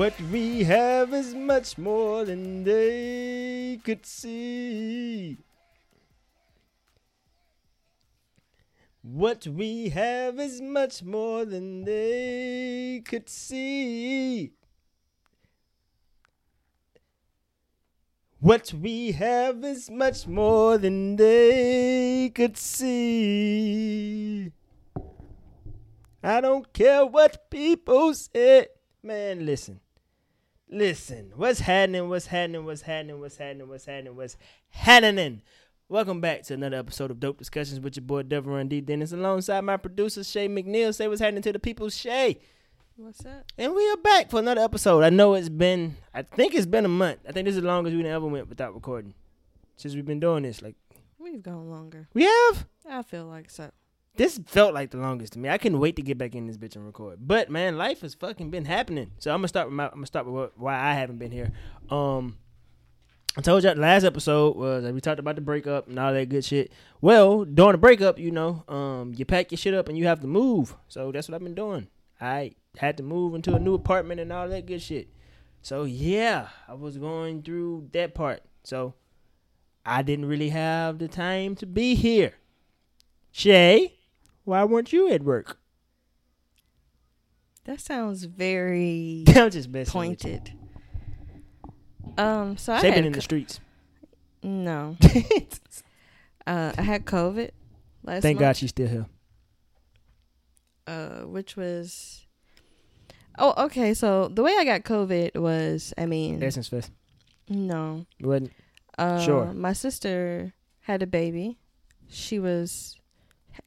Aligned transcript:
What 0.00 0.18
we 0.32 0.62
have 0.64 1.12
is 1.12 1.34
much 1.34 1.76
more 1.76 2.24
than 2.24 2.64
they 2.64 3.78
could 3.84 4.06
see. 4.06 5.36
What 9.02 9.46
we 9.46 9.90
have 9.90 10.40
is 10.40 10.62
much 10.62 11.02
more 11.02 11.44
than 11.44 11.84
they 11.84 13.02
could 13.04 13.28
see. 13.28 14.52
What 18.38 18.72
we 18.72 19.12
have 19.12 19.62
is 19.62 19.90
much 19.90 20.26
more 20.26 20.78
than 20.78 21.16
they 21.16 22.32
could 22.34 22.56
see. 22.56 24.50
I 26.22 26.40
don't 26.40 26.72
care 26.72 27.04
what 27.04 27.50
people 27.50 28.14
say. 28.14 28.68
Man, 29.02 29.44
listen. 29.44 29.80
Listen. 30.72 31.32
What's 31.34 31.58
happening? 31.58 32.08
What's 32.08 32.26
happening? 32.26 32.64
What's 32.64 32.82
happening? 32.82 33.18
What's 33.18 33.36
happening? 33.36 33.66
What's 33.68 33.84
happening? 33.86 34.14
What's 34.14 34.36
happening? 34.68 35.42
Welcome 35.88 36.20
back 36.20 36.44
to 36.44 36.54
another 36.54 36.76
episode 36.76 37.10
of 37.10 37.18
Dope 37.18 37.38
Discussions 37.38 37.80
with 37.80 37.96
your 37.96 38.04
boy 38.04 38.22
Devron 38.22 38.68
D 38.68 38.80
Dennis 38.80 39.10
alongside 39.10 39.62
my 39.62 39.76
producer 39.76 40.22
Shay 40.22 40.48
McNeil. 40.48 40.94
Say 40.94 41.08
what's 41.08 41.20
happening 41.20 41.42
to 41.42 41.52
the 41.52 41.58
people, 41.58 41.90
Shay. 41.90 42.38
What's 42.94 43.26
up? 43.26 43.46
And 43.58 43.74
we 43.74 43.90
are 43.90 43.96
back 43.96 44.30
for 44.30 44.38
another 44.38 44.60
episode. 44.60 45.02
I 45.02 45.10
know 45.10 45.34
it's 45.34 45.48
been, 45.48 45.96
I 46.14 46.22
think 46.22 46.54
it's 46.54 46.66
been 46.66 46.84
a 46.84 46.88
month. 46.88 47.18
I 47.28 47.32
think 47.32 47.46
this 47.46 47.56
is 47.56 47.62
the 47.62 47.66
longest 47.66 47.96
we 47.96 48.06
ever 48.06 48.26
went 48.26 48.48
without 48.48 48.72
recording 48.72 49.14
since 49.74 49.96
we've 49.96 50.06
been 50.06 50.20
doing 50.20 50.44
this. 50.44 50.62
Like 50.62 50.76
We've 51.18 51.42
gone 51.42 51.68
longer. 51.68 52.08
we 52.14 52.22
have. 52.24 52.66
I 52.88 53.02
feel 53.02 53.26
like 53.26 53.50
so. 53.50 53.72
This 54.16 54.38
felt 54.46 54.74
like 54.74 54.90
the 54.90 54.98
longest 54.98 55.32
to 55.34 55.38
me. 55.38 55.48
I 55.48 55.58
couldn't 55.58 55.78
wait 55.78 55.96
to 55.96 56.02
get 56.02 56.18
back 56.18 56.34
in 56.34 56.46
this 56.46 56.58
bitch 56.58 56.76
and 56.76 56.84
record. 56.84 57.18
But 57.20 57.50
man, 57.50 57.78
life 57.78 58.00
has 58.02 58.14
fucking 58.14 58.50
been 58.50 58.64
happening. 58.64 59.12
So 59.18 59.30
I'm 59.30 59.38
gonna 59.38 59.48
start 59.48 59.68
with 59.68 59.74
my. 59.74 59.86
I'm 59.86 59.94
gonna 59.94 60.06
start 60.06 60.26
with 60.26 60.34
what, 60.34 60.58
why 60.58 60.78
I 60.78 60.94
haven't 60.94 61.18
been 61.18 61.32
here. 61.32 61.52
Um, 61.88 62.36
I 63.36 63.42
told 63.42 63.62
you 63.62 63.70
last 63.70 64.02
episode 64.02 64.56
was 64.56 64.84
we 64.92 65.00
talked 65.00 65.20
about 65.20 65.36
the 65.36 65.40
breakup 65.40 65.86
and 65.86 65.98
all 65.98 66.12
that 66.12 66.28
good 66.28 66.44
shit. 66.44 66.72
Well, 67.00 67.44
during 67.44 67.72
the 67.72 67.78
breakup, 67.78 68.18
you 68.18 68.32
know, 68.32 68.64
um, 68.68 69.14
you 69.16 69.24
pack 69.24 69.52
your 69.52 69.58
shit 69.58 69.72
up 69.72 69.88
and 69.88 69.96
you 69.96 70.06
have 70.06 70.20
to 70.20 70.26
move. 70.26 70.76
So 70.88 71.12
that's 71.12 71.28
what 71.28 71.36
I've 71.36 71.44
been 71.44 71.54
doing. 71.54 71.86
I 72.20 72.52
had 72.76 72.96
to 72.96 73.02
move 73.02 73.34
into 73.34 73.54
a 73.54 73.60
new 73.60 73.74
apartment 73.74 74.20
and 74.20 74.32
all 74.32 74.48
that 74.48 74.66
good 74.66 74.82
shit. 74.82 75.08
So 75.62 75.84
yeah, 75.84 76.48
I 76.66 76.74
was 76.74 76.98
going 76.98 77.42
through 77.42 77.88
that 77.92 78.14
part. 78.14 78.42
So 78.64 78.94
I 79.86 80.02
didn't 80.02 80.26
really 80.26 80.48
have 80.48 80.98
the 80.98 81.08
time 81.08 81.54
to 81.56 81.66
be 81.66 81.94
here. 81.94 82.34
Shay, 83.30 83.94
why 84.50 84.64
weren't 84.64 84.92
you 84.92 85.08
at 85.10 85.22
work? 85.22 85.58
That 87.64 87.80
sounds 87.80 88.24
very 88.24 89.24
I'm 89.28 89.50
just 89.50 89.68
messing 89.68 89.92
pointed. 89.92 90.52
Um, 92.18 92.56
so 92.56 92.72
I 92.72 92.80
Shay 92.80 92.88
had 92.88 92.96
been 92.96 93.04
in 93.06 93.12
the 93.12 93.20
streets. 93.22 93.60
no. 94.42 94.96
Uh, 96.46 96.72
I 96.76 96.82
had 96.82 97.04
COVID 97.04 97.50
last 98.02 98.22
Thank 98.22 98.40
God 98.40 98.56
she's 98.56 98.70
still 98.70 98.88
here. 98.88 99.06
uh, 100.86 101.20
which 101.26 101.54
was. 101.56 102.26
Oh, 103.38 103.66
okay. 103.66 103.94
So 103.94 104.26
the 104.28 104.42
way 104.42 104.56
I 104.58 104.64
got 104.64 104.82
COVID 104.82 105.36
was, 105.36 105.94
I 105.96 106.06
mean, 106.06 106.42
Essence 106.42 106.66
Fest. 106.68 106.90
no. 107.48 108.04
Wasn't 108.20 108.50
Uh, 108.98 109.20
Sure. 109.20 109.52
My 109.52 109.74
sister 109.74 110.52
had 110.80 111.02
a 111.02 111.06
baby. 111.06 111.58
She 112.08 112.40
was 112.40 112.98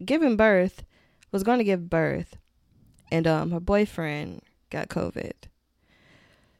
giving 0.05 0.37
birth, 0.37 0.83
was 1.31 1.43
going 1.43 1.57
to 1.57 1.63
give 1.63 1.89
birth, 1.89 2.37
and 3.11 3.27
um, 3.27 3.51
her 3.51 3.59
boyfriend 3.59 4.41
got 4.69 4.89
COVID. 4.89 5.33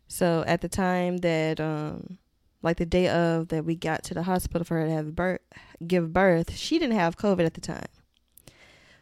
So 0.08 0.44
at 0.46 0.62
the 0.62 0.70
time 0.70 1.18
that 1.18 1.60
um, 1.60 2.18
like 2.62 2.78
the 2.78 2.86
day 2.86 3.08
of 3.08 3.50
that 3.50 3.66
we 3.66 3.76
got 3.76 4.04
to 4.04 4.14
the 4.14 4.24
hospital 4.24 4.64
for 4.64 4.78
her 4.78 4.86
to 4.86 4.92
have 4.92 5.16
birth, 5.16 5.42
give 5.86 6.14
birth, 6.14 6.56
she 6.56 6.80
didn't 6.80 6.98
have 6.98 7.18
COVID 7.18 7.46
at 7.46 7.54
the 7.54 7.62
time. 7.62 7.88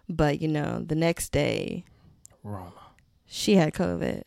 But 0.08 0.42
you 0.42 0.48
know, 0.48 0.84
the 0.86 0.96
next 0.96 1.32
day 1.32 1.86
Roma. 2.44 2.72
she 3.26 3.56
had 3.56 3.74
COVID. 3.74 4.24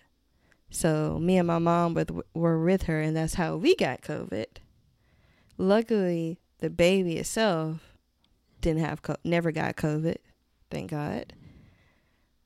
So 0.70 1.19
me 1.20 1.38
and 1.38 1.46
my 1.46 1.58
mom 1.58 1.94
with, 1.94 2.10
were 2.34 2.62
with 2.62 2.84
her, 2.84 3.00
and 3.00 3.16
that's 3.16 3.34
how 3.34 3.56
we 3.56 3.76
got 3.76 4.02
COVID. 4.02 4.46
Luckily, 5.56 6.38
the 6.58 6.69
baby 6.69 7.16
itself 7.16 7.94
didn't 8.64 8.84
have 8.84 9.02
co- 9.02 9.16
never 9.25 9.52
got 9.52 9.76
COVID, 9.76 10.16
thank 10.70 10.91
God. 10.91 11.32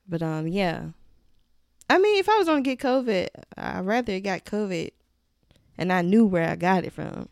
But 0.06 0.22
um, 0.22 0.48
yeah. 0.48 0.88
I 1.88 1.98
mean, 1.98 2.18
if 2.18 2.28
I 2.28 2.36
was 2.36 2.46
gonna 2.46 2.60
get 2.60 2.80
COVID, 2.80 3.28
I'd 3.56 3.86
rather 3.86 4.12
it 4.12 4.20
got 4.20 4.44
COVID, 4.44 4.90
and 5.78 5.92
I 5.92 6.02
knew 6.02 6.26
where 6.26 6.48
I 6.48 6.56
got 6.56 6.84
it 6.84 6.92
from. 6.92 7.28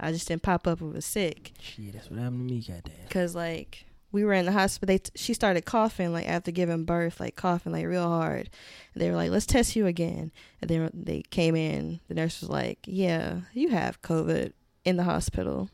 I 0.00 0.10
just 0.10 0.26
didn't 0.26 0.42
pop 0.42 0.66
up 0.66 0.80
and 0.80 0.92
was 0.92 1.04
sick. 1.04 1.52
Shit, 1.60 1.92
that's 1.92 2.10
what 2.10 2.18
happened 2.18 2.48
to 2.48 2.54
me, 2.54 2.60
goddamn. 2.60 3.06
Cause 3.10 3.36
like 3.36 3.84
we 4.10 4.24
were 4.24 4.32
in 4.32 4.46
the 4.46 4.52
hospital, 4.52 4.92
they 4.92 4.98
t- 4.98 5.12
she 5.14 5.34
started 5.34 5.64
coughing 5.64 6.12
like 6.12 6.28
after 6.28 6.50
giving 6.50 6.84
birth, 6.84 7.20
like 7.20 7.36
coughing 7.36 7.72
like 7.72 7.86
real 7.86 8.08
hard. 8.08 8.50
And 8.94 9.02
they 9.02 9.10
were 9.10 9.16
like, 9.16 9.30
"Let's 9.30 9.46
test 9.46 9.76
you 9.76 9.86
again." 9.86 10.32
And 10.60 10.70
then 10.70 10.90
they 10.94 11.22
came 11.30 11.54
in. 11.54 12.00
The 12.08 12.14
nurse 12.14 12.40
was 12.40 12.50
like, 12.50 12.78
"Yeah, 12.86 13.42
you 13.52 13.68
have 13.68 14.02
COVID 14.02 14.52
in 14.84 14.96
the 14.96 15.04
hospital." 15.04 15.68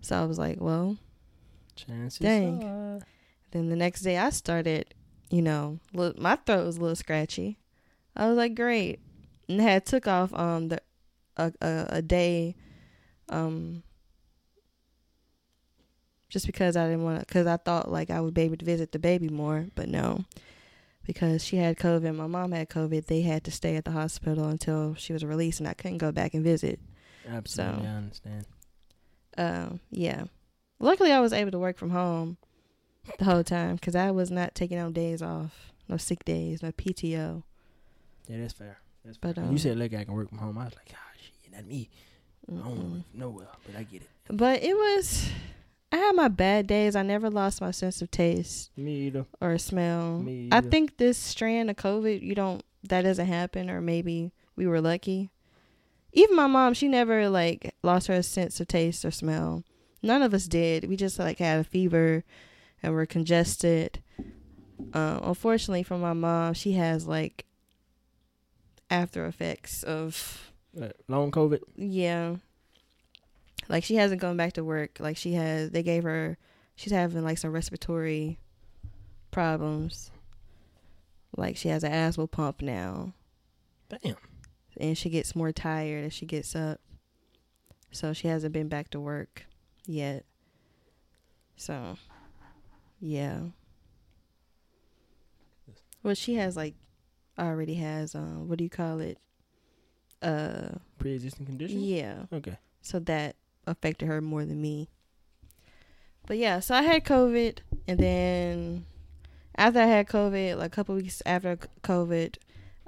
So 0.00 0.20
I 0.20 0.24
was 0.24 0.38
like, 0.38 0.60
"Well." 0.60 0.98
Chances 1.86 2.18
Dang. 2.18 2.62
are. 2.64 3.00
Then 3.50 3.68
the 3.68 3.76
next 3.76 4.02
day 4.02 4.16
I 4.18 4.30
started, 4.30 4.94
you 5.30 5.42
know, 5.42 5.78
look, 5.92 6.18
my 6.18 6.36
throat 6.36 6.66
was 6.66 6.76
a 6.76 6.80
little 6.80 6.96
scratchy. 6.96 7.58
I 8.16 8.28
was 8.28 8.36
like, 8.36 8.54
"Great," 8.54 9.00
and 9.48 9.60
had 9.60 9.86
took 9.86 10.06
off 10.06 10.32
um 10.34 10.68
the 10.68 10.80
a 11.36 11.52
a, 11.60 11.86
a 11.90 12.02
day, 12.02 12.56
um. 13.28 13.82
Just 16.28 16.46
because 16.46 16.76
I 16.76 16.84
didn't 16.84 17.02
want 17.02 17.18
to, 17.20 17.26
because 17.26 17.48
I 17.48 17.56
thought 17.56 17.90
like 17.90 18.08
I 18.08 18.20
would 18.20 18.34
be 18.34 18.42
able 18.42 18.56
to 18.56 18.64
visit 18.64 18.92
the 18.92 19.00
baby 19.00 19.28
more, 19.28 19.66
but 19.74 19.88
no, 19.88 20.24
because 21.04 21.44
she 21.44 21.56
had 21.56 21.76
COVID, 21.76 22.14
my 22.14 22.28
mom 22.28 22.52
had 22.52 22.68
COVID. 22.68 23.06
They 23.06 23.22
had 23.22 23.42
to 23.44 23.50
stay 23.50 23.74
at 23.74 23.84
the 23.84 23.90
hospital 23.90 24.46
until 24.46 24.94
she 24.94 25.12
was 25.12 25.24
released, 25.24 25.58
and 25.58 25.68
I 25.68 25.74
couldn't 25.74 25.98
go 25.98 26.12
back 26.12 26.34
and 26.34 26.44
visit. 26.44 26.78
Absolutely, 27.28 27.82
So- 27.82 27.88
I 27.88 27.90
understand. 27.90 28.46
Um, 29.38 29.80
yeah. 29.90 30.24
Luckily, 30.80 31.12
I 31.12 31.20
was 31.20 31.32
able 31.32 31.50
to 31.50 31.58
work 31.58 31.76
from 31.76 31.90
home 31.90 32.38
the 33.18 33.24
whole 33.26 33.44
time 33.44 33.76
because 33.76 33.94
I 33.94 34.10
was 34.10 34.30
not 34.30 34.54
taking 34.54 34.78
no 34.78 34.90
days 34.90 35.20
off, 35.22 35.72
no 35.88 35.96
sick 35.98 36.24
days, 36.24 36.62
no 36.62 36.72
PTO. 36.72 37.42
Yeah, 38.26 38.38
that's 38.38 38.54
fair. 38.54 38.78
That's 39.04 39.18
fair. 39.18 39.34
But 39.34 39.42
um, 39.42 39.52
you 39.52 39.58
said 39.58 39.76
look, 39.76 39.92
I 39.94 40.04
can 40.04 40.14
work 40.14 40.28
from 40.30 40.38
home. 40.38 40.56
I 40.58 40.64
was 40.64 40.74
like, 40.74 40.92
ah, 40.94 41.12
shit, 41.18 41.52
not 41.52 41.66
me. 41.66 41.90
I 42.48 42.54
don't 42.54 42.64
mm-mm. 42.64 42.92
work 42.92 43.02
nowhere, 43.12 43.46
but 43.66 43.76
I 43.76 43.82
get 43.84 44.02
it. 44.02 44.08
but 44.28 44.62
it 44.62 44.74
was. 44.74 45.28
I 45.92 45.96
had 45.96 46.14
my 46.14 46.28
bad 46.28 46.66
days. 46.66 46.94
I 46.94 47.02
never 47.02 47.28
lost 47.28 47.60
my 47.60 47.72
sense 47.72 48.00
of 48.00 48.10
taste 48.12 48.70
Me 48.76 49.08
either. 49.08 49.26
or 49.40 49.58
smell. 49.58 50.20
Me 50.20 50.46
either. 50.46 50.56
I 50.56 50.60
think 50.60 50.96
this 50.98 51.18
strand 51.18 51.68
of 51.68 51.76
COVID, 51.76 52.22
you 52.22 52.34
don't. 52.34 52.64
That 52.84 53.02
doesn't 53.02 53.26
happen, 53.26 53.68
or 53.68 53.80
maybe 53.80 54.32
we 54.56 54.66
were 54.66 54.80
lucky. 54.80 55.30
Even 56.12 56.34
my 56.36 56.46
mom, 56.46 56.74
she 56.74 56.88
never 56.88 57.28
like 57.28 57.74
lost 57.82 58.06
her 58.06 58.22
sense 58.22 58.58
of 58.60 58.68
taste 58.68 59.04
or 59.04 59.10
smell. 59.10 59.64
None 60.02 60.22
of 60.22 60.32
us 60.34 60.46
did. 60.46 60.88
We 60.88 60.96
just 60.96 61.18
like 61.18 61.38
had 61.38 61.60
a 61.60 61.64
fever 61.64 62.24
and 62.82 62.94
were 62.94 63.06
congested. 63.06 64.02
Um, 64.94 65.20
unfortunately 65.22 65.82
for 65.82 65.98
my 65.98 66.14
mom, 66.14 66.54
she 66.54 66.72
has 66.72 67.06
like 67.06 67.44
after 68.88 69.26
effects 69.26 69.82
of 69.82 70.52
long 71.08 71.30
COVID. 71.30 71.60
yeah. 71.76 72.36
Like 73.68 73.84
she 73.84 73.96
hasn't 73.96 74.20
gone 74.20 74.36
back 74.36 74.54
to 74.54 74.64
work. 74.64 74.98
Like 74.98 75.16
she 75.16 75.34
has 75.34 75.70
they 75.70 75.82
gave 75.82 76.02
her 76.02 76.38
she's 76.74 76.92
having 76.92 77.22
like 77.22 77.38
some 77.38 77.52
respiratory 77.52 78.38
problems. 79.30 80.10
Like 81.36 81.56
she 81.56 81.68
has 81.68 81.84
an 81.84 81.92
asthma 81.92 82.26
pump 82.26 82.62
now 82.62 83.12
Damn. 84.02 84.16
and 84.76 84.98
she 84.98 85.10
gets 85.10 85.36
more 85.36 85.52
tired 85.52 86.06
as 86.06 86.12
she 86.12 86.26
gets 86.26 86.56
up. 86.56 86.80
So 87.92 88.12
she 88.12 88.28
hasn't 88.28 88.52
been 88.52 88.68
back 88.68 88.90
to 88.90 89.00
work 89.00 89.44
yet. 89.90 90.24
So 91.56 91.96
yeah. 93.00 93.40
Well, 96.02 96.14
she 96.14 96.34
has 96.34 96.56
like 96.56 96.74
already 97.38 97.74
has 97.74 98.14
um 98.14 98.48
what 98.48 98.58
do 98.58 98.64
you 98.64 98.70
call 98.70 99.00
it? 99.00 99.18
Uh 100.22 100.70
Pre-existing 100.98 101.46
condition. 101.46 101.80
yeah. 101.80 102.24
Okay. 102.32 102.56
So 102.82 102.98
that 103.00 103.36
affected 103.66 104.06
her 104.06 104.20
more 104.20 104.44
than 104.44 104.60
me. 104.60 104.88
But 106.26 106.38
yeah, 106.38 106.60
so 106.60 106.74
I 106.74 106.82
had 106.82 107.04
COVID, 107.04 107.58
and 107.88 107.98
then 107.98 108.86
after 109.56 109.80
I 109.80 109.86
had 109.86 110.06
COVID, 110.06 110.58
like 110.58 110.66
a 110.66 110.70
couple 110.70 110.94
weeks 110.94 111.22
after 111.26 111.56
COVID, 111.82 112.36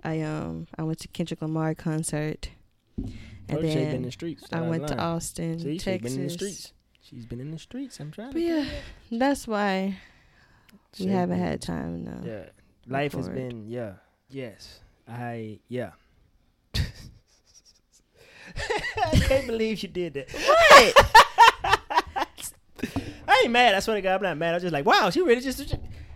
I 0.05 0.21
um 0.21 0.67
I 0.79 0.83
went 0.85 1.01
to 1.01 1.09
Kendrick 1.09 1.43
Lamar 1.43 1.75
concert, 1.75 2.51
and 2.97 3.11
oh, 3.51 3.63
she 3.63 3.67
been 3.67 3.79
in 3.79 3.91
then 3.91 4.03
the 4.03 4.13
streets. 4.13 4.45
I 4.53 4.61
went 4.61 4.87
to. 4.89 4.99
Austin, 4.99 5.59
See, 5.59 5.79
Texas. 5.79 6.73
Been 7.27 7.41
in 7.41 7.51
the 7.51 7.59
streets. 7.59 7.97
She's 7.97 7.99
been 7.99 7.99
in 7.99 7.99
the 7.99 7.99
streets. 7.99 8.01
I'm 8.01 8.11
trying. 8.11 8.29
But 8.29 8.35
to 8.39 8.41
yeah, 8.41 8.65
that's 9.11 9.47
why 9.47 9.97
we 10.99 11.07
haven't 11.07 11.39
had 11.39 11.61
time. 11.61 12.05
No. 12.05 12.21
Yeah, 12.25 12.45
life 12.87 13.13
has 13.15 13.29
been. 13.29 13.67
Yeah. 13.69 13.93
Yes. 14.31 14.81
I. 15.09 15.59
Yeah. 15.69 15.91
I 16.75 16.81
can't 19.29 19.47
believe 19.47 19.83
you 19.83 19.89
did 19.89 20.15
that. 20.15 20.31
What? 20.33 21.11
I 23.29 23.41
ain't 23.45 23.53
mad. 23.53 23.75
I 23.75 23.81
swear 23.81 23.97
to 23.97 24.03
God, 24.03 24.17
I'm 24.17 24.23
not 24.23 24.39
mad. 24.39 24.51
I 24.51 24.55
was 24.55 24.63
just 24.63 24.73
like, 24.73 24.85
wow, 24.85 25.11
she 25.11 25.21
really 25.23 25.41
just. 25.41 25.75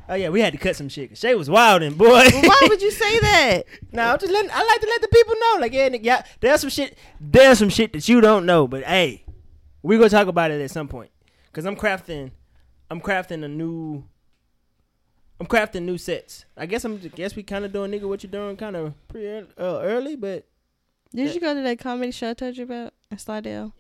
Oh 0.09 0.15
yeah, 0.15 0.29
we 0.29 0.41
had 0.41 0.53
to 0.53 0.59
cut 0.59 0.77
some 0.77 0.89
shit. 0.89 1.11
'cause 1.11 1.19
Shay 1.19 1.35
was 1.35 1.51
wilding, 1.51 1.95
boy. 1.95 2.07
Why 2.07 2.59
would 2.69 2.81
you 2.81 2.91
say 2.93 3.19
that? 3.21 3.65
No, 3.93 4.13
I'm 4.13 4.19
just 4.19 4.33
letting. 4.33 4.51
I 4.53 4.63
like 4.63 4.81
to 4.81 4.87
let 4.87 5.01
the 5.03 5.09
people 5.09 5.35
know. 5.41 5.57
Like, 5.61 5.73
yeah, 5.73 5.89
yeah, 6.01 6.23
there's 6.41 6.61
some 6.61 6.71
shit. 6.71 6.97
There's 7.21 7.59
some 7.59 7.69
shit 7.71 7.93
that 7.93 8.09
you 8.09 8.21
don't 8.21 8.47
know, 8.47 8.69
but 8.69 8.85
hey, 8.85 9.25
we 9.87 9.97
gonna 9.99 10.09
talk 10.11 10.27
about 10.27 10.51
it 10.51 10.61
at 10.61 10.71
some 10.71 10.89
point. 10.89 11.11
Cause 11.53 11.65
I'm 11.65 11.77
crafting, 11.77 12.33
I'm 12.91 13.01
crafting 13.01 13.45
a 13.45 13.49
new. 13.49 14.05
I'm 15.39 15.47
crafting 15.47 15.83
new 15.83 15.97
sets. 15.99 16.45
I 16.57 16.67
guess 16.67 16.85
I'm. 16.85 16.99
Guess 16.99 17.37
we 17.37 17.43
kind 17.43 17.65
of 17.65 17.73
doing 17.73 17.91
nigga 17.91 18.09
what 18.09 18.23
you 18.23 18.29
doing 18.29 18.57
kind 18.57 18.77
of 18.77 18.95
pre 19.09 19.27
early, 19.27 19.47
uh, 19.59 19.81
early, 19.83 20.17
but 20.17 20.47
Did 21.15 21.35
you 21.35 21.41
go 21.41 21.55
to 21.55 21.63
that 21.63 21.79
comedy 21.79 22.11
show 22.11 22.31
I 22.31 22.35
told 22.35 22.57
you 22.57 22.65
about 22.65 22.93
in 23.11 23.19
Slidell? 23.19 23.73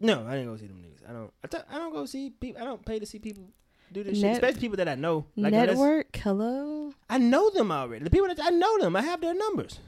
no, 0.00 0.26
I 0.26 0.32
didn't 0.32 0.46
go 0.46 0.56
see 0.56 0.66
them 0.66 0.82
niggas. 0.84 1.08
I 1.08 1.12
don't. 1.12 1.32
I, 1.44 1.46
t- 1.48 1.64
I 1.70 1.78
don't 1.78 1.92
go 1.92 2.04
see 2.06 2.30
people. 2.30 2.60
I 2.60 2.64
don't 2.64 2.84
pay 2.84 2.98
to 2.98 3.06
see 3.06 3.18
people 3.18 3.44
do 3.92 4.02
this 4.02 4.14
shit, 4.16 4.22
Net- 4.24 4.32
especially 4.34 4.60
people 4.60 4.76
that 4.78 4.88
I 4.88 4.96
know. 4.96 5.26
Like 5.36 5.52
unless- 5.52 5.68
Network, 5.68 6.16
hello. 6.16 6.92
I 7.08 7.18
know 7.18 7.50
them 7.50 7.70
already. 7.70 8.04
The 8.04 8.10
people 8.10 8.28
that 8.28 8.40
I 8.42 8.50
know 8.50 8.78
them, 8.80 8.96
I 8.96 9.02
have 9.02 9.20
their 9.20 9.34
numbers. 9.34 9.78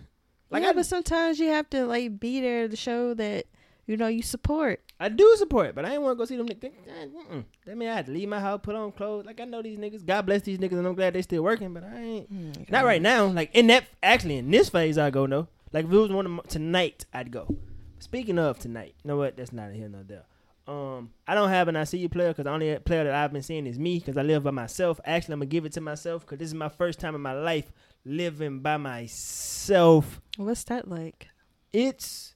Like 0.50 0.62
yeah, 0.62 0.70
I, 0.70 0.72
but 0.74 0.86
sometimes 0.86 1.38
you 1.38 1.48
have 1.48 1.68
to 1.70 1.86
like 1.86 2.20
be 2.20 2.40
there 2.40 2.68
to 2.68 2.76
show 2.76 3.14
that 3.14 3.46
you 3.86 3.96
know 3.96 4.08
you 4.08 4.22
support. 4.22 4.80
I 4.98 5.08
do 5.08 5.34
support, 5.36 5.74
but 5.74 5.84
I 5.84 5.92
ain't 5.92 6.02
want 6.02 6.16
to 6.16 6.18
go 6.18 6.24
see 6.24 6.36
them 6.36 6.48
niggas. 6.48 7.44
That 7.66 7.76
mean 7.76 7.88
I 7.88 7.94
had 7.94 8.06
to 8.06 8.12
leave 8.12 8.28
my 8.28 8.40
house, 8.40 8.60
put 8.62 8.74
on 8.74 8.92
clothes. 8.92 9.26
Like 9.26 9.40
I 9.40 9.44
know 9.44 9.62
these 9.62 9.78
niggas. 9.78 10.04
God 10.04 10.26
bless 10.26 10.42
these 10.42 10.58
niggas, 10.58 10.72
and 10.72 10.86
I'm 10.86 10.94
glad 10.94 11.14
they 11.14 11.22
still 11.22 11.42
working. 11.42 11.72
But 11.74 11.84
I 11.84 12.00
ain't 12.00 12.70
not 12.70 12.84
right 12.84 13.02
now. 13.02 13.26
Like 13.26 13.54
in 13.54 13.66
that, 13.68 13.84
actually 14.02 14.38
in 14.38 14.50
this 14.50 14.68
phase, 14.68 14.98
I 14.98 15.10
go 15.10 15.26
no. 15.26 15.48
Like 15.72 15.84
if 15.84 15.92
it 15.92 15.96
was 15.96 16.10
one 16.10 16.26
of 16.26 16.48
tonight, 16.48 17.04
I'd 17.12 17.30
go. 17.30 17.56
Speaking 17.98 18.38
of 18.38 18.58
tonight, 18.58 18.94
you 19.02 19.08
know 19.08 19.16
what? 19.16 19.36
That's 19.36 19.52
not 19.52 19.72
here 19.72 19.88
nor 19.88 20.02
there. 20.02 20.24
Um, 20.68 21.10
I 21.28 21.34
don't 21.34 21.48
have 21.48 21.68
an 21.68 21.76
I 21.76 21.84
see 21.84 21.98
you 21.98 22.08
player 22.08 22.28
because 22.28 22.44
the 22.44 22.50
only 22.50 22.76
player 22.80 23.04
that 23.04 23.14
I've 23.14 23.32
been 23.32 23.42
seeing 23.42 23.66
is 23.66 23.78
me 23.78 23.98
because 23.98 24.16
I 24.16 24.22
live 24.22 24.42
by 24.42 24.50
myself. 24.50 25.00
Actually, 25.04 25.34
I'm 25.34 25.40
gonna 25.40 25.46
give 25.46 25.64
it 25.64 25.72
to 25.72 25.80
myself 25.80 26.22
because 26.22 26.38
this 26.38 26.48
is 26.48 26.54
my 26.54 26.68
first 26.68 26.98
time 26.98 27.14
in 27.14 27.20
my 27.20 27.34
life 27.34 27.70
living 28.04 28.60
by 28.60 28.76
myself. 28.76 30.20
What's 30.36 30.64
that 30.64 30.88
like? 30.88 31.28
It's 31.72 32.35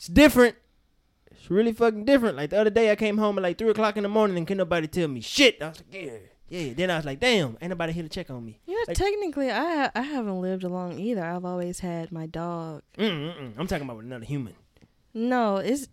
it's 0.00 0.06
different. 0.06 0.56
It's 1.30 1.50
really 1.50 1.74
fucking 1.74 2.06
different. 2.06 2.38
Like 2.38 2.48
the 2.50 2.58
other 2.58 2.70
day, 2.70 2.90
I 2.90 2.96
came 2.96 3.18
home 3.18 3.36
at 3.36 3.42
like 3.42 3.58
three 3.58 3.68
o'clock 3.68 3.98
in 3.98 4.02
the 4.02 4.08
morning 4.08 4.38
and 4.38 4.46
couldn't 4.46 4.56
nobody 4.56 4.86
tell 4.86 5.08
me 5.08 5.20
shit. 5.20 5.60
I 5.60 5.68
was 5.68 5.82
like, 5.92 6.02
yeah, 6.02 6.12
yeah. 6.48 6.72
Then 6.72 6.90
I 6.90 6.96
was 6.96 7.04
like, 7.04 7.20
damn, 7.20 7.58
ain't 7.60 7.68
nobody 7.68 7.92
here 7.92 8.02
to 8.04 8.08
check 8.08 8.30
on 8.30 8.42
me. 8.46 8.58
Yeah, 8.66 8.76
Like- 8.88 8.96
technically, 8.96 9.50
I 9.50 9.76
ha- 9.76 9.90
I 9.94 10.00
haven't 10.00 10.40
lived 10.40 10.64
alone 10.64 10.98
either. 10.98 11.22
I've 11.22 11.44
always 11.44 11.80
had 11.80 12.10
my 12.12 12.24
dog. 12.26 12.82
Mm-mm-mm. 12.96 13.52
I'm 13.58 13.66
talking 13.66 13.84
about 13.84 13.98
with 13.98 14.06
another 14.06 14.24
human. 14.24 14.54
No, 15.12 15.56
it's 15.58 15.88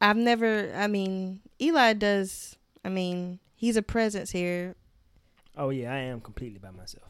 I've 0.00 0.16
never. 0.16 0.72
I 0.76 0.86
mean, 0.86 1.40
Eli 1.60 1.94
does. 1.94 2.56
I 2.84 2.90
mean, 2.90 3.40
he's 3.56 3.76
a 3.76 3.82
presence 3.82 4.30
here. 4.30 4.76
Oh 5.56 5.70
yeah, 5.70 5.92
I 5.92 5.98
am 5.98 6.20
completely 6.20 6.58
by 6.58 6.70
myself. 6.70 7.08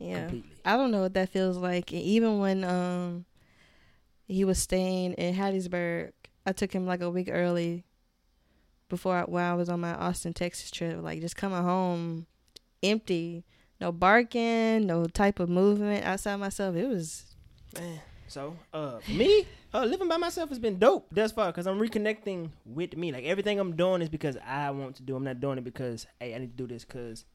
Yeah, 0.00 0.20
Completely. 0.26 0.50
I 0.64 0.76
don't 0.76 0.90
know 0.90 1.00
what 1.02 1.14
that 1.14 1.28
feels 1.28 1.56
like. 1.56 1.92
And 1.92 2.02
even 2.02 2.38
when 2.38 2.64
um 2.64 3.24
he 4.32 4.44
was 4.44 4.58
staying 4.58 5.14
in 5.14 5.34
Hattiesburg, 5.34 6.12
I 6.46 6.52
took 6.52 6.72
him 6.72 6.86
like 6.86 7.00
a 7.00 7.10
week 7.10 7.28
early 7.30 7.84
before 8.88 9.16
I, 9.16 9.22
when 9.22 9.44
I 9.44 9.54
was 9.54 9.68
on 9.68 9.80
my 9.80 9.94
Austin, 9.94 10.32
Texas 10.32 10.70
trip. 10.70 11.02
Like 11.02 11.20
just 11.20 11.36
coming 11.36 11.62
home 11.62 12.26
empty, 12.82 13.44
no 13.80 13.92
barking, 13.92 14.86
no 14.86 15.06
type 15.06 15.40
of 15.40 15.48
movement 15.48 16.04
outside 16.04 16.36
myself. 16.36 16.76
It 16.76 16.88
was 16.88 17.32
Man. 17.74 18.00
So, 18.28 18.56
uh, 18.72 18.98
me, 19.08 19.46
uh, 19.74 19.84
living 19.84 20.08
by 20.08 20.16
myself 20.16 20.48
has 20.48 20.58
been 20.58 20.78
dope 20.78 21.06
thus 21.12 21.32
far 21.32 21.48
because 21.48 21.66
I'm 21.66 21.78
reconnecting 21.78 22.50
with 22.64 22.96
me. 22.96 23.12
Like 23.12 23.24
everything 23.24 23.58
I'm 23.58 23.76
doing 23.76 24.00
is 24.00 24.08
because 24.08 24.38
I 24.46 24.70
want 24.70 24.96
to 24.96 25.02
do. 25.02 25.16
I'm 25.16 25.24
not 25.24 25.40
doing 25.40 25.58
it 25.58 25.64
because 25.64 26.06
hey, 26.18 26.34
I 26.34 26.38
need 26.38 26.56
to 26.56 26.56
do 26.56 26.66
this 26.66 26.84
because 26.84 27.26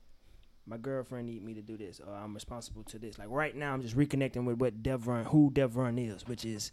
my 0.65 0.77
girlfriend 0.77 1.27
need 1.27 1.43
me 1.43 1.53
to 1.53 1.61
do 1.61 1.77
this 1.77 2.01
or 2.05 2.13
I'm 2.13 2.33
responsible 2.33 2.83
to 2.85 2.99
this. 2.99 3.19
Like 3.19 3.29
right 3.29 3.55
now, 3.55 3.73
I'm 3.73 3.81
just 3.81 3.95
reconnecting 3.95 4.45
with 4.45 4.57
what 4.57 4.81
Devron, 4.81 5.25
who 5.25 5.51
Devron 5.51 6.03
is, 6.03 6.27
which 6.27 6.45
is 6.45 6.71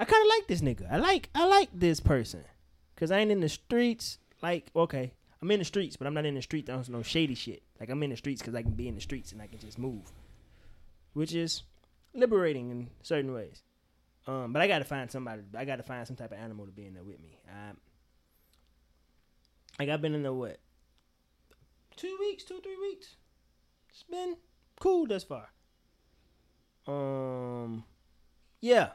I 0.00 0.06
kind 0.06 0.22
of 0.22 0.28
like 0.28 0.46
this 0.48 0.62
nigga. 0.62 0.90
I 0.90 0.96
like 0.96 1.28
I 1.34 1.46
like 1.46 1.68
this 1.74 2.00
person 2.00 2.42
because 2.94 3.10
I 3.10 3.18
ain't 3.18 3.30
in 3.30 3.40
the 3.40 3.50
streets. 3.50 4.18
Like 4.42 4.70
okay, 4.74 5.12
I'm 5.42 5.50
in 5.50 5.58
the 5.58 5.64
streets, 5.66 5.96
but 5.96 6.06
I'm 6.06 6.14
not 6.14 6.24
in 6.24 6.34
the 6.34 6.42
streets 6.42 6.70
on 6.70 6.82
no 6.88 7.02
shady 7.02 7.34
shit. 7.34 7.62
Like 7.78 7.90
I'm 7.90 8.02
in 8.02 8.08
the 8.08 8.16
streets 8.16 8.40
because 8.40 8.54
I 8.54 8.62
can 8.62 8.72
be 8.72 8.88
in 8.88 8.94
the 8.94 9.02
streets 9.02 9.32
and 9.32 9.42
I 9.42 9.46
can 9.46 9.58
just 9.58 9.78
move, 9.78 10.10
which 11.12 11.34
is 11.34 11.64
liberating 12.14 12.70
in 12.70 12.88
certain 13.02 13.34
ways. 13.34 13.62
Um, 14.26 14.54
but 14.54 14.62
I 14.62 14.68
gotta 14.68 14.86
find 14.86 15.10
somebody. 15.10 15.42
I 15.54 15.66
gotta 15.66 15.82
find 15.82 16.06
some 16.06 16.16
type 16.16 16.32
of 16.32 16.38
animal 16.38 16.64
to 16.64 16.72
be 16.72 16.86
in 16.86 16.94
there 16.94 17.04
with 17.04 17.20
me. 17.20 17.38
Um, 17.50 17.76
like 19.78 19.90
I've 19.90 20.00
been 20.00 20.14
in 20.14 20.22
there 20.22 20.32
what? 20.32 20.60
Two 21.96 22.16
weeks, 22.18 22.42
two 22.42 22.60
three 22.62 22.78
weeks. 22.80 23.16
It's 23.90 24.04
been 24.04 24.36
cool 24.80 25.06
thus 25.06 25.24
far. 25.24 25.50
Um, 26.86 27.84
yeah. 28.62 28.92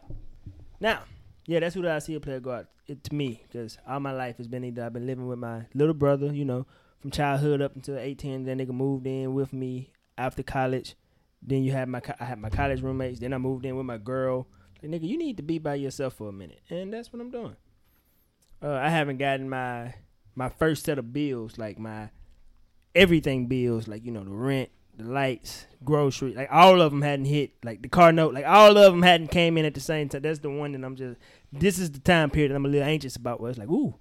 Now, 0.79 1.03
yeah, 1.45 1.59
that's 1.59 1.75
who 1.75 1.87
I 1.87 1.99
see 1.99 2.15
a 2.15 2.19
player 2.19 2.39
go 2.39 2.51
out 2.51 2.67
it, 2.87 3.03
to 3.05 3.15
me 3.15 3.43
because 3.43 3.77
all 3.87 3.99
my 3.99 4.11
life 4.11 4.37
has 4.37 4.47
been 4.47 4.63
either 4.63 4.83
I've 4.83 4.93
been 4.93 5.07
living 5.07 5.27
with 5.27 5.39
my 5.39 5.65
little 5.73 5.93
brother, 5.93 6.33
you 6.33 6.45
know, 6.45 6.65
from 6.99 7.11
childhood 7.11 7.61
up 7.61 7.75
until 7.75 7.97
18. 7.97 8.45
Then 8.45 8.59
nigga 8.59 8.69
moved 8.69 9.07
in 9.07 9.33
with 9.33 9.53
me 9.53 9.91
after 10.17 10.43
college. 10.43 10.95
Then 11.41 11.63
you 11.63 11.71
had 11.71 11.87
my 11.87 12.01
I 12.19 12.25
had 12.25 12.39
my 12.39 12.49
college 12.49 12.81
roommates. 12.81 13.19
Then 13.19 13.33
I 13.33 13.37
moved 13.37 13.65
in 13.65 13.75
with 13.75 13.85
my 13.85 13.97
girl. 13.97 14.47
Like 14.81 14.91
nigga, 14.91 15.07
you 15.07 15.17
need 15.17 15.37
to 15.37 15.43
be 15.43 15.59
by 15.59 15.75
yourself 15.75 16.15
for 16.15 16.29
a 16.29 16.33
minute, 16.33 16.61
and 16.69 16.91
that's 16.91 17.13
what 17.13 17.21
I'm 17.21 17.29
doing. 17.29 17.55
Uh, 18.61 18.73
I 18.73 18.89
haven't 18.89 19.17
gotten 19.17 19.49
my 19.49 19.93
my 20.35 20.49
first 20.49 20.85
set 20.85 20.97
of 20.97 21.13
bills, 21.13 21.57
like 21.57 21.77
my 21.77 22.09
everything 22.93 23.47
bills, 23.47 23.87
like 23.87 24.03
you 24.03 24.11
know 24.11 24.23
the 24.23 24.31
rent, 24.31 24.69
the 24.97 25.03
lights, 25.05 25.65
grocery, 25.83 26.33
like 26.33 26.49
all 26.51 26.81
of 26.81 26.91
them 26.91 27.01
hadn't 27.01 27.25
hit. 27.25 27.51
Like 27.63 27.81
the 27.81 27.89
car 27.89 28.11
note, 28.11 28.33
like 28.33 28.45
all 28.45 28.77
of 28.77 28.91
them 28.93 29.01
hadn't 29.01 29.27
came 29.27 29.57
in 29.57 29.65
at 29.65 29.73
the 29.73 29.79
same 29.79 30.09
time. 30.09 30.21
That's 30.21 30.39
the 30.39 30.49
one 30.49 30.71
that 30.73 30.83
I'm 30.83 30.95
just. 30.95 31.17
This 31.51 31.79
is 31.79 31.91
the 31.91 31.99
time 31.99 32.29
period 32.29 32.51
that 32.51 32.55
I'm 32.55 32.65
a 32.65 32.69
little 32.69 32.87
anxious 32.87 33.15
about. 33.15 33.39
Where 33.41 33.49
it's 33.49 33.59
like, 33.59 33.69
ooh, 33.69 33.95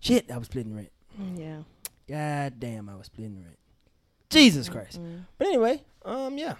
shit, 0.00 0.30
I 0.30 0.38
was 0.38 0.46
splitting 0.46 0.74
rent. 0.74 0.90
yeah. 1.36 1.62
God 2.08 2.58
damn, 2.58 2.88
I 2.88 2.96
was 2.96 3.06
splitting 3.06 3.40
rent. 3.42 3.56
Jesus 4.30 4.68
Christ. 4.68 5.00
Mm. 5.00 5.26
But 5.38 5.46
anyway, 5.46 5.82
um, 6.04 6.36
yeah, 6.38 6.54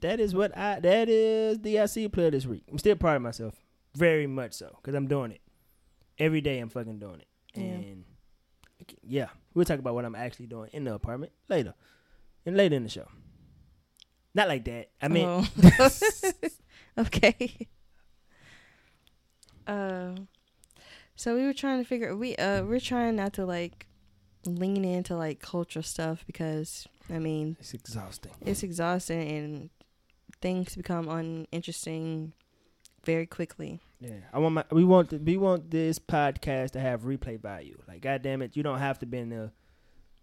that 0.00 0.20
is 0.20 0.34
what 0.34 0.56
I. 0.56 0.80
That 0.80 1.08
is 1.08 1.58
the 1.60 1.76
IC 1.78 2.12
player 2.12 2.30
this 2.30 2.46
week. 2.46 2.64
I'm 2.70 2.78
still 2.78 2.96
proud 2.96 3.16
of 3.16 3.22
myself, 3.22 3.54
very 3.94 4.26
much 4.26 4.54
so, 4.54 4.76
because 4.80 4.94
I'm 4.94 5.06
doing 5.08 5.30
it 5.32 5.40
every 6.18 6.40
day. 6.40 6.58
I'm 6.58 6.68
fucking 6.68 6.98
doing 6.98 7.20
it, 7.20 7.26
Yeah. 7.54 7.62
and 7.62 8.04
yeah, 9.06 9.28
we'll 9.54 9.64
talk 9.64 9.78
about 9.78 9.94
what 9.94 10.04
I'm 10.04 10.14
actually 10.14 10.46
doing 10.46 10.70
in 10.72 10.84
the 10.84 10.94
apartment 10.94 11.32
later, 11.48 11.74
and 12.46 12.56
later 12.56 12.76
in 12.76 12.82
the 12.84 12.88
show. 12.88 13.06
Not 14.34 14.48
like 14.48 14.64
that. 14.64 14.90
I 15.00 15.08
mean, 15.08 15.26
Oh. 15.28 15.88
okay. 16.98 17.68
Uh, 19.66 20.12
so 21.14 21.34
we 21.36 21.44
were 21.44 21.52
trying 21.52 21.80
to 21.82 21.88
figure 21.88 22.16
we 22.16 22.34
uh 22.36 22.64
we're 22.64 22.80
trying 22.80 23.16
not 23.16 23.32
to 23.34 23.44
like 23.46 23.86
lean 24.44 24.84
into 24.84 25.16
like 25.16 25.40
culture 25.40 25.82
stuff 25.82 26.24
because 26.26 26.86
I 27.08 27.18
mean 27.20 27.56
it's 27.60 27.74
exhausting. 27.74 28.32
it's 28.40 28.62
exhausting 28.64 29.28
and 29.30 29.70
things 30.40 30.74
become 30.74 31.08
uninteresting 31.08 32.32
very 33.04 33.26
quickly. 33.26 33.80
Yeah, 34.00 34.16
I 34.32 34.38
want 34.40 34.54
my. 34.54 34.64
We 34.72 34.82
want. 34.84 35.10
The, 35.10 35.18
we 35.18 35.36
want 35.36 35.70
this 35.70 36.00
podcast 36.00 36.72
to 36.72 36.80
have 36.80 37.02
replay 37.02 37.40
value. 37.40 37.78
Like, 37.86 38.00
goddamn 38.00 38.42
it, 38.42 38.56
you 38.56 38.64
don't 38.64 38.80
have 38.80 38.98
to 39.00 39.06
be 39.06 39.18
in 39.18 39.28
there, 39.30 39.52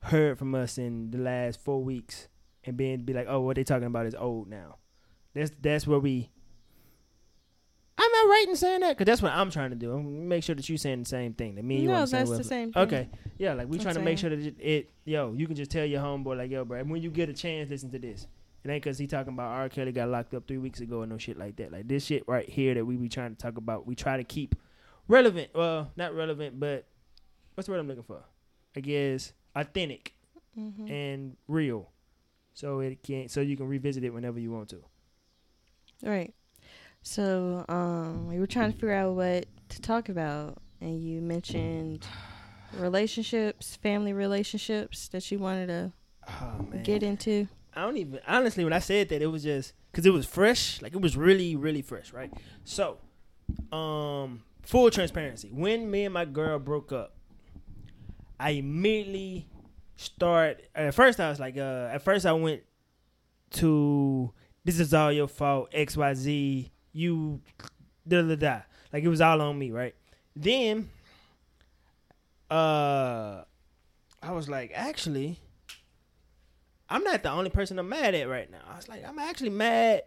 heard 0.02 0.38
from 0.38 0.56
us 0.56 0.78
in 0.78 1.12
the 1.12 1.18
last 1.18 1.62
four 1.64 1.84
weeks, 1.84 2.28
and 2.64 2.78
being 2.78 3.04
be 3.04 3.14
like, 3.14 3.28
oh, 3.30 3.42
what 3.42 3.56
they 3.56 3.64
talking 3.64 3.88
about 3.88 4.06
is 4.06 4.16
old 4.16 4.48
now. 4.48 4.78
That's 5.34 5.52
that's 5.62 5.88
where 5.88 6.00
we. 6.00 6.30
I'm 7.98 8.10
I 8.10 8.28
right 8.30 8.46
in 8.48 8.56
saying 8.56 8.80
that? 8.80 8.98
Because 8.98 9.06
that's 9.06 9.22
what 9.22 9.34
I'm 9.34 9.52
trying 9.52 9.72
to 9.72 9.76
do. 9.76 9.92
I'm 9.94 10.28
make 10.28 10.44
sure 10.44 10.56
that 10.56 10.68
you're 10.70 10.78
saying 10.78 11.00
the 11.00 11.10
same 11.10 11.34
thing. 11.34 11.56
That 11.56 11.66
me 11.66 11.76
and 11.76 11.84
you 11.84 11.90
no, 11.90 12.02
the 12.02 12.08
same 12.08 12.26
that's 12.26 12.38
the 12.38 12.44
same 12.44 12.72
thing. 12.72 12.84
Okay, 12.84 13.10
yeah, 13.38 13.54
like 13.54 13.68
we 13.68 13.78
trying 13.78 13.96
to 13.96 14.02
make 14.02 14.18
sure 14.18 14.30
that 14.30 14.40
it, 14.40 14.56
it, 14.60 14.92
yo, 15.04 15.34
you 15.34 15.48
can 15.48 15.56
just 15.56 15.70
tell 15.70 15.86
your 15.86 16.02
homeboy 16.02 16.38
like, 16.38 16.50
yo, 16.50 16.64
bro, 16.64 16.82
when 16.84 17.02
you 17.02 17.10
get 17.10 17.30
a 17.30 17.34
chance, 17.34 17.70
listen 17.70 17.92
to 17.92 18.00
this. 18.00 18.28
It 18.64 18.70
ain't 18.70 18.84
cause 18.84 18.98
he 18.98 19.08
talking 19.08 19.34
about 19.34 19.52
R. 19.52 19.70
Kelly 19.70 19.94
got 19.94 20.10
locked 20.10 20.34
up 20.34 20.46
three 20.46 20.58
weeks 20.58 20.82
ago 20.82 21.02
and 21.02 21.12
no 21.12 21.18
shit 21.18 21.38
like 21.38 21.56
that. 21.58 21.72
Like 21.72 21.88
this 21.88 22.06
shit 22.06 22.24
right 22.28 22.48
here 22.48 22.74
that 22.74 22.86
we 22.86 22.98
be 22.98 23.08
trying 23.08 23.34
to 23.34 23.42
talk 23.42 23.58
about, 23.58 23.88
we 23.88 23.96
try 23.96 24.18
to 24.18 24.24
keep 24.24 24.56
relevant. 25.08 25.52
Well, 25.56 25.92
not 25.96 26.14
relevant, 26.14 26.60
but 26.60 26.86
what's 27.56 27.68
the 27.68 27.72
word 27.72 27.80
I'm 27.80 27.88
looking 27.88 28.04
for? 28.04 28.22
I 28.76 28.82
guess 28.82 29.32
authentic 29.56 30.14
Mhm. 30.58 30.90
and 30.90 31.38
real, 31.48 31.92
so 32.54 32.80
it 32.80 33.02
can 33.04 33.28
so 33.30 33.42
you 33.42 33.56
can 33.58 33.68
revisit 33.68 34.04
it 34.04 34.14
whenever 34.14 34.40
you 34.40 34.52
want 34.52 34.70
to. 34.70 34.84
Right. 36.04 36.34
So, 37.02 37.66
um, 37.70 38.28
we 38.28 38.40
were 38.40 38.48
trying 38.48 38.72
to 38.72 38.76
figure 38.78 38.94
out 38.94 39.16
what 39.16 39.46
to 39.70 39.82
talk 39.82 40.10
about, 40.10 40.62
and 40.82 41.02
you 41.02 41.22
mentioned 41.22 42.06
relationships, 42.74 43.76
family 43.78 44.14
relationships 44.14 45.08
that 45.10 45.30
you 45.32 45.40
wanted 45.40 45.68
to 45.68 45.94
Oh 46.28 46.66
get 46.84 47.02
into. 47.04 47.48
I 47.74 47.82
don't 47.84 47.98
even 47.98 48.20
honestly 48.28 48.64
when 48.64 48.74
I 48.74 48.80
said 48.80 49.10
that 49.10 49.22
it 49.22 49.28
was 49.28 49.44
just 49.44 49.74
because 49.92 50.06
it 50.06 50.12
was 50.12 50.26
fresh, 50.26 50.82
like 50.82 50.94
it 50.94 51.02
was 51.02 51.16
really 51.18 51.56
really 51.56 51.82
fresh, 51.82 52.14
right? 52.14 52.32
So 52.66 52.98
um, 53.72 54.44
full 54.62 54.92
transparency. 54.92 55.50
When 55.52 55.90
me 55.90 56.06
and 56.06 56.14
my 56.14 56.26
girl 56.26 56.60
broke 56.60 56.92
up, 56.92 57.16
I 58.40 58.52
immediately 58.52 59.48
start. 59.96 60.62
At 60.74 60.94
first, 60.94 61.20
I 61.20 61.30
was 61.30 61.40
like, 61.40 61.58
uh, 61.58 61.90
at 61.92 62.02
first 62.02 62.26
I 62.26 62.32
went 62.34 62.62
to 63.52 64.32
this 64.64 64.80
is 64.80 64.94
all 64.94 65.12
your 65.12 65.28
fault. 65.28 65.70
X 65.74 65.98
Y 65.98 66.14
Z. 66.14 66.72
You 66.94 67.42
da 68.08 68.22
da 68.22 68.36
da. 68.36 68.62
Like 68.94 69.04
it 69.04 69.10
was 69.10 69.22
all 69.22 69.42
on 69.42 69.58
me, 69.60 69.72
right? 69.72 69.94
Then, 70.36 70.90
uh, 72.50 73.44
I 74.22 74.32
was 74.32 74.50
like, 74.50 74.72
actually, 74.74 75.40
I'm 76.90 77.04
not 77.04 77.24
the 77.24 77.32
only 77.32 77.50
person 77.50 77.78
I'm 77.78 77.90
mad 77.90 78.16
at 78.16 78.28
right 78.28 78.50
now. 78.50 78.62
I 78.72 78.76
was 78.76 78.88
like, 78.88 79.08
I'm 79.08 79.20
actually 79.20 79.50
mad. 79.50 80.04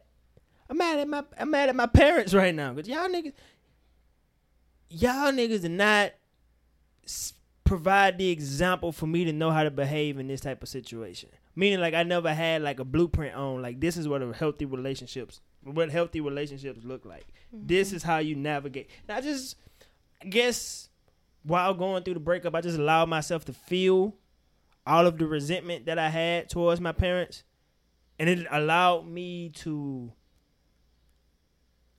I'm 0.69 0.79
mad 0.79 0.99
at 0.99 1.09
my 1.09 1.23
I'm 1.39 1.51
mad 1.51 1.69
at 1.69 1.77
my 1.77 1.87
parents 1.87 2.33
right 2.35 2.55
now 2.55 2.73
because 2.73 2.89
y'all 2.89 3.09
niggas, 3.09 3.35
y'all 4.89 5.33
niggas 5.33 5.63
did 5.63 5.73
not 5.73 6.13
provide 7.73 8.19
the 8.19 8.29
example 8.29 8.93
for 8.93 9.07
me 9.07 9.25
to 9.25 9.33
know 9.33 9.51
how 9.51 9.65
to 9.65 9.71
behave 9.71 10.19
in 10.19 10.29
this 10.29 10.43
type 10.43 10.63
of 10.63 10.69
situation. 10.69 11.31
Meaning, 11.57 11.81
like 11.81 11.95
I 11.95 12.03
never 12.03 12.35
had 12.35 12.61
like 12.61 12.81
a 12.81 12.85
blueprint 12.85 13.35
on 13.35 13.63
like 13.63 13.81
this 13.81 13.97
is 13.97 14.07
what 14.07 14.21
a 14.21 14.31
healthy 14.35 14.67
relationships, 14.67 15.41
what 15.65 15.91
healthy 15.91 16.21
relationships 16.21 16.85
look 16.85 17.07
like. 17.07 17.25
This 17.51 17.89
mm-hmm. 17.89 17.97
is 17.97 18.03
how 18.03 18.19
you 18.19 18.37
navigate. 18.37 18.91
And 19.09 19.17
I 19.17 19.23
just, 19.23 19.57
I 20.21 20.27
guess, 20.27 20.91
while 21.45 21.73
going 21.73 22.03
through 22.03 22.13
the 22.13 22.21
breakup, 22.21 22.55
I 22.55 22.61
just 22.61 22.79
allowed 22.79 23.09
myself 23.09 23.47
to 23.47 23.55
feel 23.55 24.17
all 24.87 25.07
of 25.07 25.17
the 25.17 25.27
resentment 25.27 25.87
that 25.87 25.99
I 25.99 26.11
had 26.11 26.51
towards 26.51 26.79
my 26.79 26.93
parents, 26.93 27.43
and 28.19 28.29
it 28.29 28.47
allowed 28.51 29.07
me 29.07 29.49
to. 29.61 30.13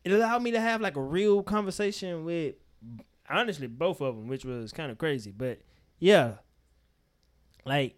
It 0.03 0.11
allowed 0.11 0.43
me 0.43 0.51
to 0.51 0.61
have 0.61 0.81
like 0.81 0.97
a 0.97 1.01
real 1.01 1.41
conversation 1.41 2.25
with, 2.25 2.53
honestly, 3.29 3.67
both 3.67 4.01
of 4.01 4.15
them, 4.15 4.27
which 4.27 4.45
was 4.45 4.71
kind 4.71 4.91
of 4.91 4.97
crazy. 4.97 5.31
But 5.31 5.59
yeah, 5.99 6.33
like, 7.65 7.95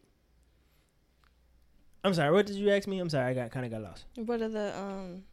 I'm 2.04 2.14
sorry. 2.14 2.32
What 2.32 2.46
did 2.46 2.56
you 2.58 2.70
ask 2.72 2.88
me? 2.88 3.00
I'm 3.00 3.10
sorry. 3.10 3.32
I 3.32 3.34
got 3.34 3.52
kind 3.52 3.66
of 3.66 3.72
got 3.72 3.82
lost. 3.82 4.06
What 4.16 4.42
are 4.42 4.50
the 4.50 4.78
um 4.78 5.24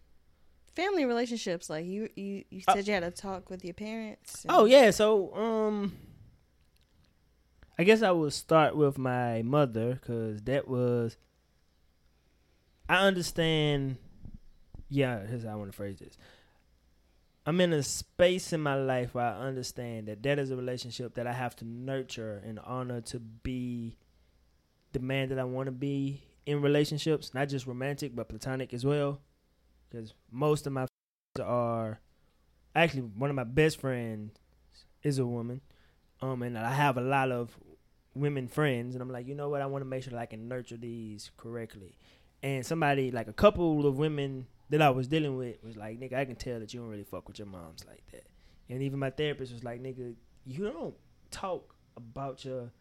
family 0.74 1.04
relationships 1.04 1.68
like? 1.68 1.84
You 1.86 2.08
you 2.16 2.44
you 2.50 2.62
Uh, 2.66 2.74
said 2.74 2.86
you 2.86 2.94
had 2.94 3.02
a 3.02 3.10
talk 3.10 3.50
with 3.50 3.64
your 3.64 3.74
parents. 3.74 4.46
Oh 4.48 4.64
yeah, 4.64 4.90
so 4.90 5.34
um 5.34 5.96
I 7.78 7.84
guess 7.84 8.02
I 8.02 8.10
will 8.12 8.30
start 8.30 8.76
with 8.76 8.96
my 8.98 9.42
mother 9.42 10.00
cuz 10.04 10.42
that 10.42 10.68
was 10.68 11.16
I 12.88 13.06
understand 13.06 13.96
yeah, 14.88 15.26
here's 15.26 15.44
how 15.44 15.52
I 15.52 15.54
want 15.54 15.70
to 15.72 15.76
phrase 15.76 15.98
this. 15.98 16.18
I'm 17.44 17.60
in 17.60 17.72
a 17.72 17.82
space 17.82 18.52
in 18.52 18.60
my 18.60 18.76
life 18.76 19.14
where 19.14 19.24
I 19.24 19.46
understand 19.46 20.06
that 20.06 20.22
that 20.22 20.38
is 20.38 20.50
a 20.50 20.56
relationship 20.56 21.14
that 21.14 21.26
I 21.26 21.32
have 21.32 21.56
to 21.56 21.64
nurture 21.64 22.40
and 22.46 22.60
honor 22.60 23.00
to 23.02 23.18
be 23.18 23.96
the 24.92 25.00
man 25.00 25.28
that 25.30 25.40
I 25.40 25.44
want 25.44 25.66
to 25.66 25.72
be 25.72 26.22
in 26.46 26.62
relationships, 26.62 27.34
not 27.34 27.48
just 27.48 27.66
romantic 27.66 28.14
but 28.14 28.28
platonic 28.28 28.72
as 28.72 28.84
well. 28.84 29.20
Cuz 29.90 30.14
most 30.30 30.66
of 30.68 30.72
my 30.72 30.86
friends 30.86 31.48
are 31.48 32.00
actually 32.76 33.02
one 33.02 33.30
of 33.30 33.36
my 33.36 33.44
best 33.44 33.80
friends 33.80 34.38
is 35.02 35.18
a 35.18 35.26
woman, 35.26 35.60
um, 36.20 36.42
and 36.42 36.56
I 36.56 36.72
have 36.72 36.96
a 36.96 37.00
lot 37.00 37.32
of 37.32 37.58
women 38.14 38.46
friends, 38.46 38.94
and 38.94 39.02
I'm 39.02 39.10
like, 39.10 39.26
you 39.26 39.34
know 39.34 39.48
what? 39.48 39.62
I 39.62 39.66
want 39.66 39.82
to 39.82 39.88
make 39.88 40.04
sure 40.04 40.12
that 40.12 40.20
I 40.20 40.26
can 40.26 40.46
nurture 40.46 40.76
these 40.76 41.32
correctly. 41.36 41.96
And 42.40 42.64
somebody 42.64 43.10
like 43.10 43.26
a 43.26 43.32
couple 43.32 43.84
of 43.86 43.98
women 43.98 44.46
that 44.72 44.82
I 44.82 44.90
was 44.90 45.06
dealing 45.06 45.36
with 45.36 45.62
was 45.62 45.76
like, 45.76 46.00
nigga, 46.00 46.14
I 46.14 46.24
can 46.24 46.34
tell 46.34 46.58
that 46.58 46.72
you 46.72 46.80
don't 46.80 46.88
really 46.88 47.04
fuck 47.04 47.28
with 47.28 47.38
your 47.38 47.46
moms 47.46 47.84
like 47.86 48.02
that. 48.10 48.24
And 48.70 48.82
even 48.82 48.98
my 48.98 49.10
therapist 49.10 49.52
was 49.52 49.62
like, 49.62 49.82
nigga, 49.82 50.14
you 50.46 50.64
don't 50.64 50.94
talk 51.30 51.74
about 51.94 52.44
your 52.44 52.72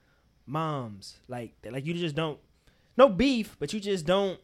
moms 0.46 1.18
like 1.28 1.54
that. 1.62 1.74
Like 1.74 1.86
you 1.86 1.94
just 1.94 2.16
don't. 2.16 2.40
No 2.98 3.10
beef, 3.10 3.58
but 3.60 3.74
you 3.74 3.80
just 3.80 4.06
don't. 4.06 4.40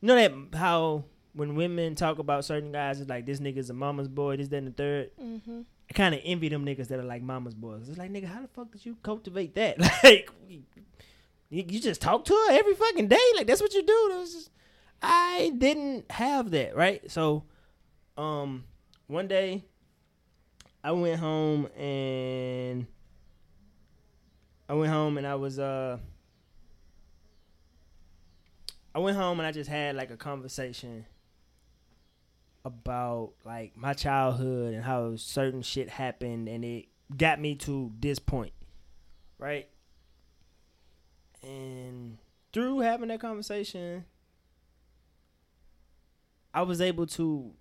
You 0.00 0.08
know 0.08 0.14
that 0.14 0.56
how 0.56 1.04
when 1.32 1.56
women 1.56 1.96
talk 1.96 2.20
about 2.20 2.44
certain 2.44 2.70
guys, 2.70 3.00
it's 3.00 3.10
like 3.10 3.26
this 3.26 3.40
nigga's 3.40 3.68
a 3.68 3.74
mama's 3.74 4.08
boy, 4.08 4.36
this, 4.36 4.48
that, 4.48 4.58
and 4.58 4.68
the 4.68 4.72
third. 4.72 5.10
Mm-hmm. 5.20 5.62
I 5.90 5.92
kind 5.92 6.14
of 6.14 6.20
envy 6.24 6.48
them 6.48 6.64
niggas 6.64 6.86
that 6.88 7.00
are 7.00 7.04
like 7.04 7.22
mama's 7.22 7.54
boys. 7.54 7.88
It's 7.88 7.98
like, 7.98 8.12
nigga, 8.12 8.26
how 8.26 8.42
the 8.42 8.48
fuck 8.48 8.70
did 8.70 8.86
you 8.86 8.96
cultivate 9.02 9.54
that? 9.56 9.78
Like, 10.04 10.30
you, 11.50 11.64
you 11.66 11.80
just 11.80 12.00
talk 12.00 12.26
to 12.26 12.32
her 12.34 12.52
every 12.52 12.74
fucking 12.74 13.08
day? 13.08 13.16
Like, 13.34 13.46
that's 13.46 13.62
what 13.62 13.72
you 13.72 13.82
do? 13.82 14.22
Just, 14.22 14.50
I 15.02 15.52
didn't 15.56 16.10
have 16.10 16.50
that, 16.50 16.76
right? 16.76 17.08
So, 17.10 17.44
um, 18.16 18.64
one 19.06 19.28
day, 19.28 19.64
I 20.82 20.92
went 20.92 21.20
home 21.20 21.66
and 21.76 22.86
I 24.68 24.74
went 24.74 24.92
home 24.92 25.18
and 25.18 25.26
I 25.26 25.34
was 25.34 25.58
uh 25.58 25.98
I 28.94 28.98
went 28.98 29.16
home 29.16 29.38
and 29.40 29.46
I 29.46 29.52
just 29.52 29.70
had 29.70 29.96
like 29.96 30.10
a 30.10 30.16
conversation 30.16 31.06
about 32.64 33.32
like 33.44 33.76
my 33.76 33.92
childhood 33.92 34.74
and 34.74 34.84
how 34.84 35.16
certain 35.16 35.62
shit 35.62 35.88
happened 35.88 36.48
and 36.48 36.64
it 36.64 36.86
got 37.16 37.40
me 37.40 37.54
to 37.56 37.92
this 38.00 38.18
point. 38.18 38.52
Right? 39.38 39.68
And 41.42 42.18
through 42.52 42.80
having 42.80 43.08
that 43.08 43.20
conversation 43.20 44.04
I 46.58 46.62
was 46.62 46.80
able 46.80 47.06
to 47.06 47.52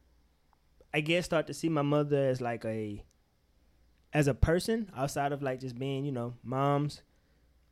I 0.92 1.02
guess 1.02 1.26
start 1.26 1.46
to 1.48 1.54
see 1.54 1.70
my 1.70 1.84
mother 1.84 2.30
as 2.30 2.42
like 2.42 2.66
a 2.66 3.06
as 4.12 4.28
a 4.28 4.34
person 4.34 4.90
outside 4.98 5.34
of 5.34 5.44
like 5.44 5.60
just 5.60 5.78
being, 5.78 6.04
you 6.04 6.12
know, 6.12 6.34
moms 6.44 7.04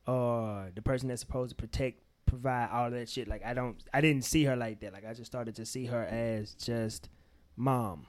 or 0.05 0.69
the 0.75 0.83
person 0.83 1.07
that's 1.07 1.21
supposed 1.21 1.49
to 1.49 1.55
protect, 1.55 2.03
provide 2.27 2.69
all 2.71 2.91
that 2.91 3.09
shit. 3.09 3.27
Like 3.27 3.43
I 3.43 3.55
don't 3.55 3.75
I 3.91 4.01
didn't 4.01 4.23
see 4.23 4.43
her 4.43 4.55
like 4.55 4.81
that. 4.81 4.93
Like 4.93 5.03
I 5.03 5.15
just 5.15 5.25
started 5.25 5.55
to 5.55 5.65
see 5.65 5.87
her 5.87 6.05
as 6.05 6.53
just 6.53 7.09
mom. 7.55 8.05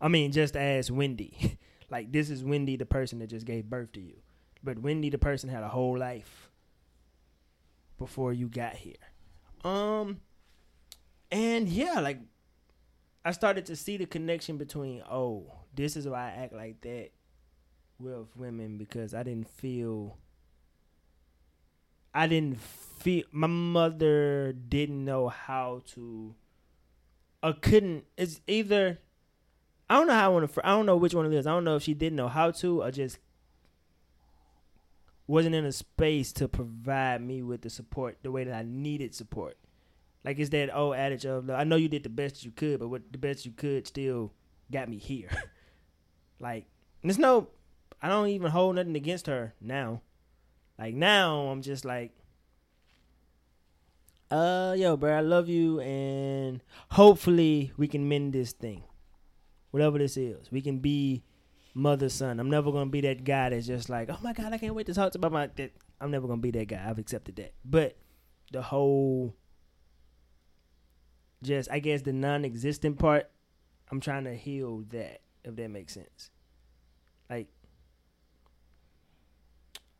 I 0.00 0.08
mean 0.08 0.32
just 0.32 0.56
as 0.56 0.90
Wendy. 0.90 1.58
like 1.90 2.12
this 2.12 2.30
is 2.30 2.42
Wendy 2.42 2.78
the 2.78 2.86
person 2.86 3.18
that 3.18 3.28
just 3.28 3.44
gave 3.44 3.68
birth 3.68 3.92
to 3.92 4.00
you. 4.00 4.16
But 4.62 4.78
Wendy 4.78 5.10
the 5.10 5.18
person 5.18 5.50
had 5.50 5.64
a 5.64 5.68
whole 5.68 5.98
life 5.98 6.48
before 7.98 8.32
you 8.32 8.48
got 8.48 8.76
here. 8.76 8.94
Um 9.64 10.22
and 11.30 11.68
yeah, 11.68 12.00
like 12.00 12.20
I 13.24 13.32
started 13.32 13.66
to 13.66 13.76
see 13.76 13.96
the 13.96 14.06
connection 14.06 14.58
between 14.58 15.02
oh, 15.10 15.50
this 15.74 15.96
is 15.96 16.06
why 16.06 16.28
I 16.28 16.42
act 16.42 16.52
like 16.52 16.80
that 16.82 17.10
with 17.98 18.36
women 18.36 18.76
because 18.76 19.14
I 19.14 19.22
didn't 19.22 19.48
feel 19.48 20.18
I 22.12 22.26
didn't 22.26 22.60
feel 22.60 23.24
my 23.32 23.46
mother 23.46 24.52
didn't 24.52 25.04
know 25.04 25.28
how 25.28 25.82
to 25.94 26.34
or 27.42 27.54
couldn't 27.54 28.04
it's 28.16 28.40
either 28.46 28.98
I 29.88 29.94
don't 29.96 30.06
know 30.06 30.14
how 30.14 30.26
I 30.26 30.28
want 30.28 30.52
to 30.52 30.66
I 30.66 30.70
don't 30.70 30.86
know 30.86 30.96
which 30.96 31.14
one 31.14 31.26
it 31.26 31.36
is. 31.36 31.46
I 31.46 31.52
don't 31.52 31.64
know 31.64 31.76
if 31.76 31.82
she 31.82 31.94
didn't 31.94 32.16
know 32.16 32.28
how 32.28 32.50
to 32.50 32.82
or 32.82 32.90
just 32.90 33.18
wasn't 35.26 35.54
in 35.54 35.64
a 35.64 35.72
space 35.72 36.32
to 36.32 36.46
provide 36.48 37.22
me 37.22 37.42
with 37.42 37.62
the 37.62 37.70
support 37.70 38.18
the 38.22 38.30
way 38.30 38.44
that 38.44 38.54
I 38.54 38.62
needed 38.66 39.14
support. 39.14 39.56
Like 40.24 40.38
it's 40.38 40.50
that 40.50 40.74
old 40.74 40.96
adage 40.96 41.26
of 41.26 41.50
I 41.50 41.64
know 41.64 41.76
you 41.76 41.88
did 41.88 42.02
the 42.02 42.08
best 42.08 42.44
you 42.44 42.50
could, 42.50 42.80
but 42.80 42.88
what 42.88 43.02
the 43.12 43.18
best 43.18 43.44
you 43.44 43.52
could 43.52 43.86
still 43.86 44.32
got 44.72 44.88
me 44.88 44.96
here. 44.96 45.28
like 46.40 46.66
there's 47.02 47.18
no 47.18 47.48
I 48.00 48.08
don't 48.08 48.28
even 48.28 48.50
hold 48.50 48.76
nothing 48.76 48.96
against 48.96 49.26
her 49.26 49.54
now. 49.60 50.00
Like 50.78 50.94
now 50.94 51.48
I'm 51.48 51.60
just 51.62 51.84
like 51.84 52.12
uh 54.30 54.74
yo 54.78 54.96
bro, 54.96 55.12
I 55.12 55.20
love 55.20 55.48
you 55.48 55.80
and 55.80 56.62
hopefully 56.92 57.72
we 57.76 57.86
can 57.86 58.08
mend 58.08 58.32
this 58.32 58.52
thing. 58.52 58.82
Whatever 59.72 59.98
this 59.98 60.16
is. 60.16 60.50
We 60.50 60.62
can 60.62 60.78
be 60.78 61.22
mother 61.74 62.08
son. 62.08 62.40
I'm 62.40 62.48
never 62.48 62.72
gonna 62.72 62.90
be 62.90 63.02
that 63.02 63.24
guy 63.24 63.50
that's 63.50 63.66
just 63.66 63.90
like, 63.90 64.08
oh 64.08 64.18
my 64.22 64.32
god, 64.32 64.54
I 64.54 64.58
can't 64.58 64.74
wait 64.74 64.86
to 64.86 64.94
talk 64.94 65.12
to 65.12 65.30
my 65.30 65.48
that 65.56 65.72
I'm 66.00 66.10
never 66.10 66.26
gonna 66.26 66.40
be 66.40 66.52
that 66.52 66.68
guy. 66.68 66.82
I've 66.88 66.98
accepted 66.98 67.36
that. 67.36 67.52
But 67.64 67.98
the 68.52 68.62
whole 68.62 69.34
just 71.44 71.70
I 71.70 71.78
guess 71.78 72.02
the 72.02 72.12
non 72.12 72.44
existent 72.44 72.98
part, 72.98 73.30
I'm 73.90 74.00
trying 74.00 74.24
to 74.24 74.34
heal 74.34 74.84
that, 74.90 75.20
if 75.44 75.56
that 75.56 75.68
makes 75.70 75.94
sense. 75.94 76.30
Like 77.30 77.48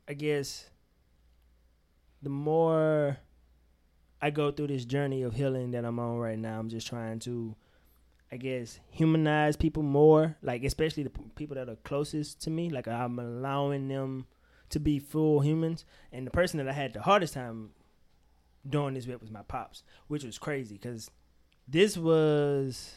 I 0.08 0.14
guess 0.14 0.68
the 2.22 2.30
more 2.30 3.18
I 4.20 4.30
go 4.30 4.50
through 4.50 4.68
this 4.68 4.84
journey 4.84 5.22
of 5.22 5.34
healing 5.34 5.72
that 5.72 5.84
I'm 5.84 5.98
on 5.98 6.16
right 6.16 6.38
now, 6.38 6.58
I'm 6.58 6.70
just 6.70 6.86
trying 6.86 7.18
to, 7.20 7.54
I 8.32 8.36
guess, 8.36 8.80
humanize 8.88 9.56
people 9.56 9.82
more. 9.82 10.36
Like 10.42 10.64
especially 10.64 11.02
the 11.02 11.12
people 11.36 11.56
that 11.56 11.68
are 11.68 11.76
closest 11.76 12.40
to 12.42 12.50
me. 12.50 12.70
Like 12.70 12.88
I'm 12.88 13.18
allowing 13.18 13.88
them 13.88 14.26
to 14.70 14.80
be 14.80 14.98
full 14.98 15.40
humans. 15.40 15.84
And 16.12 16.26
the 16.26 16.30
person 16.30 16.58
that 16.58 16.68
I 16.68 16.72
had 16.72 16.94
the 16.94 17.02
hardest 17.02 17.34
time 17.34 17.70
doing 18.68 18.94
this 18.94 19.06
with 19.06 19.20
was 19.20 19.30
my 19.30 19.42
pops, 19.42 19.82
which 20.08 20.24
was 20.24 20.38
crazy 20.38 20.76
because 20.76 21.10
this 21.66 21.96
was 21.96 22.94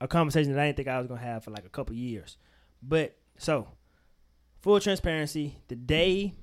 a 0.00 0.08
conversation 0.08 0.52
that 0.52 0.60
I 0.60 0.66
didn't 0.66 0.76
think 0.76 0.88
I 0.88 0.98
was 0.98 1.06
gonna 1.06 1.20
have 1.20 1.44
for 1.44 1.50
like 1.50 1.64
a 1.64 1.70
couple 1.70 1.94
years. 1.94 2.36
But 2.82 3.16
so, 3.38 3.68
full 4.60 4.80
transparency, 4.80 5.56
the 5.68 5.76
day 5.76 6.34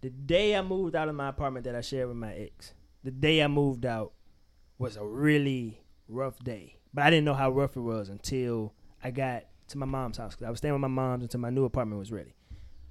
the 0.00 0.10
day 0.10 0.56
I 0.56 0.62
moved 0.62 0.94
out 0.94 1.08
of 1.08 1.14
my 1.14 1.28
apartment 1.28 1.64
that 1.64 1.74
I 1.74 1.80
shared 1.80 2.08
with 2.08 2.16
my 2.16 2.32
ex, 2.32 2.72
the 3.02 3.10
day 3.10 3.42
I 3.42 3.48
moved 3.48 3.84
out 3.84 4.12
was 4.78 4.96
a 4.96 5.04
really 5.04 5.82
rough 6.08 6.38
day. 6.38 6.76
But 6.94 7.04
I 7.04 7.10
didn't 7.10 7.24
know 7.24 7.34
how 7.34 7.50
rough 7.50 7.76
it 7.76 7.80
was 7.80 8.08
until 8.08 8.74
I 9.02 9.10
got 9.10 9.44
to 9.68 9.78
my 9.78 9.86
mom's 9.86 10.16
house 10.16 10.34
because 10.34 10.46
I 10.46 10.50
was 10.50 10.58
staying 10.58 10.74
with 10.74 10.80
my 10.80 10.88
mom's 10.88 11.24
until 11.24 11.40
my 11.40 11.50
new 11.50 11.64
apartment 11.64 11.98
was 11.98 12.12
ready. 12.12 12.34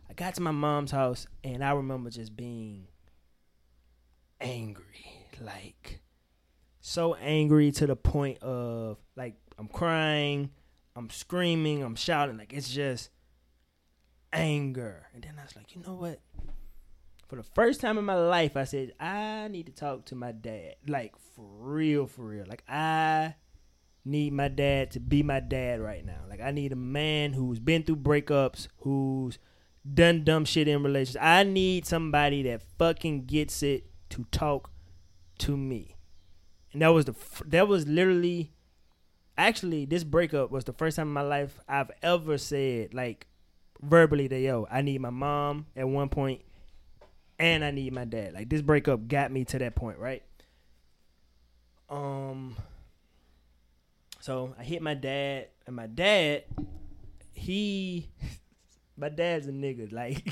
I 0.10 0.13
got 0.13 0.36
to 0.36 0.41
my 0.41 0.51
mom's 0.51 0.91
house 0.91 1.27
and 1.44 1.63
I 1.63 1.72
remember 1.72 2.10
just 2.10 2.36
being 2.36 2.88
angry, 4.39 5.25
like 5.41 6.01
so 6.88 7.15
angry 7.15 7.70
to 7.70 7.86
the 7.86 7.98
point 7.98 8.41
of 8.41 8.98
like 9.17 9.36
I'm 9.60 9.67
crying, 9.67 10.51
I'm 10.96 11.10
screaming, 11.10 11.84
I'm 11.84 11.96
shouting, 11.96 12.38
like 12.38 12.53
it's 12.53 12.70
just 12.70 13.10
anger. 14.32 15.08
And 15.13 15.22
then 15.22 15.34
I 15.38 15.44
was 15.44 15.53
like, 15.58 15.75
you 15.75 15.82
know 15.86 15.96
what? 15.96 16.22
For 17.27 17.36
the 17.36 17.44
first 17.44 17.82
time 17.82 17.98
in 17.98 18.06
my 18.06 18.15
life, 18.15 18.56
I 18.56 18.63
said 18.63 18.94
I 19.01 19.50
need 19.50 19.65
to 19.65 19.74
talk 19.74 20.06
to 20.06 20.15
my 20.15 20.32
dad, 20.32 20.75
like 20.88 21.13
for 21.36 21.46
real, 21.60 22.08
for 22.08 22.22
real. 22.22 22.46
Like 22.48 22.63
I 22.70 23.36
need 24.06 24.32
my 24.32 24.48
dad 24.48 24.91
to 24.91 25.01
be 25.01 25.24
my 25.24 25.41
dad 25.41 25.82
right 25.82 26.06
now. 26.06 26.22
Like 26.29 26.39
I 26.39 26.51
need 26.51 26.72
a 26.72 26.77
man 26.77 27.34
who's 27.34 27.60
been 27.60 27.84
through 27.84 27.98
breakups, 27.98 28.70
who's 28.77 29.39
done 29.94 30.24
dumb 30.24 30.46
shit 30.46 30.70
in 30.70 30.84
relationships. 30.84 31.22
I 31.22 31.44
need 31.44 31.86
somebody 31.86 32.44
that 32.44 32.62
fucking 32.79 33.25
gets 33.25 33.62
it 33.62 33.88
to 34.12 34.25
talk 34.32 34.72
to 35.39 35.58
me. 35.58 35.97
And 36.74 36.82
that 36.82 36.90
was 36.90 37.06
the 37.06 37.16
that 37.46 37.68
was 37.68 37.88
literally 37.88 38.52
actually 39.38 39.86
this 39.86 40.04
breakup 40.04 40.52
was 40.52 40.64
the 40.64 40.74
first 40.74 40.98
time 40.98 41.08
in 41.08 41.14
my 41.14 41.22
life 41.22 41.60
I've 41.68 41.92
ever 42.02 42.38
said 42.38 42.94
like 42.94 43.28
verbally 43.82 44.28
that 44.28 44.40
yo, 44.40 44.68
I 44.70 44.82
need 44.82 45.02
my 45.02 45.10
mom 45.10 45.68
at 45.76 45.88
one 45.88 46.10
point 46.10 46.42
and 47.40 47.64
I 47.64 47.72
need 47.72 47.94
my 47.94 48.06
dad. 48.06 48.34
Like 48.34 48.50
this 48.50 48.62
breakup 48.62 49.08
got 49.08 49.32
me 49.32 49.46
to 49.46 49.60
that 49.60 49.76
point, 49.76 50.00
right? 50.00 50.24
Um 51.90 52.56
so 54.20 54.54
I 54.60 54.64
hit 54.64 54.82
my 54.82 54.94
dad 54.94 55.48
and 55.66 55.76
my 55.76 55.88
dad 55.88 56.44
he 57.34 58.10
my 58.98 59.10
dad's 59.10 59.48
a 59.48 59.52
nigga 59.52 59.92
like 59.92 60.28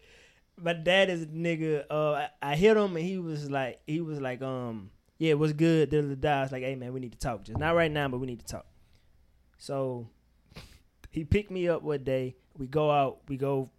my 0.60 0.72
dad 0.72 1.10
is 1.10 1.22
a 1.22 1.26
nigga 1.26 1.84
uh 1.90 2.12
I, 2.12 2.28
I 2.42 2.54
hit 2.54 2.76
him 2.76 2.96
and 2.96 3.04
he 3.04 3.18
was 3.18 3.50
like 3.50 3.80
he 3.86 4.00
was 4.00 4.20
like 4.20 4.40
um 4.42 4.90
yeah 5.18 5.34
what's 5.34 5.52
good? 5.52 5.90
Da, 5.90 6.00
da, 6.00 6.14
da. 6.14 6.38
I 6.38 6.42
was 6.42 6.52
like 6.52 6.62
hey 6.62 6.74
man 6.74 6.92
we 6.92 7.00
need 7.00 7.12
to 7.12 7.18
talk. 7.18 7.44
Just 7.44 7.58
not 7.58 7.74
right 7.74 7.90
now 7.90 8.08
but 8.08 8.18
we 8.18 8.26
need 8.26 8.40
to 8.40 8.46
talk. 8.46 8.66
So 9.58 10.08
he 11.10 11.24
picked 11.24 11.50
me 11.50 11.68
up 11.68 11.82
one 11.82 12.04
day. 12.04 12.36
We 12.56 12.66
go 12.66 12.90
out. 12.90 13.18
We 13.28 13.36
go 13.36 13.70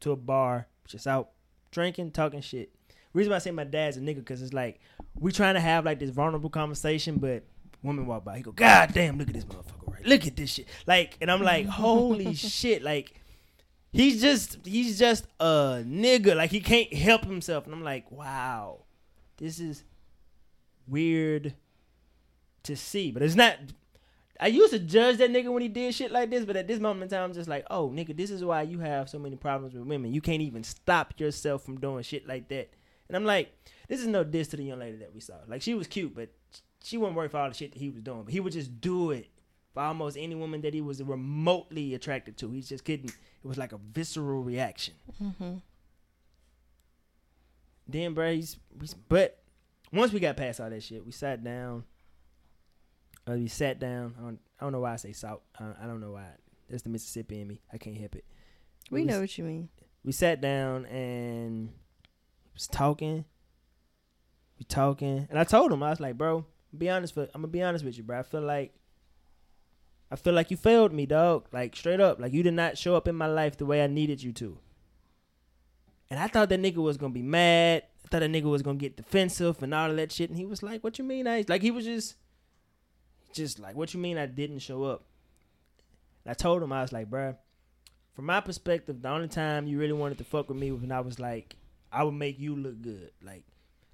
to 0.00 0.12
a 0.12 0.16
bar 0.16 0.66
just 0.86 1.06
out 1.06 1.30
drinking 1.70 2.12
talking 2.12 2.40
shit. 2.40 2.70
Reason 3.12 3.30
why 3.30 3.36
I 3.36 3.40
say 3.40 3.50
my 3.50 3.64
dad's 3.64 3.96
a 3.96 4.00
nigga 4.00 4.16
because 4.16 4.42
it's 4.42 4.52
like 4.52 4.80
we 5.18 5.32
trying 5.32 5.54
to 5.54 5.60
have 5.60 5.84
like 5.84 5.98
this 5.98 6.10
vulnerable 6.10 6.50
conversation 6.50 7.16
but 7.16 7.44
woman 7.82 8.06
walk 8.06 8.24
by 8.24 8.36
he 8.36 8.42
go 8.42 8.52
god 8.52 8.92
damn 8.92 9.16
look 9.16 9.28
at 9.28 9.34
this 9.34 9.44
motherfucker 9.44 9.86
right? 9.96 10.06
Look 10.06 10.26
at 10.26 10.36
this 10.36 10.50
shit. 10.50 10.66
Like 10.86 11.16
and 11.20 11.30
I'm 11.30 11.42
like 11.42 11.66
holy 11.82 12.34
shit. 12.34 12.82
Like 12.82 13.14
he's 13.92 14.20
just 14.20 14.58
he's 14.64 14.98
just 14.98 15.26
a 15.40 15.82
nigga. 15.86 16.36
Like 16.36 16.50
he 16.50 16.60
can't 16.60 16.92
help 16.92 17.24
himself. 17.24 17.66
And 17.66 17.74
I'm 17.74 17.84
like, 17.84 18.10
wow, 18.10 18.84
this 19.38 19.60
is 19.60 19.84
weird 20.88 21.54
to 22.64 22.76
see. 22.76 23.10
But 23.10 23.22
it's 23.22 23.34
not. 23.34 23.56
I 24.38 24.48
used 24.48 24.72
to 24.72 24.78
judge 24.78 25.16
that 25.18 25.30
nigga 25.30 25.50
when 25.50 25.62
he 25.62 25.68
did 25.68 25.94
shit 25.94 26.12
like 26.12 26.30
this, 26.30 26.44
but 26.44 26.56
at 26.56 26.66
this 26.66 26.78
moment 26.78 27.04
in 27.04 27.08
time, 27.16 27.24
I'm 27.24 27.32
just 27.32 27.48
like, 27.48 27.64
oh, 27.70 27.88
nigga, 27.88 28.14
this 28.14 28.30
is 28.30 28.44
why 28.44 28.62
you 28.62 28.78
have 28.80 29.08
so 29.08 29.18
many 29.18 29.36
problems 29.36 29.74
with 29.74 29.84
women. 29.84 30.12
You 30.12 30.20
can't 30.20 30.42
even 30.42 30.62
stop 30.62 31.18
yourself 31.18 31.64
from 31.64 31.80
doing 31.80 32.02
shit 32.02 32.28
like 32.28 32.48
that. 32.48 32.70
And 33.08 33.16
I'm 33.16 33.24
like, 33.24 33.52
this 33.88 34.00
is 34.00 34.06
no 34.06 34.24
diss 34.24 34.48
to 34.48 34.56
the 34.56 34.64
young 34.64 34.80
lady 34.80 34.98
that 34.98 35.14
we 35.14 35.20
saw. 35.20 35.34
Like, 35.48 35.62
she 35.62 35.74
was 35.74 35.86
cute, 35.86 36.14
but 36.14 36.28
she 36.82 36.98
wasn't 36.98 37.16
worried 37.16 37.30
for 37.30 37.38
all 37.38 37.48
the 37.48 37.54
shit 37.54 37.72
that 37.72 37.78
he 37.78 37.88
was 37.88 38.02
doing. 38.02 38.24
But 38.24 38.32
he 38.32 38.40
would 38.40 38.52
just 38.52 38.80
do 38.80 39.10
it 39.10 39.28
for 39.72 39.82
almost 39.82 40.16
any 40.18 40.34
woman 40.34 40.60
that 40.62 40.74
he 40.74 40.80
was 40.80 41.02
remotely 41.02 41.94
attracted 41.94 42.36
to. 42.38 42.50
He 42.50 42.60
just 42.60 42.84
couldn't. 42.84 43.10
It 43.10 43.46
was 43.46 43.58
like 43.58 43.72
a 43.72 43.78
visceral 43.78 44.42
reaction. 44.42 44.94
Mm-hmm. 45.22 45.54
Then, 47.88 48.14
bro, 48.14 48.34
he's, 48.34 48.56
he's 48.80 48.94
but 48.94 49.38
once 49.96 50.12
we 50.12 50.20
got 50.20 50.36
past 50.36 50.60
all 50.60 50.70
that 50.70 50.82
shit, 50.82 51.04
we 51.04 51.12
sat 51.12 51.42
down. 51.42 51.84
Uh, 53.28 53.34
we 53.34 53.48
sat 53.48 53.78
down. 53.78 54.14
I 54.18 54.22
don't, 54.22 54.38
I 54.60 54.64
don't 54.64 54.72
know 54.72 54.80
why 54.80 54.92
I 54.92 54.96
say 54.96 55.12
salt. 55.12 55.42
I, 55.58 55.72
I 55.82 55.86
don't 55.86 56.00
know 56.00 56.12
why. 56.12 56.26
That's 56.68 56.82
the 56.82 56.88
Mississippi 56.88 57.40
in 57.40 57.48
me. 57.48 57.60
I 57.72 57.78
can't 57.78 57.96
help 57.96 58.16
it. 58.16 58.24
We 58.90 59.00
We 59.00 59.06
know 59.06 59.20
what 59.20 59.36
you 59.36 59.44
mean. 59.44 59.68
We 60.04 60.12
sat 60.12 60.40
down 60.40 60.86
and 60.86 61.72
was 62.54 62.66
talking. 62.68 63.24
We 64.58 64.64
talking, 64.64 65.26
and 65.28 65.38
I 65.38 65.44
told 65.44 65.70
him 65.72 65.82
I 65.82 65.90
was 65.90 66.00
like, 66.00 66.16
bro, 66.16 66.46
be 66.76 66.88
honest. 66.88 67.14
For, 67.14 67.22
I'm 67.34 67.42
gonna 67.42 67.48
be 67.48 67.62
honest 67.62 67.84
with 67.84 67.98
you, 67.98 68.04
bro. 68.04 68.20
I 68.20 68.22
feel 68.22 68.40
like 68.40 68.72
I 70.10 70.16
feel 70.16 70.32
like 70.32 70.50
you 70.50 70.56
failed 70.56 70.92
me, 70.92 71.04
dog. 71.04 71.46
Like 71.52 71.76
straight 71.76 72.00
up, 72.00 72.20
like 72.20 72.32
you 72.32 72.42
did 72.42 72.54
not 72.54 72.78
show 72.78 72.96
up 72.96 73.08
in 73.08 73.14
my 73.14 73.26
life 73.26 73.56
the 73.58 73.66
way 73.66 73.82
I 73.82 73.86
needed 73.86 74.22
you 74.22 74.32
to. 74.34 74.58
And 76.08 76.20
I 76.20 76.28
thought 76.28 76.48
that 76.48 76.60
nigga 76.60 76.76
was 76.76 76.96
gonna 76.96 77.12
be 77.12 77.22
mad. 77.22 77.82
Thought 78.10 78.22
a 78.22 78.26
nigga 78.26 78.44
was 78.44 78.62
gonna 78.62 78.78
get 78.78 78.96
defensive 78.96 79.62
and 79.62 79.74
all 79.74 79.90
of 79.90 79.96
that 79.96 80.12
shit. 80.12 80.30
And 80.30 80.38
he 80.38 80.44
was 80.44 80.62
like, 80.62 80.84
"What 80.84 80.98
you 80.98 81.04
mean?" 81.04 81.26
I 81.26 81.44
like 81.48 81.62
he 81.62 81.70
was 81.70 81.84
just, 81.84 82.16
just 83.32 83.58
like, 83.58 83.74
"What 83.74 83.94
you 83.94 84.00
mean?" 84.00 84.16
I 84.18 84.26
didn't 84.26 84.60
show 84.60 84.84
up. 84.84 85.04
And 86.26 86.32
I 86.32 86.34
told 86.34 86.60
him 86.60 86.72
I 86.72 86.82
was 86.82 86.92
like, 86.92 87.08
bruh, 87.08 87.36
from 88.14 88.26
my 88.26 88.40
perspective, 88.40 89.00
the 89.00 89.08
only 89.08 89.28
time 89.28 89.68
you 89.68 89.78
really 89.78 89.92
wanted 89.92 90.18
to 90.18 90.24
fuck 90.24 90.48
with 90.48 90.58
me 90.58 90.72
was 90.72 90.80
when 90.80 90.90
I 90.90 91.00
was 91.00 91.20
like, 91.20 91.54
I 91.92 92.02
would 92.02 92.14
make 92.14 92.40
you 92.40 92.56
look 92.56 92.82
good. 92.82 93.12
Like, 93.22 93.44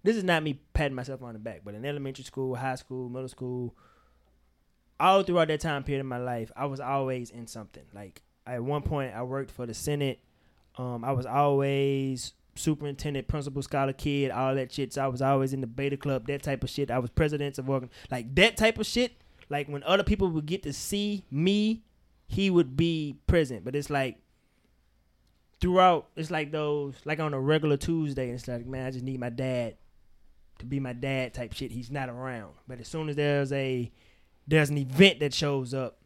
this 0.03 0.17
is 0.17 0.25
not 0.25 0.43
me 0.43 0.61
patting 0.73 0.95
myself 0.95 1.23
on 1.23 1.35
the 1.35 1.39
back, 1.39 1.61
but 1.63 1.75
in 1.75 1.85
elementary 1.85 2.25
school, 2.25 2.55
high 2.55 2.77
school, 2.77 3.11
middle 3.11 3.29
school, 3.29 3.77
all 4.99 5.23
throughout 5.23 5.49
that 5.49 5.61
time 5.61 5.85
period 5.85 6.01
in 6.01 6.07
my 6.07 6.17
life, 6.17 6.51
I 6.57 6.65
was 6.65 6.81
always 6.81 7.31
in 7.31 7.47
something. 7.47 7.85
Like, 7.93 8.23
at 8.47 8.65
one 8.65 8.83
point, 8.83 9.15
I 9.15 9.25
worked 9.25 9.51
for 9.51 9.67
the 9.67 9.75
Senate. 9.75 10.21
Um, 10.79 11.05
I 11.05 11.13
was 11.13 11.27
always 11.27 12.33
superintendent, 12.55 13.29
principal, 13.29 13.63
scholar, 13.63 13.93
kid, 13.93 14.31
all 14.31 14.55
that 14.55 14.73
shit. 14.73 14.93
So 14.93 15.05
I 15.05 15.09
was 15.09 15.23
always 15.23 15.53
in 15.53 15.61
the 15.61 15.67
beta 15.67 15.97
club, 15.97 16.27
that 16.27 16.43
type 16.43 16.63
of 16.63 16.71
shit. 16.71 16.91
I 16.91 16.99
was 16.99 17.11
president 17.11 17.59
of 17.59 17.69
organ, 17.69 17.91
like 18.11 18.35
that 18.35 18.57
type 18.57 18.79
of 18.79 18.87
shit. 18.87 19.13
Like 19.49 19.69
when 19.69 19.83
other 19.85 20.03
people 20.03 20.29
would 20.29 20.47
get 20.47 20.63
to 20.65 20.73
see 20.73 21.25
me, 21.31 21.83
he 22.27 22.51
would 22.51 22.77
be 22.77 23.17
present. 23.27 23.65
But 23.65 23.75
it's 23.75 23.91
like 23.91 24.19
throughout, 25.61 26.09
it's 26.17 26.31
like 26.31 26.53
those, 26.53 26.95
like 27.05 27.21
on 27.21 27.35
a 27.35 27.41
regular 27.41 27.77
Tuesday, 27.77 28.27
and 28.29 28.35
it's 28.35 28.49
like, 28.49 28.67
man, 28.67 28.87
I 28.87 28.91
just 28.91 29.05
need 29.05 29.21
my 29.21 29.31
dad 29.31 29.77
to 30.59 30.67
be 30.67 30.81
my 30.81 30.93
dad 30.93 31.35
type 31.35 31.53
shit. 31.53 31.73
He's 31.73 31.91
not 31.91 32.09
around. 32.09 32.53
But 32.69 32.81
as 32.81 32.89
soon 32.89 33.09
as 33.09 33.17
there's 33.17 33.53
a 33.53 33.91
there's 34.47 34.71
an 34.71 34.79
event 34.79 35.21
that 35.21 35.33
shows 35.33 35.73
up, 35.73 35.99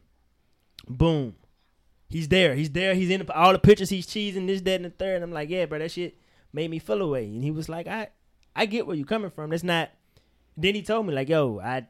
boom, 0.87 1.35
he's 2.09 2.27
there. 2.27 2.55
He's 2.55 2.69
there. 2.69 2.93
He's 2.93 3.09
in 3.09 3.25
the, 3.25 3.33
all 3.33 3.51
the 3.51 3.59
pictures. 3.59 3.89
He's 3.89 4.07
cheesing 4.07 4.47
this, 4.47 4.61
that, 4.61 4.75
and 4.75 4.85
the 4.85 4.89
third. 4.89 5.15
And 5.15 5.25
I'm 5.25 5.31
like, 5.31 5.49
yeah, 5.49 5.65
bro, 5.65 5.79
that 5.79 5.91
shit 5.91 6.17
made 6.53 6.69
me 6.71 6.79
feel 6.79 7.01
away. 7.01 7.25
And 7.25 7.43
he 7.43 7.51
was 7.51 7.69
like, 7.69 7.87
I 7.87 8.09
I 8.55 8.65
get 8.65 8.87
where 8.87 8.95
you're 8.95 9.05
coming 9.05 9.31
from. 9.31 9.49
That's 9.49 9.63
not. 9.63 9.91
Then 10.55 10.73
he 10.75 10.81
told 10.81 11.05
me 11.05 11.13
like, 11.13 11.29
yo, 11.29 11.59
I 11.59 11.87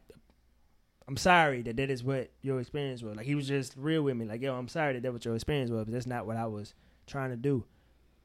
I'm 1.08 1.18
sorry 1.18 1.62
that 1.62 1.78
that 1.78 1.90
is 1.90 2.04
what 2.04 2.32
your 2.42 2.60
experience 2.60 3.02
was. 3.02 3.16
Like 3.16 3.26
he 3.26 3.36
was 3.36 3.48
just 3.48 3.74
real 3.78 4.02
with 4.04 4.18
me. 4.18 4.26
Like, 4.26 4.42
yo, 4.42 4.56
I'm 4.56 4.68
sorry 4.68 4.94
that 4.94 5.04
that 5.04 5.14
was 5.14 5.24
your 5.24 5.36
experience 5.36 5.72
was, 5.72 5.86
but 5.86 5.94
that's 5.94 6.08
not 6.08 6.26
what 6.26 6.36
I 6.36 6.48
was 6.48 6.74
trying 7.06 7.30
to 7.30 7.38
do. 7.38 7.64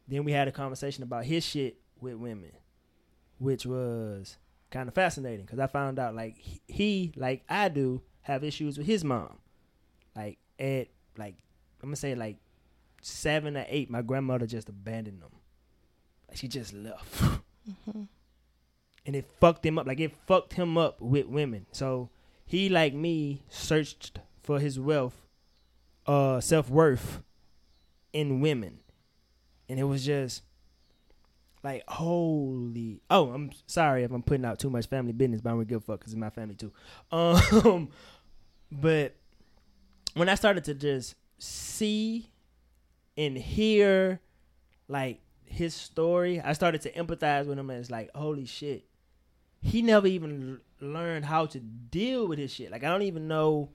Then 0.08 0.24
we 0.24 0.32
had 0.32 0.48
a 0.48 0.52
conversation 0.52 1.04
about 1.04 1.24
his 1.24 1.44
shit 1.44 1.78
with 2.00 2.14
women, 2.16 2.50
which 3.38 3.64
was 3.64 4.36
kind 4.70 4.88
of 4.88 4.94
fascinating 4.94 5.46
because 5.46 5.60
I 5.60 5.68
found 5.68 6.00
out 6.00 6.14
like 6.16 6.36
he- 6.66 7.12
like 7.16 7.44
I 7.48 7.68
do, 7.68 8.02
have 8.22 8.42
issues 8.42 8.78
with 8.78 8.86
his 8.86 9.04
mom. 9.04 9.38
Like 10.16 10.38
at 10.58 10.88
like 11.16 11.36
I'm 11.82 11.88
gonna 11.88 11.96
say 11.96 12.14
like 12.16 12.38
seven 13.00 13.56
or 13.56 13.64
eight, 13.68 13.90
my 13.90 14.02
grandmother 14.02 14.46
just 14.46 14.68
abandoned 14.68 15.20
them. 15.22 15.30
She 16.34 16.48
just 16.48 16.72
left. 16.72 17.22
Mm-hmm. 17.68 18.02
and 19.06 19.16
it 19.16 19.24
fucked 19.40 19.64
him 19.64 19.78
up. 19.78 19.86
Like 19.86 20.00
it 20.00 20.12
fucked 20.26 20.54
him 20.54 20.76
up 20.76 21.00
with 21.00 21.26
women. 21.26 21.66
So 21.72 22.10
he, 22.44 22.68
like 22.68 22.92
me, 22.94 23.42
searched 23.48 24.18
for 24.42 24.58
his 24.58 24.78
wealth, 24.78 25.26
uh, 26.06 26.40
self 26.40 26.68
worth 26.68 27.22
in 28.12 28.40
women, 28.40 28.80
and 29.68 29.78
it 29.78 29.84
was 29.84 30.04
just 30.04 30.42
like 31.62 31.84
holy. 31.88 33.00
Oh, 33.10 33.30
I'm 33.30 33.50
sorry 33.66 34.02
if 34.04 34.10
I'm 34.10 34.22
putting 34.22 34.44
out 34.44 34.58
too 34.58 34.70
much 34.70 34.86
family 34.86 35.12
business, 35.12 35.40
but 35.40 35.50
I 35.50 35.52
don't 35.52 35.68
give 35.68 35.78
a 35.78 35.80
fuck 35.80 36.00
because 36.00 36.12
it's 36.12 36.20
my 36.20 36.30
family 36.30 36.54
too. 36.54 36.72
Um, 37.12 37.90
but 38.70 39.14
when 40.14 40.28
I 40.28 40.34
started 40.34 40.64
to 40.64 40.74
just 40.74 41.14
see 41.38 42.30
and 43.16 43.36
hear, 43.36 44.20
like 44.88 45.20
his 45.52 45.74
story, 45.74 46.40
I 46.40 46.54
started 46.54 46.80
to 46.82 46.92
empathize 46.92 47.46
with 47.46 47.58
him 47.58 47.70
and 47.70 47.78
it's 47.80 47.90
like, 47.90 48.10
holy 48.14 48.46
shit. 48.46 48.86
he 49.60 49.82
never 49.82 50.06
even 50.08 50.60
learned 50.80 51.24
how 51.24 51.46
to 51.46 51.60
deal 51.60 52.26
with 52.26 52.38
his 52.38 52.52
shit. 52.52 52.70
Like 52.72 52.84
I 52.84 52.88
don't 52.88 53.02
even 53.02 53.28
know 53.28 53.70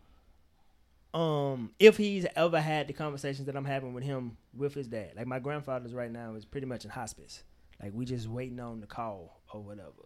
um 1.13 1.72
if 1.80 1.98
he's 1.98 2.26
ever 2.36 2.60
had 2.60 2.88
the 2.88 2.94
conversations 2.94 3.46
that 3.48 3.56
I'm 3.56 3.66
having 3.66 3.94
with 3.94 4.04
him 4.04 4.38
with 4.56 4.74
his 4.74 4.88
dad. 4.88 5.13
Like 5.16 5.28
my 5.28 5.40
grandfather's 5.40 5.94
right 5.94 6.12
now 6.12 6.36
is 6.36 6.46
pretty 6.46 6.68
much 6.68 6.84
in 6.86 6.92
hospice. 6.92 7.44
Like 7.82 7.94
we 7.94 8.06
just 8.06 8.28
waiting 8.28 8.60
on 8.60 8.82
the 8.82 8.88
call 8.88 9.42
or 9.54 9.62
whatever. 9.63 10.06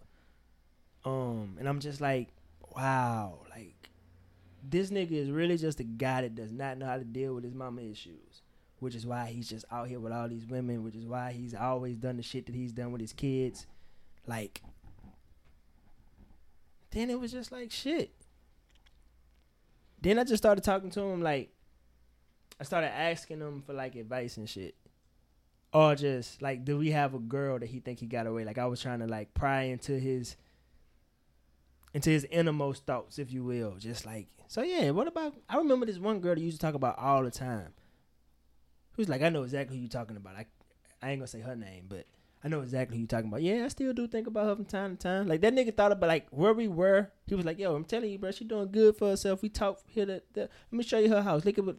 Um 1.06 1.56
and 1.60 1.68
I'm 1.68 1.80
just 1.80 2.02
like, 2.02 2.30
wow, 2.76 3.40
like 3.50 3.90
this 4.64 4.92
nigga 4.92 5.14
is 5.14 5.32
really 5.32 5.58
just 5.58 5.80
a 5.80 5.84
guy 5.84 6.22
that 6.22 6.36
does 6.36 6.52
not 6.52 6.78
know 6.78 6.86
how 6.86 6.98
to 6.98 7.04
deal 7.04 7.34
with 7.34 7.44
his 7.44 7.56
mama 7.56 7.82
issues. 7.82 8.44
Which 8.82 8.96
is 8.96 9.06
why 9.06 9.28
he's 9.28 9.48
just 9.48 9.64
out 9.72 9.88
here 9.88 10.00
with 10.00 10.12
all 10.12 10.28
these 10.28 10.48
women, 10.48 10.84
which 10.84 10.96
is 10.96 11.06
why 11.06 11.32
he's 11.32 11.54
always 11.54 11.98
done 11.98 12.18
the 12.18 12.24
shit 12.24 12.48
that 12.48 12.56
he's 12.56 12.74
done 12.74 12.92
with 12.92 13.00
his 13.00 13.14
kids. 13.14 13.68
Like 14.26 14.62
then 16.90 17.12
it 17.12 17.20
was 17.20 17.32
just 17.32 17.52
like 17.52 17.72
shit. 17.72 18.12
Then 20.02 20.18
I 20.18 20.24
just 20.24 20.42
started 20.42 20.64
talking 20.64 20.90
to 20.90 21.00
him 21.00 21.22
like 21.22 21.52
I 22.60 22.64
started 22.64 22.88
asking 22.90 23.40
him 23.40 23.62
for 23.62 23.74
like 23.74 23.96
advice 23.96 24.38
and 24.38 24.50
shit. 24.50 24.76
Or 25.74 25.96
just 25.96 26.42
like, 26.42 26.66
do 26.66 26.78
we 26.78 26.90
have 26.90 27.14
a 27.14 27.20
girl 27.20 27.60
that 27.60 27.70
he 27.70 27.82
think 27.82 28.00
he 28.00 28.08
got 28.08 28.28
away? 28.28 28.46
Like 28.46 28.58
I 28.58 28.66
was 28.66 28.82
trying 28.82 29.00
to 29.00 29.08
like 29.08 29.34
pry 29.36 29.64
into 29.64 30.00
his 30.00 30.38
into 31.94 32.10
his 32.10 32.26
innermost 32.26 32.88
thoughts, 32.88 33.20
if 33.20 33.32
you 33.32 33.44
will. 33.44 33.76
Just 33.78 34.08
like 34.08 34.28
so 34.48 34.64
yeah, 34.64 34.90
what 34.90 35.08
about 35.08 35.36
I 35.48 35.58
remember 35.58 35.86
this 35.86 36.00
one 36.00 36.20
girl 36.20 36.34
that 36.34 36.42
used 36.42 36.60
to 36.60 36.66
talk 36.66 36.74
about 36.74 36.98
all 36.98 37.24
the 37.24 37.32
time. 37.32 37.74
Who's 38.94 39.10
like, 39.10 39.22
I 39.22 39.30
know 39.30 39.44
exactly 39.44 39.78
who 39.78 39.82
you're 39.84 39.90
talking 39.90 40.18
about. 40.18 40.36
I 40.36 40.46
I 41.02 41.12
ain't 41.12 41.20
gonna 41.20 41.28
say 41.28 41.40
her 41.42 41.56
name, 41.56 41.86
but 41.88 42.06
I 42.44 42.48
know 42.48 42.62
exactly 42.62 42.98
who 42.98 43.02
you're 43.02 43.08
talking 43.08 43.28
about. 43.30 43.42
Yeah, 43.42 43.64
I 43.66 43.68
still 43.70 43.94
do 43.94 44.08
think 44.08 44.28
about 44.28 44.46
her 44.46 44.56
from 44.56 44.66
time 44.66 44.98
to 44.98 45.02
time. 45.02 45.28
Like 45.28 45.42
that 45.42 45.54
nigga 45.54 45.76
thought 45.76 45.92
about 45.92 46.08
like 46.08 46.28
where 46.32 46.54
we 46.54 46.68
were. 46.68 47.10
He 47.28 47.36
was 47.36 47.46
like, 47.46 47.58
"Yo, 47.60 47.76
I'm 47.76 47.86
telling 47.86 48.10
you, 48.12 48.20
bro, 48.20 48.32
she 48.32 48.44
doing 48.46 48.72
good 48.72 48.98
for 48.98 49.10
herself. 49.10 49.42
We 49.42 49.50
talked 49.50 49.84
here. 49.88 50.06
To, 50.06 50.22
the, 50.34 50.42
let 50.42 50.50
me 50.72 50.84
show 50.84 51.00
you 51.00 51.10
her 51.10 51.22
house. 51.22 51.46
Look 51.46 51.58
at 51.58 51.66
what, 51.66 51.78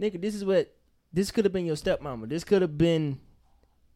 nigga. 0.00 0.20
This 0.20 0.34
is 0.34 0.44
what 0.44 0.74
this 1.12 1.30
could 1.30 1.44
have 1.44 1.52
been 1.52 1.66
your 1.66 1.76
stepmama. 1.76 2.28
This 2.28 2.44
could 2.44 2.62
have 2.62 2.76
been 2.78 3.20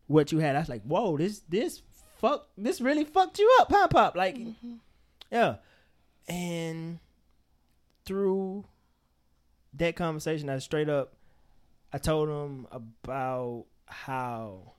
what 0.07 0.31
you 0.33 0.38
had. 0.38 0.57
I 0.57 0.61
was 0.61 0.69
like, 0.69 0.83
whoa, 0.83 1.17
this 1.17 1.40
this 1.49 1.83
fuck, 2.19 2.49
this 2.57 2.81
really 2.81 3.05
fucked 3.05 3.38
you 3.38 3.57
up, 3.61 3.69
pop 3.69 3.90
pop. 3.90 4.17
Like, 4.17 4.37
Mm-hmm. 4.37 4.75
yeah. 5.31 5.57
And 6.29 6.99
through 8.07 8.64
that 9.75 9.97
conversation, 9.97 10.49
I 10.49 10.59
straight 10.59 10.88
up, 10.88 11.14
I 11.94 11.98
told 11.98 12.28
him 12.28 12.66
about 12.72 13.66
how 13.87 14.72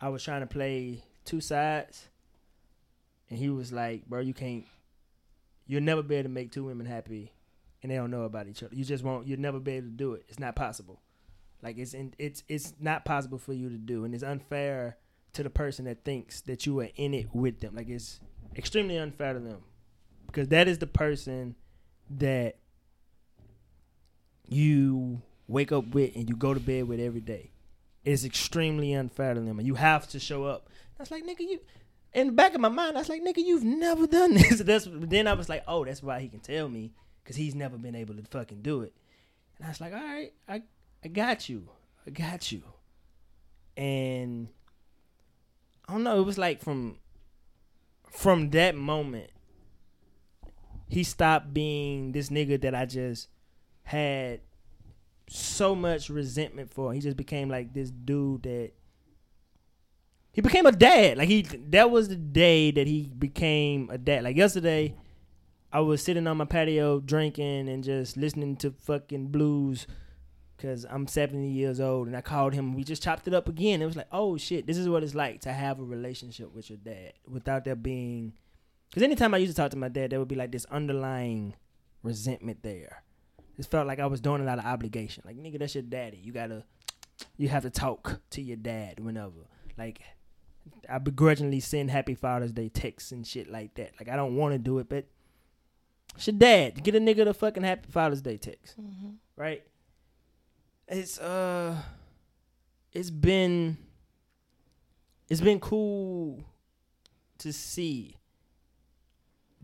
I 0.00 0.08
was 0.08 0.24
trying 0.24 0.40
to 0.40 0.46
play 0.46 1.04
two 1.26 1.42
sides, 1.42 2.08
and 3.28 3.38
he 3.38 3.50
was 3.50 3.70
like, 3.70 4.06
"Bro, 4.06 4.20
you 4.20 4.32
can't. 4.32 4.64
You'll 5.66 5.82
never 5.82 6.02
be 6.02 6.14
able 6.14 6.30
to 6.30 6.34
make 6.34 6.50
two 6.50 6.64
women 6.64 6.86
happy, 6.86 7.30
and 7.82 7.92
they 7.92 7.96
don't 7.96 8.10
know 8.10 8.22
about 8.22 8.48
each 8.48 8.62
other. 8.62 8.74
You 8.74 8.86
just 8.86 9.04
won't. 9.04 9.26
You'll 9.26 9.38
never 9.38 9.60
be 9.60 9.72
able 9.72 9.88
to 9.88 9.92
do 9.92 10.14
it. 10.14 10.24
It's 10.30 10.38
not 10.38 10.56
possible. 10.56 11.02
Like 11.62 11.76
it's 11.76 11.92
in, 11.92 12.14
it's 12.18 12.42
it's 12.48 12.72
not 12.80 13.04
possible 13.04 13.36
for 13.36 13.52
you 13.52 13.68
to 13.68 13.76
do, 13.76 14.06
and 14.06 14.14
it's 14.14 14.24
unfair 14.24 14.96
to 15.34 15.42
the 15.42 15.50
person 15.50 15.84
that 15.84 16.06
thinks 16.06 16.40
that 16.40 16.64
you 16.64 16.80
are 16.80 16.88
in 16.96 17.12
it 17.12 17.34
with 17.34 17.60
them. 17.60 17.76
Like 17.76 17.90
it's 17.90 18.18
extremely 18.56 18.96
unfair 18.96 19.34
to 19.34 19.40
them 19.40 19.60
because 20.26 20.48
that 20.48 20.68
is 20.68 20.78
the 20.78 20.86
person 20.86 21.54
that 22.08 22.56
you 24.48 25.22
wake 25.48 25.72
up 25.72 25.88
with 25.88 26.14
and 26.14 26.28
you 26.28 26.36
go 26.36 26.54
to 26.54 26.60
bed 26.60 26.88
with 26.88 27.00
every 27.00 27.20
day. 27.20 27.50
It's 28.04 28.24
extremely 28.24 28.94
them, 28.94 29.60
you 29.60 29.74
have 29.74 30.08
to 30.08 30.20
show 30.20 30.44
up. 30.44 30.68
That's 30.96 31.10
like 31.10 31.24
nigga, 31.24 31.40
you. 31.40 31.60
In 32.14 32.28
the 32.28 32.32
back 32.32 32.54
of 32.54 32.60
my 32.60 32.68
mind, 32.68 32.96
I 32.96 33.00
was 33.00 33.08
like, 33.08 33.22
nigga, 33.22 33.44
you've 33.44 33.64
never 33.64 34.06
done 34.06 34.34
this. 34.34 34.60
That's 34.64 34.88
then 34.90 35.26
I 35.26 35.34
was 35.34 35.50
like, 35.50 35.64
oh, 35.68 35.84
that's 35.84 36.02
why 36.02 36.20
he 36.20 36.28
can 36.28 36.40
tell 36.40 36.66
me 36.66 36.92
because 37.22 37.36
he's 37.36 37.54
never 37.54 37.76
been 37.76 37.94
able 37.94 38.14
to 38.14 38.22
fucking 38.22 38.62
do 38.62 38.82
it. 38.82 38.94
And 39.58 39.66
I 39.66 39.68
was 39.70 39.80
like, 39.80 39.92
all 39.92 39.98
right, 39.98 40.32
I 40.48 40.62
I 41.04 41.08
got 41.08 41.48
you, 41.48 41.68
I 42.06 42.10
got 42.10 42.50
you. 42.52 42.62
And 43.76 44.48
I 45.88 45.92
don't 45.92 46.04
know, 46.04 46.18
it 46.20 46.24
was 46.24 46.38
like 46.38 46.62
from 46.62 46.98
from 48.10 48.50
that 48.50 48.76
moment, 48.76 49.30
he 50.88 51.02
stopped 51.02 51.52
being 51.52 52.12
this 52.12 52.30
nigga 52.30 52.60
that 52.62 52.74
I 52.74 52.86
just 52.86 53.28
had 53.86 54.40
so 55.28 55.76
much 55.76 56.10
resentment 56.10 56.72
for. 56.72 56.92
He 56.92 56.98
just 56.98 57.16
became 57.16 57.48
like 57.48 57.72
this 57.72 57.90
dude 57.90 58.42
that 58.42 58.72
he 60.32 60.40
became 60.40 60.66
a 60.66 60.72
dad. 60.72 61.18
Like 61.18 61.28
he 61.28 61.42
that 61.42 61.88
was 61.90 62.08
the 62.08 62.16
day 62.16 62.72
that 62.72 62.88
he 62.88 63.12
became 63.16 63.88
a 63.90 63.96
dad. 63.96 64.24
Like 64.24 64.36
yesterday, 64.36 64.96
I 65.72 65.80
was 65.80 66.02
sitting 66.02 66.26
on 66.26 66.36
my 66.36 66.44
patio 66.44 66.98
drinking 66.98 67.68
and 67.68 67.84
just 67.84 68.16
listening 68.16 68.56
to 68.56 68.72
fucking 68.72 69.28
blues 69.28 69.86
because 70.56 70.84
I'm 70.90 71.06
70 71.06 71.48
years 71.48 71.78
old 71.78 72.08
and 72.08 72.16
I 72.16 72.22
called 72.22 72.54
him. 72.54 72.74
We 72.74 72.82
just 72.82 73.04
chopped 73.04 73.28
it 73.28 73.34
up 73.34 73.48
again. 73.48 73.82
It 73.82 73.86
was 73.86 73.96
like, 73.96 74.08
oh 74.10 74.36
shit, 74.36 74.66
this 74.66 74.78
is 74.78 74.88
what 74.88 75.04
it's 75.04 75.14
like 75.14 75.42
to 75.42 75.52
have 75.52 75.78
a 75.78 75.84
relationship 75.84 76.52
with 76.52 76.70
your 76.70 76.78
dad 76.78 77.12
without 77.28 77.64
there 77.64 77.76
being. 77.76 78.32
Because 78.90 79.04
anytime 79.04 79.32
I 79.32 79.38
used 79.38 79.54
to 79.54 79.62
talk 79.62 79.70
to 79.70 79.76
my 79.76 79.88
dad, 79.88 80.10
there 80.10 80.18
would 80.18 80.26
be 80.26 80.34
like 80.34 80.50
this 80.50 80.64
underlying 80.66 81.54
resentment 82.02 82.64
there. 82.64 83.04
It 83.58 83.66
felt 83.66 83.86
like 83.86 83.98
I 84.00 84.06
was 84.06 84.20
doing 84.20 84.42
a 84.42 84.44
lot 84.44 84.58
of 84.58 84.64
obligation. 84.66 85.22
Like, 85.26 85.36
nigga, 85.36 85.58
that's 85.58 85.74
your 85.74 85.82
daddy. 85.82 86.18
You 86.22 86.32
gotta, 86.32 86.64
you 87.36 87.48
have 87.48 87.62
to 87.62 87.70
talk 87.70 88.20
to 88.30 88.42
your 88.42 88.56
dad 88.58 89.00
whenever. 89.00 89.46
Like, 89.78 90.00
I 90.88 90.98
begrudgingly 90.98 91.60
send 91.60 91.90
Happy 91.90 92.14
Father's 92.14 92.52
Day 92.52 92.68
texts 92.68 93.12
and 93.12 93.26
shit 93.26 93.50
like 93.50 93.74
that. 93.76 93.92
Like, 93.98 94.08
I 94.10 94.16
don't 94.16 94.36
want 94.36 94.52
to 94.54 94.58
do 94.58 94.78
it, 94.78 94.88
but 94.88 95.06
it's 96.14 96.26
your 96.26 96.36
dad. 96.36 96.82
Get 96.82 96.94
a 96.94 96.98
nigga 96.98 97.24
the 97.24 97.32
fucking 97.34 97.62
Happy 97.62 97.88
Father's 97.90 98.20
Day 98.22 98.36
text, 98.36 98.78
Mm-hmm. 98.80 99.10
right? 99.36 99.62
It's 100.88 101.18
uh, 101.18 101.76
it's 102.92 103.10
been, 103.10 103.76
it's 105.28 105.40
been 105.40 105.60
cool 105.60 106.44
to 107.38 107.52
see 107.52 108.16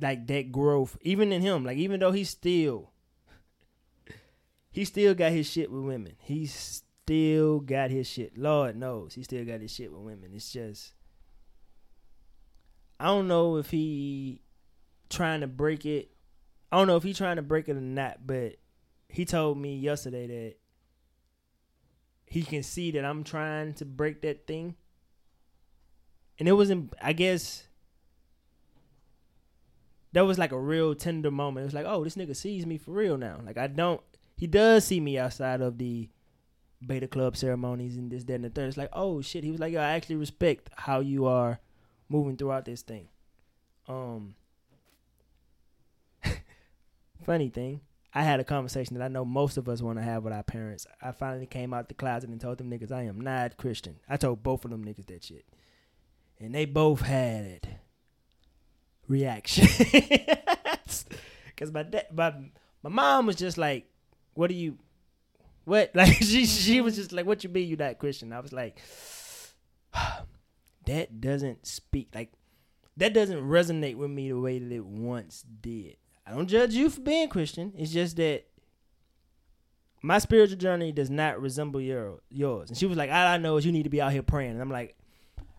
like 0.00 0.26
that 0.28 0.50
growth, 0.50 0.96
even 1.02 1.30
in 1.32 1.42
him. 1.42 1.64
Like, 1.64 1.78
even 1.78 2.00
though 2.00 2.10
he's 2.12 2.30
still 2.30 2.90
he 4.72 4.86
still 4.86 5.14
got 5.14 5.32
his 5.32 5.48
shit 5.48 5.70
with 5.70 5.84
women. 5.84 6.14
He 6.18 6.46
still 6.46 7.60
got 7.60 7.90
his 7.90 8.08
shit. 8.08 8.38
Lord 8.38 8.74
knows 8.74 9.14
he 9.14 9.22
still 9.22 9.44
got 9.44 9.60
his 9.60 9.70
shit 9.70 9.92
with 9.92 10.00
women. 10.00 10.30
It's 10.34 10.50
just 10.50 10.94
I 12.98 13.06
don't 13.06 13.28
know 13.28 13.56
if 13.56 13.70
he 13.70 14.40
trying 15.10 15.42
to 15.42 15.46
break 15.46 15.84
it. 15.84 16.10
I 16.72 16.78
don't 16.78 16.86
know 16.86 16.96
if 16.96 17.02
he 17.02 17.12
trying 17.12 17.36
to 17.36 17.42
break 17.42 17.68
it 17.68 17.76
or 17.76 17.80
not, 17.80 18.26
but 18.26 18.56
he 19.10 19.26
told 19.26 19.58
me 19.58 19.76
yesterday 19.76 20.26
that 20.26 20.54
he 22.24 22.42
can 22.42 22.62
see 22.62 22.92
that 22.92 23.04
I'm 23.04 23.24
trying 23.24 23.74
to 23.74 23.84
break 23.84 24.22
that 24.22 24.46
thing. 24.46 24.76
And 26.38 26.48
it 26.48 26.52
wasn't 26.52 26.94
I 27.02 27.12
guess 27.12 27.64
that 30.12 30.22
was 30.22 30.38
like 30.38 30.52
a 30.52 30.58
real 30.58 30.94
tender 30.94 31.30
moment. 31.30 31.64
It 31.64 31.66
was 31.66 31.74
like, 31.74 31.86
oh, 31.86 32.04
this 32.04 32.16
nigga 32.16 32.34
sees 32.34 32.64
me 32.64 32.78
for 32.78 32.92
real 32.92 33.18
now. 33.18 33.38
Like 33.44 33.58
I 33.58 33.66
don't 33.66 34.00
he 34.42 34.48
does 34.48 34.84
see 34.84 34.98
me 34.98 35.20
outside 35.20 35.60
of 35.60 35.78
the 35.78 36.08
beta 36.84 37.06
club 37.06 37.36
ceremonies 37.36 37.96
and 37.96 38.10
this, 38.10 38.24
that, 38.24 38.34
and 38.34 38.42
the 38.42 38.50
third. 38.50 38.66
It's 38.66 38.76
like, 38.76 38.88
oh 38.92 39.22
shit. 39.22 39.44
He 39.44 39.52
was 39.52 39.60
like, 39.60 39.72
yo, 39.72 39.78
I 39.80 39.90
actually 39.90 40.16
respect 40.16 40.68
how 40.74 40.98
you 40.98 41.26
are 41.26 41.60
moving 42.08 42.36
throughout 42.36 42.64
this 42.64 42.82
thing. 42.82 43.06
Um, 43.86 44.34
funny 47.24 47.50
thing, 47.50 47.82
I 48.12 48.24
had 48.24 48.40
a 48.40 48.44
conversation 48.44 48.98
that 48.98 49.04
I 49.04 49.06
know 49.06 49.24
most 49.24 49.58
of 49.58 49.68
us 49.68 49.80
want 49.80 50.00
to 50.00 50.02
have 50.02 50.24
with 50.24 50.32
our 50.32 50.42
parents. 50.42 50.88
I 51.00 51.12
finally 51.12 51.46
came 51.46 51.72
out 51.72 51.86
the 51.86 51.94
closet 51.94 52.28
and 52.28 52.40
told 52.40 52.58
them 52.58 52.68
niggas 52.68 52.90
I 52.90 53.02
am 53.04 53.20
not 53.20 53.58
Christian. 53.58 54.00
I 54.08 54.16
told 54.16 54.42
both 54.42 54.64
of 54.64 54.72
them 54.72 54.84
niggas 54.84 55.06
that 55.06 55.22
shit, 55.22 55.44
and 56.40 56.52
they 56.52 56.64
both 56.64 57.02
had 57.02 57.78
reaction. 59.06 59.68
Cause 61.56 61.70
my 61.70 61.84
dad, 61.84 62.06
my 62.12 62.34
my 62.82 62.90
mom 62.90 63.26
was 63.26 63.36
just 63.36 63.56
like, 63.56 63.86
"What 64.34 64.48
do 64.48 64.54
you, 64.54 64.78
what?" 65.64 65.92
Like 65.94 66.14
she 66.22 66.46
she 66.46 66.80
was 66.80 66.96
just 66.96 67.12
like, 67.12 67.26
"What 67.26 67.44
you 67.44 67.50
mean 67.50 67.68
you're 67.68 67.78
not 67.78 67.98
Christian?" 67.98 68.32
I 68.32 68.40
was 68.40 68.52
like, 68.52 68.80
"That 70.86 71.20
doesn't 71.20 71.66
speak 71.66 72.08
like 72.14 72.32
that 72.96 73.14
doesn't 73.14 73.40
resonate 73.40 73.96
with 73.96 74.10
me 74.10 74.28
the 74.28 74.38
way 74.38 74.58
that 74.58 74.72
it 74.72 74.84
once 74.84 75.44
did." 75.60 75.96
I 76.26 76.32
don't 76.32 76.46
judge 76.46 76.74
you 76.74 76.88
for 76.88 77.00
being 77.00 77.28
Christian. 77.28 77.72
It's 77.76 77.92
just 77.92 78.16
that 78.16 78.46
my 80.02 80.18
spiritual 80.18 80.58
journey 80.58 80.92
does 80.92 81.10
not 81.10 81.40
resemble 81.40 81.80
your 81.80 82.20
yours. 82.28 82.68
And 82.68 82.78
she 82.78 82.86
was 82.86 82.98
like, 82.98 83.10
"All 83.10 83.26
I 83.26 83.36
know 83.38 83.56
is 83.56 83.64
you 83.64 83.72
need 83.72 83.84
to 83.84 83.90
be 83.90 84.00
out 84.00 84.12
here 84.12 84.22
praying." 84.22 84.52
And 84.52 84.60
I'm 84.60 84.70
like, 84.70 84.96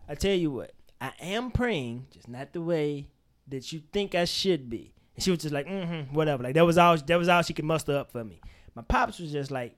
"I 0.08 0.14
tell 0.14 0.34
you 0.34 0.50
what, 0.50 0.72
I 1.00 1.12
am 1.20 1.50
praying, 1.50 2.06
just 2.10 2.28
not 2.28 2.52
the 2.52 2.60
way 2.60 3.08
that 3.48 3.72
you 3.72 3.82
think 3.92 4.14
I 4.14 4.26
should 4.26 4.68
be." 4.68 4.94
And 5.14 5.24
she 5.24 5.30
was 5.30 5.40
just 5.40 5.54
like, 5.54 5.66
"Mm-hmm, 5.66 6.14
whatever." 6.14 6.42
Like 6.42 6.54
that 6.54 6.66
was 6.66 6.78
all 6.78 6.96
that 6.96 7.18
was 7.18 7.28
all 7.28 7.42
she 7.42 7.54
could 7.54 7.64
muster 7.64 7.96
up 7.96 8.12
for 8.12 8.22
me. 8.22 8.40
My 8.74 8.82
pops 8.82 9.18
was 9.18 9.32
just 9.32 9.50
like, 9.50 9.76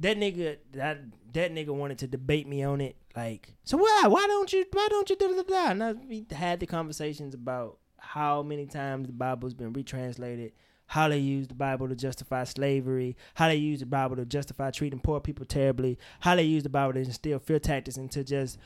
that 0.00 0.16
nigga 0.16 0.56
that 0.72 0.98
that 1.32 1.52
nigga 1.52 1.68
wanted 1.68 1.98
to 1.98 2.06
debate 2.06 2.48
me 2.48 2.62
on 2.62 2.80
it. 2.80 2.96
Like, 3.14 3.54
so 3.64 3.76
why 3.76 4.04
why 4.08 4.26
don't 4.26 4.52
you 4.52 4.64
why 4.72 4.88
don't 4.90 5.08
you 5.10 5.16
da 5.16 5.28
da 5.28 5.42
da? 5.42 5.70
And 5.70 5.84
I, 5.84 5.92
we 5.92 6.26
had 6.30 6.60
the 6.60 6.66
conversations 6.66 7.34
about 7.34 7.78
how 7.98 8.42
many 8.42 8.66
times 8.66 9.06
the 9.06 9.12
Bible's 9.12 9.54
been 9.54 9.72
retranslated, 9.72 10.52
how 10.86 11.08
they 11.08 11.18
use 11.18 11.48
the 11.48 11.54
Bible 11.54 11.88
to 11.88 11.94
justify 11.94 12.44
slavery, 12.44 13.16
how 13.34 13.48
they 13.48 13.56
use 13.56 13.80
the 13.80 13.86
Bible 13.86 14.16
to 14.16 14.24
justify 14.24 14.70
treating 14.70 15.00
poor 15.00 15.20
people 15.20 15.44
terribly, 15.44 15.98
how 16.20 16.34
they 16.34 16.44
use 16.44 16.62
the 16.62 16.70
Bible 16.70 16.94
to 16.94 17.00
instill 17.00 17.38
fear 17.38 17.58
tactics 17.58 17.96
into 17.98 18.24
just 18.24 18.58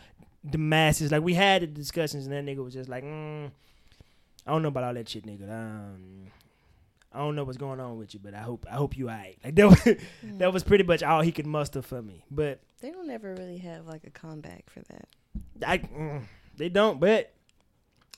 the 0.45 0.59
masses. 0.59 1.11
Like 1.11 1.23
we 1.23 1.35
had 1.35 1.63
the 1.63 1.67
discussions, 1.67 2.27
and 2.27 2.33
that 2.33 2.45
nigga 2.45 2.63
was 2.65 2.75
just 2.75 2.89
like, 2.89 3.03
mm, 3.03 3.51
I 4.47 4.51
don't 4.51 4.63
know 4.63 4.69
about 4.69 4.85
all 4.85 4.95
that 4.95 5.09
shit, 5.09 5.27
nigga. 5.27 5.51
Um, 5.51 6.29
I 7.15 7.19
don't 7.19 7.37
know 7.37 7.45
what's 7.45 7.59
going 7.59 7.81
on 7.81 7.97
with 7.97 8.13
you, 8.13 8.21
but 8.23 8.35
I 8.35 8.41
hope 8.41 8.67
I 8.71 8.75
hope 8.75 8.97
you 8.97 9.09
alright. 9.09 9.39
Like 9.45 9.55
that 9.55 9.69
was 9.69 9.81
Mm. 9.81 9.99
that 10.39 10.53
was 10.53 10.65
pretty 10.65 10.85
much 10.85 11.03
all 11.03 11.21
he 11.23 11.33
could 11.33 11.47
muster 11.47 11.81
for 11.83 12.03
me. 12.03 12.25
But 12.31 12.61
They 12.81 12.91
don't 12.91 13.09
ever 13.11 13.35
really 13.35 13.59
have 13.59 13.87
like 13.87 14.05
a 14.05 14.11
comeback 14.11 14.69
for 14.69 14.81
that. 14.81 15.09
I 15.67 15.79
mm, 15.79 16.23
they 16.57 16.69
don't. 16.69 17.01
But 17.01 17.33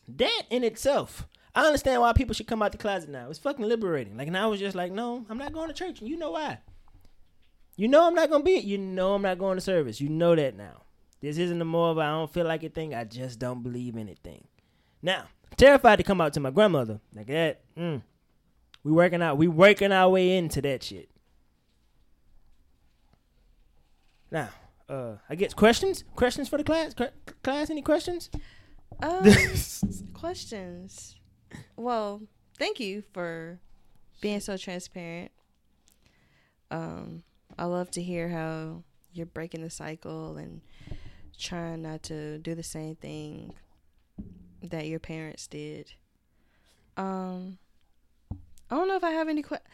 that 0.09 0.43
in 0.51 0.65
itself, 0.65 1.27
I 1.55 1.65
understand 1.67 2.01
why 2.01 2.13
people 2.13 2.35
should 2.35 2.47
come 2.47 2.63
out 2.63 2.73
the 2.73 2.79
closet 2.79 3.11
now. 3.11 3.29
It's 3.29 3.39
fucking 3.39 3.65
liberating. 3.65 4.17
Like, 4.17 4.29
and 4.29 4.37
I 4.37 4.47
was 4.47 4.61
just 4.61 4.77
like, 4.77 4.93
no, 4.93 5.25
I'm 5.29 5.39
not 5.39 5.53
going 5.53 5.69
to 5.69 5.75
church, 5.75 6.01
and 6.01 6.09
you 6.09 6.17
know 6.17 6.31
why. 6.33 6.59
You 7.77 7.89
know 7.89 8.07
I'm 8.07 8.15
not 8.15 8.31
gonna 8.31 8.45
be 8.45 8.57
it. 8.57 8.65
You 8.65 8.79
know 8.79 9.15
I'm 9.15 9.23
not 9.23 9.39
going 9.39 9.57
to 9.57 9.61
service. 9.61 10.01
You 10.01 10.09
know 10.09 10.35
that 10.35 10.57
now. 10.57 10.83
This 11.21 11.39
isn't 11.39 11.61
a 11.61 11.65
more 11.65 11.91
of 11.91 11.99
a 11.99 12.01
I 12.01 12.11
don't 12.11 12.33
feel 12.33 12.47
like 12.47 12.63
it 12.63 12.75
thing. 12.75 12.95
I 12.95 13.05
just 13.05 13.39
don't 13.39 13.63
believe 13.63 13.97
anything. 13.97 14.47
Now, 15.03 15.25
terrified 15.57 15.97
to 15.97 16.03
come 16.03 16.21
out 16.21 16.33
to 16.35 16.41
my 16.41 16.51
grandmother 16.51 17.01
like 17.15 17.27
that. 17.27 17.61
Mm, 17.77 18.03
we 18.87 18.93
working 18.93 19.21
out. 19.21 19.37
We 19.37 19.49
working 19.49 19.91
our 19.91 20.09
way 20.09 20.37
into 20.37 20.63
that 20.63 20.85
shit. 20.85 21.11
Now, 24.31 24.51
uh, 24.89 25.17
I 25.29 25.35
guess 25.35 25.53
questions. 25.53 26.05
Questions 26.15 26.49
for 26.49 26.57
the 26.57 26.63
class. 26.63 26.95
Cl- 26.97 27.11
class, 27.43 27.69
any 27.69 27.83
questions? 27.83 28.31
Um, 29.03 29.27
questions. 30.15 31.17
Well, 31.75 32.23
thank 32.61 32.79
you 32.79 33.03
for 33.13 33.59
being 34.21 34.39
so 34.39 34.57
transparent. 34.57 35.33
Um, 36.71 37.25
I 37.59 37.65
love 37.65 37.91
to 37.93 38.03
hear 38.03 38.29
how 38.29 38.85
you're 39.13 39.27
breaking 39.27 39.63
the 39.63 39.71
cycle 39.71 40.37
and 40.37 40.61
trying 41.37 41.83
not 41.83 42.05
to 42.05 42.39
do 42.39 42.55
the 42.55 42.63
same 42.63 42.95
thing 42.95 43.53
that 44.63 44.87
your 44.87 45.01
parents 45.01 45.49
did. 45.49 45.93
Um, 46.97 47.59
I 48.71 48.77
don't 48.77 48.89
know 48.89 48.97
if 48.97 49.05
I 49.05 49.11
have 49.11 49.29
any 49.29 49.43
questions. 49.43 49.71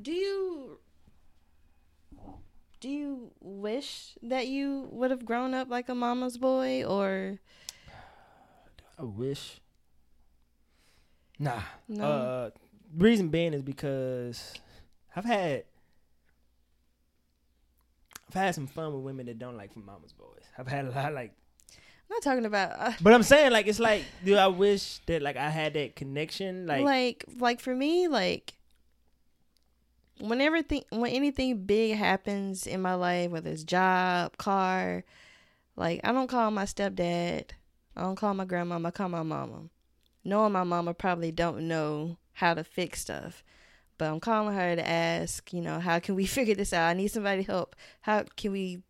Do 0.00 0.12
you 0.12 0.78
do 2.80 2.88
you 2.88 3.32
wish 3.40 4.16
that 4.22 4.46
you 4.46 4.88
would 4.92 5.10
have 5.10 5.24
grown 5.24 5.52
up 5.52 5.68
like 5.68 5.88
a 5.88 5.94
mama's 5.94 6.38
boy 6.38 6.84
or 6.84 7.40
I 8.98 9.02
wish. 9.02 9.60
Nah. 11.38 11.62
no? 11.88 12.04
Uh, 12.04 12.50
reason 12.96 13.28
being 13.28 13.54
is 13.54 13.62
because 13.62 14.54
I've 15.14 15.24
had 15.24 15.64
I've 18.28 18.34
had 18.34 18.54
some 18.54 18.66
fun 18.66 18.92
with 18.92 19.04
women 19.04 19.26
that 19.26 19.38
don't 19.38 19.56
like 19.56 19.72
from 19.72 19.86
mama's 19.86 20.12
boys. 20.12 20.44
I've 20.58 20.68
had 20.68 20.84
a 20.84 20.90
lot 20.90 21.14
like, 21.14 21.32
not 22.10 22.22
talking 22.22 22.46
about 22.46 22.72
uh, 22.78 22.92
but 23.00 23.12
I'm 23.12 23.22
saying 23.22 23.52
like 23.52 23.66
it's 23.66 23.78
like, 23.78 24.04
do 24.24 24.36
I 24.36 24.46
wish 24.46 24.98
that 25.06 25.22
like 25.22 25.36
I 25.36 25.50
had 25.50 25.74
that 25.74 25.96
connection? 25.96 26.66
Like, 26.66 26.84
like 26.84 27.24
like 27.38 27.60
for 27.60 27.74
me 27.74 28.08
like 28.08 28.54
whenever 30.20 30.62
th- 30.62 30.86
when 30.90 31.10
anything 31.12 31.64
big 31.64 31.96
happens 31.96 32.66
in 32.66 32.82
my 32.82 32.94
life 32.94 33.30
whether 33.30 33.50
it's 33.50 33.62
job 33.62 34.36
car 34.36 35.04
like 35.76 36.00
i 36.02 36.10
don't 36.10 36.28
call 36.28 36.50
my 36.50 36.64
stepdad 36.64 37.44
i 37.96 38.02
don't 38.02 38.16
call 38.16 38.34
my 38.34 38.44
grandmama 38.44 38.88
i 38.88 38.90
call 38.90 39.08
my 39.08 39.22
mama. 39.22 39.62
Knowing 40.24 40.52
my 40.52 40.64
mama 40.64 40.92
probably 40.92 41.30
don't 41.30 41.68
know 41.68 42.16
how 42.32 42.52
to 42.52 42.64
fix 42.64 43.00
stuff 43.00 43.44
but 43.96 44.10
i'm 44.10 44.20
calling 44.20 44.54
her 44.54 44.74
to 44.74 44.86
ask 44.86 45.52
you 45.52 45.60
know 45.60 45.78
how 45.78 45.98
can 45.98 46.14
we 46.14 46.26
figure 46.38 46.54
this 46.54 46.72
out? 46.72 46.88
I 46.88 46.94
need 46.94 47.08
somebody 47.08 47.44
to 47.44 47.50
help. 47.52 47.76
How 48.00 48.24
can 48.36 48.52
we 48.52 48.82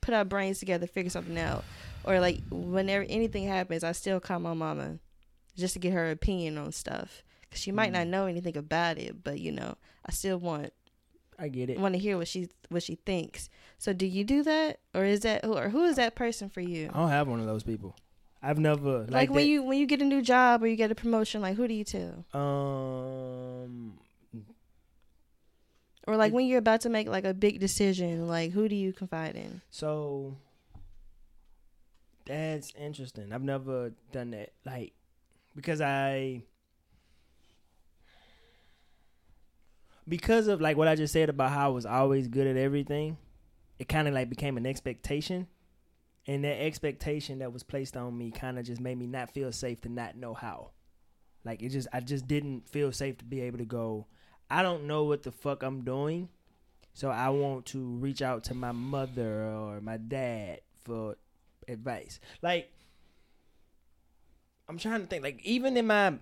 put 0.00 0.14
our 0.14 0.24
brains 0.24 0.60
together 0.60 0.86
figure 0.86 1.10
something 1.10 1.36
out 1.36 1.64
or 2.06 2.20
like 2.20 2.40
whenever 2.50 3.04
anything 3.08 3.46
happens 3.46 3.82
i 3.84 3.92
still 3.92 4.20
call 4.20 4.38
my 4.38 4.54
mama 4.54 4.98
just 5.56 5.72
to 5.74 5.78
get 5.80 5.92
her 5.92 6.10
opinion 6.10 6.56
on 6.58 6.70
stuff 6.72 7.22
because 7.42 7.60
she 7.60 7.72
might 7.72 7.92
not 7.92 8.06
Mm. 8.06 8.10
know 8.10 8.26
anything 8.26 8.56
about 8.56 8.98
it 8.98 9.22
but 9.24 9.40
you 9.40 9.52
know 9.52 9.74
i 10.04 10.12
still 10.12 10.38
want 10.38 10.72
I 11.38 11.48
get 11.48 11.68
it. 11.68 11.78
want 11.78 11.94
to 11.94 11.98
hear 11.98 12.16
what 12.16 12.28
she 12.28 12.48
what 12.70 12.82
she 12.82 12.94
thinks 12.94 13.48
so 13.78 13.92
do 13.92 14.06
you 14.06 14.24
do 14.24 14.42
that 14.44 14.78
or 14.94 15.04
is 15.04 15.20
that 15.20 15.44
who 15.44 15.54
or 15.54 15.68
who 15.68 15.84
is 15.84 15.96
that 15.96 16.14
person 16.14 16.48
for 16.48 16.60
you 16.62 16.88
I 16.92 16.98
don't 16.98 17.10
have 17.10 17.28
one 17.28 17.40
of 17.40 17.46
those 17.46 17.62
people. 17.62 17.94
I've 18.42 18.58
never 18.58 19.00
like, 19.00 19.10
like, 19.10 19.30
when 19.30 19.44
that- 19.44 19.48
you 19.48 19.62
when 19.62 19.78
you 19.78 19.86
get 19.86 20.00
a 20.00 20.04
new 20.04 20.22
job 20.22 20.62
or 20.62 20.66
you 20.66 20.76
get 20.76 20.90
a 20.90 20.94
promotion 20.94 21.42
like 21.42 21.56
who 21.56 21.66
do 21.68 21.74
you 21.74 21.84
tell 21.84 22.24
um 22.32 23.98
or 26.06 26.16
like 26.16 26.32
when 26.32 26.46
you're 26.46 26.58
about 26.58 26.80
to 26.82 26.88
make 26.88 27.08
like 27.08 27.24
a 27.24 27.34
big 27.34 27.58
decision 27.60 28.26
like 28.28 28.52
who 28.52 28.68
do 28.68 28.74
you 28.76 28.92
confide 28.92 29.34
in 29.36 29.60
So 29.70 30.36
that's 32.26 32.72
interesting. 32.78 33.32
I've 33.32 33.42
never 33.42 33.92
done 34.12 34.32
that. 34.32 34.52
Like 34.64 34.92
because 35.54 35.80
I 35.80 36.42
because 40.08 40.46
of 40.48 40.60
like 40.60 40.76
what 40.76 40.88
I 40.88 40.94
just 40.94 41.12
said 41.12 41.28
about 41.28 41.50
how 41.50 41.66
I 41.66 41.72
was 41.72 41.86
always 41.86 42.28
good 42.28 42.46
at 42.46 42.56
everything, 42.56 43.16
it 43.78 43.88
kind 43.88 44.06
of 44.06 44.14
like 44.14 44.28
became 44.28 44.56
an 44.56 44.66
expectation. 44.66 45.46
And 46.28 46.42
that 46.44 46.60
expectation 46.60 47.38
that 47.38 47.52
was 47.52 47.62
placed 47.62 47.96
on 47.96 48.18
me 48.18 48.32
kind 48.32 48.58
of 48.58 48.64
just 48.64 48.80
made 48.80 48.98
me 48.98 49.06
not 49.06 49.30
feel 49.30 49.52
safe 49.52 49.80
to 49.82 49.88
not 49.88 50.16
know 50.16 50.34
how. 50.34 50.70
Like 51.44 51.62
it 51.62 51.68
just 51.68 51.86
I 51.92 52.00
just 52.00 52.26
didn't 52.26 52.68
feel 52.68 52.90
safe 52.92 53.18
to 53.18 53.24
be 53.24 53.40
able 53.42 53.58
to 53.58 53.64
go, 53.64 54.06
I 54.50 54.62
don't 54.62 54.86
know 54.86 55.04
what 55.04 55.22
the 55.22 55.30
fuck 55.30 55.62
I'm 55.62 55.82
doing. 55.82 56.28
So 56.94 57.10
I 57.10 57.28
want 57.28 57.66
to 57.66 57.78
reach 57.78 58.22
out 58.22 58.44
to 58.44 58.54
my 58.54 58.72
mother 58.72 59.44
or 59.44 59.80
my 59.80 59.98
dad 59.98 60.60
for 60.82 61.16
advice. 61.68 62.20
Like 62.42 62.72
I'm 64.68 64.78
trying 64.78 65.00
to 65.00 65.06
think 65.06 65.22
like 65.22 65.40
even 65.44 65.76
in 65.76 65.86
my 65.86 66.14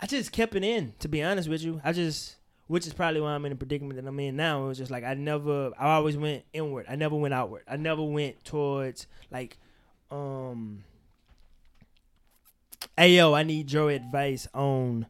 I 0.00 0.06
just 0.06 0.32
kept 0.32 0.54
it 0.54 0.64
in 0.64 0.94
to 1.00 1.08
be 1.08 1.22
honest 1.22 1.48
with 1.48 1.62
you. 1.62 1.80
I 1.84 1.92
just 1.92 2.36
which 2.66 2.86
is 2.86 2.92
probably 2.92 3.20
why 3.20 3.32
I'm 3.32 3.44
in 3.44 3.50
the 3.50 3.56
predicament 3.56 4.00
that 4.00 4.08
I'm 4.08 4.20
in 4.20 4.36
now. 4.36 4.64
It 4.64 4.68
was 4.68 4.78
just 4.78 4.90
like 4.90 5.04
I 5.04 5.14
never 5.14 5.72
I 5.78 5.94
always 5.94 6.16
went 6.16 6.44
inward. 6.52 6.86
I 6.88 6.96
never 6.96 7.16
went 7.16 7.34
outward. 7.34 7.62
I 7.68 7.76
never 7.76 8.02
went 8.02 8.44
towards 8.44 9.06
like 9.30 9.58
um 10.10 10.84
Hey 12.96 13.16
yo, 13.16 13.34
I 13.34 13.42
need 13.42 13.72
your 13.72 13.90
advice 13.90 14.46
on 14.54 15.06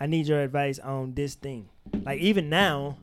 I 0.00 0.06
need 0.06 0.26
your 0.26 0.40
advice 0.40 0.78
on 0.78 1.14
this 1.14 1.34
thing. 1.34 1.68
Like 2.04 2.20
even 2.20 2.48
now, 2.48 2.96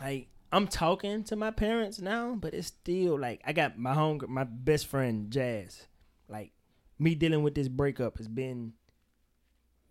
like 0.00 0.28
I'm 0.52 0.68
talking 0.68 1.24
to 1.24 1.36
my 1.36 1.50
parents 1.50 1.98
now, 1.98 2.36
but 2.38 2.52
it's 2.52 2.66
still 2.66 3.18
like 3.18 3.40
I 3.46 3.54
got 3.54 3.78
my 3.78 3.94
home 3.94 4.20
my 4.28 4.44
best 4.44 4.86
friend 4.86 5.30
Jazz. 5.30 5.86
Like 6.28 6.52
me 6.98 7.14
dealing 7.14 7.42
with 7.42 7.54
this 7.54 7.68
breakup 7.68 8.18
has 8.18 8.28
been 8.28 8.74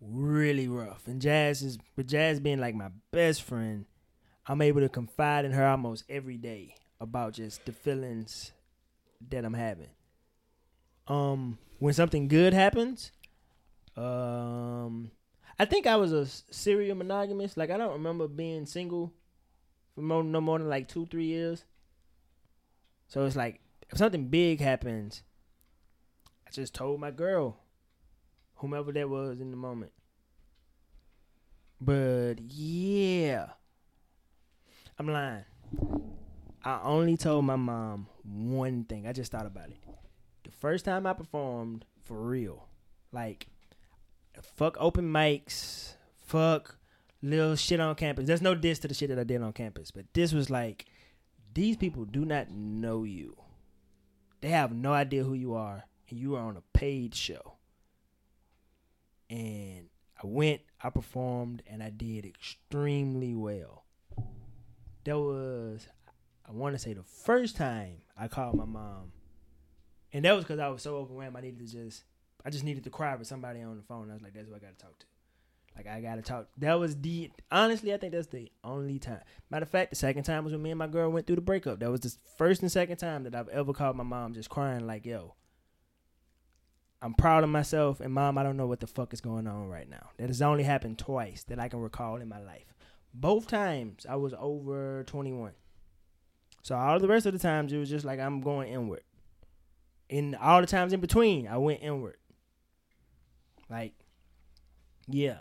really 0.00 0.68
rough. 0.68 1.08
And 1.08 1.20
Jazz 1.20 1.62
is 1.62 1.78
but 1.96 2.06
Jazz 2.06 2.38
being 2.38 2.60
like 2.60 2.76
my 2.76 2.90
best 3.10 3.42
friend, 3.42 3.86
I'm 4.46 4.62
able 4.62 4.82
to 4.82 4.88
confide 4.88 5.44
in 5.44 5.50
her 5.50 5.66
almost 5.66 6.04
every 6.08 6.36
day 6.36 6.76
about 7.00 7.32
just 7.32 7.66
the 7.66 7.72
feelings 7.72 8.52
that 9.30 9.44
I'm 9.44 9.54
having. 9.54 9.90
Um 11.08 11.58
when 11.80 11.92
something 11.92 12.28
good 12.28 12.54
happens, 12.54 13.10
um 13.96 15.10
I 15.58 15.64
think 15.64 15.88
I 15.88 15.96
was 15.96 16.12
a 16.12 16.26
serial 16.52 16.96
monogamous. 16.96 17.56
Like 17.56 17.70
I 17.70 17.76
don't 17.76 17.94
remember 17.94 18.28
being 18.28 18.64
single 18.64 19.12
for 19.94 20.00
more, 20.00 20.24
no 20.24 20.40
more 20.40 20.58
than 20.58 20.68
like 20.68 20.88
two, 20.88 21.06
three 21.06 21.26
years. 21.26 21.64
So 23.08 23.24
it's 23.24 23.36
like 23.36 23.60
if 23.90 23.98
something 23.98 24.28
big 24.28 24.60
happens, 24.60 25.22
I 26.46 26.50
just 26.50 26.74
told 26.74 27.00
my 27.00 27.10
girl, 27.10 27.58
whomever 28.56 28.92
that 28.92 29.08
was 29.08 29.40
in 29.40 29.50
the 29.50 29.56
moment. 29.56 29.92
But 31.80 32.36
yeah, 32.40 33.48
I'm 34.98 35.08
lying. 35.08 35.44
I 36.64 36.80
only 36.84 37.16
told 37.16 37.44
my 37.44 37.56
mom 37.56 38.06
one 38.22 38.84
thing. 38.84 39.06
I 39.06 39.12
just 39.12 39.32
thought 39.32 39.46
about 39.46 39.70
it. 39.70 39.78
The 40.44 40.52
first 40.52 40.84
time 40.84 41.06
I 41.06 41.12
performed 41.12 41.84
for 42.02 42.20
real, 42.20 42.68
like 43.12 43.48
fuck 44.40 44.76
open 44.78 45.12
mics, 45.12 45.94
fuck 46.20 46.76
little 47.22 47.56
shit 47.56 47.80
on 47.80 47.94
campus. 47.94 48.26
There's 48.26 48.42
no 48.42 48.54
diss 48.54 48.80
to 48.80 48.88
the 48.88 48.94
shit 48.94 49.08
that 49.08 49.18
I 49.18 49.24
did 49.24 49.42
on 49.42 49.52
campus, 49.52 49.90
but 49.90 50.12
this 50.12 50.32
was 50.32 50.50
like 50.50 50.86
these 51.54 51.76
people 51.76 52.04
do 52.04 52.24
not 52.24 52.50
know 52.50 53.04
you. 53.04 53.36
They 54.40 54.48
have 54.48 54.72
no 54.72 54.92
idea 54.92 55.22
who 55.22 55.34
you 55.34 55.54
are, 55.54 55.84
and 56.10 56.18
you 56.18 56.34
are 56.34 56.42
on 56.42 56.56
a 56.56 56.78
paid 56.78 57.14
show. 57.14 57.54
And 59.30 59.86
I 60.22 60.26
went, 60.26 60.62
I 60.82 60.90
performed, 60.90 61.62
and 61.66 61.82
I 61.82 61.90
did 61.90 62.26
extremely 62.26 63.34
well. 63.34 63.84
That 65.04 65.18
was, 65.18 65.86
I 66.46 66.52
want 66.52 66.74
to 66.74 66.78
say, 66.78 66.92
the 66.92 67.02
first 67.02 67.56
time 67.56 68.02
I 68.18 68.28
called 68.28 68.56
my 68.56 68.64
mom, 68.64 69.12
and 70.12 70.24
that 70.24 70.32
was 70.34 70.44
because 70.44 70.58
I 70.58 70.68
was 70.68 70.82
so 70.82 70.96
overwhelmed. 70.96 71.36
I 71.36 71.40
needed 71.40 71.66
to 71.66 71.72
just, 71.72 72.04
I 72.44 72.50
just 72.50 72.64
needed 72.64 72.84
to 72.84 72.90
cry 72.90 73.14
with 73.14 73.28
somebody 73.28 73.62
on 73.62 73.76
the 73.76 73.82
phone. 73.82 74.10
I 74.10 74.14
was 74.14 74.22
like, 74.22 74.34
that's 74.34 74.48
who 74.48 74.54
I 74.54 74.58
got 74.58 74.76
to 74.76 74.84
talk 74.84 74.98
to. 74.98 75.06
Like 75.76 75.86
I 75.86 76.00
gotta 76.00 76.22
talk. 76.22 76.48
That 76.58 76.78
was 76.78 76.96
the 76.96 77.30
honestly, 77.50 77.94
I 77.94 77.96
think 77.96 78.12
that's 78.12 78.26
the 78.26 78.50
only 78.62 78.98
time. 78.98 79.20
Matter 79.50 79.64
of 79.64 79.70
fact, 79.70 79.90
the 79.90 79.96
second 79.96 80.24
time 80.24 80.44
was 80.44 80.52
when 80.52 80.62
me 80.62 80.70
and 80.70 80.78
my 80.78 80.86
girl 80.86 81.10
went 81.10 81.26
through 81.26 81.36
the 81.36 81.42
breakup. 81.42 81.80
That 81.80 81.90
was 81.90 82.00
the 82.00 82.14
first 82.36 82.62
and 82.62 82.70
second 82.70 82.98
time 82.98 83.24
that 83.24 83.34
I've 83.34 83.48
ever 83.48 83.72
called 83.72 83.96
my 83.96 84.04
mom 84.04 84.34
just 84.34 84.50
crying 84.50 84.86
like, 84.86 85.06
"Yo, 85.06 85.34
I'm 87.00 87.14
proud 87.14 87.42
of 87.42 87.50
myself, 87.50 88.00
and 88.00 88.12
mom, 88.12 88.36
I 88.36 88.42
don't 88.42 88.56
know 88.56 88.66
what 88.66 88.80
the 88.80 88.86
fuck 88.86 89.12
is 89.14 89.20
going 89.20 89.46
on 89.46 89.68
right 89.68 89.88
now." 89.88 90.10
That 90.18 90.28
has 90.28 90.42
only 90.42 90.64
happened 90.64 90.98
twice 90.98 91.44
that 91.44 91.58
I 91.58 91.68
can 91.68 91.80
recall 91.80 92.16
in 92.16 92.28
my 92.28 92.40
life. 92.40 92.74
Both 93.14 93.48
times 93.48 94.06
I 94.08 94.16
was 94.16 94.34
over 94.38 95.04
21. 95.04 95.52
So 96.62 96.76
all 96.76 97.00
the 97.00 97.08
rest 97.08 97.26
of 97.26 97.32
the 97.32 97.38
times 97.38 97.72
it 97.72 97.78
was 97.78 97.90
just 97.90 98.04
like 98.04 98.20
I'm 98.20 98.40
going 98.40 98.72
inward. 98.72 99.02
And 100.08 100.36
all 100.36 100.60
the 100.60 100.66
times 100.66 100.92
in 100.92 101.00
between, 101.00 101.48
I 101.48 101.56
went 101.56 101.82
inward. 101.82 102.18
Like, 103.68 103.94
yeah. 105.08 105.38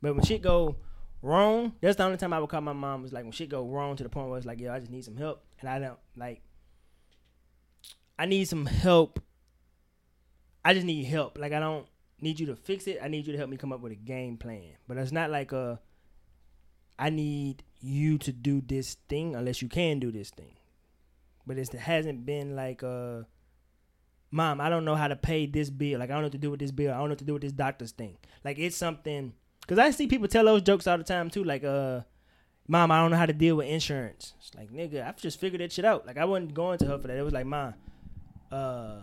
But 0.00 0.14
when 0.14 0.24
shit 0.24 0.42
go 0.42 0.76
wrong, 1.22 1.72
that's 1.80 1.96
the 1.96 2.04
only 2.04 2.18
time 2.18 2.32
I 2.32 2.38
would 2.38 2.48
call 2.48 2.60
my 2.60 2.72
mom 2.72 3.02
was 3.02 3.12
like 3.12 3.24
when 3.24 3.32
shit 3.32 3.48
go 3.48 3.64
wrong 3.66 3.96
to 3.96 4.02
the 4.02 4.08
point 4.08 4.28
where 4.28 4.38
it's 4.38 4.46
like, 4.46 4.60
yo, 4.60 4.72
I 4.72 4.78
just 4.78 4.90
need 4.90 5.04
some 5.04 5.16
help. 5.16 5.44
And 5.60 5.68
I 5.68 5.78
don't 5.78 5.98
like 6.16 6.42
I 8.18 8.26
need 8.26 8.48
some 8.48 8.66
help. 8.66 9.20
I 10.64 10.74
just 10.74 10.86
need 10.86 11.04
help. 11.04 11.38
Like 11.38 11.52
I 11.52 11.60
don't 11.60 11.86
need 12.20 12.40
you 12.40 12.46
to 12.46 12.56
fix 12.56 12.86
it. 12.86 12.98
I 13.02 13.08
need 13.08 13.26
you 13.26 13.32
to 13.32 13.38
help 13.38 13.50
me 13.50 13.56
come 13.56 13.72
up 13.72 13.80
with 13.80 13.92
a 13.92 13.96
game 13.96 14.36
plan. 14.36 14.72
But 14.86 14.98
it's 14.98 15.12
not 15.12 15.30
like 15.30 15.52
a 15.52 15.80
I 16.98 17.10
need 17.10 17.62
you 17.80 18.18
to 18.18 18.32
do 18.32 18.60
this 18.60 18.94
thing 19.08 19.36
unless 19.36 19.62
you 19.62 19.68
can 19.68 20.00
do 20.00 20.10
this 20.10 20.30
thing. 20.30 20.56
But 21.46 21.58
it 21.58 21.72
hasn't 21.72 22.26
been 22.26 22.56
like 22.56 22.82
a 22.82 23.26
mom, 24.30 24.60
I 24.60 24.68
don't 24.68 24.84
know 24.84 24.96
how 24.96 25.08
to 25.08 25.16
pay 25.16 25.46
this 25.46 25.70
bill. 25.70 26.00
Like 26.00 26.10
I 26.10 26.14
don't 26.14 26.22
know 26.22 26.26
what 26.26 26.32
to 26.32 26.38
do 26.38 26.50
with 26.50 26.60
this 26.60 26.72
bill. 26.72 26.92
I 26.92 26.98
don't 26.98 27.04
know 27.04 27.12
what 27.12 27.18
to 27.20 27.24
do 27.24 27.34
with 27.34 27.42
this 27.42 27.52
doctor's 27.52 27.92
thing. 27.92 28.16
Like 28.44 28.58
it's 28.58 28.76
something 28.76 29.32
because 29.68 29.78
I 29.78 29.90
see 29.90 30.06
people 30.06 30.28
tell 30.28 30.46
those 30.46 30.62
jokes 30.62 30.86
all 30.86 30.96
the 30.96 31.04
time 31.04 31.28
too. 31.28 31.44
Like, 31.44 31.62
uh, 31.62 32.00
mom, 32.66 32.90
I 32.90 33.02
don't 33.02 33.10
know 33.10 33.18
how 33.18 33.26
to 33.26 33.34
deal 33.34 33.56
with 33.56 33.66
insurance. 33.66 34.32
It's 34.38 34.54
like, 34.54 34.72
nigga, 34.72 35.06
I've 35.06 35.18
just 35.18 35.38
figured 35.38 35.60
that 35.60 35.72
shit 35.72 35.84
out. 35.84 36.06
Like, 36.06 36.16
I 36.16 36.24
wasn't 36.24 36.54
going 36.54 36.78
to 36.78 36.86
her 36.86 36.98
for 36.98 37.08
that. 37.08 37.18
It 37.18 37.22
was 37.22 37.34
like, 37.34 37.44
mom, 37.44 37.74
uh, 38.50 38.96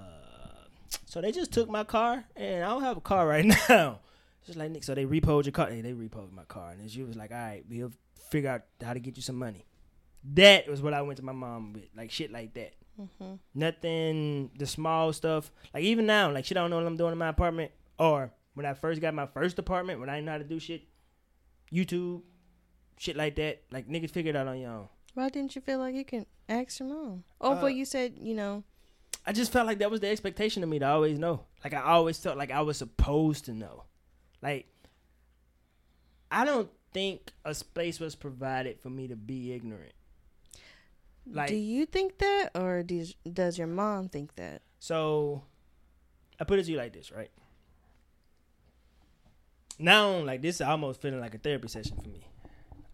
so 1.06 1.22
they 1.22 1.32
just 1.32 1.52
took 1.52 1.70
my 1.70 1.84
car 1.84 2.24
and 2.36 2.64
I 2.64 2.70
don't 2.70 2.82
have 2.82 2.98
a 2.98 3.02
car 3.02 3.28
right 3.36 3.46
now. 3.70 4.00
Just 4.48 4.58
like 4.58 4.72
Nick, 4.72 4.84
so 4.84 4.96
they 4.96 5.06
repoed 5.06 5.46
your 5.46 5.52
car. 5.52 5.70
Hey, 5.70 5.82
they 5.82 5.94
repoed 5.94 6.32
my 6.32 6.44
car, 6.44 6.72
and 6.72 6.90
she 6.90 7.02
was 7.02 7.16
like, 7.16 7.32
"All 7.32 7.38
right, 7.38 7.64
we'll 7.68 7.92
figure 8.30 8.52
out 8.52 8.62
how 8.84 8.94
to 8.94 9.00
get 9.00 9.18
you 9.18 9.24
some 9.24 9.38
money." 9.38 9.66
That 10.36 10.70
was 10.70 10.84
what 10.84 10.94
I 10.94 11.02
went 11.02 11.18
to 11.18 11.26
my 11.26 11.32
mom 11.32 11.74
with, 11.74 11.86
like 11.98 12.12
shit 12.12 12.32
like 12.32 12.54
that. 12.54 12.74
Mm-hmm. 13.02 13.34
Nothing, 13.56 14.52
the 14.56 14.68
small 14.68 15.14
stuff. 15.14 15.52
Like 15.74 15.84
even 15.84 16.06
now, 16.06 16.32
like 16.32 16.46
she 16.46 16.54
don't 16.54 16.70
know 16.70 16.76
what 16.76 16.86
I'm 16.86 16.96
doing 16.96 17.12
in 17.12 17.18
my 17.18 17.30
apartment, 17.30 17.72
or 17.98 18.32
when 18.56 18.66
I 18.66 18.74
first 18.74 19.00
got 19.00 19.14
my 19.14 19.28
first 19.28 19.60
apartment, 19.60 20.00
when 20.00 20.10
I 20.10 20.16
didn't 20.16 20.26
know 20.26 20.32
how 20.34 20.38
to 20.40 20.44
do 20.44 20.60
shit, 20.60 20.84
YouTube, 21.72 22.24
shit 22.98 23.16
like 23.16 23.36
that, 23.36 23.62
like 23.72 23.88
niggas 23.88 24.10
figured 24.10 24.36
out 24.36 24.48
on 24.48 24.60
your 24.60 24.72
own. 24.72 24.88
Why 25.14 25.30
didn't 25.30 25.56
you 25.56 25.62
feel 25.62 25.80
like 25.80 25.96
you 25.96 26.04
can 26.04 26.26
ask 26.50 26.80
your 26.80 26.90
mom? 26.90 27.24
Oh, 27.40 27.54
uh, 27.54 27.62
but 27.62 27.76
you 27.76 27.86
said 27.86 28.16
you 28.20 28.34
know. 28.34 28.64
I 29.28 29.32
just 29.32 29.52
felt 29.52 29.66
like 29.66 29.80
that 29.80 29.90
was 29.90 30.02
the 30.02 30.08
expectation 30.08 30.62
of 30.64 30.70
me 30.70 30.80
to 30.80 30.88
always 30.88 31.18
know. 31.18 31.46
Like 31.64 31.74
I 31.74 31.82
always 31.82 32.18
felt 32.18 32.38
like 32.38 32.52
I 32.52 32.62
was 32.62 32.78
supposed 32.78 33.46
to 33.46 33.54
know. 33.54 33.84
Like 34.42 34.68
I 36.32 36.46
don't 36.46 36.70
think 36.94 37.32
a 37.44 37.54
space 37.54 38.00
was 38.00 38.16
provided 38.16 38.80
for 38.80 38.90
me 38.90 39.08
to 39.08 39.16
be 39.16 39.54
ignorant. 39.54 39.94
Like, 41.28 41.50
do 41.50 41.56
you 41.56 41.86
think 41.86 42.20
that, 42.20 42.52
or 42.56 42.84
does 42.84 43.16
does 43.32 43.58
your 43.58 43.68
mom 43.68 44.10
think 44.10 44.36
that? 44.36 44.62
So, 44.80 45.44
I 46.40 46.44
put 46.44 46.60
it 46.60 46.66
to 46.66 46.72
you 46.72 46.78
like 46.78 46.94
this, 46.94 47.12
right? 47.12 47.32
Now 49.80 50.20
like 50.20 50.42
this 50.42 50.56
is 50.56 50.62
almost 50.62 51.02
feeling 51.02 51.20
like 51.20 51.36
a 51.36 51.40
therapy 51.40 51.68
session 51.68 51.98
for 52.02 52.10
me. 52.10 52.28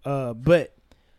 Uh, 0.04 0.34
but 0.34 0.76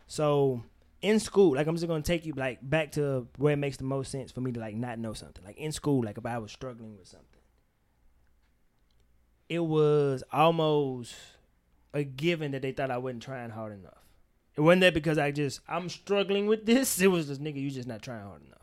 so 0.07 0.63
in 1.03 1.19
school, 1.19 1.55
like 1.57 1.67
I'm 1.67 1.75
just 1.75 1.89
gonna 1.89 2.03
take 2.03 2.25
you 2.25 2.33
like 2.35 2.59
back 2.63 2.93
to 2.93 3.27
where 3.37 3.53
it 3.53 3.59
makes 3.59 3.77
the 3.77 3.85
most 3.85 4.11
sense 4.11 4.33
for 4.33 4.41
me 4.41 4.53
to 4.53 4.61
like 4.61 4.75
not 4.75 4.99
know 4.99 5.13
something. 5.13 5.45
Like 5.45 5.59
in 5.59 5.73
school, 5.73 6.05
like 6.05 6.19
if 6.19 6.27
I 6.27 6.39
was 6.39 6.53
struggling 6.53 6.97
with 6.97 7.09
something, 7.09 7.41
it 9.49 9.61
was 9.61 10.23
almost 10.33 11.15
a 11.93 12.05
given 12.05 12.53
that 12.53 12.63
they 12.63 12.73
thought 12.73 12.91
I 12.91 12.99
wasn't 12.99 13.23
trying 13.23 13.51
hard 13.51 13.73
enough. 13.73 13.99
It 14.57 14.61
wasn't 14.61 14.83
that 14.83 14.95
because 14.95 15.19
I 15.19 15.33
just 15.33 15.61
I'm 15.69 15.89
struggling 15.89 16.47
with 16.47 16.67
this. 16.67 17.01
It 17.03 17.09
was 17.09 17.27
just 17.27 17.43
nigga, 17.43 17.61
you 17.61 17.71
just 17.71 17.89
not 17.89 18.03
trying 18.03 18.23
hard 18.23 18.43
enough. 18.45 18.59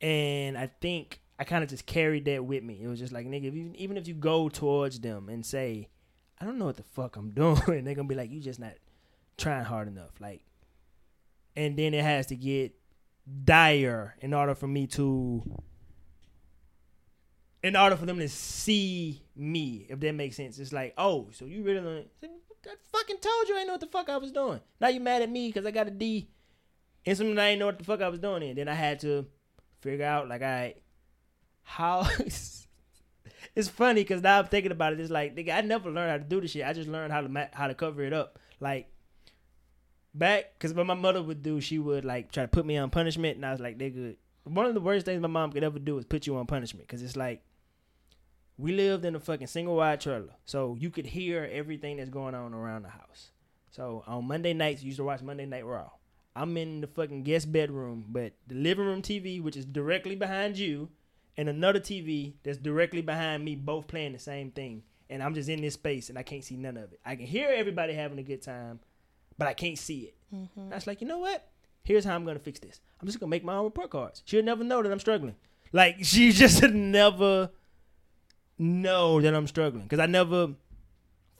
And 0.00 0.56
I 0.56 0.70
think 0.80 1.20
I 1.38 1.44
kind 1.44 1.62
of 1.62 1.70
just 1.70 1.86
carried 1.86 2.24
that 2.24 2.44
with 2.44 2.62
me. 2.62 2.80
It 2.82 2.88
was 2.88 2.98
just 2.98 3.12
like 3.12 3.26
nigga, 3.26 3.44
if 3.44 3.54
you, 3.54 3.72
even 3.76 3.96
if 3.96 4.08
you 4.08 4.14
go 4.14 4.48
towards 4.48 5.00
them 5.00 5.28
and 5.28 5.44
say, 5.44 5.88
I 6.40 6.44
don't 6.44 6.58
know 6.58 6.66
what 6.66 6.76
the 6.76 6.82
fuck 6.82 7.16
I'm 7.16 7.30
doing. 7.34 7.60
and 7.68 7.86
They're 7.86 7.94
gonna 7.94 8.08
be 8.08 8.14
like, 8.14 8.30
you 8.30 8.40
just 8.40 8.60
not 8.60 8.74
trying 9.36 9.64
hard 9.64 9.88
enough. 9.88 10.12
Like, 10.20 10.42
and 11.56 11.76
then 11.76 11.94
it 11.94 12.04
has 12.04 12.26
to 12.26 12.36
get 12.36 12.74
dire 13.44 14.16
in 14.20 14.34
order 14.34 14.54
for 14.54 14.66
me 14.66 14.86
to, 14.88 15.42
in 17.62 17.76
order 17.76 17.96
for 17.96 18.06
them 18.06 18.18
to 18.18 18.28
see 18.28 19.22
me, 19.36 19.86
if 19.88 20.00
that 20.00 20.14
makes 20.14 20.36
sense. 20.36 20.58
It's 20.58 20.72
like, 20.72 20.94
oh, 20.98 21.28
so 21.32 21.44
you 21.46 21.62
really. 21.62 22.06
I 22.22 22.74
fucking 22.92 23.18
told 23.18 23.48
you 23.48 23.58
I 23.58 23.64
know 23.64 23.72
what 23.72 23.80
the 23.80 23.86
fuck 23.86 24.08
I 24.08 24.16
was 24.16 24.32
doing. 24.32 24.60
Now 24.80 24.88
you 24.88 25.00
mad 25.00 25.22
at 25.22 25.30
me 25.30 25.48
because 25.48 25.66
I 25.66 25.70
got 25.70 25.86
a 25.86 25.90
D 25.90 26.30
and 27.06 27.16
something 27.16 27.38
I 27.38 27.50
didn't 27.50 27.60
know 27.60 27.66
what 27.66 27.78
the 27.78 27.84
fuck 27.84 28.00
I 28.00 28.08
was 28.08 28.20
doing. 28.20 28.42
And 28.42 28.56
then 28.56 28.68
I 28.68 28.74
had 28.74 29.00
to 29.00 29.26
figure 29.80 30.06
out, 30.06 30.28
like, 30.28 30.42
I, 30.42 30.60
right, 30.62 30.82
how 31.62 32.06
it's 33.54 33.68
funny 33.68 34.02
because 34.02 34.22
now 34.22 34.38
I'm 34.38 34.46
thinking 34.46 34.72
about 34.72 34.92
it. 34.92 35.00
It's 35.00 35.10
like, 35.10 35.36
nigga, 35.36 35.54
I 35.54 35.60
never 35.60 35.90
learned 35.90 36.10
how 36.10 36.18
to 36.18 36.24
do 36.24 36.40
this 36.40 36.52
shit. 36.52 36.66
I 36.66 36.72
just 36.72 36.88
learned 36.88 37.12
how 37.12 37.20
to 37.20 37.48
how 37.52 37.66
to 37.66 37.74
cover 37.74 38.02
it 38.02 38.12
up. 38.12 38.38
Like 38.60 38.88
back, 40.14 40.54
because 40.54 40.72
what 40.72 40.86
my 40.86 40.94
mother 40.94 41.22
would 41.22 41.42
do, 41.42 41.60
she 41.60 41.78
would 41.78 42.04
like 42.04 42.32
try 42.32 42.44
to 42.44 42.48
put 42.48 42.64
me 42.64 42.76
on 42.76 42.90
punishment, 42.90 43.36
and 43.36 43.44
I 43.44 43.52
was 43.52 43.60
like, 43.60 43.78
nigga, 43.78 44.16
one 44.44 44.66
of 44.66 44.74
the 44.74 44.80
worst 44.80 45.06
things 45.06 45.20
my 45.20 45.28
mom 45.28 45.52
could 45.52 45.64
ever 45.64 45.78
do 45.78 45.98
is 45.98 46.04
put 46.04 46.26
you 46.26 46.36
on 46.36 46.46
punishment, 46.46 46.86
because 46.86 47.02
it's 47.02 47.16
like 47.16 47.42
we 48.56 48.72
lived 48.72 49.04
in 49.04 49.16
a 49.16 49.20
fucking 49.20 49.48
single 49.48 49.76
wide 49.76 50.00
trailer, 50.00 50.34
so 50.44 50.76
you 50.78 50.90
could 50.90 51.06
hear 51.06 51.48
everything 51.50 51.96
that's 51.96 52.10
going 52.10 52.34
on 52.34 52.54
around 52.54 52.82
the 52.82 52.90
house. 52.90 53.32
So 53.70 54.04
on 54.06 54.28
Monday 54.28 54.52
nights, 54.52 54.82
you 54.82 54.86
used 54.86 54.98
to 54.98 55.04
watch 55.04 55.20
Monday 55.20 55.46
Night 55.46 55.66
Raw. 55.66 55.90
I'm 56.36 56.56
in 56.56 56.80
the 56.80 56.86
fucking 56.86 57.24
guest 57.24 57.50
bedroom, 57.50 58.06
but 58.08 58.32
the 58.46 58.54
living 58.54 58.86
room 58.86 59.02
TV, 59.02 59.42
which 59.42 59.56
is 59.56 59.64
directly 59.64 60.14
behind 60.14 60.58
you, 60.58 60.90
and 61.36 61.48
another 61.48 61.80
TV 61.80 62.34
that's 62.42 62.58
directly 62.58 63.02
behind 63.02 63.44
me, 63.44 63.56
both 63.56 63.86
playing 63.86 64.12
the 64.12 64.18
same 64.18 64.50
thing. 64.50 64.82
And 65.10 65.22
I'm 65.22 65.34
just 65.34 65.48
in 65.48 65.60
this 65.60 65.74
space 65.74 66.08
and 66.08 66.18
I 66.18 66.22
can't 66.22 66.44
see 66.44 66.56
none 66.56 66.76
of 66.76 66.92
it. 66.92 67.00
I 67.04 67.16
can 67.16 67.26
hear 67.26 67.50
everybody 67.54 67.92
having 67.92 68.18
a 68.18 68.22
good 68.22 68.42
time, 68.42 68.80
but 69.36 69.48
I 69.48 69.54
can't 69.54 69.78
see 69.78 70.00
it. 70.00 70.14
Mm-hmm. 70.34 70.72
I 70.72 70.74
was 70.74 70.86
like, 70.86 71.00
you 71.00 71.06
know 71.06 71.18
what? 71.18 71.46
Here's 71.82 72.04
how 72.04 72.14
I'm 72.14 72.24
gonna 72.24 72.38
fix 72.38 72.58
this. 72.60 72.80
I'm 73.00 73.06
just 73.06 73.20
gonna 73.20 73.30
make 73.30 73.44
my 73.44 73.56
own 73.56 73.64
report 73.64 73.90
cards. 73.90 74.22
She'll 74.24 74.42
never 74.42 74.64
know 74.64 74.82
that 74.82 74.90
I'm 74.90 75.00
struggling. 75.00 75.36
Like 75.72 75.96
she 76.02 76.32
just 76.32 76.62
never 76.62 77.50
know 78.58 79.20
that 79.20 79.34
I'm 79.34 79.46
struggling 79.46 79.84
because 79.84 79.98
I 79.98 80.06
never 80.06 80.54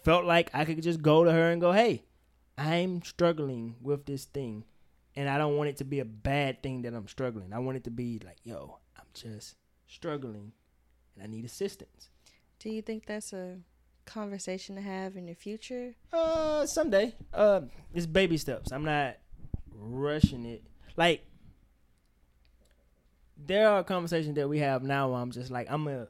felt 0.03 0.25
like 0.27 0.51
I 0.53 0.65
could 0.65 0.83
just 0.83 1.01
go 1.01 1.25
to 1.25 1.33
her 1.33 1.51
and 1.51 1.61
go, 1.61 1.73
"Hey, 1.73 2.05
I'm 2.57 3.03
struggling 3.03 3.77
with 3.81 4.07
this 4.07 4.25
thing, 4.25 4.65
and 5.17 5.29
I 5.29 5.39
don't 5.39 5.57
want 5.57 5.71
it 5.71 5.79
to 5.79 5.85
be 5.85 6.01
a 6.01 6.05
bad 6.05 6.63
thing 6.63 6.83
that 6.83 6.95
I'm 6.95 7.09
struggling. 7.09 7.53
I 7.53 7.59
want 7.59 7.77
it 7.77 7.85
to 7.85 7.91
be 7.91 8.21
like, 8.25 8.39
yo, 8.45 8.79
I'm 8.97 9.07
just 9.15 9.57
struggling 9.87 10.53
and 11.15 11.25
I 11.25 11.27
need 11.27 11.45
assistance. 11.45 12.11
Do 12.59 12.71
you 12.71 12.83
think 12.83 13.07
that's 13.07 13.33
a 13.33 13.59
conversation 14.07 14.77
to 14.77 14.83
have 14.83 15.17
in 15.17 15.27
the 15.27 15.35
future? 15.35 15.95
Uh, 16.13 16.67
someday. 16.67 17.15
Uh, 17.33 17.63
it's 17.93 18.07
baby 18.07 18.37
steps. 18.37 18.73
I'm 18.73 18.85
not 18.85 19.17
rushing 19.73 20.45
it. 20.45 20.65
Like, 20.97 21.27
there 23.37 23.69
are 23.69 23.83
conversations 23.83 24.37
that 24.37 24.49
we 24.49 24.59
have 24.61 24.83
now 24.83 25.11
where 25.11 25.21
I'm 25.21 25.31
just 25.31 25.51
like, 25.51 25.67
I'm 25.71 25.87
a, 25.89 26.09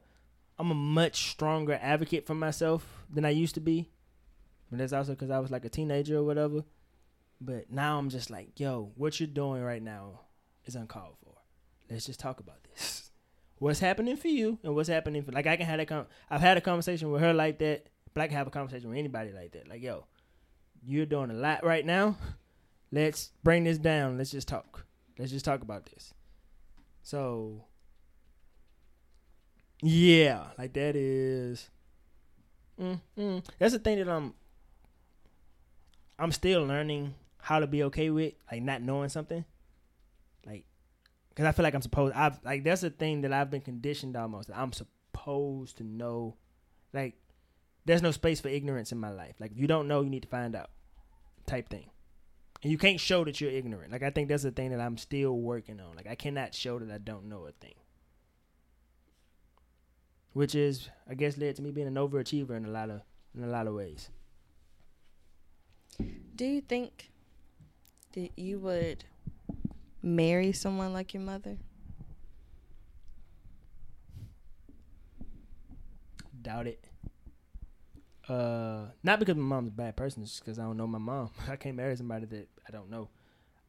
I'm 0.58 0.70
a 0.70 0.74
much 0.74 1.30
stronger 1.30 1.78
advocate 1.80 2.26
for 2.26 2.34
myself 2.34 3.04
than 3.10 3.24
I 3.24 3.30
used 3.30 3.54
to 3.54 3.60
be. 3.60 3.90
But 4.70 4.78
that's 4.78 4.92
also 4.92 5.12
because 5.12 5.30
I 5.30 5.38
was 5.38 5.50
like 5.50 5.64
a 5.64 5.70
teenager 5.70 6.18
or 6.18 6.24
whatever. 6.24 6.64
But 7.40 7.70
now 7.70 7.98
I'm 7.98 8.10
just 8.10 8.30
like, 8.30 8.58
yo, 8.58 8.92
what 8.96 9.18
you're 9.18 9.26
doing 9.26 9.62
right 9.62 9.82
now 9.82 10.20
is 10.64 10.76
uncalled 10.76 11.16
for. 11.22 11.34
Let's 11.90 12.06
just 12.06 12.20
talk 12.20 12.40
about 12.40 12.64
this 12.74 13.03
what's 13.64 13.80
happening 13.80 14.14
for 14.14 14.28
you 14.28 14.58
and 14.62 14.74
what's 14.74 14.90
happening 14.90 15.22
for 15.22 15.32
like 15.32 15.46
I 15.46 15.56
can 15.56 15.64
have 15.64 15.78
that 15.78 15.88
con- 15.88 16.06
I've 16.28 16.42
had 16.42 16.58
a 16.58 16.60
conversation 16.60 17.10
with 17.10 17.22
her 17.22 17.32
like 17.32 17.58
that, 17.60 17.86
but 18.12 18.20
I 18.20 18.26
can 18.26 18.36
have 18.36 18.46
a 18.46 18.50
conversation 18.50 18.90
with 18.90 18.98
anybody 18.98 19.32
like 19.32 19.52
that. 19.52 19.68
Like, 19.68 19.82
yo, 19.82 20.04
you're 20.84 21.06
doing 21.06 21.30
a 21.30 21.34
lot 21.34 21.64
right 21.64 21.84
now. 21.84 22.18
Let's 22.92 23.32
bring 23.42 23.64
this 23.64 23.78
down. 23.78 24.18
Let's 24.18 24.30
just 24.30 24.48
talk. 24.48 24.84
Let's 25.18 25.30
just 25.30 25.46
talk 25.46 25.62
about 25.62 25.86
this. 25.86 26.12
So 27.02 27.64
yeah, 29.82 30.48
like 30.58 30.74
that 30.74 30.94
is 30.94 31.70
Mm, 32.78 33.00
mm. 33.16 33.44
That's 33.58 33.72
the 33.72 33.78
thing 33.78 33.98
that 33.98 34.08
I'm. 34.08 34.34
I'm 36.18 36.32
still 36.32 36.64
learning 36.64 37.14
how 37.38 37.60
to 37.60 37.66
be 37.66 37.84
okay 37.84 38.10
with, 38.10 38.34
like 38.50 38.62
not 38.62 38.82
knowing 38.82 39.08
something. 39.08 39.44
Because 41.34 41.46
I 41.46 41.52
feel 41.52 41.64
like 41.64 41.74
I'm 41.74 41.82
supposed. 41.82 42.14
I've 42.14 42.38
like 42.44 42.64
that's 42.64 42.82
the 42.82 42.90
thing 42.90 43.22
that 43.22 43.32
I've 43.32 43.50
been 43.50 43.60
conditioned 43.60 44.16
almost. 44.16 44.50
I'm 44.54 44.72
supposed 44.72 45.78
to 45.78 45.84
know. 45.84 46.36
Like, 46.92 47.16
there's 47.84 48.02
no 48.02 48.12
space 48.12 48.40
for 48.40 48.48
ignorance 48.48 48.92
in 48.92 48.98
my 48.98 49.10
life. 49.10 49.34
Like, 49.40 49.50
if 49.50 49.58
you 49.58 49.66
don't 49.66 49.88
know, 49.88 50.02
you 50.02 50.10
need 50.10 50.22
to 50.22 50.28
find 50.28 50.54
out. 50.54 50.70
Type 51.46 51.68
thing. 51.68 51.90
And 52.62 52.70
you 52.70 52.78
can't 52.78 53.00
show 53.00 53.24
that 53.24 53.40
you're 53.40 53.50
ignorant. 53.50 53.90
Like, 53.92 54.02
I 54.02 54.10
think 54.10 54.28
that's 54.28 54.44
the 54.44 54.52
thing 54.52 54.70
that 54.70 54.80
I'm 54.80 54.96
still 54.96 55.36
working 55.36 55.80
on. 55.80 55.96
Like, 55.96 56.06
I 56.06 56.14
cannot 56.14 56.54
show 56.54 56.78
that 56.78 56.90
I 56.90 56.98
don't 56.98 57.28
know 57.28 57.46
a 57.46 57.52
thing 57.52 57.74
which 60.34 60.54
is 60.54 60.90
I 61.08 61.14
guess 61.14 61.38
led 61.38 61.56
to 61.56 61.62
me 61.62 61.70
being 61.70 61.86
an 61.86 61.94
overachiever 61.94 62.56
in 62.56 62.66
a 62.66 62.70
lot 62.70 62.90
of 62.90 63.00
in 63.34 63.42
a 63.42 63.46
lot 63.46 63.66
of 63.66 63.74
ways. 63.74 64.10
Do 66.36 66.44
you 66.44 66.60
think 66.60 67.10
that 68.12 68.30
you 68.36 68.58
would 68.58 69.04
marry 70.04 70.52
someone 70.52 70.92
like 70.92 71.14
your 71.14 71.22
mother? 71.22 71.56
Doubt 76.42 76.66
it. 76.66 76.84
Uh, 78.28 78.86
not 79.02 79.18
because 79.18 79.36
my 79.36 79.42
mom's 79.42 79.68
a 79.68 79.72
bad 79.72 79.96
person, 79.96 80.22
it's 80.22 80.32
just 80.32 80.44
because 80.44 80.58
I 80.58 80.62
don't 80.62 80.76
know 80.76 80.86
my 80.86 80.98
mom. 80.98 81.30
I 81.48 81.56
can't 81.56 81.76
marry 81.76 81.96
somebody 81.96 82.26
that 82.26 82.48
I 82.68 82.70
don't 82.70 82.90
know. 82.90 83.08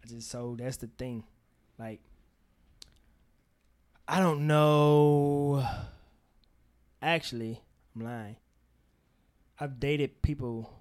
I 0.04 0.08
just 0.08 0.30
so 0.30 0.56
that's 0.58 0.78
the 0.78 0.88
thing. 0.88 1.24
Like, 1.80 2.02
I 4.08 4.20
don't 4.20 4.48
know. 4.48 5.66
Actually, 7.02 7.62
I'm 7.96 8.04
lying. 8.04 8.36
I've 9.60 9.80
dated 9.80 10.22
people 10.22 10.74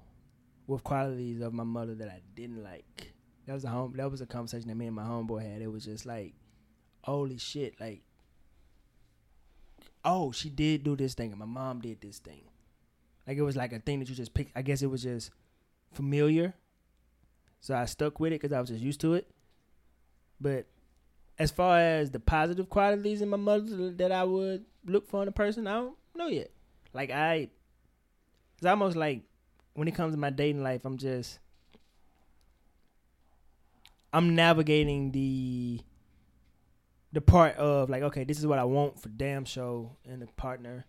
with 0.67 0.83
qualities 0.83 1.41
of 1.41 1.53
my 1.53 1.65
mother 1.65 1.95
that 1.95 2.09
I 2.09 2.21
didn't 2.35 2.63
like. 2.63 3.14
That 3.47 3.55
was 3.55 3.65
a 3.65 3.69
home. 3.69 3.95
That 3.97 4.11
was 4.11 4.21
a 4.21 4.27
conversation 4.27 4.69
that 4.69 4.75
me 4.75 4.87
and 4.87 4.97
my 4.97 5.05
homeboy 5.05 5.51
had. 5.51 5.63
It 5.63 5.71
was 5.71 5.85
just 5.85 6.07
like, 6.07 6.35
holy 7.03 7.39
shit, 7.39 7.79
like, 7.81 8.03
oh, 10.05 10.33
she 10.33 10.49
did 10.49 10.85
do 10.85 10.97
this 10.97 11.15
thing, 11.15 11.31
and 11.31 11.39
my 11.39 11.47
mom 11.47 11.81
did 11.81 12.01
this 12.01 12.19
thing. 12.19 12.43
Like 13.27 13.37
it 13.37 13.43
was 13.43 13.57
like 13.57 13.73
a 13.73 13.79
thing 13.79 14.01
that 14.01 14.09
you 14.09 14.15
just 14.15 14.35
picked. 14.35 14.57
I 14.57 14.63
guess 14.63 14.83
it 14.83 14.91
was 14.91 15.03
just 15.03 15.31
familiar, 15.93 16.55
so 17.61 17.75
I 17.75 17.87
stuck 17.87 18.21
with 18.21 18.33
it 18.33 18.41
because 18.41 18.53
I 18.53 18.61
was 18.61 18.69
just 18.69 18.83
used 18.83 19.01
to 19.01 19.15
it. 19.15 19.31
But 20.41 20.67
as 21.39 21.51
far 21.51 21.79
as 21.79 22.11
the 22.11 22.21
positive 22.21 22.69
qualities 22.69 23.23
in 23.23 23.29
my 23.29 23.37
mother 23.37 23.91
that 23.93 24.13
I 24.13 24.25
would 24.25 24.65
look 24.85 25.09
for 25.09 25.23
in 25.23 25.29
a 25.29 25.33
person, 25.33 25.67
I 25.67 25.75
don't 25.75 25.97
know 26.15 26.29
yet. 26.29 26.51
Like 26.93 27.11
I, 27.11 27.49
it's 28.59 28.67
almost 28.67 28.97
like 28.97 29.23
when 29.75 29.89
it 29.89 29.95
comes 29.95 30.15
to 30.15 30.19
my 30.19 30.31
dating 30.31 30.63
life, 30.63 30.85
I'm 30.85 30.99
just, 30.99 31.39
I'm 34.15 34.37
navigating 34.37 35.11
the, 35.11 35.81
the 37.13 37.21
part 37.21 37.57
of 37.57 37.91
like, 37.91 38.05
okay, 38.05 38.23
this 38.23 38.39
is 38.39 38.47
what 38.47 38.61
I 38.61 38.65
want 38.65 39.03
for 39.03 39.09
damn 39.09 39.45
show 39.45 39.97
and 40.09 40.23
a 40.23 40.27
partner. 40.27 40.87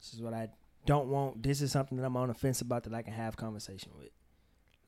This 0.00 0.14
is 0.14 0.22
what 0.22 0.32
I 0.32 0.48
don't 0.86 1.08
want. 1.08 1.42
This 1.42 1.60
is 1.60 1.72
something 1.72 1.98
that 1.98 2.04
I'm 2.04 2.16
on 2.16 2.28
the 2.28 2.34
fence 2.34 2.60
about 2.60 2.84
that 2.84 2.94
I 2.94 3.02
can 3.02 3.14
have 3.14 3.36
conversation 3.36 3.90
with. 3.98 4.10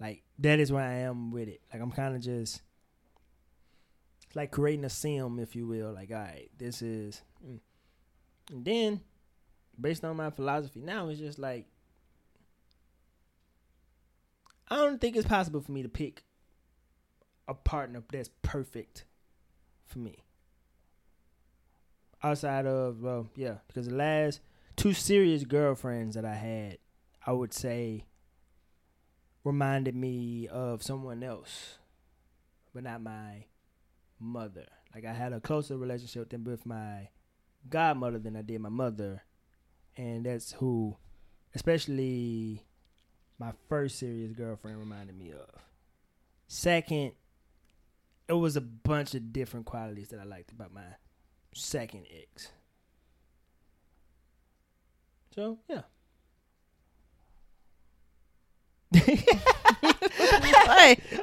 Like 0.01 0.23
that 0.39 0.61
is 0.61 0.71
where 0.71 0.85
I 0.85 1.01
am 1.01 1.33
with 1.33 1.49
it. 1.49 1.63
Like 1.73 1.83
I'm 1.83 1.91
kind 1.91 2.15
of 2.15 2.23
just 2.23 2.63
like 4.37 4.53
creating 4.53 4.85
a 4.85 4.91
sim, 4.91 5.41
if 5.41 5.57
you 5.57 5.67
will. 5.67 5.93
Like, 5.93 6.13
all 6.13 6.19
right, 6.19 6.51
this 6.57 6.81
is, 6.81 7.23
mm. 7.45 7.59
and 8.53 8.65
then 8.65 9.01
based 9.81 10.05
on 10.05 10.17
my 10.17 10.31
philosophy 10.31 10.81
now, 10.81 11.09
it's 11.09 11.19
just 11.19 11.41
like 11.41 11.67
I 14.69 14.77
don't 14.77 15.01
think 15.01 15.17
it's 15.17 15.27
possible 15.27 15.61
for 15.61 15.73
me 15.73 15.83
to 15.83 15.89
pick 15.89 16.23
a 17.47 17.55
partner 17.55 18.03
that's 18.11 18.31
perfect 18.43 19.05
for 19.85 19.99
me. 19.99 20.25
Outside 22.23 22.67
of 22.67 23.03
well, 23.03 23.29
yeah, 23.37 23.59
because 23.67 23.89
the 23.89 23.95
last 23.95 24.41
two 24.77 24.93
serious 24.93 25.45
girlfriends 25.45 26.15
that 26.15 26.25
I 26.25 26.35
had, 26.35 26.79
I 27.27 27.33
would 27.33 27.53
say 27.53 28.07
reminded 29.45 29.95
me 29.95 30.49
of 30.49 30.83
someone 30.83 31.23
else, 31.23 31.79
but 32.73 32.83
not 32.83 33.03
my 33.03 33.45
mother. 34.19 34.67
Like 34.95 35.05
I 35.05 35.13
had 35.13 35.33
a 35.33 35.41
closer 35.41 35.77
relationship 35.77 36.31
than 36.31 36.45
with 36.45 36.65
my 36.65 37.09
godmother 37.69 38.19
than 38.19 38.37
I 38.37 38.43
did 38.43 38.61
my 38.61 38.69
mother, 38.71 39.23
and 39.97 40.25
that's 40.25 40.53
who, 40.53 40.97
especially 41.55 42.65
my 43.39 43.53
first 43.69 43.99
serious 43.99 44.33
girlfriend, 44.33 44.79
reminded 44.79 45.17
me 45.19 45.33
of. 45.33 45.61
Second, 46.47 47.13
it 48.29 48.33
was 48.33 48.57
a 48.57 48.61
bunch 48.61 49.15
of 49.15 49.33
different 49.33 49.67
qualities 49.67 50.09
that 50.09 50.21
I 50.21 50.25
liked 50.25 50.53
about 50.53 50.73
my 50.73 50.83
second 51.55 52.07
ex. 52.11 52.51
So 55.35 55.59
yeah. 55.69 55.83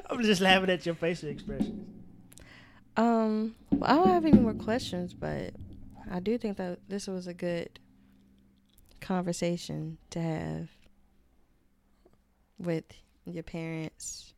I'm 0.09 0.21
just 0.23 0.41
laughing 0.41 0.69
at 0.69 0.85
your 0.85 0.95
facial 0.95 1.29
expressions. 1.29 1.87
Um, 2.97 3.55
well, 3.71 3.89
I 3.89 3.95
don't 3.95 4.09
have 4.09 4.25
any 4.25 4.39
more 4.39 4.53
questions, 4.53 5.13
but 5.13 5.53
I 6.11 6.19
do 6.19 6.37
think 6.37 6.57
that 6.57 6.79
this 6.89 7.07
was 7.07 7.27
a 7.27 7.33
good 7.33 7.79
conversation 8.99 9.97
to 10.09 10.21
have 10.21 10.69
with 12.59 12.83
your 13.25 13.43
parents. 13.43 14.33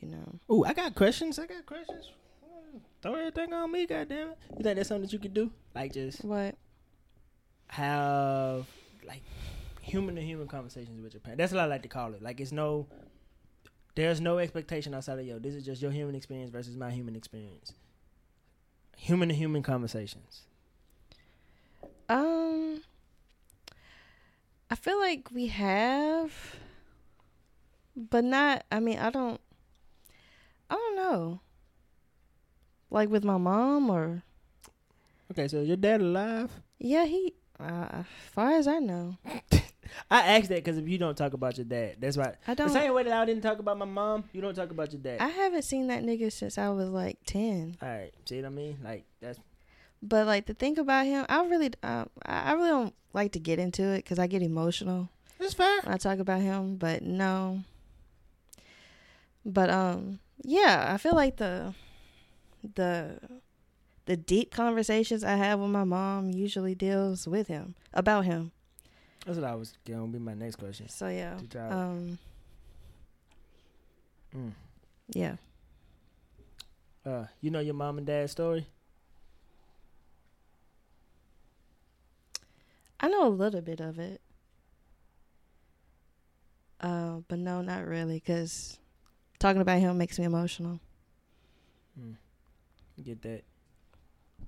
You 0.00 0.08
know. 0.08 0.38
Oh, 0.48 0.64
I 0.64 0.72
got 0.72 0.94
questions. 0.94 1.38
I 1.38 1.46
got 1.46 1.64
questions. 1.66 2.10
Throw 3.02 3.14
everything 3.14 3.52
on 3.52 3.70
me, 3.70 3.86
goddamn 3.86 4.30
it. 4.30 4.38
You 4.56 4.62
think 4.64 4.76
that's 4.76 4.88
something 4.88 5.02
that 5.02 5.12
you 5.12 5.18
could 5.18 5.34
do? 5.34 5.50
Like 5.74 5.92
just 5.92 6.24
what? 6.24 6.54
Have 7.68 8.66
like 9.06 9.22
human 9.80 10.14
to 10.16 10.22
human 10.22 10.48
conversations 10.48 11.02
with 11.02 11.12
your 11.12 11.20
parents. 11.20 11.38
That's 11.38 11.52
what 11.52 11.62
I 11.62 11.66
like 11.66 11.82
to 11.82 11.88
call 11.88 12.14
it. 12.14 12.22
Like 12.22 12.40
it's 12.40 12.52
no 12.52 12.86
there's 13.94 14.20
no 14.20 14.38
expectation 14.38 14.94
outside 14.94 15.18
of 15.18 15.26
yo. 15.26 15.38
This 15.38 15.54
is 15.54 15.64
just 15.64 15.80
your 15.80 15.90
human 15.90 16.14
experience 16.14 16.50
versus 16.50 16.76
my 16.76 16.90
human 16.90 17.14
experience. 17.14 17.72
Human 18.96 19.28
to 19.28 19.34
human 19.34 19.62
conversations. 19.62 20.42
Um, 22.08 22.82
I 24.70 24.74
feel 24.74 24.98
like 24.98 25.30
we 25.32 25.46
have, 25.48 26.56
but 27.96 28.24
not. 28.24 28.64
I 28.72 28.80
mean, 28.80 28.98
I 28.98 29.10
don't. 29.10 29.40
I 30.70 30.74
don't 30.74 30.96
know. 30.96 31.40
Like 32.90 33.08
with 33.08 33.24
my 33.24 33.36
mom 33.38 33.90
or. 33.90 34.22
Okay, 35.30 35.48
so 35.48 35.58
is 35.58 35.68
your 35.68 35.76
dad 35.76 36.00
alive? 36.00 36.50
Yeah, 36.78 37.06
he. 37.06 37.34
Uh, 37.58 37.86
as 37.90 38.06
far 38.32 38.52
as 38.52 38.66
I 38.66 38.78
know. 38.78 39.16
I 40.10 40.36
asked 40.36 40.48
that 40.48 40.56
because 40.56 40.78
if 40.78 40.88
you 40.88 40.98
don't 40.98 41.16
talk 41.16 41.32
about 41.34 41.56
your 41.56 41.64
dad, 41.64 41.96
that's 41.98 42.16
why. 42.16 42.34
I 42.46 42.54
don't. 42.54 42.68
The 42.68 42.74
same 42.74 42.92
way 42.94 43.04
that 43.04 43.12
I 43.12 43.24
didn't 43.24 43.42
talk 43.42 43.58
about 43.58 43.78
my 43.78 43.84
mom, 43.84 44.24
you 44.32 44.40
don't 44.40 44.54
talk 44.54 44.70
about 44.70 44.92
your 44.92 45.00
dad. 45.00 45.20
I 45.20 45.28
haven't 45.28 45.62
seen 45.62 45.86
that 45.88 46.02
nigga 46.02 46.32
since 46.32 46.58
I 46.58 46.68
was 46.70 46.88
like 46.88 47.18
ten. 47.26 47.76
All 47.80 47.88
right, 47.88 48.12
see 48.26 48.36
what 48.36 48.46
I 48.46 48.50
mean? 48.50 48.78
Like 48.82 49.04
that's. 49.20 49.38
But 50.02 50.26
like 50.26 50.46
the 50.46 50.54
thing 50.54 50.78
about 50.78 51.06
him, 51.06 51.24
I 51.28 51.44
really, 51.46 51.70
uh, 51.82 52.04
I 52.26 52.52
really 52.52 52.68
don't 52.68 52.94
like 53.14 53.32
to 53.32 53.38
get 53.38 53.58
into 53.58 53.84
it 53.84 53.98
because 53.98 54.18
I 54.18 54.26
get 54.26 54.42
emotional. 54.42 55.08
That's 55.38 55.54
fair. 55.54 55.80
When 55.82 55.94
I 55.94 55.96
talk 55.96 56.18
about 56.18 56.40
him, 56.40 56.76
but 56.76 57.02
no. 57.02 57.60
But 59.46 59.70
um, 59.70 60.18
yeah, 60.44 60.90
I 60.92 60.98
feel 60.98 61.14
like 61.14 61.36
the, 61.36 61.74
the, 62.74 63.18
the 64.06 64.16
deep 64.16 64.52
conversations 64.52 65.24
I 65.24 65.36
have 65.36 65.58
with 65.58 65.70
my 65.70 65.84
mom 65.84 66.30
usually 66.30 66.74
deals 66.74 67.26
with 67.26 67.48
him 67.48 67.74
about 67.92 68.24
him. 68.24 68.52
That's 69.24 69.38
what 69.38 69.48
I 69.48 69.54
was 69.54 69.72
gonna 69.86 70.06
be 70.08 70.18
my 70.18 70.34
next 70.34 70.56
question. 70.56 70.88
So 70.88 71.08
yeah. 71.08 71.38
Um. 71.70 72.18
Mm. 74.36 74.52
Yeah. 75.08 75.36
Uh, 77.06 77.24
you 77.40 77.50
know 77.50 77.60
your 77.60 77.74
mom 77.74 77.98
and 77.98 78.06
dad's 78.06 78.32
story? 78.32 78.66
I 83.00 83.08
know 83.08 83.26
a 83.26 83.28
little 83.28 83.60
bit 83.60 83.80
of 83.80 83.98
it. 83.98 84.20
Uh, 86.80 87.20
but 87.28 87.38
no, 87.38 87.62
not 87.62 87.86
really, 87.86 88.16
because 88.16 88.78
talking 89.44 89.62
about 89.62 89.78
him 89.78 89.98
makes 89.98 90.18
me 90.18 90.24
emotional. 90.24 90.80
Mm. 92.00 92.16
Get 93.02 93.20
that. 93.22 93.42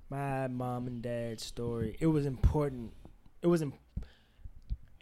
My 0.09 0.47
mom 0.47 0.87
and 0.87 1.01
dad's 1.01 1.45
story. 1.45 1.97
It 1.99 2.07
was 2.07 2.25
important. 2.25 2.93
It 3.41 3.47
was 3.47 3.61
important 3.61 3.83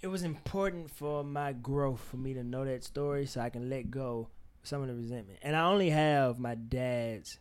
it 0.04 0.08
was 0.08 0.24
important 0.24 0.91
for 0.91 1.24
my 1.24 1.52
growth 1.52 2.00
for 2.00 2.18
me 2.18 2.34
to 2.36 2.43
know 2.43 2.64
that 2.64 2.84
story 2.84 3.26
so 3.26 3.41
I 3.41 3.50
can 3.50 3.72
let 3.72 3.89
go 3.89 4.28
some 4.62 4.84
of 4.84 4.88
the 4.88 4.93
resentment. 4.93 5.39
And 5.41 5.56
I 5.56 5.64
only 5.64 5.89
have 5.89 6.38
my 6.38 6.54
dad's 6.54 7.39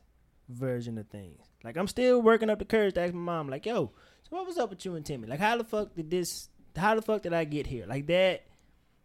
version 0.49 0.97
of 0.97 1.07
things. 1.09 1.43
Like 1.63 1.77
I'm 1.77 1.89
still 1.89 2.23
working 2.23 2.49
up 2.49 2.61
the 2.61 2.65
courage 2.65 2.95
to 2.95 3.03
ask 3.03 3.13
my 3.13 3.21
mom, 3.21 3.51
like, 3.51 3.67
yo, 3.67 3.93
so 4.23 4.37
what 4.37 4.47
was 4.47 4.57
up 4.57 4.71
with 4.71 4.83
you 4.85 4.95
and 4.95 5.05
Timmy? 5.05 5.27
Like 5.27 5.41
how 5.41 5.59
the 5.59 5.65
fuck 5.65 5.95
did 5.95 6.11
this 6.11 6.49
how 6.77 6.95
the 6.95 7.03
fuck 7.03 7.23
did 7.23 7.35
I 7.35 7.45
get 7.45 7.67
here? 7.67 7.85
Like 7.87 8.07
that. 8.07 8.45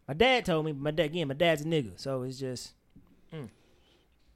My 0.08 0.14
dad 0.14 0.46
told 0.46 0.66
me. 0.66 0.72
My 0.72 0.92
dad 0.92 1.08
again. 1.08 1.28
My 1.28 1.34
dad's 1.34 1.62
a 1.62 1.66
nigga, 1.66 2.00
so 2.00 2.24
it's 2.24 2.40
just. 2.40 2.74
Mm. 3.34 3.50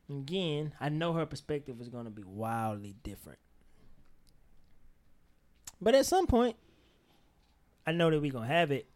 Again, 0.10 0.74
I 0.80 0.90
know 0.90 1.14
her 1.14 1.26
perspective 1.26 1.80
is 1.82 1.90
gonna 1.90 2.10
be 2.10 2.24
wildly 2.24 2.96
different. 3.04 3.40
But 5.82 5.96
at 5.96 6.06
some 6.06 6.28
point, 6.28 6.56
I 7.86 7.92
know 7.92 8.10
that 8.10 8.22
we're 8.22 8.32
gonna 8.32 8.48
have 8.48 8.72
it, 8.72 8.88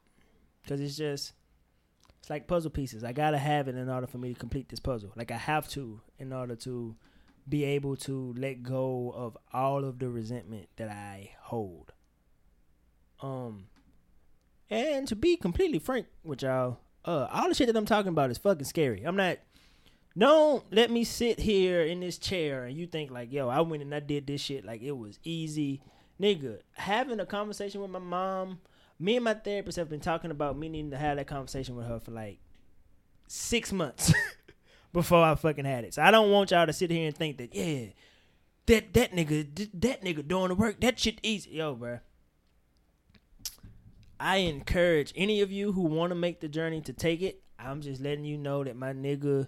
cause 0.67 0.79
it's 0.79 0.97
just. 0.97 1.33
It's 2.19 2.29
like 2.29 2.47
puzzle 2.47 2.71
pieces. 2.71 3.03
I 3.03 3.13
gotta 3.13 3.37
have 3.37 3.67
it 3.67 3.75
in 3.75 3.89
order 3.89 4.07
for 4.07 4.17
me 4.17 4.33
to 4.33 4.39
complete 4.39 4.69
this 4.69 4.79
puzzle. 4.79 5.13
Like 5.15 5.31
I 5.31 5.37
have 5.37 5.69
to 5.69 6.01
in 6.19 6.33
order 6.33 6.55
to 6.57 6.95
be 7.47 7.63
able 7.63 7.95
to 7.95 8.33
let 8.37 8.63
go 8.63 9.13
of 9.15 9.37
all 9.53 9.85
of 9.85 9.99
the 9.99 10.09
resentment 10.09 10.67
that 10.75 10.89
I 10.89 11.31
hold. 11.41 11.93
Um, 13.21 13.67
and 14.69 15.07
to 15.07 15.15
be 15.15 15.37
completely 15.37 15.79
frank 15.79 16.07
with 16.23 16.41
y'all, 16.41 16.79
uh, 17.05 17.27
all 17.31 17.47
the 17.47 17.55
shit 17.55 17.67
that 17.67 17.77
I'm 17.77 17.85
talking 17.85 18.09
about 18.09 18.31
is 18.31 18.37
fucking 18.37 18.65
scary. 18.65 19.03
I'm 19.03 19.15
not. 19.15 19.37
Don't 20.17 20.63
let 20.71 20.89
me 20.89 21.03
sit 21.03 21.39
here 21.39 21.81
in 21.81 21.99
this 21.99 22.17
chair 22.17 22.65
and 22.65 22.75
you 22.75 22.87
think 22.87 23.11
like, 23.11 23.31
yo, 23.31 23.49
I 23.49 23.61
went 23.61 23.83
and 23.83 23.93
I 23.93 23.99
did 23.99 24.25
this 24.25 24.41
shit 24.41 24.65
like 24.65 24.81
it 24.81 24.97
was 24.97 25.19
easy, 25.23 25.81
nigga. 26.19 26.59
Having 26.73 27.19
a 27.19 27.25
conversation 27.25 27.81
with 27.81 27.91
my 27.91 27.99
mom, 27.99 28.59
me 28.99 29.15
and 29.15 29.25
my 29.25 29.35
therapist 29.35 29.77
have 29.77 29.89
been 29.89 29.99
talking 29.99 30.31
about 30.31 30.57
me 30.57 30.69
needing 30.69 30.91
to 30.91 30.97
have 30.97 31.17
that 31.17 31.27
conversation 31.27 31.75
with 31.75 31.87
her 31.87 31.99
for 31.99 32.11
like 32.11 32.39
six 33.27 33.71
months 33.71 34.13
before 34.93 35.23
I 35.23 35.35
fucking 35.35 35.65
had 35.65 35.83
it. 35.83 35.93
So 35.93 36.01
I 36.01 36.09
don't 36.09 36.31
want 36.31 36.51
y'all 36.51 36.65
to 36.65 36.73
sit 36.73 36.89
here 36.89 37.07
and 37.07 37.15
think 37.15 37.37
that 37.37 37.53
yeah, 37.53 37.87
that 38.65 38.93
that 38.93 39.11
nigga 39.11 39.69
that 39.81 40.03
nigga 40.03 40.27
doing 40.27 40.49
the 40.49 40.55
work, 40.55 40.79
that 40.81 40.99
shit 40.99 41.19
easy, 41.21 41.51
yo, 41.51 41.75
bro. 41.75 41.99
I 44.19 44.37
encourage 44.37 45.13
any 45.15 45.41
of 45.41 45.51
you 45.51 45.73
who 45.73 45.81
want 45.81 46.09
to 46.09 46.15
make 46.15 46.39
the 46.39 46.47
journey 46.47 46.81
to 46.81 46.93
take 46.93 47.21
it. 47.21 47.43
I'm 47.59 47.81
just 47.81 48.01
letting 48.01 48.25
you 48.25 48.37
know 48.37 48.63
that 48.63 48.75
my 48.75 48.93
nigga, 48.93 49.47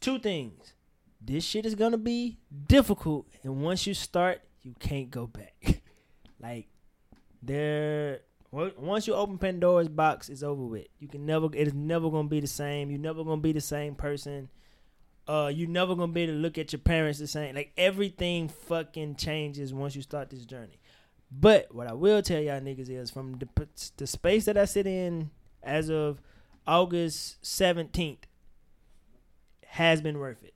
two 0.00 0.18
things. 0.18 0.74
This 1.20 1.44
shit 1.44 1.66
is 1.66 1.74
gonna 1.74 1.98
be 1.98 2.38
difficult, 2.66 3.26
and 3.42 3.62
once 3.62 3.86
you 3.86 3.94
start, 3.94 4.40
you 4.62 4.74
can't 4.78 5.10
go 5.10 5.26
back. 5.26 5.82
like 6.40 6.68
there, 7.42 8.20
once 8.50 9.06
you 9.06 9.14
open 9.14 9.38
Pandora's 9.38 9.88
box, 9.88 10.28
it's 10.28 10.42
over 10.42 10.62
with. 10.62 10.86
You 10.98 11.08
can 11.08 11.26
never. 11.26 11.46
It 11.52 11.68
is 11.68 11.74
never 11.74 12.10
gonna 12.10 12.28
be 12.28 12.40
the 12.40 12.46
same. 12.46 12.90
You're 12.90 13.00
never 13.00 13.24
gonna 13.24 13.40
be 13.40 13.52
the 13.52 13.60
same 13.60 13.94
person. 13.94 14.48
Uh, 15.26 15.50
you're 15.52 15.68
never 15.68 15.94
gonna 15.94 16.12
be 16.12 16.22
able 16.22 16.34
to 16.34 16.38
look 16.38 16.56
at 16.56 16.72
your 16.72 16.80
parents 16.80 17.18
the 17.18 17.26
same. 17.26 17.54
Like 17.54 17.72
everything 17.76 18.48
fucking 18.48 19.16
changes 19.16 19.74
once 19.74 19.94
you 19.94 20.02
start 20.02 20.30
this 20.30 20.46
journey. 20.46 20.78
But 21.30 21.74
what 21.74 21.86
I 21.86 21.92
will 21.92 22.22
tell 22.22 22.40
y'all 22.40 22.60
niggas 22.60 22.88
is 22.88 23.10
from 23.10 23.38
the, 23.38 23.68
the 23.98 24.06
space 24.06 24.46
that 24.46 24.56
I 24.56 24.64
sit 24.64 24.86
in 24.86 25.30
as 25.62 25.90
of 25.90 26.22
August 26.66 27.42
17th 27.42 28.24
has 29.68 30.00
been 30.00 30.18
worth 30.18 30.42
it. 30.42 30.54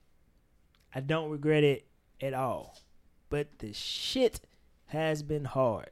I 0.94 1.00
don't 1.00 1.30
regret 1.30 1.64
it 1.64 1.86
at 2.20 2.34
all. 2.34 2.78
But 3.28 3.58
the 3.58 3.72
shit 3.72 4.40
has 4.86 5.22
been 5.22 5.44
hard. 5.44 5.90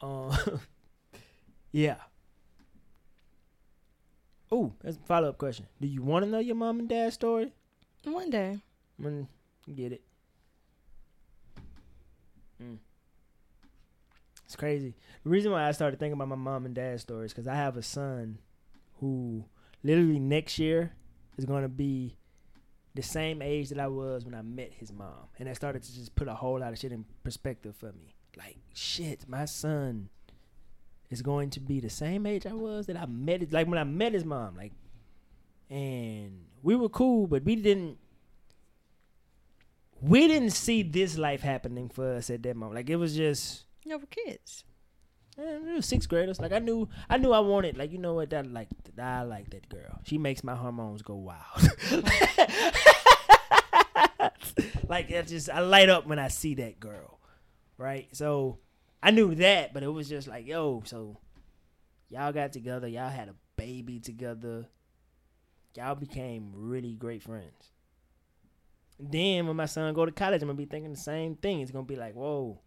Um, 0.00 0.36
yeah. 1.72 1.96
Oh, 4.52 4.72
that's 4.82 4.96
a 4.96 5.00
follow 5.00 5.28
up 5.28 5.38
question. 5.38 5.66
Do 5.80 5.86
you 5.86 6.02
want 6.02 6.24
to 6.24 6.30
know 6.30 6.38
your 6.38 6.56
mom 6.56 6.80
and 6.80 6.88
dad's 6.88 7.14
story? 7.14 7.52
One 8.04 8.30
day. 8.30 8.58
When 8.96 9.28
get 9.72 9.92
it. 9.92 10.02
Mm. 12.62 12.78
It's 14.44 14.56
crazy. 14.56 14.94
The 15.22 15.30
reason 15.30 15.52
why 15.52 15.68
I 15.68 15.72
started 15.72 16.00
thinking 16.00 16.14
about 16.14 16.28
my 16.28 16.36
mom 16.36 16.66
and 16.66 16.74
dad's 16.74 17.02
stories 17.02 17.32
because 17.32 17.46
I 17.46 17.54
have 17.54 17.76
a 17.76 17.82
son 17.82 18.38
who 18.98 19.44
literally 19.84 20.18
next 20.18 20.58
year 20.58 20.92
is 21.36 21.44
going 21.44 21.62
to 21.62 21.68
be 21.68 22.16
the 22.94 23.02
same 23.02 23.40
age 23.42 23.68
that 23.68 23.78
I 23.78 23.86
was 23.86 24.24
when 24.24 24.34
I 24.34 24.42
met 24.42 24.72
his 24.74 24.92
mom, 24.92 25.28
and 25.38 25.48
that 25.48 25.56
started 25.56 25.82
to 25.82 25.94
just 25.94 26.14
put 26.14 26.28
a 26.28 26.34
whole 26.34 26.58
lot 26.58 26.72
of 26.72 26.78
shit 26.78 26.92
in 26.92 27.04
perspective 27.22 27.76
for 27.76 27.92
me. 27.92 28.14
Like 28.36 28.58
shit, 28.74 29.28
my 29.28 29.44
son 29.44 30.08
is 31.10 31.22
going 31.22 31.50
to 31.50 31.60
be 31.60 31.80
the 31.80 31.90
same 31.90 32.26
age 32.26 32.46
I 32.46 32.52
was 32.52 32.86
that 32.86 32.96
I 32.96 33.06
met 33.06 33.42
it. 33.42 33.52
Like 33.52 33.66
when 33.66 33.78
I 33.78 33.84
met 33.84 34.12
his 34.12 34.24
mom, 34.24 34.56
like, 34.56 34.72
and 35.68 36.44
we 36.62 36.76
were 36.76 36.88
cool, 36.88 37.26
but 37.26 37.44
we 37.44 37.56
didn't. 37.56 37.98
We 40.02 40.28
didn't 40.28 40.50
see 40.50 40.82
this 40.82 41.18
life 41.18 41.42
happening 41.42 41.90
for 41.90 42.14
us 42.14 42.30
at 42.30 42.42
that 42.44 42.56
moment. 42.56 42.76
Like 42.76 42.88
it 42.88 42.96
was 42.96 43.14
just 43.14 43.64
you 43.84 43.90
know, 43.90 43.98
we're 43.98 44.06
kids. 44.06 44.64
We 45.40 45.80
sixth 45.80 46.08
graders. 46.08 46.38
Like 46.38 46.52
I 46.52 46.58
knew, 46.58 46.88
I 47.08 47.16
knew 47.16 47.32
I 47.32 47.40
wanted. 47.40 47.78
Like 47.78 47.92
you 47.92 47.98
know 47.98 48.14
what? 48.14 48.30
That 48.30 48.52
like 48.52 48.68
I 49.00 49.22
like 49.22 49.50
that 49.50 49.68
girl. 49.68 50.00
She 50.04 50.18
makes 50.18 50.44
my 50.44 50.54
hormones 50.54 51.02
go 51.02 51.14
wild. 51.14 51.40
like 54.88 55.10
I 55.10 55.22
just 55.26 55.48
I 55.48 55.60
light 55.60 55.88
up 55.88 56.06
when 56.06 56.18
I 56.18 56.28
see 56.28 56.54
that 56.56 56.78
girl, 56.78 57.20
right? 57.78 58.08
So 58.12 58.58
I 59.02 59.10
knew 59.12 59.34
that, 59.36 59.72
but 59.72 59.82
it 59.82 59.88
was 59.88 60.08
just 60.08 60.28
like, 60.28 60.46
yo, 60.46 60.82
so 60.84 61.16
y'all 62.10 62.32
got 62.32 62.52
together, 62.52 62.86
y'all 62.86 63.08
had 63.08 63.28
a 63.28 63.34
baby 63.56 63.98
together, 63.98 64.66
y'all 65.74 65.94
became 65.94 66.52
really 66.54 66.96
great 66.96 67.22
friends. 67.22 67.72
then 68.98 69.46
when 69.46 69.56
my 69.56 69.66
son 69.66 69.94
go 69.94 70.04
to 70.04 70.12
college, 70.12 70.42
I'm 70.42 70.48
gonna 70.48 70.58
be 70.58 70.66
thinking 70.66 70.92
the 70.92 70.98
same 70.98 71.36
thing. 71.36 71.60
It's 71.60 71.70
gonna 71.70 71.84
be 71.84 71.96
like, 71.96 72.14
whoa, 72.14 72.60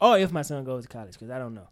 or 0.00 0.18
if 0.18 0.32
my 0.32 0.42
son 0.42 0.64
goes 0.64 0.84
to 0.84 0.88
college, 0.88 1.12
because 1.12 1.30
I 1.30 1.38
don't 1.38 1.54
know. 1.54 1.68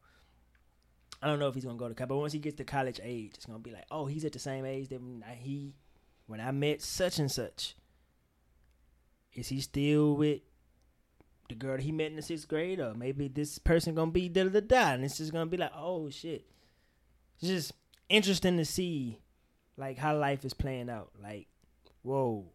I 1.23 1.29
don't 1.29 1.39
know 1.39 1.49
if 1.49 1.55
he's 1.55 1.65
gonna 1.65 1.79
go 1.79 1.89
to 1.89 1.95
college, 1.95 2.09
but 2.09 2.17
once 2.17 2.33
he 2.33 2.41
gets 2.41 2.57
to 2.57 2.65
college 2.65 3.01
age, 3.03 3.33
it's 3.35 3.47
gonna 3.47 3.61
be 3.61 3.71
like, 3.71 3.87
oh, 3.93 4.07
he's 4.07 4.25
at 4.25 4.33
the 4.33 4.41
same 4.41 4.65
age 4.65 4.89
that 4.89 5.01
I, 5.27 5.35
he, 5.35 5.77
when 6.27 6.41
I 6.41 6.51
met 6.51 6.83
such 6.83 7.21
and 7.21 7.31
such. 7.31 7.77
Is 9.33 9.49
he 9.49 9.61
still 9.61 10.17
with 10.17 10.41
the 11.49 11.55
girl 11.55 11.79
he 11.79 11.93
met 11.93 12.11
in 12.11 12.17
the 12.17 12.23
sixth 12.23 12.49
grade, 12.49 12.81
or 12.81 12.95
maybe 12.95 13.29
this 13.29 13.59
person 13.59 13.95
gonna 13.95 14.11
be 14.11 14.29
da 14.29 14.45
da 14.45 14.61
da, 14.61 14.93
and 14.95 15.05
it's 15.05 15.19
just 15.19 15.33
gonna 15.33 15.47
be 15.47 15.57
like, 15.57 15.73
oh 15.77 16.11
shit. 16.11 16.45
It's 17.39 17.49
just 17.49 17.73
interesting 18.09 18.57
to 18.57 18.65
see, 18.65 19.21
like 19.77 19.99
how 19.99 20.19
life 20.19 20.45
is 20.45 20.55
playing 20.55 20.91
out. 20.91 21.13
Like, 21.23 21.47
whoa. 22.03 22.47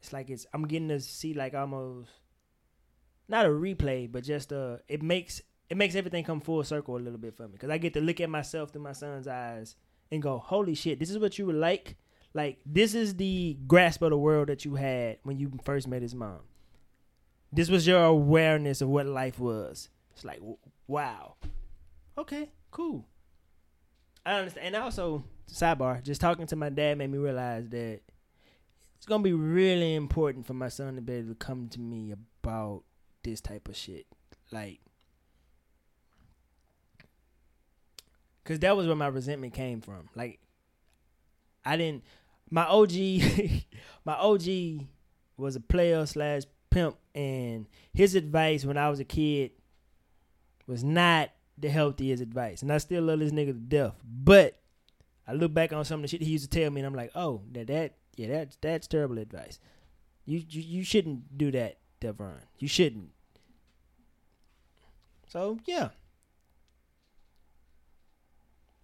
It's 0.00 0.14
like 0.14 0.30
it's 0.30 0.46
I'm 0.54 0.66
getting 0.66 0.88
to 0.88 1.00
see 1.00 1.34
like 1.34 1.54
almost 1.54 2.08
not 3.28 3.44
a 3.44 3.50
replay, 3.50 4.10
but 4.10 4.24
just 4.24 4.50
uh, 4.50 4.78
it 4.88 5.02
makes 5.02 5.42
it 5.70 5.76
makes 5.76 5.94
everything 5.94 6.24
come 6.24 6.40
full 6.40 6.62
circle 6.64 6.96
a 6.96 6.98
little 6.98 7.18
bit 7.18 7.36
for 7.36 7.44
me 7.44 7.52
because 7.52 7.70
I 7.70 7.78
get 7.78 7.94
to 7.94 8.00
look 8.00 8.20
at 8.20 8.28
myself 8.28 8.70
through 8.70 8.82
my 8.82 8.92
son's 8.92 9.28
eyes 9.28 9.76
and 10.10 10.20
go, 10.20 10.38
"Holy 10.38 10.74
shit, 10.74 10.98
this 10.98 11.10
is 11.10 11.18
what 11.18 11.38
you 11.38 11.46
were 11.46 11.52
like." 11.52 11.96
Like 12.32 12.58
this 12.64 12.94
is 12.94 13.16
the 13.16 13.56
grasp 13.66 14.02
of 14.02 14.10
the 14.10 14.18
world 14.18 14.48
that 14.48 14.64
you 14.64 14.76
had 14.76 15.18
when 15.22 15.38
you 15.38 15.52
first 15.64 15.88
met 15.88 16.02
his 16.02 16.14
mom. 16.14 16.40
This 17.52 17.68
was 17.68 17.86
your 17.86 18.04
awareness 18.04 18.80
of 18.80 18.88
what 18.88 19.06
life 19.06 19.40
was. 19.40 19.88
It's 20.12 20.24
like, 20.24 20.40
wow, 20.86 21.34
okay, 22.16 22.50
cool. 22.70 23.08
I 24.24 24.34
understand. 24.34 24.74
And 24.74 24.84
also, 24.84 25.24
sidebar, 25.50 26.02
just 26.02 26.20
talking 26.20 26.46
to 26.46 26.56
my 26.56 26.68
dad 26.68 26.98
made 26.98 27.10
me 27.10 27.18
realize 27.18 27.68
that 27.70 28.00
it's 28.96 29.06
gonna 29.06 29.22
be 29.22 29.32
really 29.32 29.94
important 29.94 30.46
for 30.46 30.54
my 30.54 30.68
son 30.68 30.94
to 30.96 31.00
be 31.00 31.14
able 31.14 31.30
to 31.30 31.34
come 31.34 31.68
to 31.70 31.80
me 31.80 32.12
about 32.12 32.84
this 33.24 33.40
type 33.40 33.68
of 33.68 33.76
shit. 33.76 34.06
Like, 34.52 34.80
cause 38.50 38.58
that 38.60 38.76
was 38.76 38.86
where 38.88 38.96
my 38.96 39.06
resentment 39.06 39.54
came 39.54 39.80
from. 39.80 40.08
Like, 40.16 40.40
I 41.64 41.76
didn't. 41.76 42.02
My 42.50 42.66
OG, 42.66 42.92
my 44.04 44.14
OG 44.14 44.86
was 45.36 45.54
a 45.54 45.60
player 45.60 46.04
slash 46.04 46.42
pimp, 46.68 46.96
and 47.14 47.66
his 47.94 48.16
advice 48.16 48.64
when 48.64 48.76
I 48.76 48.90
was 48.90 48.98
a 48.98 49.04
kid 49.04 49.52
was 50.66 50.82
not 50.82 51.30
the 51.56 51.68
healthiest 51.68 52.22
advice. 52.22 52.62
And 52.62 52.72
I 52.72 52.78
still 52.78 53.04
love 53.04 53.20
this 53.20 53.32
nigga 53.32 53.48
to 53.48 53.52
death. 53.52 53.94
But 54.04 54.58
I 55.28 55.32
look 55.34 55.54
back 55.54 55.72
on 55.72 55.84
some 55.84 56.00
of 56.00 56.02
the 56.02 56.08
shit 56.08 56.22
he 56.22 56.32
used 56.32 56.50
to 56.50 56.60
tell 56.60 56.70
me, 56.70 56.80
and 56.80 56.86
I'm 56.86 56.94
like, 56.94 57.12
oh, 57.14 57.42
that 57.52 57.68
that 57.68 57.94
yeah, 58.16 58.28
that's 58.28 58.56
that's 58.60 58.88
terrible 58.88 59.18
advice. 59.18 59.60
You 60.24 60.42
you, 60.48 60.62
you 60.62 60.84
shouldn't 60.84 61.38
do 61.38 61.52
that 61.52 61.78
Devron. 62.00 62.40
You 62.58 62.66
shouldn't. 62.66 63.10
So 65.28 65.58
yeah. 65.66 65.90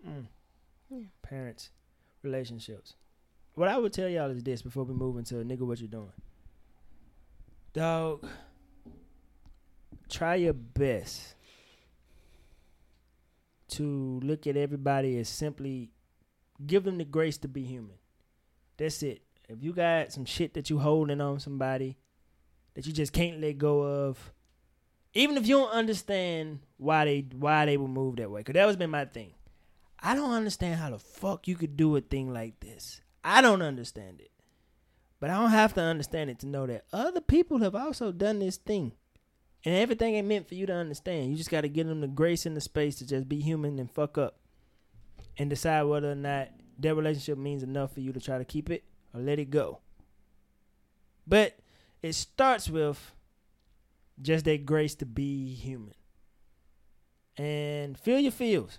Mm. 0.07 0.27
yeah. 0.91 1.07
Parents, 1.23 1.71
relationships. 2.23 2.95
What 3.55 3.69
I 3.69 3.79
would 3.79 3.93
tell 3.93 4.09
y'all 4.09 4.31
is 4.31 4.43
this 4.43 4.63
before 4.63 4.85
we 4.85 4.95
move 4.95 5.17
into 5.17 5.37
nigga, 5.37 5.61
what 5.61 5.81
you 5.81 5.89
doing, 5.89 6.13
dog. 7.73 8.27
Try 10.09 10.37
your 10.37 10.53
best 10.53 11.35
to 13.71 14.21
look 14.23 14.47
at 14.47 14.57
everybody 14.57 15.19
as 15.19 15.29
simply 15.29 15.91
give 16.65 16.85
them 16.85 16.99
the 16.99 17.05
grace 17.05 17.39
to 17.39 17.49
be 17.49 17.65
human. 17.65 17.97
That's 18.77 19.03
it. 19.03 19.23
If 19.49 19.63
you 19.63 19.73
got 19.73 20.13
some 20.13 20.25
shit 20.25 20.55
that 20.55 20.71
you 20.71 20.79
holding 20.79 21.21
on 21.21 21.41
somebody, 21.41 21.97
that 22.75 22.87
you 22.87 22.93
just 22.93 23.13
can't 23.13 23.41
let 23.41 23.59
go 23.59 23.83
of, 23.83 24.33
even 25.15 25.37
if 25.37 25.47
you 25.47 25.57
don't 25.57 25.71
understand 25.71 26.61
why 26.77 27.05
they 27.05 27.27
why 27.39 27.65
they 27.65 27.77
would 27.77 27.91
move 27.91 28.17
that 28.17 28.31
way, 28.31 28.41
because 28.41 28.55
that 28.55 28.67
was 28.67 28.77
been 28.77 28.91
my 28.91 29.07
thing. 29.07 29.33
I 30.01 30.14
don't 30.14 30.32
understand 30.32 30.80
how 30.80 30.90
the 30.90 30.99
fuck 30.99 31.49
you 31.49 31.57
could 31.57 31.76
do 31.76 31.97
a 31.97 32.01
thing 32.01 32.32
like 32.32 32.61
this. 32.61 33.01
I 33.24 33.40
don't 33.40 33.62
understand 33.62 34.20
it. 34.20 34.30
But 35.18 35.30
I 35.30 35.34
don't 35.34 35.51
have 35.51 35.74
to 35.74 35.80
understand 35.80 36.30
it 36.30 36.38
to 36.40 36.47
know 36.47 36.66
that 36.66 36.84
other 36.92 37.20
people 37.20 37.59
have 37.59 37.74
also 37.74 38.12
done 38.12 38.38
this 38.38 38.57
thing. 38.57 38.92
And 39.64 39.74
everything 39.74 40.14
ain't 40.14 40.28
meant 40.28 40.47
for 40.47 40.55
you 40.55 40.66
to 40.66 40.74
understand. 40.74 41.30
You 41.30 41.36
just 41.36 41.51
got 41.51 41.62
to 41.62 41.68
give 41.68 41.88
them 41.88 42.01
the 42.01 42.07
grace 42.07 42.47
and 42.47 42.57
the 42.57 42.61
space 42.61 42.97
to 42.97 43.07
just 43.07 43.28
be 43.28 43.40
human 43.40 43.78
and 43.78 43.90
fuck 43.90 44.16
up 44.16 44.36
and 45.38 45.51
decide 45.51 45.82
whether 45.84 46.12
or 46.12 46.16
not 46.16 46.51
that 46.78 46.94
relationship 46.94 47.38
means 47.38 47.62
enough 47.62 47.92
for 47.92 48.01
you 48.01 48.12
to 48.12 48.20
try 48.20 48.38
to 48.38 48.44
keep 48.44 48.70
it 48.70 48.84
or 49.12 49.20
let 49.20 49.38
it 49.38 49.51
go. 49.51 49.80
But 51.26 51.59
it 52.03 52.12
starts 52.12 52.68
with 52.68 53.12
just 54.20 54.44
that 54.44 54.66
grace 54.66 54.94
to 54.97 55.07
be 55.07 55.55
human 55.55 55.94
and 57.36 57.99
feel 57.99 58.18
your 58.18 58.32
feels. 58.32 58.78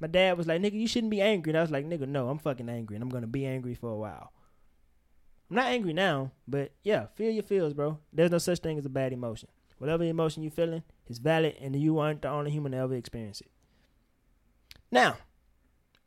My 0.00 0.06
dad 0.06 0.36
was 0.36 0.46
like, 0.46 0.60
nigga, 0.60 0.74
you 0.74 0.86
shouldn't 0.86 1.10
be 1.10 1.22
angry. 1.22 1.50
And 1.50 1.58
I 1.58 1.62
was 1.62 1.70
like, 1.70 1.86
nigga, 1.86 2.06
no, 2.06 2.28
I'm 2.28 2.38
fucking 2.38 2.68
angry 2.68 2.96
and 2.96 3.02
I'm 3.02 3.10
to 3.20 3.26
be 3.26 3.46
angry 3.46 3.74
for 3.74 3.90
a 3.90 3.96
while. 3.96 4.32
I'm 5.48 5.56
not 5.56 5.66
angry 5.66 5.92
now, 5.92 6.32
but 6.46 6.72
yeah, 6.82 7.06
feel 7.14 7.30
your 7.30 7.42
feels, 7.42 7.72
bro. 7.72 7.98
There's 8.12 8.30
no 8.30 8.38
such 8.38 8.58
thing 8.58 8.78
as 8.78 8.84
a 8.84 8.90
bad 8.90 9.12
emotion. 9.12 9.48
Whatever 9.78 10.04
emotion 10.04 10.42
you're 10.42 10.50
feeling 10.50 10.82
is 11.06 11.18
valid, 11.18 11.56
and 11.60 11.76
you 11.76 11.98
aren't 11.98 12.22
the 12.22 12.28
only 12.30 12.50
human 12.50 12.72
to 12.72 12.78
ever 12.78 12.94
experience 12.94 13.40
it. 13.42 13.50
Now, 14.90 15.18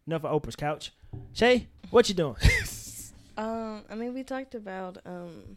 enough 0.07 0.25
of 0.25 0.41
Oprah's 0.41 0.55
couch. 0.55 0.91
Shay, 1.33 1.67
what 1.89 2.09
you 2.09 2.15
doing? 2.15 2.35
Um, 3.37 3.83
I 3.89 3.95
mean, 3.95 4.13
we 4.13 4.23
talked 4.23 4.53
about 4.53 4.97
um 5.05 5.55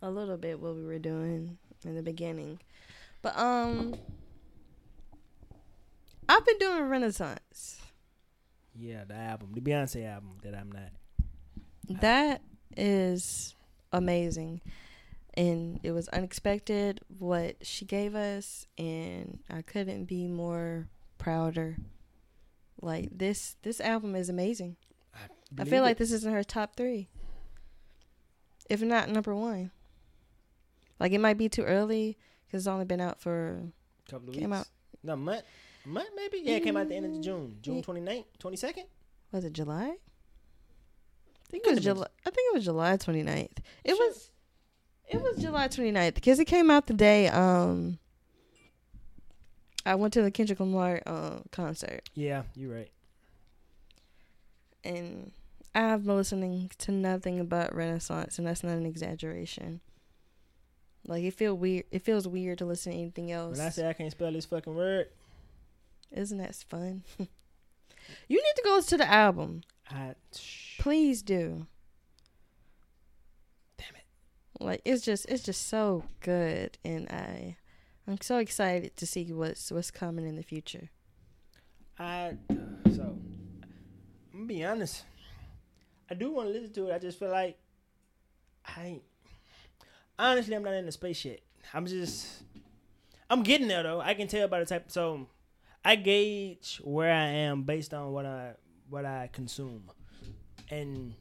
a 0.00 0.08
little 0.08 0.36
bit 0.36 0.60
what 0.60 0.76
we 0.76 0.84
were 0.84 1.00
doing 1.00 1.58
in 1.84 1.96
the 1.96 2.02
beginning, 2.02 2.60
but 3.22 3.36
um, 3.36 3.96
I've 6.28 6.44
been 6.46 6.58
doing 6.58 6.82
Renaissance. 6.88 7.80
yeah, 8.74 9.04
the 9.04 9.14
album, 9.14 9.50
the 9.54 9.60
Beyonce 9.60 10.06
album 10.06 10.38
that 10.42 10.54
I'm 10.54 10.70
not. 10.72 12.00
That 12.00 12.42
is 12.76 13.54
amazing. 13.92 14.60
And 15.36 15.80
it 15.82 15.90
was 15.92 16.08
unexpected 16.08 17.00
what 17.18 17.56
she 17.66 17.84
gave 17.84 18.14
us 18.14 18.66
and 18.78 19.40
I 19.50 19.62
couldn't 19.62 20.04
be 20.04 20.26
more 20.28 20.88
prouder. 21.18 21.76
Like 22.80 23.08
this 23.16 23.56
this 23.62 23.80
album 23.80 24.14
is 24.14 24.28
amazing. 24.28 24.76
I 25.14 25.18
believe 25.54 25.70
feel 25.70 25.82
it. 25.82 25.86
like 25.86 25.98
this 25.98 26.12
is 26.12 26.24
in 26.24 26.32
her 26.32 26.44
top 26.44 26.76
3. 26.76 27.08
If 28.70 28.80
not 28.82 29.08
number 29.10 29.34
1. 29.34 29.70
Like 31.00 31.12
it 31.12 31.18
might 31.20 31.38
be 31.38 31.48
too 31.48 31.62
early 31.64 32.16
cuz 32.50 32.62
it's 32.62 32.66
only 32.66 32.84
been 32.84 33.00
out 33.00 33.20
for 33.20 33.60
a 34.06 34.10
couple 34.10 34.28
of 34.30 34.34
came 34.36 34.50
weeks. 34.50 34.60
out 34.60 34.68
No, 35.02 35.16
month. 35.16 35.44
Maybe? 35.86 36.40
Yeah, 36.42 36.56
it 36.56 36.62
came 36.64 36.76
out 36.76 36.82
at 36.82 36.88
the 36.88 36.96
end 36.96 37.06
of 37.16 37.20
June. 37.22 37.58
June 37.62 37.76
Yeah. 37.76 37.82
29th, 37.82 38.24
22nd? 38.38 38.84
was 39.32 39.44
it 39.44 39.52
July? 39.52 39.96
I 39.96 41.50
think 41.50 41.64
Could've 41.64 41.78
it 41.78 41.80
was. 41.80 41.84
July. 41.84 42.06
I 42.26 42.30
think 42.30 42.50
it 42.50 42.54
was 42.54 42.64
July 42.64 42.96
29th. 42.96 43.58
It 43.84 43.96
Sure. 43.96 44.06
was 44.08 44.30
it 45.08 45.20
was 45.20 45.36
July 45.38 45.68
29th 45.68 46.14
because 46.14 46.38
it 46.40 46.46
came 46.46 46.70
out 46.70 46.86
the 46.86 46.94
day 46.94 47.28
um 47.28 47.98
I 49.86 49.94
went 49.96 50.14
to 50.14 50.22
the 50.22 50.30
Kendrick 50.30 50.58
Lamar 50.60 51.02
uh, 51.04 51.40
concert 51.52 52.08
Yeah, 52.14 52.44
you're 52.56 52.74
right. 52.74 52.90
and 54.82 55.32
I've 55.74 56.04
been 56.06 56.16
listening 56.16 56.70
to 56.78 56.92
nothing 56.92 57.44
but 57.46 57.74
Renaissance 57.74 58.38
and 58.38 58.46
that's 58.46 58.62
not 58.62 58.76
an 58.76 58.86
exaggeration. 58.86 59.80
Like 61.06 61.24
it 61.24 61.34
feel 61.34 61.54
weird. 61.54 61.84
It 61.90 62.02
feels 62.02 62.26
weird 62.26 62.58
to 62.58 62.64
listen 62.64 62.92
to 62.92 62.98
anything 62.98 63.30
else. 63.30 63.58
When 63.58 63.66
I 63.66 63.70
say 63.70 63.88
I 63.88 63.92
can't 63.92 64.10
spell 64.10 64.32
this 64.32 64.46
fucking 64.46 64.74
word, 64.74 65.08
Isn't 66.10 66.38
that 66.38 66.54
fun? 66.68 67.04
you 67.18 67.28
need 68.36 68.54
to 68.56 68.62
go 68.64 68.80
to 68.80 68.96
the 68.96 69.10
album. 69.10 69.62
I. 69.90 70.14
Please 70.78 71.22
do. 71.22 71.66
Damn 73.78 73.96
it. 73.96 74.04
Like 74.60 74.82
it's 74.84 75.04
just 75.04 75.26
it's 75.28 75.42
just 75.42 75.66
so 75.66 76.04
good 76.20 76.78
and 76.84 77.08
I 77.08 77.56
I'm 78.06 78.20
so 78.20 78.38
excited 78.38 78.96
to 78.96 79.06
see 79.06 79.32
what's 79.32 79.70
what's 79.70 79.90
coming 79.90 80.26
in 80.26 80.36
the 80.36 80.42
future. 80.42 80.90
I 81.98 82.34
so 82.94 83.16
I'm 84.32 84.40
gonna 84.40 84.46
be 84.46 84.64
honest. 84.64 85.04
I 86.10 86.14
do 86.14 86.30
want 86.32 86.48
to 86.48 86.52
listen 86.52 86.72
to 86.74 86.88
it. 86.88 86.94
I 86.94 86.98
just 86.98 87.18
feel 87.18 87.30
like 87.30 87.58
I. 88.66 89.00
Honestly, 90.18 90.54
I'm 90.54 90.62
not 90.62 90.74
in 90.74 90.86
the 90.86 90.92
space 90.92 91.24
yet. 91.24 91.40
I'm 91.72 91.86
just. 91.86 92.42
I'm 93.30 93.42
getting 93.42 93.68
there 93.68 93.82
though. 93.82 94.00
I 94.00 94.14
can 94.14 94.28
tell 94.28 94.48
by 94.48 94.60
the 94.60 94.66
type. 94.66 94.90
So, 94.90 95.28
I 95.84 95.96
gauge 95.96 96.80
where 96.82 97.12
I 97.12 97.26
am 97.26 97.62
based 97.62 97.92
on 97.92 98.12
what 98.12 98.26
I 98.26 98.52
what 98.88 99.04
I 99.04 99.28
consume, 99.32 99.90
and 100.70 101.14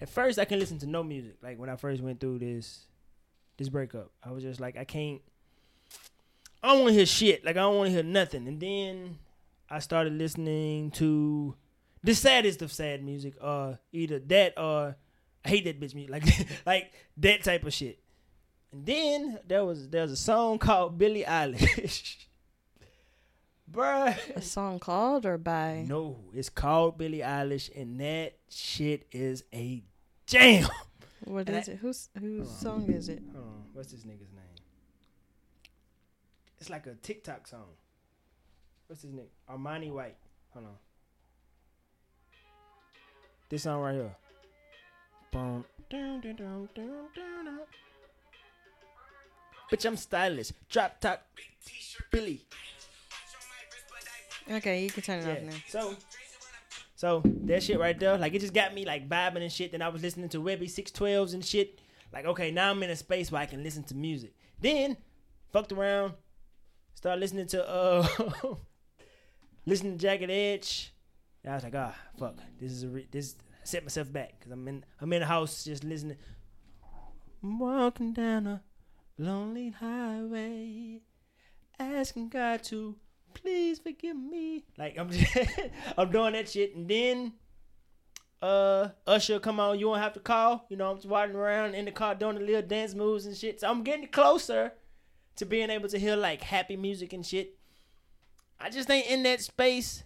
at 0.00 0.08
first 0.08 0.38
I 0.38 0.44
can 0.44 0.58
listen 0.58 0.78
to 0.80 0.86
no 0.86 1.02
music. 1.02 1.36
Like 1.42 1.58
when 1.58 1.68
I 1.68 1.76
first 1.76 2.02
went 2.02 2.20
through 2.20 2.40
this 2.40 2.86
this 3.56 3.68
breakup, 3.68 4.10
I 4.22 4.30
was 4.32 4.42
just 4.42 4.60
like, 4.60 4.76
I 4.76 4.84
can't. 4.84 5.20
I 6.62 6.68
don't 6.68 6.80
want 6.80 6.88
to 6.90 6.94
hear 6.94 7.06
shit. 7.06 7.44
Like 7.44 7.56
I 7.56 7.60
don't 7.60 7.76
want 7.76 7.88
to 7.88 7.92
hear 7.92 8.02
nothing. 8.02 8.48
And 8.48 8.58
then 8.60 9.18
I 9.70 9.78
started 9.78 10.14
listening 10.14 10.90
to 10.92 11.54
the 12.02 12.14
saddest 12.14 12.62
of 12.62 12.72
sad 12.72 13.02
music, 13.04 13.34
uh 13.40 13.74
either 13.92 14.18
that 14.18 14.54
or 14.58 14.96
I 15.44 15.48
hate 15.48 15.64
that 15.64 15.80
bitch 15.80 15.94
music, 15.94 16.10
like 16.10 16.24
like 16.66 16.92
that 17.18 17.44
type 17.44 17.64
of 17.64 17.72
shit. 17.72 17.98
And 18.72 18.84
then 18.86 19.38
there 19.46 19.64
was 19.64 19.88
there 19.88 20.02
was 20.02 20.12
a 20.12 20.16
song 20.16 20.58
called 20.58 20.98
Billie 20.98 21.24
Eilish, 21.24 22.16
bruh. 23.74 24.36
A 24.36 24.40
song 24.42 24.78
called 24.78 25.26
or 25.26 25.36
by 25.38 25.84
No, 25.86 26.16
it's 26.32 26.48
called 26.48 26.96
Billie 26.98 27.18
Eilish, 27.18 27.70
and 27.76 28.00
that 28.00 28.34
shit 28.48 29.06
is 29.12 29.44
a 29.52 29.82
jam. 30.26 30.68
what 31.24 31.48
and 31.48 31.56
is 31.58 31.68
I- 31.68 31.72
it? 31.72 31.78
Whose 31.78 32.08
whose 32.18 32.48
on. 32.48 32.54
song 32.56 32.90
is 32.92 33.08
it? 33.08 33.22
Hold 33.32 33.44
on, 33.44 33.64
what's 33.72 33.92
this 33.92 34.02
nigga's 34.02 34.32
name? 34.32 34.44
It's 36.60 36.70
like 36.70 36.86
a 36.86 36.94
TikTok 36.94 37.46
song. 37.46 37.66
What's 38.86 39.02
his 39.02 39.12
name? 39.12 39.26
Armani 39.50 39.90
White. 39.92 40.16
Hold 40.52 40.66
on. 40.66 40.72
This 43.48 43.62
song 43.64 43.80
right 43.82 43.94
here. 43.94 44.14
Boom. 45.32 45.64
Dun, 45.90 46.20
dun, 46.20 46.36
dun, 46.36 46.68
dun, 46.74 46.86
dun. 47.14 47.58
Bitch, 49.70 49.84
I'm 49.86 49.96
stylish. 49.96 50.52
Drop 50.70 51.00
top. 51.00 51.22
Billy. 52.10 52.40
Okay, 54.50 54.82
you 54.82 54.90
can 54.90 55.02
turn 55.02 55.20
it 55.20 55.30
off 55.30 55.42
now. 55.42 55.56
So, 55.68 55.96
so 56.96 57.22
that 57.44 57.62
shit 57.62 57.78
right 57.78 57.98
there, 57.98 58.18
like 58.18 58.34
it 58.34 58.40
just 58.40 58.52
got 58.54 58.74
me 58.74 58.84
like 58.84 59.08
vibing 59.08 59.42
and 59.42 59.52
shit. 59.52 59.72
Then 59.72 59.82
I 59.82 59.88
was 59.88 60.02
listening 60.02 60.28
to 60.30 60.40
Webby 60.40 60.68
six 60.68 60.90
twelves 60.90 61.34
and 61.34 61.44
shit. 61.44 61.80
Like 62.12 62.26
okay, 62.26 62.50
now 62.50 62.70
I'm 62.70 62.82
in 62.82 62.90
a 62.90 62.96
space 62.96 63.32
where 63.32 63.42
I 63.42 63.46
can 63.46 63.62
listen 63.62 63.84
to 63.84 63.94
music. 63.94 64.34
Then 64.60 64.96
fucked 65.52 65.72
around, 65.72 66.14
started 66.94 67.20
listening 67.20 67.46
to 67.48 67.68
uh, 67.68 68.06
listening 69.66 69.92
to 69.92 69.98
Jagged 69.98 70.30
Edge. 70.30 70.92
And 71.42 71.52
I 71.52 71.56
was 71.56 71.64
like, 71.64 71.74
ah, 71.74 71.94
fuck, 72.18 72.36
this 72.60 72.72
is 72.72 72.82
a 72.82 72.88
re- 72.88 73.08
this. 73.10 73.36
I 73.62 73.66
set 73.66 73.82
myself 73.82 74.12
back 74.12 74.34
because 74.38 74.52
I'm 74.52 74.68
in 74.68 74.84
I'm 75.00 75.12
in 75.12 75.20
the 75.20 75.26
house 75.26 75.64
just 75.64 75.84
listening. 75.84 76.18
I'm 77.42 77.58
walking 77.58 78.12
down 78.12 78.46
a 78.46 78.62
lonely 79.18 79.70
highway, 79.70 81.00
asking 81.78 82.28
God 82.28 82.62
to 82.64 82.96
please 83.34 83.78
forgive 83.78 84.16
me. 84.16 84.64
Like 84.78 84.98
I'm 84.98 85.10
just, 85.10 85.36
I'm 85.98 86.10
doing 86.10 86.32
that 86.32 86.48
shit, 86.48 86.74
and 86.74 86.88
then 86.88 87.32
uh 88.42 88.88
Usher 89.06 89.38
come 89.38 89.60
on, 89.60 89.78
you 89.78 89.88
won't 89.88 90.02
have 90.02 90.12
to 90.14 90.20
call. 90.20 90.66
You 90.68 90.76
know, 90.76 90.90
I'm 90.90 90.96
just 90.96 91.08
walking 91.08 91.36
around 91.36 91.74
in 91.74 91.84
the 91.84 91.92
car 91.92 92.14
doing 92.14 92.36
the 92.36 92.42
little 92.42 92.62
dance 92.62 92.94
moves 92.94 93.26
and 93.26 93.36
shit. 93.36 93.60
So 93.60 93.68
I'm 93.68 93.82
getting 93.82 94.06
closer 94.08 94.72
to 95.36 95.46
being 95.46 95.70
able 95.70 95.88
to 95.88 95.98
hear 95.98 96.16
like 96.16 96.42
happy 96.42 96.76
music 96.76 97.12
and 97.12 97.24
shit. 97.24 97.58
I 98.60 98.70
just 98.70 98.90
ain't 98.90 99.06
in 99.08 99.22
that 99.24 99.40
space 99.42 100.04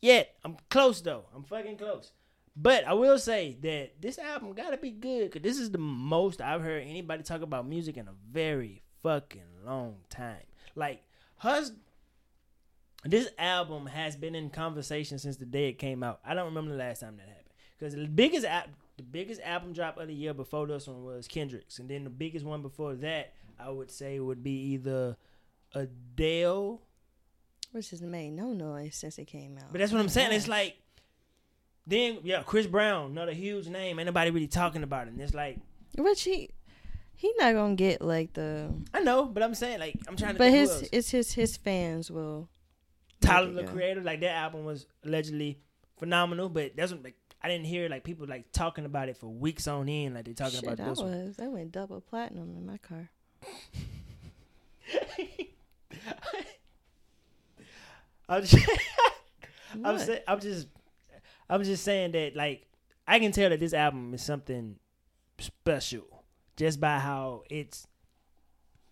yet. 0.00 0.34
I'm 0.44 0.56
close 0.70 1.00
though. 1.00 1.26
I'm 1.34 1.44
fucking 1.44 1.78
close. 1.78 2.12
But 2.56 2.86
I 2.86 2.92
will 2.92 3.18
say 3.18 3.56
that 3.62 4.00
this 4.00 4.18
album 4.18 4.52
gotta 4.52 4.76
be 4.76 4.90
good 4.90 5.30
because 5.30 5.42
this 5.42 5.58
is 5.58 5.70
the 5.70 5.78
most 5.78 6.40
I've 6.40 6.62
heard 6.62 6.84
anybody 6.84 7.22
talk 7.22 7.42
about 7.42 7.66
music 7.66 7.96
in 7.96 8.06
a 8.06 8.14
very 8.30 8.82
fucking 9.02 9.42
long 9.64 9.96
time. 10.08 10.44
Like, 10.76 11.02
hus 11.36 11.72
this 13.04 13.28
album 13.38 13.86
has 13.86 14.16
been 14.16 14.34
in 14.34 14.50
conversation 14.50 15.18
since 15.18 15.36
the 15.36 15.44
day 15.44 15.68
it 15.68 15.74
came 15.74 16.02
out. 16.02 16.20
I 16.24 16.34
don't 16.34 16.46
remember 16.46 16.70
the 16.70 16.78
last 16.78 17.00
time 17.00 17.16
that 17.16 17.28
happened 17.28 17.44
because 17.78 17.94
the 17.94 18.06
biggest 18.06 18.46
app, 18.46 18.68
the 18.96 19.02
biggest 19.02 19.40
album 19.42 19.72
drop 19.72 19.98
of 19.98 20.08
the 20.08 20.14
year 20.14 20.34
before 20.34 20.66
this 20.66 20.86
one 20.86 21.04
was 21.04 21.28
Kendrick's, 21.28 21.78
and 21.78 21.88
then 21.88 22.04
the 22.04 22.10
biggest 22.10 22.44
one 22.44 22.62
before 22.62 22.94
that 22.96 23.34
I 23.58 23.70
would 23.70 23.90
say 23.90 24.18
would 24.20 24.42
be 24.42 24.72
either 24.72 25.16
Adele. 25.74 26.80
Which 27.72 27.90
has 27.90 28.00
made 28.02 28.30
no 28.30 28.52
noise 28.52 28.94
since 28.94 29.18
it 29.18 29.26
came 29.26 29.58
out. 29.58 29.72
But 29.72 29.80
that's 29.80 29.90
what 29.90 30.00
I'm 30.00 30.08
saying. 30.08 30.32
It's 30.32 30.46
like 30.46 30.76
then 31.86 32.20
yeah, 32.22 32.42
Chris 32.42 32.66
Brown, 32.66 33.10
another 33.10 33.32
huge 33.32 33.68
name. 33.68 33.98
Ain't 33.98 34.06
nobody 34.06 34.30
really 34.30 34.46
talking 34.46 34.82
about 34.82 35.08
him. 35.08 35.20
It's 35.20 35.34
like 35.34 35.58
Which 35.98 36.22
he 36.22 36.50
He 37.16 37.32
not 37.38 37.54
gonna 37.54 37.74
get 37.74 38.00
like 38.00 38.32
the. 38.32 38.70
I 38.92 39.00
know, 39.00 39.24
but 39.24 39.42
I'm 39.42 39.54
saying 39.54 39.80
like 39.80 39.96
I'm 40.08 40.16
trying 40.16 40.34
to. 40.34 40.38
But 40.38 40.44
think 40.44 40.54
who 40.54 40.60
his 40.60 40.70
else. 40.70 40.88
it's 40.92 41.10
his 41.10 41.32
his 41.32 41.56
fans 41.56 42.10
will. 42.10 42.48
Tyler 43.24 43.52
the. 43.52 43.64
Creator, 43.64 44.02
like 44.02 44.20
that 44.20 44.34
album 44.34 44.64
was 44.64 44.86
allegedly 45.04 45.58
phenomenal, 45.98 46.48
but 46.48 46.76
that's 46.76 46.92
what 46.92 47.04
like 47.04 47.16
I 47.42 47.48
didn't 47.48 47.66
hear 47.66 47.88
like 47.88 48.04
people 48.04 48.26
like 48.26 48.50
talking 48.52 48.84
about 48.84 49.08
it 49.08 49.16
for 49.16 49.26
weeks 49.26 49.68
on 49.68 49.88
end, 49.88 50.14
like 50.14 50.24
they 50.24 50.32
talking 50.32 50.60
Shit, 50.60 50.64
about 50.64 50.80
I 50.80 50.88
this 50.88 50.98
one. 50.98 51.26
was. 51.26 51.36
That 51.36 51.50
went 51.50 51.72
double 51.72 52.00
platinum 52.00 52.56
in 52.56 52.66
my 52.66 52.78
car. 52.78 53.10
I'm 58.28 58.42
just, 58.42 58.68
I'm, 59.84 59.98
say, 59.98 60.22
I'm 60.26 60.40
just, 60.40 60.68
I'm 61.48 61.62
just 61.62 61.84
saying 61.84 62.12
that 62.12 62.34
like 62.34 62.66
I 63.06 63.18
can 63.18 63.32
tell 63.32 63.50
that 63.50 63.60
this 63.60 63.74
album 63.74 64.14
is 64.14 64.22
something 64.22 64.76
special 65.38 66.04
just 66.56 66.80
by 66.80 66.98
how 66.98 67.42
it's, 67.50 67.86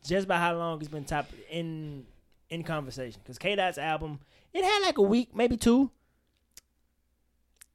just 0.04 0.28
by 0.28 0.36
how 0.36 0.56
long 0.56 0.78
it's 0.80 0.88
been 0.88 1.04
top 1.04 1.28
in 1.50 2.04
in 2.52 2.62
conversation. 2.62 3.20
Because 3.24 3.38
K 3.38 3.54
Dot's 3.56 3.78
album, 3.78 4.20
it 4.52 4.62
had 4.64 4.80
like 4.84 4.98
a 4.98 5.02
week, 5.02 5.34
maybe 5.34 5.56
two. 5.56 5.90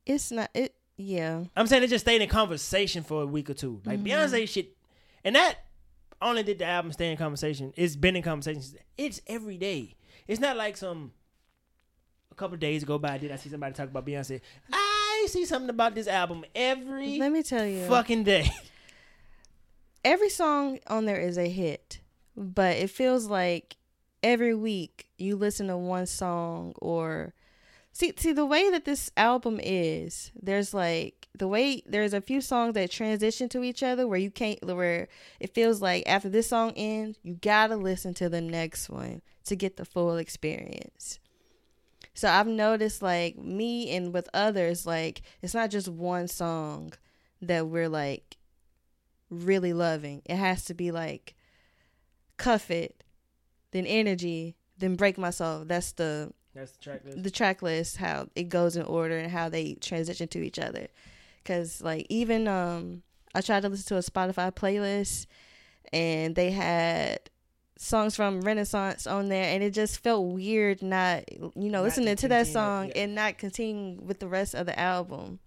It's 0.05 0.32
not 0.32 0.49
it. 0.53 0.73
Yeah. 0.95 1.43
I'm 1.55 1.67
saying 1.67 1.84
it 1.84 1.88
just 1.89 2.05
stayed 2.05 2.21
in 2.21 2.30
conversation 2.30 3.03
for 3.03 3.21
a 3.23 3.25
week 3.25 3.49
or 3.49 3.53
two. 3.53 3.82
Like 3.86 3.99
Mhm. 3.99 4.07
Beyonce 4.07 4.47
shit, 4.49 4.75
and 5.23 5.36
that 5.36 5.55
only 6.21 6.43
did 6.43 6.59
the 6.59 6.65
album 6.65 6.91
stay 6.91 7.11
in 7.11 7.17
conversation. 7.17 7.73
It's 7.75 7.95
been 7.95 8.15
in 8.15 8.23
conversation. 8.23 8.63
It's 8.97 9.21
every 9.28 9.57
day. 9.57 9.95
It's 10.28 10.39
not 10.39 10.57
like 10.57 10.78
some. 10.78 11.13
A 12.32 12.36
couple 12.36 12.57
days 12.57 12.84
go 12.84 12.99
by, 12.99 13.17
did 13.17 13.32
I 13.32 13.36
see 13.36 13.49
somebody 13.49 13.73
talk 13.73 13.89
about 13.89 14.05
Beyonce? 14.05 14.41
I 14.71 15.25
see 15.30 15.43
something 15.45 15.71
about 15.71 15.95
this 15.95 16.07
album 16.07 16.45
every 16.53 17.17
Let 17.17 17.32
me 17.32 17.41
tell 17.41 17.65
you. 17.65 17.88
fucking 17.88 18.23
day. 18.25 18.51
every 20.05 20.30
song 20.30 20.80
on 20.88 21.05
there 21.05 21.19
is 21.19 21.38
a 21.39 21.47
hit, 21.49 21.99
but 22.36 22.75
it 22.78 22.89
feels 22.91 23.25
like 23.28 23.76
every 24.24 24.55
week 24.55 25.07
you 25.18 25.36
listen 25.36 25.68
to 25.68 25.78
one 25.78 26.05
song 26.05 26.74
or 26.78 27.34
see 27.91 28.13
see 28.18 28.32
the 28.32 28.45
way 28.45 28.70
that 28.70 28.86
this 28.86 29.11
album 29.18 29.59
is. 29.61 30.32
There's 30.41 30.74
like 30.74 31.28
the 31.38 31.47
way 31.47 31.82
there's 31.86 32.13
a 32.13 32.22
few 32.22 32.41
songs 32.41 32.74
that 32.76 32.91
transition 32.91 33.49
to 33.49 33.63
each 33.63 33.84
other 33.84 34.07
where 34.07 34.20
you 34.20 34.32
can't 34.32 34.63
where 34.63 35.07
it 35.39 35.53
feels 35.53 35.82
like 35.82 36.03
after 36.07 36.30
this 36.30 36.49
song 36.49 36.74
ends, 36.76 37.18
you 37.24 37.36
got 37.36 37.68
to 37.68 37.76
listen 37.76 38.13
to 38.15 38.30
the 38.30 38.41
next 38.41 38.89
one 38.89 39.22
to 39.45 39.55
get 39.55 39.78
the 39.78 39.86
full 39.86 40.18
experience. 40.18 41.20
So 42.13 42.30
I've 42.30 42.47
noticed 42.47 43.01
like 43.01 43.38
me 43.38 43.95
and 43.95 44.13
with 44.13 44.30
others 44.34 44.86
like 44.86 45.22
it's 45.41 45.53
not 45.53 45.70
just 45.70 45.88
one 45.88 46.28
song 46.28 46.93
that 47.41 47.68
we're 47.68 47.89
like 47.89 48.38
really 49.30 49.74
loving. 49.74 50.22
It 50.26 50.38
has 50.38 50.65
to 50.65 50.74
be 50.74 50.91
like 50.91 51.36
cuff 52.38 52.72
it, 52.72 53.03
then 53.72 53.86
energy, 53.86 54.55
then 54.78 54.95
break 54.95 55.18
my 55.18 55.30
soul. 55.30 55.63
That's 55.65 55.91
the 55.93 56.32
That's 56.53 56.72
the 56.74 56.80
track 56.84 57.01
list. 57.05 57.24
the 57.24 57.32
track 57.32 57.61
list, 57.61 57.97
how 57.97 58.28
it 58.36 58.49
goes 58.49 58.76
in 58.76 58.84
order 58.84 59.18
and 59.18 59.32
how 59.32 59.49
they 59.49 59.76
transition 59.76 60.28
to 60.30 60.39
each 60.39 60.59
other. 60.59 60.88
Cause 61.45 61.82
like 61.82 62.05
even 62.09 62.47
um 62.47 63.03
I 63.36 63.41
tried 63.41 63.61
to 63.61 63.70
listen 63.70 63.88
to 63.88 63.97
a 63.97 63.99
Spotify 63.99 64.51
playlist 64.51 65.28
and 65.93 66.36
they 66.36 66.51
had 66.51 67.20
songs 67.78 68.15
from 68.15 68.41
Renaissance 68.41 69.05
on 69.05 69.30
there 69.30 69.53
and 69.53 69.61
it 69.63 69.72
just 69.72 69.99
felt 69.99 70.26
weird 70.34 70.82
not 70.82 71.32
you 71.32 71.51
know 71.55 71.80
Not 71.80 71.84
listening 71.84 72.15
to 72.15 72.22
to 72.24 72.28
that 72.30 72.47
song 72.47 72.88
yeah. 72.88 73.03
and 73.03 73.15
not 73.15 73.38
continuing 73.38 74.05
with 74.07 74.20
the 74.20 74.28
rest 74.28 74.55
of 74.55 74.65
the 74.65 74.78
album. 74.80 75.39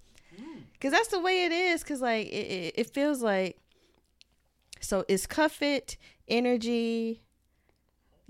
Cause 0.80 0.92
that's 0.92 1.08
the 1.08 1.20
way 1.20 1.44
it 1.44 1.52
is. 1.52 1.84
Cause 1.84 2.00
like 2.00 2.28
it, 2.28 2.30
it, 2.30 2.74
it 2.76 2.94
feels 2.94 3.20
like. 3.20 3.58
So 4.80 5.04
it's 5.08 5.26
cuff 5.26 5.60
it, 5.60 5.98
energy. 6.26 7.20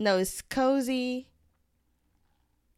No, 0.00 0.16
it's 0.16 0.40
cozy. 0.40 1.28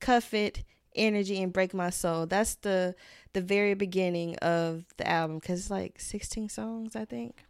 Cuff 0.01 0.35
it, 0.35 0.65
energy, 0.97 1.41
and 1.41 1.53
break 1.53 1.73
my 1.73 1.89
soul. 1.89 2.27
That's 2.27 2.57
the 2.57 2.97
the 3.33 3.41
very 3.41 3.75
beginning 3.75 4.35
of 4.39 4.85
the 4.97 5.09
album. 5.09 5.41
Cause 5.41 5.61
it's 5.61 5.71
like 5.71 6.01
sixteen 6.01 6.49
songs, 6.49 6.97
I 6.97 7.05
think. 7.05 7.45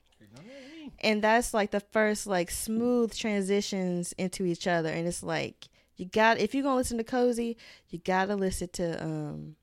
And 1.01 1.23
that's 1.23 1.55
like 1.55 1.71
the 1.71 1.81
first 1.81 2.27
like 2.27 2.51
smooth 2.51 3.15
transitions 3.15 4.13
into 4.19 4.45
each 4.45 4.67
other. 4.67 4.91
And 4.91 5.09
it's 5.09 5.23
like 5.23 5.69
you 5.97 6.05
got 6.05 6.39
if 6.39 6.55
you're 6.55 6.65
gonna 6.65 6.77
listen 6.77 6.99
to 6.99 7.05
cozy, 7.05 7.57
you 7.89 7.99
gotta 7.99 8.37
listen 8.37 8.69
to 8.75 9.03
um 9.03 9.57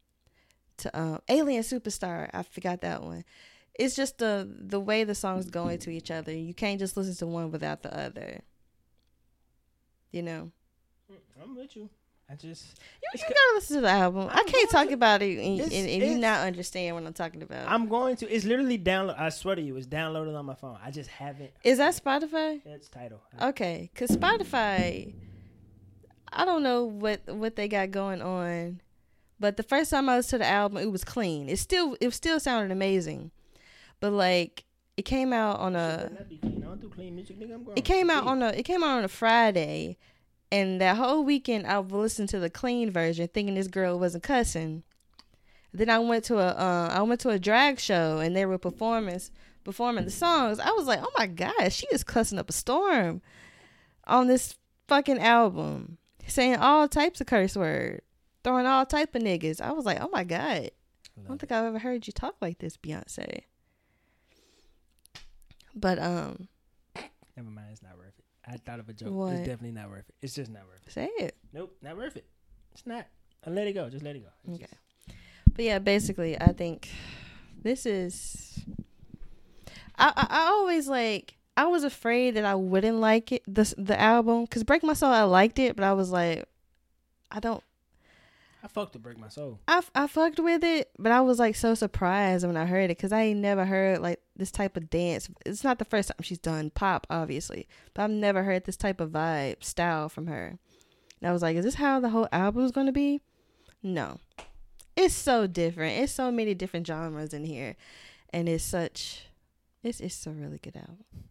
to 0.78 0.99
um, 0.99 1.22
Alien 1.30 1.62
Superstar. 1.62 2.32
I 2.34 2.41
forgot 2.41 2.82
that 2.82 3.03
one. 3.03 3.26
It's 3.76 3.95
just 3.95 4.18
the 4.18 4.49
the 4.60 4.80
way 4.80 5.03
the 5.03 5.14
songs 5.14 5.51
go 5.51 5.68
into 5.68 5.91
each 5.91 6.10
other. 6.10 6.34
You 6.34 6.55
can't 6.55 6.80
just 6.80 6.97
listen 6.97 7.14
to 7.18 7.28
one 7.28 7.51
without 7.51 7.84
the 7.84 7.95
other. 7.95 8.41
You 10.12 10.24
know, 10.24 10.51
mm, 11.12 11.16
I'm 11.43 11.55
with 11.55 11.76
you. 11.76 11.89
I 12.32 12.36
just 12.36 12.80
you, 13.01 13.10
you 13.16 13.22
gotta 13.22 13.55
listen 13.55 13.78
to 13.78 13.82
the 13.82 13.89
album. 13.89 14.28
I 14.30 14.39
I'm 14.39 14.45
can't 14.45 14.70
talk 14.70 14.88
to. 14.89 14.93
about 14.93 15.24
it 15.24 15.39
and, 15.39 15.60
and, 15.62 15.74
and 15.74 16.03
you 16.03 16.18
not 16.20 16.45
understand 16.45 16.95
what 16.95 17.05
I'm 17.05 17.14
talking 17.14 17.41
about. 17.41 17.68
I'm 17.68 17.88
going 17.88 18.16
to. 18.18 18.32
It's 18.32 18.45
literally 18.45 18.78
download. 18.78 19.20
I 19.20 19.30
swear 19.30 19.55
to 19.55 19.62
you, 19.62 19.76
it's 19.78 19.88
downloaded 19.88 20.38
on 20.38 20.45
my 20.45 20.53
phone. 20.53 20.78
I 20.84 20.91
just 20.91 21.10
haven't. 21.10 21.51
Is 21.64 21.80
that 21.80 21.95
Spotify? 21.95 22.62
It's 22.66 22.88
Tidal. 22.88 23.20
Okay, 23.41 23.89
cause 23.95 24.10
Spotify, 24.10 25.14
I 26.32 26.45
don't 26.45 26.62
know 26.62 26.84
what 26.84 27.22
what 27.28 27.55
they 27.55 27.68
got 27.68 27.89
going 27.89 28.22
on, 28.22 28.82
but 29.39 29.57
the 29.57 29.64
first 29.64 29.89
time 29.89 30.07
I 30.07 30.18
listened 30.18 30.41
to 30.41 30.45
the 30.45 30.51
album, 30.51 30.78
it 30.78 30.91
was 30.91 31.03
clean. 31.03 31.49
It 31.49 31.57
still 31.57 31.97
it 31.99 32.12
still 32.14 32.39
sounded 32.39 32.72
amazing, 32.72 33.32
but 33.99 34.14
like 34.14 34.66
it 34.97 35.03
came 35.03 35.34
out 35.34 35.60
on 35.60 35.76
a 35.76 36.12
Be 36.82 36.88
clean. 36.88 37.16
Music, 37.16 37.40
nigga. 37.40 37.54
I'm 37.54 37.64
grown. 37.64 37.78
it 37.78 37.86
came 37.86 38.10
out 38.10 38.26
on 38.26 38.42
a 38.42 38.50
it 38.50 38.64
came 38.64 38.84
out 38.84 38.98
on 38.98 39.04
a 39.04 39.10
Friday, 39.10 39.98
and 40.52 40.80
that 40.82 40.98
whole 40.98 41.24
weekend 41.24 41.68
I 41.68 41.78
listened 41.80 42.30
to 42.30 42.40
the 42.40 42.50
clean 42.50 42.92
version, 42.92 43.28
thinking 43.28 43.56
this 43.56 43.68
girl 43.68 44.00
wasn't 44.00 44.24
cussing. 44.24 44.84
Then 45.74 45.90
I 45.90 46.00
went 46.00 46.24
to 46.26 46.40
a 46.40 46.48
uh, 46.48 46.90
I 46.92 47.02
went 47.04 47.22
to 47.22 47.30
a 47.30 47.40
drag 47.40 47.80
show 47.80 48.20
and 48.20 48.36
they 48.36 48.46
were 48.46 48.58
performing 48.58 49.20
performing 49.64 50.06
the 50.06 50.12
songs. 50.12 50.60
I 50.60 50.72
was 50.72 50.88
like, 50.88 51.00
oh 51.02 51.12
my 51.18 51.28
god, 51.28 51.72
she 51.72 51.88
is 51.92 52.04
cussing 52.04 52.40
up 52.40 52.50
a 52.50 52.54
storm 52.54 53.22
on 54.08 54.28
this 54.28 54.56
fucking 54.88 55.20
album, 55.20 55.98
saying 56.26 56.56
all 56.56 56.88
types 56.88 57.22
of 57.22 57.28
curse 57.28 57.56
word, 57.56 58.02
throwing 58.44 58.66
all 58.66 58.86
type 58.86 59.14
of 59.14 59.22
niggas. 59.22 59.62
I 59.62 59.72
was 59.72 59.86
like, 59.86 60.02
oh 60.02 60.10
my 60.12 60.24
god, 60.24 60.72
I 61.18 61.28
don't 61.28 61.40
think 61.40 61.52
I've 61.52 61.66
ever 61.66 61.80
heard 61.80 62.08
you 62.08 62.14
talk 62.14 62.36
like 62.42 62.58
this, 62.58 62.78
Beyonce. 62.78 63.42
But 65.76 66.00
um, 66.00 66.48
Never 67.40 67.52
mind. 67.52 67.68
It's 67.72 67.82
not 67.82 67.98
worth 67.98 68.14
it. 68.20 68.26
I 68.46 68.58
thought 68.58 68.80
of 68.80 68.90
a 68.90 68.94
joke. 68.94 69.14
What? 69.14 69.30
It's 69.34 69.40
definitely 69.48 69.72
not 69.72 69.90
worth 69.90 70.10
it. 70.10 70.16
It's 70.22 70.34
just 70.36 70.52
not 70.52 70.64
worth 70.68 70.86
it. 70.86 70.92
say 70.92 71.10
it. 71.20 71.38
Nope, 71.54 71.74
not 71.82 71.96
worth 71.96 72.18
it. 72.18 72.26
It's 72.74 72.86
not. 72.86 73.06
I 73.48 73.50
let 73.50 73.66
it 73.68 73.74
go. 73.74 73.90
Just 73.90 74.04
let 74.04 74.16
it 74.18 74.24
go. 74.24 74.30
It's 74.46 74.56
Okay. 74.62 74.66
just- 75.08 75.18
But 75.56 75.64
yeah, 75.66 75.80
basically, 75.80 76.40
I 76.40 76.52
think 76.52 76.90
this 77.62 77.86
is. 77.86 78.60
I 79.98 80.12
I, 80.16 80.28
I 80.30 80.46
always 80.48 80.90
like. 80.90 81.36
I 81.56 81.68
was 81.68 81.84
afraid 81.86 82.32
that 82.36 82.44
I 82.46 82.56
wouldn't 82.56 82.98
like 83.00 83.32
it 83.32 83.44
the 83.48 83.74
the 83.78 83.98
album 84.00 84.44
because 84.44 84.64
Break 84.66 84.84
My 84.84 84.94
Soul 84.94 85.12
I 85.12 85.24
liked 85.24 85.60
it, 85.60 85.76
but 85.78 85.86
I 85.86 85.94
was 85.94 86.10
like, 86.12 86.46
I 87.32 87.40
don't. 87.40 87.64
I 88.62 88.68
fucked 88.68 88.93
to 88.93 88.99
break 88.99 89.18
my 89.18 89.30
soul. 89.30 89.60
I, 89.68 89.82
I 89.95 90.07
fucked 90.07 90.39
with 90.39 90.64
it, 90.64 90.91
but 90.99 91.12
I 91.12 91.22
was 91.22 91.39
like 91.39 91.55
so 91.55 91.76
surprised 91.76 92.45
when 92.45 92.57
I 92.57 92.66
heard 92.66 92.86
it 92.86 92.97
because 92.97 93.14
I 93.14 93.22
ain't 93.22 93.39
never 93.39 93.66
heard 93.66 93.99
like 93.99 94.20
this 94.36 94.51
type 94.51 94.76
of 94.76 94.89
dance. 94.89 95.30
It's 95.45 95.64
not 95.64 95.80
the 95.80 95.86
first 95.86 96.10
time 96.10 96.18
she's 96.22 96.39
done 96.39 96.70
pop, 96.70 97.07
obviously, 97.10 97.68
but 97.93 98.03
I've 98.03 98.10
never 98.10 98.43
heard 98.43 98.66
this 98.66 98.76
type 98.76 98.99
of 98.99 99.12
vibe 99.12 99.64
style 99.64 100.10
from 100.10 100.28
her. 100.28 100.60
And 101.22 101.30
I 101.30 101.32
was 101.32 101.41
like, 101.41 101.55
is 101.55 101.66
this 101.66 101.76
how 101.76 101.99
the 101.99 102.10
whole 102.10 102.28
album's 102.32 102.72
gonna 102.72 102.91
be? 102.91 103.22
No, 103.82 104.20
it's 104.95 105.14
so 105.14 105.47
different. 105.47 105.97
It's 105.97 106.12
so 106.12 106.30
many 106.30 106.53
different 106.53 106.86
genres 106.86 107.34
in 107.34 107.45
here, 107.45 107.78
and 108.32 108.49
it's 108.49 108.64
such, 108.64 109.28
it's 109.84 110.01
it's 110.01 110.28
a 110.28 110.32
really 110.32 110.57
good 110.57 110.76
album. 110.76 111.29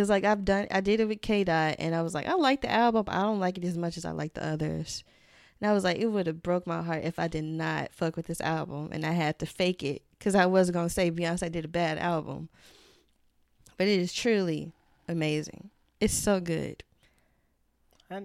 Cause 0.00 0.08
like 0.08 0.24
I've 0.24 0.46
done, 0.46 0.66
I 0.70 0.80
did 0.80 1.00
it 1.00 1.08
with 1.08 1.20
K 1.20 1.44
Dot, 1.44 1.76
and 1.78 1.94
I 1.94 2.00
was 2.00 2.14
like, 2.14 2.26
I 2.26 2.32
like 2.32 2.62
the 2.62 2.70
album, 2.70 3.04
but 3.04 3.14
I 3.14 3.20
don't 3.20 3.38
like 3.38 3.58
it 3.58 3.66
as 3.66 3.76
much 3.76 3.98
as 3.98 4.06
I 4.06 4.12
like 4.12 4.32
the 4.32 4.42
others. 4.42 5.04
And 5.60 5.68
I 5.68 5.74
was 5.74 5.84
like, 5.84 5.98
it 5.98 6.06
would 6.06 6.26
have 6.26 6.42
broke 6.42 6.66
my 6.66 6.80
heart 6.80 7.04
if 7.04 7.18
I 7.18 7.28
did 7.28 7.44
not 7.44 7.92
fuck 7.92 8.16
with 8.16 8.26
this 8.26 8.40
album 8.40 8.88
and 8.92 9.04
I 9.04 9.12
had 9.12 9.38
to 9.40 9.44
fake 9.46 9.82
it 9.82 10.00
because 10.18 10.34
I 10.34 10.46
was 10.46 10.70
gonna 10.70 10.88
say 10.88 11.10
Beyonce 11.10 11.52
did 11.52 11.66
a 11.66 11.68
bad 11.68 11.98
album, 11.98 12.48
but 13.76 13.88
it 13.88 13.98
is 13.98 14.14
truly 14.14 14.72
amazing. 15.06 15.68
It's 16.00 16.14
so 16.14 16.40
good. 16.40 16.82
I, 18.10 18.22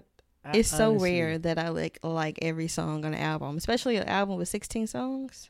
it's 0.53 0.69
so 0.69 0.91
honestly- 0.91 1.11
rare 1.11 1.37
that 1.39 1.59
I 1.59 1.67
like 1.69 1.99
like 2.03 2.39
every 2.41 2.69
song 2.69 3.03
on 3.03 3.11
the 3.11 3.19
album, 3.19 3.57
especially 3.57 3.97
an 3.97 4.07
album 4.07 4.37
with 4.37 4.47
sixteen 4.47 4.87
songs. 4.87 5.49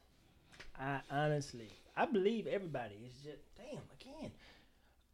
I 0.80 1.02
honestly, 1.12 1.70
I 1.96 2.08
believe 2.08 2.48
everybody. 2.48 2.96
It's 3.06 3.22
just 3.22 3.44
damn 3.56 3.78
again. 4.02 4.32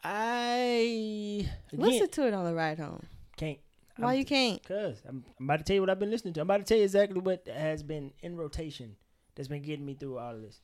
I 0.04 1.46
again, 1.46 1.50
Listen 1.74 2.10
to 2.10 2.28
it 2.28 2.34
on 2.34 2.46
the 2.46 2.54
ride 2.54 2.80
home. 2.80 3.06
can't. 3.38 3.60
Why 3.98 4.12
I'm- 4.12 4.20
you 4.20 4.26
can't? 4.26 4.64
Cause 4.64 5.02
I'm, 5.08 5.24
I'm 5.40 5.46
about 5.46 5.58
to 5.60 5.64
tell 5.64 5.76
you 5.76 5.82
what 5.82 5.90
I've 5.90 6.00
been 6.00 6.10
listening 6.12 6.34
to. 6.36 6.42
I'm 6.42 6.48
about 6.48 6.58
to 6.60 6.64
tell 6.64 6.78
you 6.78 6.84
exactly 6.84 7.20
what 7.20 7.48
has 7.48 7.84
been 7.84 8.12
in 8.22 8.36
rotation 8.36 8.96
that's 9.36 9.48
been 9.48 9.62
getting 9.62 9.86
me 9.86 9.94
through 9.94 10.18
all 10.18 10.36
of 10.36 10.42
this. 10.42 10.62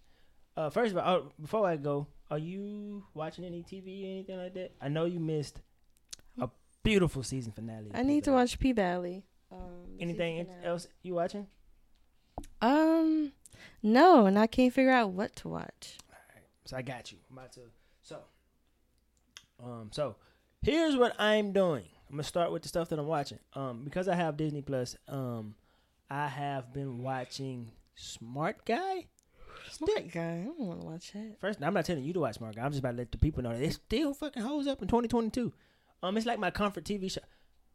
Uh, 0.56 0.70
first 0.72 0.92
of 0.94 0.98
all, 0.98 1.16
uh, 1.18 1.22
before 1.40 1.68
I 1.68 1.76
go, 1.76 2.08
are 2.32 2.38
you 2.40 3.04
watching 3.14 3.46
any 3.46 3.62
TV 3.64 4.04
or 4.06 4.12
anything 4.12 4.38
like 4.38 4.54
that? 4.56 4.72
I 4.82 4.90
know 4.90 5.06
you 5.06 5.20
missed 5.20 5.62
a 6.42 6.50
beautiful 6.84 7.22
season 7.22 7.52
finale. 7.52 7.92
I 7.94 8.02
need 8.02 8.24
to 8.24 8.32
watch 8.32 8.58
P 8.58 8.72
Valley. 8.72 9.24
Um, 9.52 9.98
Anything 10.00 10.48
else 10.64 10.88
you 11.04 11.14
watching? 11.14 11.48
Um, 12.62 13.32
no, 13.84 14.26
and 14.26 14.38
I 14.38 14.48
can't 14.48 14.74
figure 14.74 14.92
out 14.92 15.12
what 15.12 15.36
to 15.38 15.48
watch. 15.48 15.98
All 16.12 16.18
right, 16.34 16.44
so 16.66 16.76
I 16.76 16.82
got 16.82 17.12
you. 17.12 17.20
I'm 17.30 17.38
about 17.38 17.54
to. 17.54 17.62
So, 19.60 19.66
um, 19.66 19.90
so 19.92 20.16
here's 20.62 20.96
what 20.96 21.20
I'm 21.20 21.52
doing. 21.52 21.86
I'm 22.10 22.16
gonna 22.16 22.24
start 22.24 22.52
with 22.52 22.62
the 22.62 22.70
stuff 22.70 22.90
that 22.90 23.00
I'm 23.00 23.08
watching. 23.08 23.40
Um, 23.54 23.84
because 23.84 24.08
I 24.08 24.16
have 24.16 24.38
Disney 24.38 24.62
Plus. 24.62 24.96
Um, 25.08 25.56
I 26.10 26.28
have 26.28 26.74
been 26.74 27.00
watching 27.00 27.72
Smart 27.96 28.64
Guy. 28.66 29.06
Smart 29.70 30.12
guy, 30.12 30.42
I 30.42 30.46
don't 30.46 30.60
want 30.60 30.82
to 30.82 30.88
watch 30.88 31.12
that. 31.12 31.40
First, 31.42 31.60
I'm 31.62 31.74
not 31.74 31.84
telling 31.86 32.04
you 32.04 32.14
to 32.14 32.22
watch 32.22 32.36
Smart 32.36 32.56
Guy. 32.56 32.64
I'm 32.64 32.72
just 32.72 32.80
about 32.80 32.92
to 32.92 32.98
let 32.98 33.12
the 33.12 33.18
people 33.18 33.44
know 33.44 33.52
that 33.52 33.62
it 33.62 33.74
still 33.74 34.14
fucking 34.14 34.42
holds 34.42 34.66
up 34.66 34.82
in 34.82 34.88
2022. 34.88 35.52
Um, 36.02 36.16
it's 36.16 36.26
like 36.26 36.40
my 36.40 36.52
comfort 36.52 36.86
TV 36.86 37.12
show. 37.12 37.22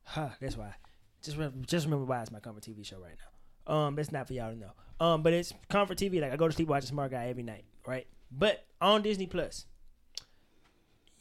Huh, 0.04 0.30
that's 0.40 0.56
why. 0.56 0.74
Just 1.22 1.36
remember, 1.36 1.66
just 1.66 1.84
remember 1.84 2.06
why 2.06 2.22
it's 2.22 2.30
my 2.32 2.40
comfort 2.40 2.64
TV 2.64 2.84
show 2.84 2.98
right 2.98 3.16
now. 3.66 3.74
Um, 3.74 3.94
that's 3.94 4.10
not 4.10 4.26
for 4.26 4.32
y'all 4.32 4.50
to 4.50 4.58
know. 4.58 4.72
Um, 5.00 5.22
but 5.22 5.32
it's 5.32 5.52
comfort 5.68 5.98
TV. 5.98 6.20
Like 6.20 6.32
I 6.32 6.36
go 6.36 6.48
to 6.48 6.54
sleep 6.54 6.68
watching 6.68 6.88
Smart 6.88 7.10
Guy 7.10 7.26
every 7.26 7.42
night, 7.42 7.64
right? 7.86 8.06
But 8.30 8.64
on 8.80 9.02
Disney 9.02 9.26
Plus, 9.26 9.66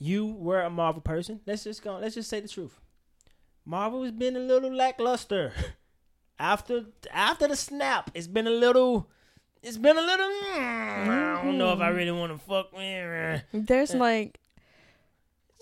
you 0.02 0.26
were 0.26 0.62
a 0.62 0.70
Marvel 0.72 1.00
person. 1.02 1.42
Let's 1.46 1.64
just 1.64 1.84
go. 1.84 2.00
Let's 2.00 2.16
just 2.16 2.28
say 2.28 2.40
the 2.40 2.48
truth. 2.48 2.80
Marvel 3.64 4.02
has 4.02 4.12
been 4.12 4.36
a 4.36 4.40
little 4.40 4.74
lackluster 4.74 5.54
after 6.40 6.86
after 7.14 7.48
the 7.48 7.56
snap. 7.56 8.10
It's 8.16 8.26
been 8.26 8.48
a 8.48 8.52
little. 8.52 9.12
It's 9.62 9.78
been 9.78 9.96
a 9.96 10.02
little. 10.02 10.26
Mm, 10.26 11.38
I 11.38 11.44
don't 11.44 11.60
know 11.60 11.72
if 11.72 11.80
I 11.80 11.90
really 11.90 12.12
want 12.12 12.32
to 12.32 12.44
fuck. 12.44 12.72
There's 13.54 13.94
like 13.94 14.40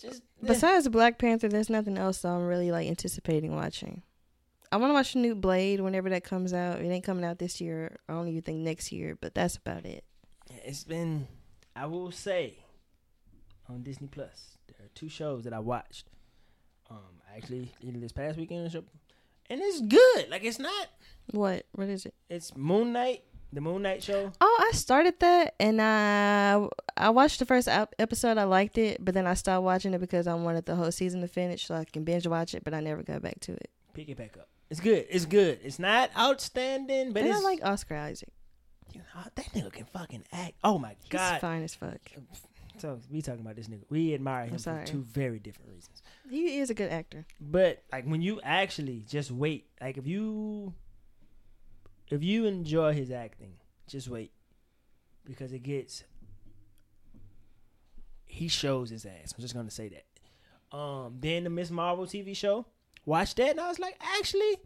just 0.02 0.24
besides 0.42 0.88
Black 0.88 1.18
Panther, 1.18 1.50
there's 1.50 1.70
nothing 1.70 1.98
else 1.98 2.22
that 2.22 2.30
I'm 2.30 2.48
really 2.48 2.72
like 2.72 2.88
anticipating 2.88 3.54
watching. 3.54 4.04
I 4.72 4.78
want 4.78 4.92
to 4.92 4.94
watch 4.94 5.14
the 5.14 5.20
new 5.20 5.36
Blade 5.36 5.82
whenever 5.82 6.12
that 6.12 6.24
comes 6.24 6.54
out. 6.54 6.80
It 6.80 6.88
ain't 6.88 7.04
coming 7.04 7.26
out 7.26 7.40
this 7.40 7.60
year. 7.60 7.98
I 8.08 8.14
don't 8.14 8.30
even 8.30 8.44
think 8.44 8.60
next 8.60 8.94
year, 8.94 9.18
but 9.20 9.36
that's 9.36 9.58
about 9.58 9.86
it. 9.86 10.06
it's 10.50 10.86
been 10.86 11.28
I 11.76 11.88
will 11.88 12.12
say 12.12 12.60
on 13.70 13.84
Disney 13.84 14.08
Plus 14.08 14.58
there 14.68 14.86
are 14.86 14.90
two 14.96 15.10
shows 15.10 15.44
that 15.44 15.54
I 15.54 15.60
watched. 15.60 16.08
Um, 16.90 17.22
actually 17.36 17.72
either 17.82 18.00
this 18.00 18.12
past 18.12 18.38
weekend 18.38 18.74
or 18.76 18.84
and 19.50 19.62
it's 19.62 19.82
good. 19.82 20.30
Like 20.30 20.44
it's 20.44 20.60
not. 20.60 20.88
What? 21.32 21.66
What 21.74 21.88
is 21.88 22.06
it? 22.06 22.14
It's 22.30 22.56
Moon 22.56 22.94
Knight, 22.94 23.24
the 23.54 23.62
Moon 23.62 23.82
Knight 23.82 24.04
show. 24.04 24.32
Oh, 24.42 24.68
I 24.68 24.76
started 24.76 25.20
that 25.20 25.56
and 25.60 25.82
I 25.82 26.68
I 26.98 27.10
watched 27.10 27.40
the 27.40 27.46
first 27.46 27.68
episode. 27.68 28.38
I 28.38 28.44
liked 28.44 28.78
it, 28.78 29.04
but 29.04 29.14
then 29.14 29.28
I 29.28 29.34
stopped 29.36 29.64
watching 29.64 29.94
it 29.94 30.00
because 30.00 30.28
I 30.28 30.34
wanted 30.36 30.66
the 30.66 30.76
whole 30.76 30.92
season 30.92 31.22
to 31.22 31.28
finish 31.28 31.66
so 31.66 31.76
I 31.76 31.86
can 31.86 32.04
binge 32.04 32.28
watch 32.28 32.54
it. 32.54 32.64
But 32.64 32.74
I 32.74 32.80
never 32.80 33.04
got 33.04 33.22
back 33.22 33.40
to 33.42 33.54
it. 33.54 33.70
Pick 33.94 34.10
it 34.10 34.18
back 34.18 34.38
up. 34.38 34.48
It's 34.70 34.80
good. 34.80 35.06
It's 35.10 35.26
good. 35.26 35.60
It's 35.64 35.80
not 35.80 36.12
outstanding, 36.18 37.12
but 37.12 37.24
and 37.24 37.32
I 37.32 37.36
it's 37.36 37.44
like 37.44 37.60
Oscar 37.64 37.96
Isaac. 37.96 38.30
you 38.94 39.02
know, 39.02 39.22
that 39.34 39.46
nigga 39.54 39.72
can 39.72 39.86
fucking 39.86 40.26
act. 40.32 40.54
Oh 40.64 40.78
my 40.78 40.96
He's 41.02 41.10
god. 41.10 41.42
fine 41.42 41.64
as 41.64 41.74
fuck. 41.74 42.00
So 42.80 43.00
we 43.10 43.22
talking 43.22 43.42
about 43.42 43.56
this 43.56 43.68
nigga. 43.68 43.84
We 43.90 44.14
admire 44.14 44.46
him 44.46 44.58
for 44.58 44.84
two 44.86 45.02
very 45.04 45.40
different 45.40 45.70
reasons. 45.72 46.02
He 46.30 46.60
is 46.60 46.70
a 46.70 46.74
good 46.74 46.92
actor. 46.92 47.26
But 47.40 47.84
like 47.92 48.06
when 48.06 48.22
you 48.22 48.40
actually 48.44 49.04
just 49.08 49.32
wait, 49.32 49.68
like 49.82 49.98
if 49.98 50.08
you 50.08 50.74
if 52.10 52.24
you 52.24 52.46
enjoy 52.46 52.94
his 52.94 53.12
acting, 53.12 53.54
just 53.88 54.08
wait 54.08 54.32
because 55.26 55.52
it 55.54 55.64
gets 55.64 56.04
he 58.26 58.48
shows 58.48 58.90
his 58.90 59.06
ass. 59.06 59.34
I'm 59.36 59.42
just 59.42 59.54
gonna 59.54 59.72
say 59.72 59.90
that. 59.90 60.76
Um, 60.78 61.18
then 61.20 61.44
the 61.44 61.50
Miss 61.50 61.72
Marvel 61.72 62.06
TV 62.06 62.36
show, 62.36 62.66
watched 63.06 63.38
that 63.38 63.52
and 63.52 63.60
I 63.60 63.68
was 63.68 63.80
like, 63.80 63.96
actually, 64.18 64.58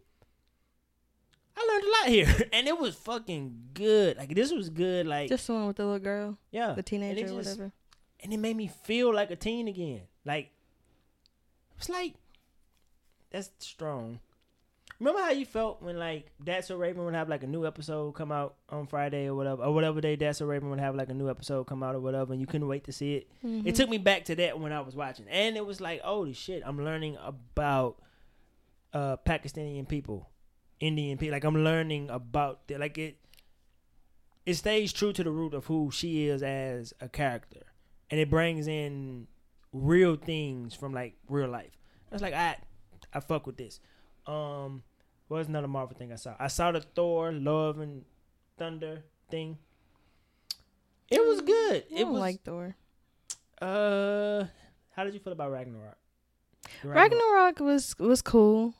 I 1.56 1.66
learned 1.66 1.84
a 1.84 1.88
lot 1.88 2.08
here, 2.08 2.48
and 2.52 2.68
it 2.68 2.78
was 2.78 2.94
fucking 2.94 3.68
good. 3.72 4.16
Like 4.18 4.34
this 4.34 4.52
was 4.52 4.68
good. 4.68 5.06
Like 5.06 5.28
Just 5.28 5.46
the 5.46 5.54
one 5.54 5.66
with 5.66 5.76
the 5.76 5.84
little 5.84 5.98
girl, 5.98 6.38
yeah, 6.50 6.72
the 6.74 6.82
teenager, 6.82 7.10
and 7.10 7.18
it 7.18 7.22
just- 7.22 7.34
whatever. 7.58 7.72
And 8.24 8.32
it 8.32 8.38
made 8.38 8.56
me 8.56 8.66
feel 8.66 9.14
like 9.14 9.30
a 9.30 9.36
teen 9.36 9.68
again. 9.68 10.00
Like 10.24 10.50
it's 11.78 11.88
like 11.88 12.14
that's 13.30 13.50
strong. 13.58 14.18
Remember 15.00 15.20
how 15.22 15.30
you 15.30 15.44
felt 15.44 15.82
when 15.82 15.98
like 15.98 16.30
That's 16.38 16.68
So 16.68 16.76
Raven 16.76 17.04
would 17.04 17.14
have 17.14 17.28
like 17.28 17.42
a 17.42 17.48
new 17.48 17.66
episode 17.66 18.12
come 18.14 18.30
out 18.30 18.54
on 18.70 18.86
Friday 18.86 19.26
or 19.26 19.34
whatever, 19.34 19.64
or 19.64 19.74
whatever 19.74 20.00
day 20.00 20.14
That's 20.14 20.38
So 20.38 20.46
Raven 20.46 20.70
would 20.70 20.78
have 20.78 20.94
like 20.94 21.08
a 21.08 21.14
new 21.14 21.28
episode 21.28 21.64
come 21.66 21.82
out 21.82 21.94
or 21.96 22.00
whatever, 22.00 22.32
and 22.32 22.40
you 22.40 22.46
couldn't 22.46 22.68
wait 22.68 22.84
to 22.84 22.92
see 22.92 23.16
it. 23.16 23.28
Mhm. 23.44 23.66
It 23.66 23.74
took 23.74 23.90
me 23.90 23.98
back 23.98 24.24
to 24.26 24.36
that 24.36 24.58
when 24.60 24.72
I 24.72 24.80
was 24.80 24.94
watching, 24.94 25.26
and 25.28 25.56
it 25.56 25.66
was 25.66 25.80
like, 25.80 26.00
holy 26.00 26.32
shit, 26.32 26.62
I'm 26.64 26.82
learning 26.84 27.18
about 27.22 27.96
uh 28.92 29.16
Pakistani 29.26 29.86
people, 29.88 30.28
Indian 30.78 31.18
people. 31.18 31.32
Like 31.32 31.44
I'm 31.44 31.64
learning 31.64 32.08
about 32.08 32.68
the, 32.68 32.78
like 32.78 32.96
it. 32.96 33.16
It 34.46 34.54
stays 34.54 34.92
true 34.92 35.12
to 35.14 35.24
the 35.24 35.30
root 35.30 35.54
of 35.54 35.66
who 35.66 35.90
she 35.90 36.28
is 36.28 36.42
as 36.42 36.92
a 37.00 37.08
character, 37.08 37.62
and 38.10 38.20
it 38.20 38.30
brings 38.30 38.66
in 38.66 39.26
real 39.72 40.16
things 40.16 40.74
from 40.74 40.92
like 40.92 41.14
real 41.28 41.48
life. 41.48 41.72
I 42.10 42.14
was 42.14 42.22
like, 42.22 42.34
I, 42.34 42.56
I 43.12 43.20
fuck 43.20 43.46
with 43.46 43.56
this. 43.56 43.80
Um, 44.26 44.82
what 45.28 45.38
was 45.38 45.48
another 45.48 45.68
Marvel 45.68 45.96
thing 45.96 46.12
I 46.12 46.16
saw? 46.16 46.34
I 46.38 46.48
saw 46.48 46.70
the 46.72 46.80
Thor 46.80 47.32
Love 47.32 47.78
and 47.80 48.04
Thunder 48.58 49.04
thing. 49.30 49.58
It 51.10 51.24
was 51.24 51.40
good. 51.40 51.84
I 51.94 52.00
It 52.00 52.06
was 52.08 52.20
like 52.20 52.42
Thor. 52.42 52.76
uh, 53.60 54.44
how 54.96 55.04
did 55.04 55.14
you 55.14 55.20
feel 55.20 55.32
about 55.32 55.50
Ragnarok? 55.50 55.96
The 56.82 56.88
Ragnarok 56.88 57.60
was 57.60 57.94
was 57.98 58.22
cool, 58.22 58.74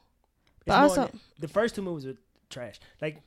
It's 0.58 0.64
but 0.66 0.78
also 0.78 1.10
the 1.38 1.48
first 1.48 1.74
two 1.74 1.82
movies 1.82 2.06
were 2.06 2.16
trash. 2.48 2.80
Like 3.00 3.20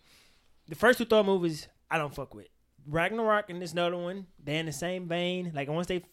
the 0.68 0.76
first 0.76 0.98
two 0.98 1.06
Thor 1.06 1.24
movies, 1.24 1.68
I 1.91 1.98
don't 1.98 2.14
fuck 2.14 2.34
with. 2.34 2.48
Ragnarok 2.88 3.49
and 3.49 3.61
this 3.61 3.73
another 3.73 3.97
one, 3.97 4.27
they 4.43 4.57
in 4.57 4.65
the 4.65 4.71
same 4.71 5.07
vein. 5.07 5.51
Like 5.53 5.67
once 5.69 5.88
they 5.88 6.03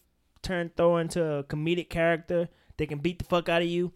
turn 0.42 0.70
Thor 0.76 1.00
into 1.00 1.24
a 1.24 1.44
comedic 1.44 1.88
character, 1.88 2.48
they 2.76 2.86
can 2.86 2.98
beat 2.98 3.18
the 3.18 3.24
fuck 3.24 3.48
out 3.48 3.62
of 3.62 3.68
you. 3.68 3.92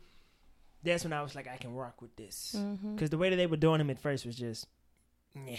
That's 0.82 1.04
when 1.04 1.12
I 1.12 1.22
was 1.22 1.34
like, 1.34 1.48
I 1.48 1.56
can 1.56 1.74
rock 1.74 2.00
with 2.00 2.14
this. 2.16 2.54
Because 2.94 3.10
the 3.10 3.18
way 3.18 3.30
that 3.30 3.36
they 3.36 3.46
were 3.46 3.56
doing 3.56 3.80
him 3.80 3.90
at 3.90 3.98
first 3.98 4.24
was 4.24 4.36
just, 4.36 4.66
yeah. 5.46 5.58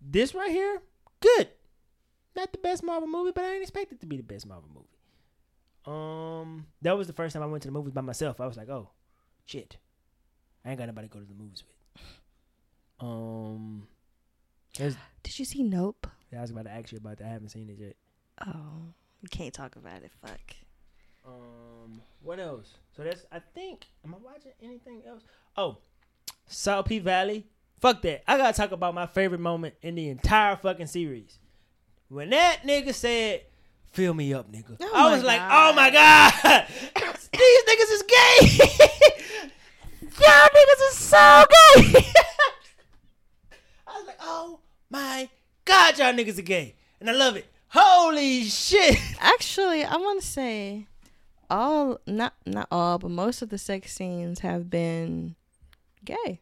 This 0.00 0.34
right 0.34 0.50
here, 0.50 0.82
good. 1.20 1.48
Not 2.34 2.52
the 2.52 2.58
best 2.58 2.82
Marvel 2.82 3.08
movie, 3.08 3.32
but 3.34 3.44
I 3.44 3.48
didn't 3.50 3.62
expect 3.62 3.92
it 3.92 4.00
to 4.00 4.06
be 4.06 4.16
the 4.16 4.22
best 4.22 4.46
Marvel 4.46 4.68
movie. 4.74 4.88
Um, 5.86 6.66
that 6.82 6.98
was 6.98 7.06
the 7.06 7.12
first 7.12 7.32
time 7.32 7.42
I 7.42 7.46
went 7.46 7.62
to 7.62 7.68
the 7.68 7.72
movies 7.72 7.92
by 7.94 8.00
myself. 8.00 8.40
I 8.40 8.46
was 8.46 8.56
like, 8.56 8.68
oh, 8.68 8.90
shit, 9.46 9.76
I 10.64 10.70
ain't 10.70 10.78
got 10.78 10.86
nobody 10.86 11.08
to 11.08 11.14
go 11.14 11.20
to 11.20 11.26
the 11.26 11.34
movies 11.34 11.62
with. 11.66 11.76
Um, 12.98 13.86
did 14.74 15.38
you 15.38 15.44
see 15.44 15.62
Nope? 15.62 16.08
I 16.34 16.40
was 16.40 16.50
about 16.50 16.64
to 16.64 16.70
ask 16.70 16.92
you 16.92 16.98
about 16.98 17.18
that. 17.18 17.26
I 17.26 17.30
haven't 17.30 17.50
seen 17.50 17.68
it 17.70 17.78
yet. 17.78 17.96
Oh, 18.46 18.92
we 19.22 19.28
can't 19.28 19.54
talk 19.54 19.76
about 19.76 20.02
it. 20.02 20.10
Fuck. 20.20 20.40
Um, 21.26 22.00
what 22.22 22.38
else? 22.38 22.74
So 22.96 23.02
that's 23.02 23.24
I 23.32 23.40
think. 23.54 23.86
Am 24.04 24.14
I 24.14 24.18
watching 24.18 24.52
anything 24.62 25.02
else? 25.06 25.22
Oh, 25.56 25.78
South 26.46 26.86
P 26.86 26.98
Valley. 26.98 27.46
Fuck 27.80 28.02
that. 28.02 28.22
I 28.26 28.36
gotta 28.36 28.56
talk 28.56 28.72
about 28.72 28.94
my 28.94 29.06
favorite 29.06 29.40
moment 29.40 29.74
in 29.82 29.94
the 29.94 30.08
entire 30.08 30.56
fucking 30.56 30.86
series. 30.86 31.38
When 32.08 32.30
that 32.30 32.62
nigga 32.64 32.94
said, 32.94 33.42
"Fill 33.92 34.14
me 34.14 34.32
up, 34.32 34.50
nigga," 34.50 34.76
Oh 34.80 34.90
I 34.94 35.14
was 35.14 35.22
like, 35.24 35.40
"Oh 35.42 35.72
my 35.74 35.90
god, 35.90 36.32
these 37.32 37.62
niggas 37.64 37.92
is 37.92 38.02
gay. 38.02 39.50
Y'all 40.02 40.48
niggas 40.48 40.90
is 40.90 40.96
so 40.96 41.44
gay." 41.50 42.12
I 43.86 43.98
was 43.98 44.06
like, 44.06 44.18
"Oh 44.20 44.60
my 44.90 45.28
god, 45.66 45.98
y'all 45.98 46.12
niggas 46.14 46.38
are 46.38 46.42
gay," 46.42 46.74
and 47.00 47.10
I 47.10 47.12
love 47.12 47.36
it. 47.36 47.46
Holy 47.68 48.44
shit. 48.44 48.96
Actually, 49.20 49.84
I 49.84 49.96
want 49.96 50.20
to 50.22 50.26
say 50.26 50.86
all 51.50 51.98
not 52.06 52.32
not 52.46 52.68
all, 52.70 52.98
but 52.98 53.10
most 53.10 53.42
of 53.42 53.50
the 53.50 53.58
sex 53.58 53.92
scenes 53.92 54.40
have 54.40 54.70
been 54.70 55.34
gay. 56.04 56.40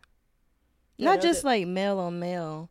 Yeah, 0.97 1.11
not 1.11 1.21
just 1.23 1.43
it. 1.43 1.47
like 1.47 1.67
male 1.67 1.99
on 1.99 2.21
male, 2.21 2.71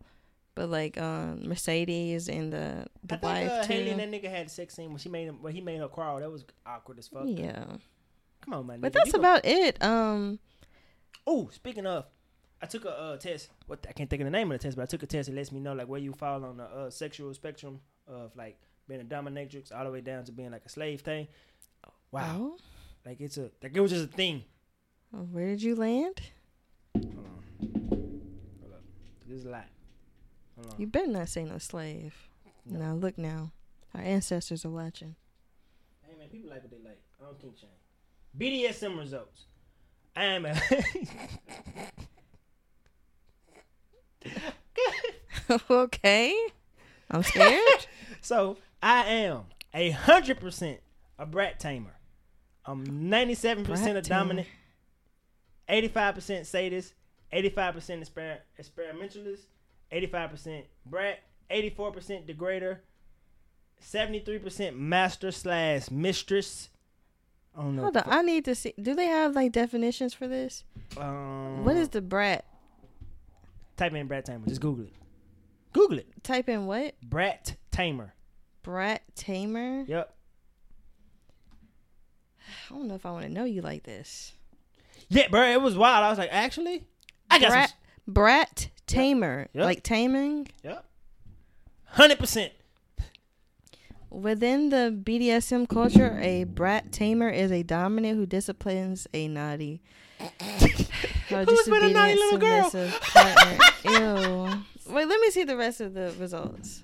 but 0.55 0.69
like 0.69 0.97
um 0.97 1.47
Mercedes 1.47 2.29
and 2.29 2.53
the 2.53 2.85
the 3.03 3.15
I 3.15 3.17
think 3.17 3.23
wife 3.23 3.51
uh, 3.51 3.63
too. 3.63 3.73
Hailey 3.73 3.89
and 3.91 3.99
that 3.99 4.11
nigga 4.11 4.29
had 4.29 4.45
a 4.45 4.49
sex 4.49 4.75
scene 4.75 4.89
when 4.89 4.97
she 4.99 5.09
made 5.09 5.25
him 5.27 5.41
when 5.41 5.53
he 5.53 5.59
made 5.61 5.79
her 5.79 5.89
crawl. 5.89 6.19
That 6.21 6.31
was 6.31 6.45
awkward 6.65 6.99
as 6.99 7.07
fuck. 7.09 7.23
yeah, 7.25 7.65
Come 8.41 8.53
on, 8.53 8.67
man. 8.67 8.79
but 8.79 8.93
that's 8.93 9.13
about 9.13 9.43
it. 9.45 9.83
Um, 9.83 10.39
Oh, 11.25 11.49
speaking 11.53 11.85
of, 11.85 12.05
I 12.63 12.65
took 12.65 12.85
a 12.85 12.97
uh, 12.97 13.17
test. 13.17 13.49
What 13.67 13.85
I 13.89 13.91
can't 13.91 14.09
think 14.09 14.21
of 14.21 14.25
the 14.25 14.31
name 14.31 14.49
of 14.49 14.57
the 14.57 14.63
test, 14.63 14.77
but 14.77 14.83
I 14.83 14.85
took 14.85 15.03
a 15.03 15.05
test. 15.05 15.27
It 15.27 15.35
lets 15.35 15.51
me 15.51 15.59
know 15.59 15.73
like 15.73 15.89
where 15.89 15.99
you 15.99 16.13
fall 16.13 16.45
on 16.45 16.55
the 16.55 16.63
uh, 16.63 16.89
sexual 16.89 17.33
spectrum 17.33 17.81
of 18.07 18.33
like 18.37 18.57
being 18.87 19.01
a 19.01 19.03
dominatrix 19.03 19.75
all 19.75 19.83
the 19.83 19.91
way 19.91 19.99
down 19.99 20.23
to 20.23 20.31
being 20.31 20.51
like 20.51 20.63
a 20.65 20.69
slave 20.69 21.01
thing. 21.01 21.27
Wow, 22.11 22.37
oh, 22.39 22.57
like 23.05 23.19
it's 23.19 23.37
a 23.37 23.51
like 23.61 23.75
it 23.75 23.81
was 23.81 23.91
just 23.91 24.05
a 24.05 24.07
thing. 24.07 24.45
where 25.11 25.47
did 25.47 25.61
you 25.61 25.75
land? 25.75 26.21
Hold 26.95 27.17
on, 27.17 27.43
hold 28.61 28.73
up. 28.73 28.81
This 29.27 29.39
is 29.39 29.45
a 29.45 29.49
lot. 29.49 29.65
Hold 30.55 30.73
on. 30.73 30.79
You 30.79 30.87
better 30.87 31.07
not 31.07 31.27
say 31.27 31.43
no 31.43 31.57
slave. 31.57 32.15
No. 32.65 32.79
Now 32.79 32.93
look 32.93 33.17
now. 33.17 33.51
Our 33.93 34.01
ancestors 34.01 34.63
are 34.63 34.69
watching. 34.69 35.17
Hey 36.01 36.17
man, 36.17 36.29
people 36.29 36.49
like 36.49 36.61
what 36.61 36.71
they 36.71 36.77
like. 36.77 37.01
I 37.21 37.25
don't 37.25 37.41
think 37.41 37.57
shame. 37.57 37.69
BDSM 38.39 38.97
results. 38.97 39.47
I 40.15 40.25
am 40.25 40.45
a 40.45 40.55
okay. 45.69 46.35
I'm 47.11 47.23
scared. 47.23 47.85
so 48.21 48.57
I 48.81 49.05
am 49.05 49.41
a 49.73 49.91
hundred 49.91 50.39
percent 50.39 50.79
a 51.19 51.25
brat 51.25 51.59
tamer. 51.59 51.93
I'm 52.65 53.09
ninety 53.09 53.35
seven 53.35 53.65
percent 53.65 53.97
a 53.97 54.01
dominant, 54.01 54.47
eighty 55.67 55.87
five 55.89 56.15
percent 56.15 56.47
sadist, 56.47 56.93
eighty 57.31 57.49
five 57.49 57.73
percent 57.73 58.07
experimentalist, 58.57 59.43
eighty 59.91 60.07
five 60.07 60.29
percent 60.31 60.65
brat, 60.85 61.19
eighty 61.49 61.69
four 61.69 61.91
percent 61.91 62.25
degrader, 62.25 62.79
seventy 63.79 64.19
three 64.19 64.39
percent 64.39 64.77
master 64.79 65.31
slash 65.31 65.91
mistress. 65.91 66.69
I 67.55 67.61
don't 67.61 67.75
know. 67.75 67.81
Hold 67.83 67.97
on. 67.97 68.03
I 68.07 68.21
need 68.21 68.45
to 68.45 68.55
see. 68.55 68.73
Do 68.81 68.95
they 68.95 69.05
have 69.07 69.35
like 69.35 69.51
definitions 69.51 70.13
for 70.13 70.27
this? 70.27 70.63
Um, 70.97 71.63
What 71.65 71.75
is 71.75 71.89
the 71.89 72.01
brat? 72.01 72.45
Type 73.77 73.93
in 73.93 74.07
brat 74.07 74.25
tamer? 74.25 74.47
Just 74.47 74.61
Google 74.61 74.85
it. 74.85 74.93
Google 75.73 75.99
it. 75.99 76.07
Type 76.23 76.49
in 76.49 76.65
what? 76.65 76.95
Brat 77.01 77.55
tamer. 77.71 78.13
Brat 78.61 79.01
tamer? 79.15 79.83
Yep. 79.87 80.15
I 82.69 82.73
don't 82.73 82.87
know 82.87 82.95
if 82.95 83.05
I 83.05 83.11
want 83.11 83.25
to 83.25 83.31
know 83.31 83.45
you 83.45 83.61
like 83.61 83.83
this. 83.83 84.33
Yeah, 85.09 85.27
bro, 85.27 85.43
it 85.43 85.61
was 85.61 85.75
wild. 85.75 86.03
I 86.03 86.09
was 86.09 86.17
like, 86.17 86.29
actually, 86.31 86.83
I 87.29 87.39
got 87.39 87.49
brat, 87.49 87.69
some. 87.69 88.13
brat 88.13 88.69
tamer. 88.87 89.47
Yep. 89.53 89.65
Like 89.65 89.83
taming? 89.83 90.47
Yep. 90.63 90.85
Hundred 91.85 92.19
percent. 92.19 92.53
Within 94.09 94.69
the 94.69 94.95
BDSM 95.03 95.67
culture, 95.67 96.19
a 96.21 96.43
brat 96.43 96.91
tamer 96.91 97.29
is 97.29 97.51
a 97.51 97.63
dominant 97.63 98.17
who 98.17 98.27
disciplines 98.27 99.07
a 99.13 99.27
naughty 99.27 99.81
or 101.31 101.43
Who's 101.45 101.67
been 101.67 101.83
a 101.83 101.89
naughty 101.89 102.15
little 102.15 102.37
girl? 102.37 102.71
Ew. 103.85 104.93
Wait, 104.93 105.07
let 105.07 105.19
me 105.19 105.31
see 105.31 105.43
the 105.43 105.57
rest 105.57 105.81
of 105.81 105.93
the 105.93 106.13
results. 106.19 106.83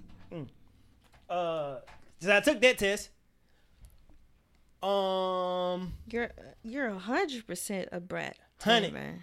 Uh, 1.30 1.78
so 2.20 2.36
I 2.36 2.40
took 2.40 2.60
that 2.62 2.78
test. 2.80 3.10
Um, 4.82 5.94
You're 6.10 6.32
you're 6.64 6.88
a 6.88 6.98
hundred 6.98 7.46
percent 7.46 7.90
a 7.92 8.00
brat 8.00 8.38
Hundred. 8.62 8.88
tamer. 8.94 9.20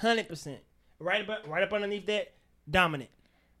hundred 0.00 0.28
percent. 0.28 0.60
Right 1.00 1.28
up, 1.28 1.42
right 1.48 1.62
up 1.64 1.72
underneath 1.72 2.06
that, 2.06 2.32
dominant. 2.70 3.10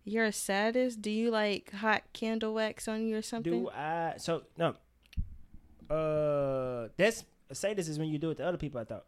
You're 0.04 0.26
a 0.26 0.32
sadist. 0.32 1.02
Do 1.02 1.10
you 1.10 1.30
like 1.30 1.72
hot 1.72 2.04
candle 2.12 2.54
wax 2.54 2.86
on 2.86 3.06
you 3.06 3.16
or 3.16 3.22
something? 3.22 3.52
Do 3.52 3.70
I? 3.70 4.14
So 4.18 4.42
no. 4.56 4.76
Uh, 5.92 6.88
that's 6.96 7.24
say 7.52 7.74
this 7.74 7.88
is 7.88 7.98
when 7.98 8.08
you 8.08 8.18
do 8.18 8.30
it 8.30 8.36
to 8.36 8.46
other 8.46 8.56
people. 8.58 8.80
I 8.80 8.84
thought. 8.84 9.04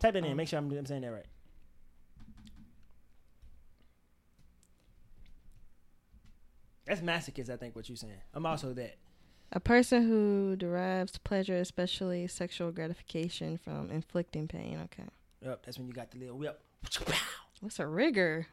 Type 0.00 0.14
that 0.14 0.24
in. 0.24 0.32
Oh. 0.32 0.34
Make 0.34 0.48
sure 0.48 0.58
I'm, 0.58 0.70
I'm 0.70 0.86
saying 0.86 1.02
that 1.02 1.12
right. 1.12 1.26
That's 6.86 7.00
masochist, 7.00 7.50
I 7.50 7.56
think. 7.56 7.74
What 7.74 7.88
you're 7.88 7.96
saying. 7.96 8.12
I'm 8.34 8.44
also 8.44 8.72
that. 8.74 8.96
A 9.52 9.60
person 9.60 10.06
who 10.08 10.56
derives 10.56 11.18
pleasure, 11.18 11.56
especially 11.56 12.26
sexual 12.26 12.72
gratification, 12.72 13.56
from 13.56 13.90
inflicting 13.90 14.48
pain. 14.48 14.80
Okay. 14.84 15.08
Yep, 15.42 15.64
that's 15.64 15.78
when 15.78 15.86
you 15.86 15.92
got 15.92 16.10
the 16.10 16.18
little 16.18 16.36
whip. 16.36 16.60
What's 17.60 17.78
a 17.78 17.86
rigor? 17.86 18.46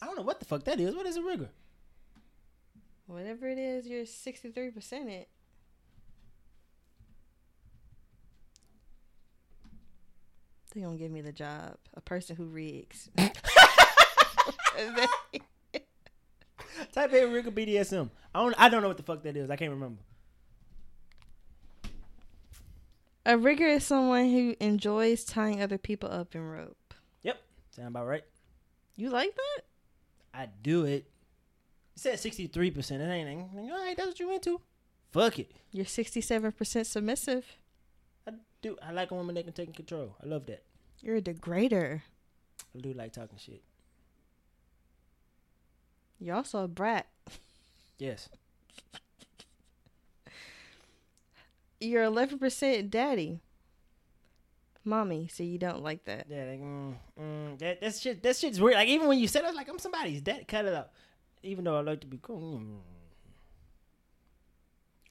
I 0.00 0.06
don't 0.06 0.16
know 0.16 0.22
what 0.22 0.38
the 0.38 0.46
fuck 0.46 0.64
that 0.64 0.80
is. 0.80 0.94
What 0.94 1.06
is 1.06 1.16
a 1.16 1.22
rigor? 1.22 1.50
Whatever 3.06 3.48
it 3.48 3.58
is, 3.58 3.86
you're 3.86 4.04
63% 4.04 5.08
it. 5.08 5.28
They 10.74 10.80
gonna 10.82 10.96
give 10.96 11.10
me 11.10 11.20
the 11.20 11.32
job. 11.32 11.76
A 11.94 12.00
person 12.00 12.36
who 12.36 12.46
rigs. 12.46 13.08
Type 16.92 17.12
in 17.12 17.32
rigor 17.32 17.50
BDSM. 17.50 18.10
I 18.34 18.42
don't. 18.42 18.54
I 18.58 18.68
don't 18.68 18.82
know 18.82 18.88
what 18.88 18.96
the 18.96 19.02
fuck 19.02 19.22
that 19.22 19.36
is. 19.36 19.50
I 19.50 19.56
can't 19.56 19.70
remember. 19.70 20.00
a 23.26 23.38
rigger 23.38 23.66
is 23.66 23.84
someone 23.84 24.30
who 24.30 24.54
enjoys 24.60 25.24
tying 25.24 25.62
other 25.62 25.78
people 25.78 26.10
up 26.10 26.34
in 26.34 26.42
rope. 26.46 26.94
Yep. 27.22 27.40
Sound 27.70 27.88
about 27.88 28.06
right? 28.06 28.24
You 28.96 29.10
like 29.10 29.34
that? 29.34 29.62
I 30.34 30.48
do 30.62 30.84
it. 30.84 31.06
It 31.94 32.00
said 32.00 32.18
sixty 32.18 32.46
three 32.48 32.70
percent. 32.70 33.00
It 33.02 33.06
ain't. 33.06 33.28
ain't- 33.28 33.70
All 33.70 33.78
right, 33.78 33.96
that's 33.96 34.08
what 34.08 34.20
you 34.20 34.32
into. 34.34 34.60
Fuck 35.12 35.38
it. 35.38 35.52
You're 35.70 35.84
67% 35.84 36.86
submissive. 36.86 37.46
I 38.64 38.68
do. 38.68 38.76
I 38.82 38.92
like 38.92 39.10
a 39.10 39.14
woman 39.14 39.34
that 39.34 39.44
can 39.44 39.52
take 39.52 39.74
control. 39.74 40.16
I 40.22 40.26
love 40.26 40.46
that. 40.46 40.62
You're 41.00 41.16
a 41.16 41.20
degrader. 41.20 42.00
I 42.74 42.80
do 42.80 42.94
like 42.94 43.12
talking 43.12 43.36
shit. 43.36 43.62
You're 46.18 46.36
also 46.36 46.64
a 46.64 46.68
brat. 46.68 47.06
Yes. 47.98 48.30
You're 51.80 52.04
11% 52.04 52.88
daddy. 52.88 53.40
Mommy, 54.82 55.28
so 55.30 55.42
you 55.42 55.58
don't 55.58 55.82
like 55.82 56.04
that. 56.04 56.26
Yeah. 56.30 56.44
Like, 56.44 56.60
mm, 56.60 56.94
mm, 57.20 57.58
that 57.58 57.80
that 57.80 57.94
shit. 57.94 58.22
That 58.22 58.36
shit's 58.36 58.60
weird. 58.60 58.76
Like 58.76 58.88
even 58.88 59.08
when 59.08 59.18
you 59.18 59.28
said 59.28 59.44
I 59.44 59.48
was 59.48 59.56
like 59.56 59.68
I'm 59.68 59.78
somebody's 59.78 60.22
dad. 60.22 60.48
Cut 60.48 60.64
it 60.64 60.74
out. 60.74 60.90
Even 61.42 61.64
though 61.64 61.76
I 61.76 61.80
like 61.80 62.00
to 62.00 62.06
be 62.06 62.18
cool. 62.22 62.60
Mm. 62.60 62.78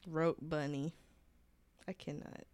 Rope 0.08 0.38
bunny. 0.40 0.94
I 1.86 1.92
cannot. 1.92 2.44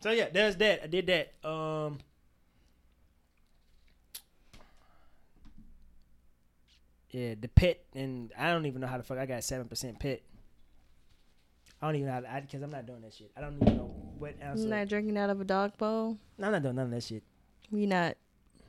So 0.00 0.10
yeah, 0.10 0.28
there's 0.32 0.56
that. 0.56 0.82
I 0.84 0.86
did 0.86 1.06
that. 1.06 1.48
Um. 1.48 1.98
Yeah, 7.10 7.34
the 7.40 7.46
pit, 7.46 7.86
and 7.94 8.32
I 8.36 8.50
don't 8.50 8.66
even 8.66 8.80
know 8.80 8.88
how 8.88 8.96
the 8.96 9.04
fuck 9.04 9.18
I 9.18 9.26
got 9.26 9.44
seven 9.44 9.68
percent 9.68 10.00
pit. 10.00 10.24
I 11.80 11.86
don't 11.86 11.96
even 11.96 12.08
know 12.08 12.22
how 12.26 12.40
because 12.40 12.62
I'm 12.62 12.70
not 12.70 12.86
doing 12.86 13.02
that 13.02 13.14
shit. 13.14 13.30
I 13.36 13.40
don't 13.40 13.56
even 13.62 13.76
know 13.76 13.94
what 14.18 14.34
ounce. 14.42 14.60
You're 14.60 14.70
not 14.70 14.88
drinking 14.88 15.16
out 15.16 15.30
of 15.30 15.40
a 15.40 15.44
dog 15.44 15.76
bowl. 15.76 16.18
no, 16.38 16.46
I'm 16.46 16.52
not 16.52 16.62
doing 16.62 16.74
none 16.76 16.86
of 16.86 16.90
that 16.90 17.02
shit. 17.02 17.22
You're 17.70 17.88
not 17.88 18.16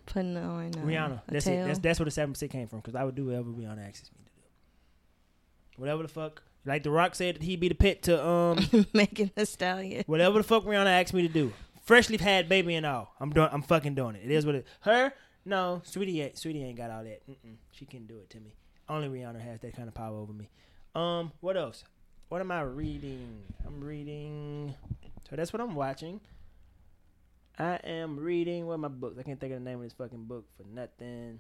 putting 0.06 0.38
on 0.38 0.72
uh, 0.76 0.82
Rihanna, 0.82 1.22
that's 1.28 1.46
tail. 1.46 1.64
it. 1.64 1.68
That's 1.68 1.80
that's 1.80 2.00
where 2.00 2.06
the 2.06 2.12
seven 2.12 2.34
percent 2.34 2.52
came 2.52 2.68
from. 2.68 2.80
Because 2.80 2.96
I 2.96 3.04
would 3.04 3.16
do 3.16 3.26
whatever 3.26 3.50
Rihanna 3.50 3.88
asks 3.88 4.12
me 4.12 4.20
to 4.26 4.32
do. 4.32 5.82
Whatever 5.82 6.04
the 6.04 6.10
fuck, 6.10 6.44
like 6.66 6.84
The 6.84 6.92
Rock 6.92 7.16
said, 7.16 7.36
that 7.36 7.44
he'd 7.44 7.60
be 7.60 7.70
the 7.70 7.76
pet 7.76 8.04
to 8.04 8.26
um 8.26 8.88
Megan 8.94 9.32
Thee 9.36 9.46
Stallion. 9.46 10.04
Whatever 10.08 10.40
the 10.40 10.44
fuck 10.44 10.64
Rihanna 10.64 11.02
asked 11.02 11.14
me 11.14 11.22
to 11.28 11.34
do. 11.34 11.54
Freshly 11.84 12.18
had 12.18 12.50
baby 12.50 12.76
and 12.76 12.86
all. 12.86 13.14
I'm 13.20 13.30
doing. 13.32 13.50
I'm 13.52 13.62
fucking 13.62 13.96
doing 13.96 14.16
it. 14.16 14.24
It 14.26 14.32
is 14.32 14.46
what 14.46 14.56
it. 14.56 14.68
Her 14.82 15.14
no, 15.46 15.82
sweetie. 15.84 16.22
Ain't, 16.22 16.38
sweetie 16.38 16.64
ain't 16.64 16.78
got 16.78 16.90
all 16.90 17.04
that. 17.04 17.28
Mm-mm, 17.30 17.58
she 17.72 17.86
can 17.86 18.08
do 18.08 18.18
it 18.18 18.30
to 18.32 18.40
me. 18.40 18.56
Only 18.90 19.08
Rihanna 19.08 19.40
has 19.42 19.60
that 19.62 19.76
kind 19.76 19.88
of 19.88 19.94
power 19.94 20.18
over 20.18 20.34
me. 20.34 20.50
Um, 20.96 21.32
what 21.42 21.56
else? 21.56 21.84
What 22.30 22.42
am 22.42 22.52
I 22.52 22.62
reading? 22.62 23.44
I'm 23.66 23.84
reading. 23.84 24.74
So 25.30 25.36
that's 25.36 25.54
what 25.54 25.62
I'm 25.62 25.76
watching. 25.76 26.20
I 27.60 27.76
am 27.84 28.20
reading. 28.20 28.66
What 28.66 28.80
my 28.80 28.88
books? 28.88 29.18
I 29.20 29.24
can't 29.24 29.40
think 29.40 29.54
of 29.54 29.60
the 29.60 29.66
name 29.66 29.78
of 29.78 29.84
this 29.84 29.94
fucking 29.94 30.26
book 30.26 30.46
for 30.58 30.64
nothing. 30.64 31.40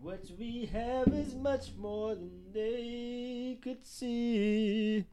What 0.00 0.24
we 0.38 0.66
have 0.72 1.08
is 1.08 1.34
much 1.34 1.70
more 1.76 2.14
than 2.14 2.52
they 2.52 3.58
could 3.60 3.84
see. 3.84 5.04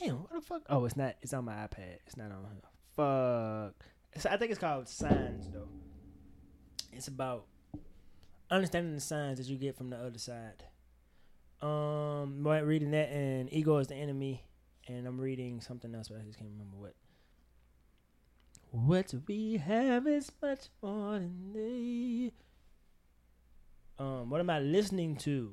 Damn, 0.00 0.16
what 0.16 0.32
the 0.32 0.40
fuck? 0.40 0.62
Oh, 0.68 0.84
it's 0.84 0.96
not. 0.96 1.16
It's 1.22 1.32
on 1.32 1.44
my 1.44 1.54
iPad. 1.54 1.98
It's 2.06 2.16
not 2.16 2.30
on. 2.30 2.62
Fuck. 2.96 3.74
It's, 4.12 4.26
I 4.26 4.36
think 4.36 4.50
it's 4.50 4.60
called 4.60 4.88
Signs 4.88 5.48
though. 5.52 5.68
It's 6.92 7.08
about 7.08 7.46
understanding 8.50 8.94
the 8.94 9.00
signs 9.00 9.38
that 9.38 9.48
you 9.48 9.56
get 9.56 9.76
from 9.76 9.90
the 9.90 9.96
other 9.96 10.18
side. 10.18 10.64
Um, 11.60 12.46
reading 12.46 12.90
that 12.92 13.10
and 13.10 13.52
ego 13.52 13.78
is 13.78 13.88
the 13.88 13.96
enemy, 13.96 14.44
and 14.86 15.06
I'm 15.06 15.20
reading 15.20 15.60
something 15.60 15.94
else, 15.94 16.08
but 16.08 16.18
I 16.20 16.22
just 16.22 16.38
can't 16.38 16.50
remember 16.50 16.76
what. 16.76 16.94
What 18.74 19.14
we 19.28 19.58
have 19.58 20.08
is 20.08 20.32
much 20.42 20.66
more 20.82 21.12
than 21.12 21.52
they. 21.54 22.32
Um, 24.00 24.28
what 24.28 24.40
am 24.40 24.50
I 24.50 24.58
listening 24.58 25.14
to? 25.18 25.52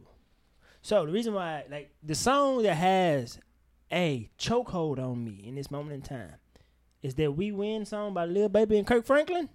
So 0.82 1.06
the 1.06 1.12
reason 1.12 1.36
why, 1.36 1.66
like, 1.70 1.92
the 2.02 2.16
song 2.16 2.64
that 2.64 2.74
has 2.74 3.38
a 3.92 4.28
chokehold 4.40 4.98
on 4.98 5.24
me 5.24 5.44
in 5.46 5.54
this 5.54 5.70
moment 5.70 5.94
in 5.94 6.02
time 6.02 6.34
is 7.04 7.14
that 7.14 7.34
"We 7.34 7.52
Win" 7.52 7.86
song 7.86 8.16
by 8.16 8.26
Lil 8.26 8.50
Baby 8.50 8.80
and 8.80 8.88
Kirk 8.88 9.06
Franklin. 9.06 9.50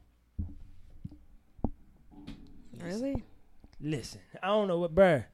Really? 2.81 3.25
Listen, 3.81 4.21
I 4.41 4.47
don't 4.47 4.69
know 4.69 4.79
what, 4.79 4.95
bruh. 4.95 5.25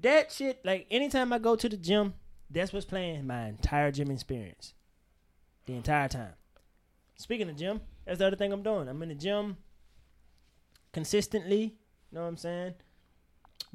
That 0.00 0.32
shit, 0.32 0.64
like, 0.64 0.86
anytime 0.90 1.34
I 1.34 1.38
go 1.38 1.54
to 1.54 1.68
the 1.68 1.76
gym, 1.76 2.14
that's 2.48 2.72
what's 2.72 2.86
playing 2.86 3.26
my 3.26 3.48
entire 3.48 3.92
gym 3.92 4.10
experience. 4.10 4.72
The 5.66 5.74
entire 5.74 6.08
time. 6.08 6.32
Speaking 7.16 7.48
of 7.48 7.56
gym, 7.56 7.80
that's 8.04 8.18
the 8.18 8.26
other 8.26 8.36
thing 8.36 8.52
I'm 8.52 8.62
doing. 8.62 8.88
I'm 8.88 9.02
in 9.02 9.08
the 9.08 9.14
gym 9.14 9.56
consistently, 10.92 11.62
You 11.62 11.72
know 12.12 12.22
what 12.22 12.28
I'm 12.28 12.36
saying? 12.36 12.74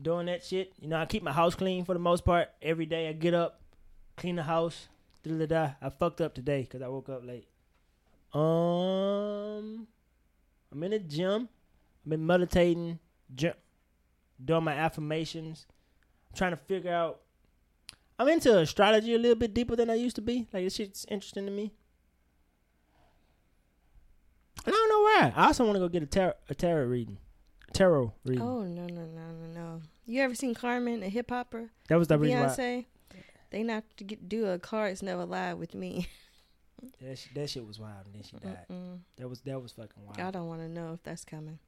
Doing 0.01 0.27
that 0.27 0.43
shit. 0.43 0.73
You 0.79 0.87
know, 0.87 0.97
I 0.97 1.05
keep 1.05 1.23
my 1.23 1.31
house 1.31 1.55
clean 1.55 1.83
for 1.85 1.93
the 1.93 1.99
most 1.99 2.23
part. 2.25 2.49
Every 2.61 2.85
day 2.85 3.09
I 3.09 3.13
get 3.13 3.33
up, 3.33 3.61
clean 4.17 4.35
the 4.35 4.43
house. 4.43 4.87
Da-da-da. 5.23 5.71
I 5.81 5.89
fucked 5.89 6.21
up 6.21 6.33
today 6.33 6.61
because 6.61 6.81
I 6.81 6.87
woke 6.87 7.09
up 7.09 7.25
late. 7.25 7.47
Um, 8.33 9.87
I'm 10.71 10.83
in 10.83 10.91
the 10.91 10.99
gym. 10.99 11.49
I've 12.05 12.09
been 12.09 12.25
meditating, 12.25 12.99
ju- 13.35 13.53
doing 14.43 14.63
my 14.63 14.73
affirmations. 14.73 15.65
I'm 16.29 16.37
trying 16.37 16.51
to 16.51 16.57
figure 16.57 16.93
out. 16.93 17.21
I'm 18.17 18.27
into 18.27 18.57
astrology 18.57 19.15
a 19.15 19.17
little 19.17 19.35
bit 19.35 19.53
deeper 19.53 19.75
than 19.75 19.89
I 19.89 19.95
used 19.95 20.15
to 20.17 20.21
be. 20.21 20.47
Like 20.53 20.63
this 20.63 20.75
shit's 20.75 21.05
interesting 21.09 21.45
to 21.45 21.51
me. 21.51 21.73
I 24.65 24.71
don't 24.71 24.89
know 24.89 25.01
why. 25.01 25.33
I 25.35 25.45
also 25.47 25.63
want 25.65 25.75
to 25.75 25.79
go 25.79 25.87
get 25.87 26.03
a 26.03 26.05
tarot, 26.05 26.33
a 26.49 26.55
tarot 26.55 26.85
reading, 26.85 27.17
tarot 27.73 28.13
reading. 28.25 28.41
Oh 28.43 28.63
no 28.63 28.85
no 28.87 29.05
no 29.05 29.31
no 29.31 29.53
no! 29.53 29.81
You 30.05 30.21
ever 30.21 30.35
seen 30.35 30.53
Carmen, 30.53 31.03
a 31.03 31.09
Hip 31.09 31.29
Hopera? 31.29 31.69
that 31.87 31.97
was 31.97 32.07
the 32.07 32.17
reason 32.17 32.39
why. 32.39 32.45
Beyonce. 32.47 32.85
They 33.51 33.63
not 33.63 33.83
to 33.97 34.03
get, 34.03 34.29
do 34.29 34.45
a 34.45 34.59
cards 34.59 35.01
never 35.01 35.25
lie 35.25 35.53
with 35.53 35.73
me. 35.73 36.07
That 37.01 37.17
shit, 37.17 37.33
that 37.33 37.49
shit 37.49 37.67
was 37.67 37.77
wild, 37.77 38.05
and 38.05 38.15
then 38.15 38.23
she 38.23 38.37
died. 38.37 38.65
Mm-mm. 38.71 38.99
That 39.17 39.27
was 39.27 39.41
that 39.41 39.61
was 39.61 39.73
fucking 39.73 40.01
wild. 40.05 40.17
I 40.17 40.31
don't 40.31 40.47
want 40.47 40.61
to 40.61 40.69
know 40.69 40.93
if 40.93 41.03
that's 41.03 41.25
coming. 41.25 41.59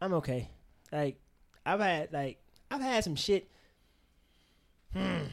I'm 0.00 0.14
okay. 0.14 0.50
Like 0.92 1.18
I've 1.66 1.80
had 1.80 2.12
like 2.12 2.38
I've 2.70 2.80
had 2.80 3.02
some 3.02 3.16
shit. 3.16 3.50
Hmm. 4.92 5.24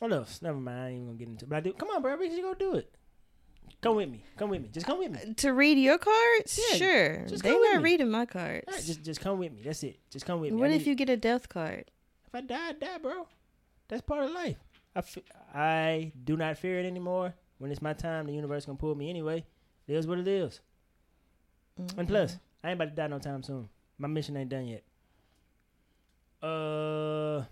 What 0.00 0.12
else? 0.12 0.42
Never 0.42 0.58
mind. 0.58 0.78
I 0.78 0.86
ain't 0.88 0.94
even 0.96 1.06
gonna 1.06 1.18
get 1.18 1.28
into. 1.28 1.44
it. 1.46 1.48
But 1.48 1.56
I 1.56 1.60
do. 1.60 1.72
Come 1.72 1.88
on, 1.88 2.02
bro. 2.02 2.14
We 2.16 2.28
should 2.28 2.42
go 2.42 2.52
do 2.52 2.74
it. 2.74 2.94
Come 3.80 3.96
with 3.96 4.08
me. 4.10 4.24
Come 4.36 4.50
with 4.50 4.62
me. 4.62 4.68
Just 4.72 4.86
come 4.86 4.98
with 4.98 5.12
me. 5.12 5.34
To 5.34 5.52
read 5.52 5.78
your 5.78 5.98
cards? 5.98 6.58
Yeah, 6.70 6.76
sure. 6.76 7.26
just 7.28 7.44
They 7.44 7.50
come 7.50 7.60
with 7.60 7.74
not 7.74 7.82
reading 7.82 8.10
my 8.10 8.26
cards. 8.26 8.64
Right, 8.66 8.82
just 8.84 9.04
just 9.04 9.20
come 9.20 9.38
with 9.38 9.52
me. 9.52 9.62
That's 9.62 9.82
it. 9.84 10.00
Just 10.10 10.26
come 10.26 10.40
with 10.40 10.52
me. 10.52 10.58
what 10.60 10.70
I 10.70 10.74
if 10.74 10.80
need- 10.80 10.88
you 10.88 10.94
get 10.96 11.08
a 11.10 11.16
death 11.16 11.48
card? 11.48 11.84
If 12.26 12.34
I 12.34 12.40
die, 12.40 12.68
I 12.68 12.72
die, 12.72 12.98
bro. 12.98 13.26
That's 13.88 14.02
part 14.02 14.24
of 14.24 14.32
life. 14.32 14.56
I, 14.94 14.98
f- 14.98 15.18
I 15.54 16.12
do 16.24 16.36
not 16.36 16.58
fear 16.58 16.80
it 16.80 16.86
anymore. 16.86 17.34
When 17.58 17.70
it's 17.70 17.80
my 17.80 17.92
time, 17.92 18.26
the 18.26 18.32
universe 18.32 18.66
gonna 18.66 18.76
pull 18.78 18.94
me 18.94 19.08
anyway. 19.10 19.44
It 19.86 19.94
is 19.94 20.06
what 20.06 20.18
it 20.18 20.28
is. 20.28 20.60
And 21.96 22.06
plus, 22.08 22.36
I 22.62 22.70
ain't 22.70 22.80
about 22.80 22.90
to 22.90 22.96
die 22.96 23.06
no 23.06 23.18
time 23.18 23.42
soon. 23.42 23.68
My 23.96 24.08
mission 24.08 24.36
ain't 24.36 24.50
done 24.50 24.66
yet. 24.66 24.82
Uh, 26.42 27.44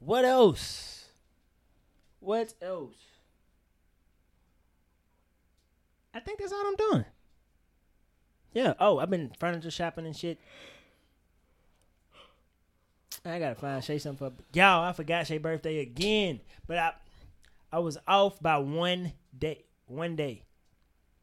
what 0.00 0.24
else? 0.24 1.06
What 2.20 2.54
else? 2.60 2.96
I 6.14 6.20
think 6.20 6.38
that's 6.38 6.52
all 6.52 6.66
I'm 6.66 6.76
doing. 6.76 7.04
Yeah. 8.52 8.74
Oh, 8.80 8.98
I've 8.98 9.10
been 9.10 9.30
furniture 9.38 9.70
shopping 9.70 10.06
and 10.06 10.16
shit. 10.16 10.38
I 13.24 13.38
gotta 13.38 13.54
find 13.54 13.82
Shay 13.82 13.98
something 13.98 14.30
for 14.30 14.42
y'all. 14.52 14.84
I 14.84 14.92
forgot 14.92 15.26
Shay 15.26 15.38
birthday 15.38 15.80
again, 15.80 16.40
but 16.66 16.78
I 16.78 16.92
I 17.72 17.78
was 17.80 17.98
off 18.06 18.40
by 18.40 18.58
one 18.58 19.12
day. 19.36 19.64
One 19.86 20.16
day. 20.16 20.44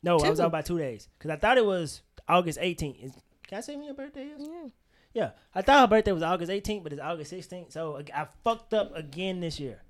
No, 0.03 0.19
I 0.19 0.29
was 0.29 0.39
off 0.39 0.51
by 0.51 0.61
two 0.61 0.77
days 0.77 1.07
because 1.17 1.31
I 1.31 1.37
thought 1.37 1.57
it 1.57 1.65
was 1.65 2.01
August 2.27 2.59
18th. 2.59 3.03
Is, 3.03 3.11
can 3.47 3.57
I 3.57 3.61
say 3.61 3.75
when 3.75 3.85
your 3.85 3.95
birthday 3.95 4.25
is? 4.25 4.41
Yeah. 4.41 4.67
Yeah, 5.13 5.31
I 5.53 5.61
thought 5.61 5.79
her 5.79 5.87
birthday 5.87 6.11
was 6.11 6.23
August 6.23 6.51
18th, 6.51 6.83
but 6.83 6.91
it's 6.91 7.01
August 7.01 7.31
16th. 7.31 7.71
So 7.71 7.97
I 7.97 8.21
I 8.21 8.27
fucked 8.43 8.73
up 8.73 8.95
again 8.95 9.39
this 9.39 9.59
year. 9.59 9.81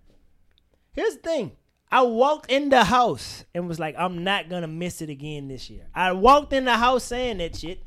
Here's 0.92 1.16
the 1.16 1.22
thing. 1.22 1.52
I 1.96 2.02
walked 2.02 2.52
in 2.52 2.68
the 2.68 2.84
house 2.84 3.46
and 3.54 3.70
was 3.70 3.80
like, 3.80 3.96
I'm 3.98 4.26
not 4.26 4.50
gonna 4.50 4.68
miss 4.68 5.02
it 5.02 5.10
again 5.10 5.48
this 5.48 5.70
year. 5.70 5.88
I 5.96 6.12
walked 6.12 6.52
in 6.52 6.66
the 6.66 6.76
house 6.76 7.06
saying 7.06 7.38
that 7.38 7.56
shit, 7.56 7.84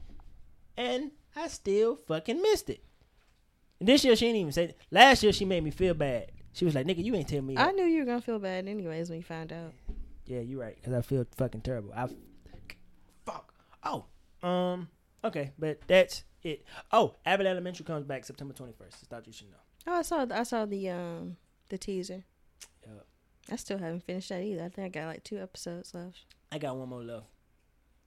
and 0.79 1.11
I 1.37 1.49
still 1.49 1.97
fucking 2.09 2.41
missed 2.41 2.71
it. 2.71 2.83
And 3.79 3.87
this 3.87 4.07
year 4.07 4.17
she 4.17 4.25
didn't 4.25 4.41
even 4.41 4.53
say. 4.53 4.75
Last 4.91 5.23
year 5.23 5.31
she 5.31 5.45
made 5.45 5.63
me 5.63 5.71
feel 5.71 5.93
bad. 5.93 6.33
She 6.55 6.65
was 6.65 6.75
like, 6.75 6.87
"Nigga, 6.87 7.05
you 7.05 7.15
ain't 7.17 7.29
tell 7.29 7.43
me." 7.43 7.59
I 7.59 7.67
that." 7.67 7.75
knew 7.75 7.85
you 7.85 7.99
were 8.01 8.07
gonna 8.07 8.23
feel 8.23 8.39
bad 8.39 8.67
anyways 8.67 9.11
when 9.11 9.19
you 9.19 9.25
found 9.25 9.53
out. 9.53 9.75
Yeah, 10.25 10.41
you're 10.41 10.61
right. 10.61 10.83
Cause 10.83 10.95
I 10.95 11.03
feel 11.03 11.27
fucking 11.37 11.61
terrible. 11.61 11.93
I 11.95 12.09
fuck. 13.27 13.53
Oh, 13.85 14.07
um. 14.43 14.89
Okay, 15.23 15.53
but 15.59 15.83
that's 15.87 16.25
it. 16.43 16.65
Oh, 16.93 17.15
Abbott 17.27 17.47
Elementary 17.47 17.85
comes 17.85 18.07
back 18.07 18.25
September 18.25 18.55
21st. 18.55 18.73
I 19.03 19.07
thought 19.11 19.27
you 19.27 19.35
should 19.35 19.51
know. 19.51 19.59
Oh, 19.87 19.97
I 19.97 20.03
saw 20.03 20.25
I 20.31 20.45
saw 20.45 20.65
the 20.65 20.89
um 20.89 21.37
the 21.69 21.77
teaser. 21.77 22.25
Yup. 22.87 23.07
I 23.51 23.57
still 23.57 23.79
haven't 23.79 24.05
finished 24.05 24.29
that 24.29 24.43
either. 24.43 24.65
I 24.65 24.69
think 24.69 24.97
I 24.97 25.01
got 25.01 25.07
like 25.07 25.25
two 25.25 25.39
episodes 25.39 25.95
left. 25.95 26.25
I 26.53 26.59
got 26.59 26.77
one 26.77 26.89
more 26.89 27.03
left. 27.03 27.27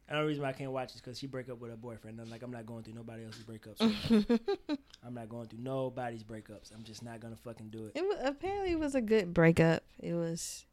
The 0.07 0.15
only 0.15 0.27
reason 0.27 0.43
why 0.43 0.49
I 0.49 0.53
can't 0.53 0.71
watch 0.71 0.93
is 0.93 0.99
because 0.99 1.17
she 1.17 1.25
break 1.25 1.49
up 1.49 1.59
with 1.59 1.71
her 1.71 1.77
boyfriend. 1.77 2.19
I'm 2.19 2.29
like, 2.29 2.41
I'm 2.43 2.51
not 2.51 2.65
going 2.65 2.83
through 2.83 2.95
nobody 2.95 3.23
else's 3.23 3.45
breakups. 3.45 3.79
I'm 5.05 5.13
not 5.13 5.29
going 5.29 5.47
through 5.47 5.59
nobody's 5.59 6.23
breakups. 6.23 6.73
I'm 6.75 6.83
just 6.83 7.01
not 7.01 7.21
gonna 7.21 7.37
fucking 7.37 7.69
do 7.69 7.85
it. 7.85 7.93
It 7.95 8.03
was, 8.03 8.17
apparently 8.21 8.73
it 8.73 8.79
was 8.79 8.93
a 8.93 9.01
good 9.01 9.33
breakup. 9.33 9.83
It 9.99 10.13
was, 10.13 10.65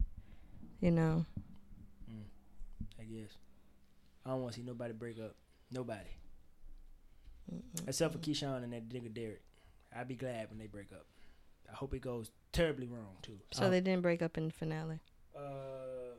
you 0.81 0.91
know, 0.91 1.25
mm, 2.11 2.25
I 2.99 3.05
guess. 3.05 3.31
I 4.27 4.31
don't 4.31 4.43
want 4.43 4.55
to 4.55 4.61
see 4.61 4.67
nobody 4.67 4.93
break 4.93 5.21
up. 5.21 5.37
Nobody. 5.71 6.11
Except 7.87 8.13
for 8.13 8.19
Keyshawn 8.19 8.65
and 8.65 8.73
that 8.73 8.89
nigga 8.89 9.13
Derek. 9.15 9.43
I'd 9.97 10.09
be 10.09 10.17
glad 10.17 10.51
when 10.51 10.59
they 10.59 10.67
break 10.67 10.93
up. 10.93 11.07
I 11.71 11.75
hope 11.77 11.95
it 11.95 12.01
goes 12.01 12.31
terribly 12.53 12.87
wrong 12.87 13.17
too. 13.23 13.39
so 13.53 13.67
Oh, 13.67 13.71
they 13.71 13.81
didn't 13.81 14.03
break 14.03 14.23
up 14.23 14.39
in 14.39 14.47
the 14.47 14.53
finale. 14.53 15.01
Uh, 15.37 16.15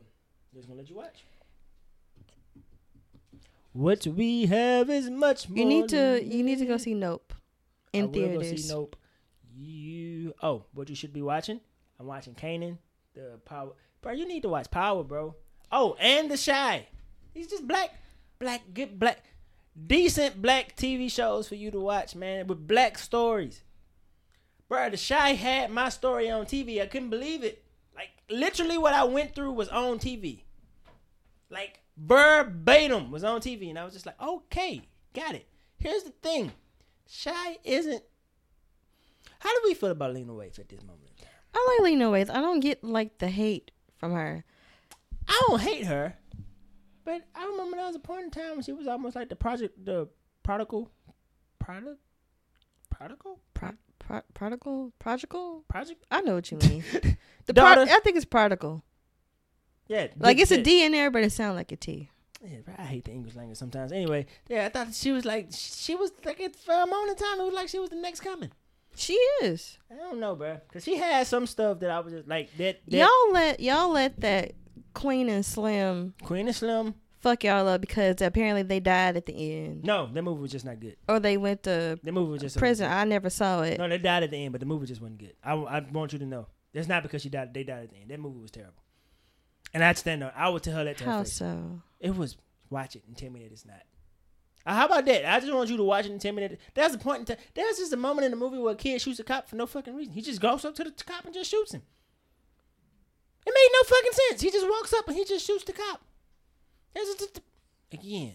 just 0.54 0.68
gonna 0.68 0.78
let 0.78 0.88
you 0.90 0.96
watch. 0.96 1.24
What 3.72 4.06
we 4.06 4.46
have 4.46 4.90
is 4.90 5.08
much 5.08 5.48
more. 5.48 5.58
You 5.58 5.64
need 5.64 5.88
to 5.90 5.96
than 5.96 6.30
you 6.30 6.42
need 6.42 6.58
to 6.58 6.66
go 6.66 6.76
see 6.76 6.94
Nope 6.94 7.32
I 7.94 7.98
in 7.98 8.04
will 8.06 8.12
go 8.12 8.40
theaters. 8.40 8.64
see 8.64 8.72
Nope. 8.72 8.96
You 9.56 10.34
oh, 10.42 10.64
what 10.74 10.88
you 10.88 10.96
should 10.96 11.12
be 11.12 11.22
watching? 11.22 11.60
I'm 11.98 12.06
watching 12.06 12.34
Kanan, 12.34 12.78
the 13.14 13.38
Power. 13.44 13.72
Bro, 14.00 14.12
you 14.12 14.26
need 14.26 14.42
to 14.42 14.48
watch 14.48 14.70
Power, 14.70 15.04
bro. 15.04 15.34
Oh, 15.70 15.96
and 16.00 16.30
The 16.30 16.38
Chi. 16.38 16.86
He's 17.34 17.46
just 17.46 17.68
black, 17.68 17.90
black, 18.38 18.62
good 18.72 18.98
black, 18.98 19.22
decent 19.86 20.40
black 20.40 20.76
TV 20.76 21.10
shows 21.10 21.46
for 21.48 21.54
you 21.54 21.70
to 21.70 21.78
watch, 21.78 22.16
man, 22.16 22.46
with 22.46 22.66
black 22.66 22.98
stories. 22.98 23.62
Bro, 24.70 24.90
The 24.90 25.04
Chi 25.08 25.32
had 25.32 25.72
my 25.72 25.88
story 25.88 26.30
on 26.30 26.46
TV. 26.46 26.80
I 26.80 26.86
couldn't 26.86 27.10
believe 27.10 27.42
it. 27.42 27.64
Like 27.92 28.10
literally, 28.30 28.78
what 28.78 28.94
I 28.94 29.02
went 29.02 29.34
through 29.34 29.50
was 29.50 29.68
on 29.68 29.98
TV. 29.98 30.42
Like 31.50 31.80
verbatim 31.96 33.10
was 33.10 33.24
on 33.24 33.40
TV, 33.40 33.68
and 33.68 33.78
I 33.80 33.84
was 33.84 33.92
just 33.92 34.06
like, 34.06 34.22
okay, 34.22 34.82
got 35.12 35.34
it. 35.34 35.48
Here's 35.76 36.04
the 36.04 36.10
thing. 36.22 36.52
Chi 37.24 37.58
isn't. 37.64 38.04
How 39.40 39.50
do 39.50 39.60
we 39.64 39.74
feel 39.74 39.90
about 39.90 40.14
Lena 40.14 40.32
Waithe 40.32 40.60
at 40.60 40.68
this 40.68 40.82
moment? 40.82 41.10
I 41.52 41.66
like 41.68 41.90
Lena 41.90 42.08
Waithe. 42.08 42.30
I 42.30 42.40
don't 42.40 42.60
get 42.60 42.84
like 42.84 43.18
the 43.18 43.28
hate 43.28 43.72
from 43.96 44.12
her. 44.12 44.44
I 45.26 45.42
don't 45.48 45.60
hate 45.60 45.86
her, 45.86 46.14
but 47.04 47.22
I 47.34 47.44
remember 47.44 47.76
there 47.76 47.86
was 47.86 47.96
a 47.96 47.98
point 47.98 48.22
in 48.22 48.30
time 48.30 48.52
when 48.52 48.62
she 48.62 48.72
was 48.72 48.86
almost 48.86 49.16
like 49.16 49.30
the 49.30 49.36
project, 49.36 49.84
the 49.84 50.06
prodigal, 50.44 50.92
product, 51.58 51.98
prodigal, 52.88 53.40
Pro, 53.52 53.70
pro, 54.10 54.20
prodigal, 54.34 54.92
prodigal. 54.98 55.64
project. 55.68 56.04
I 56.10 56.20
know 56.22 56.34
what 56.34 56.50
you 56.50 56.58
mean. 56.58 56.84
The 57.46 57.52
Daughter. 57.54 57.86
pro, 57.86 57.94
I 57.96 58.00
think 58.00 58.16
it's 58.16 58.24
prodigal. 58.24 58.84
Yeah, 59.88 60.08
Like 60.18 60.38
it's 60.38 60.52
a 60.52 60.62
the- 60.62 60.82
in 60.82 60.92
there, 60.92 61.10
but 61.10 61.24
it 61.24 61.32
sounds 61.32 61.56
like 61.56 61.72
a 61.72 61.76
T. 61.76 62.10
Yeah, 62.44 62.58
I 62.78 62.82
hate 62.84 63.04
the 63.04 63.10
English 63.12 63.34
language 63.34 63.58
sometimes. 63.58 63.92
Anyway, 63.92 64.26
yeah, 64.48 64.64
I 64.66 64.68
thought 64.68 64.94
she 64.94 65.10
was 65.12 65.24
like 65.24 65.48
she 65.52 65.94
was 65.94 66.10
like 66.24 66.38
it 66.40 66.54
for 66.56 66.72
a 66.72 66.86
moment 66.86 67.10
in 67.18 67.26
time. 67.26 67.40
It 67.40 67.44
was 67.44 67.54
like 67.54 67.68
she 67.68 67.78
was 67.78 67.90
the 67.90 67.96
next 67.96 68.20
coming. 68.20 68.50
She 68.96 69.12
is. 69.42 69.78
I 69.90 69.96
don't 69.96 70.20
know, 70.20 70.34
bro, 70.36 70.58
because 70.68 70.84
she 70.84 70.96
had 70.96 71.26
some 71.26 71.46
stuff 71.46 71.80
that 71.80 71.90
I 71.90 72.00
was 72.00 72.12
just 72.12 72.28
like 72.28 72.56
that. 72.56 72.80
that 72.88 72.96
Y'all 72.96 73.32
let 73.32 73.60
y'all 73.60 73.90
let 73.90 74.20
that 74.20 74.52
Queen 74.94 75.28
and 75.28 75.44
Slim 75.44 76.14
Queen 76.22 76.46
and 76.46 76.56
Slim. 76.56 76.94
Fuck 77.20 77.44
y'all 77.44 77.68
up 77.68 77.80
because 77.80 78.20
apparently 78.20 78.62
they 78.62 78.80
died 78.80 79.16
at 79.16 79.26
the 79.26 79.32
end, 79.34 79.84
No, 79.84 80.08
that 80.12 80.22
movie 80.22 80.40
was 80.42 80.50
just 80.50 80.64
not 80.64 80.80
good. 80.80 80.96
or 81.08 81.20
they 81.20 81.36
went 81.36 81.62
to 81.64 81.98
The 82.02 82.12
movie 82.12 82.32
was 82.32 82.40
just 82.42 82.56
prison. 82.58 82.90
I 82.90 83.04
never 83.04 83.30
saw 83.30 83.62
it. 83.62 83.78
No, 83.78 83.88
they 83.88 83.98
died 83.98 84.22
at 84.24 84.30
the 84.30 84.36
end, 84.42 84.52
but 84.52 84.60
the 84.60 84.66
movie 84.66 84.86
just 84.86 85.00
wasn't 85.00 85.18
good. 85.18 85.34
I, 85.44 85.52
I 85.54 85.80
want 85.92 86.12
you 86.12 86.18
to 86.18 86.26
know. 86.26 86.46
That's 86.72 86.88
not 86.88 87.02
because 87.02 87.22
she 87.22 87.28
died. 87.28 87.52
They 87.54 87.64
died 87.64 87.84
at 87.84 87.90
the 87.90 87.96
end. 87.96 88.10
That 88.10 88.20
movie 88.20 88.40
was 88.40 88.50
terrible. 88.50 88.82
And 89.74 89.84
I'd 89.84 89.98
stand 89.98 90.22
on. 90.24 90.32
I 90.34 90.48
would 90.48 90.62
tell 90.62 90.74
her 90.74 90.84
that 90.84 90.98
to 90.98 91.04
her 91.04 91.10
How 91.10 91.18
face. 91.22 91.32
so? 91.34 91.82
It 92.00 92.16
was 92.16 92.36
watch 92.70 92.96
it 92.96 93.02
and 93.06 93.16
tell 93.16 93.30
me 93.30 93.40
that 93.42 93.52
it's 93.52 93.64
not. 93.66 93.82
Uh, 94.66 94.74
how 94.74 94.86
about 94.86 95.04
that? 95.06 95.28
I 95.32 95.40
just 95.40 95.52
want 95.52 95.70
you 95.70 95.76
to 95.78 95.82
watch 95.84 96.06
it 96.06 96.12
and 96.12 96.20
tell 96.20 96.32
me 96.32 96.46
that. 96.46 96.58
There's 96.74 96.94
a 96.94 96.98
point 96.98 97.20
in 97.20 97.24
time. 97.26 97.44
There's 97.54 97.78
just 97.78 97.92
a 97.92 97.96
moment 97.96 98.26
in 98.26 98.30
the 98.30 98.36
movie 98.36 98.58
where 98.58 98.72
a 98.74 98.76
kid 98.76 99.00
shoots 99.00 99.18
a 99.18 99.24
cop 99.24 99.48
for 99.48 99.56
no 99.56 99.66
fucking 99.66 99.94
reason. 99.96 100.12
He 100.12 100.20
just 100.22 100.40
goes 100.40 100.64
up 100.64 100.74
to 100.76 100.84
the 100.84 100.90
cop 100.90 101.24
and 101.24 101.32
just 101.34 101.50
shoots 101.50 101.72
him. 101.72 101.82
It 103.46 103.54
made 103.54 103.68
no 103.72 103.82
fucking 103.96 104.12
sense. 104.28 104.40
He 104.42 104.50
just 104.50 104.68
walks 104.68 104.92
up 104.92 105.08
and 105.08 105.16
he 105.16 105.24
just 105.24 105.46
shoots 105.46 105.64
the 105.64 105.72
cop. 105.72 106.02
Again, 107.92 108.34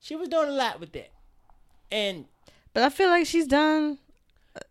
she 0.00 0.16
was 0.16 0.28
doing 0.28 0.48
a 0.48 0.52
lot 0.52 0.80
with 0.80 0.92
that, 0.92 1.10
and 1.90 2.26
But 2.74 2.82
I 2.82 2.88
feel 2.90 3.08
like 3.08 3.26
she's 3.26 3.46
done 3.46 3.98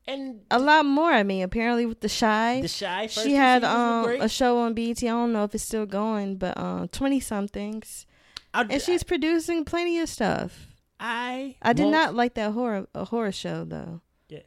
and 0.07 0.41
a 0.51 0.59
lot 0.59 0.85
more. 0.85 1.11
I 1.11 1.23
mean, 1.23 1.41
apparently 1.43 1.85
with 1.87 2.01
the 2.01 2.09
Chi, 2.09 2.61
the 2.61 2.67
Chi. 2.69 3.07
First 3.07 3.25
she 3.25 3.33
had 3.33 3.63
um 3.63 4.05
a 4.21 4.29
show 4.29 4.59
on 4.59 4.73
BET. 4.75 5.01
I 5.03 5.07
don't 5.07 5.33
know 5.33 5.43
if 5.43 5.55
it's 5.55 5.63
still 5.63 5.85
going, 5.87 6.35
but 6.35 6.55
um 6.57 6.87
twenty 6.89 7.19
somethings, 7.19 8.05
I, 8.53 8.61
and 8.61 8.81
she's 8.81 9.03
producing 9.03 9.65
plenty 9.65 9.99
of 9.99 10.07
stuff. 10.09 10.67
I 10.99 11.55
I 11.63 11.73
did 11.73 11.87
not 11.87 12.13
like 12.13 12.35
that 12.35 12.51
horror 12.51 12.87
a 12.93 13.05
horror 13.05 13.31
show 13.31 13.63
though. 13.65 14.01
Yeah. 14.29 14.39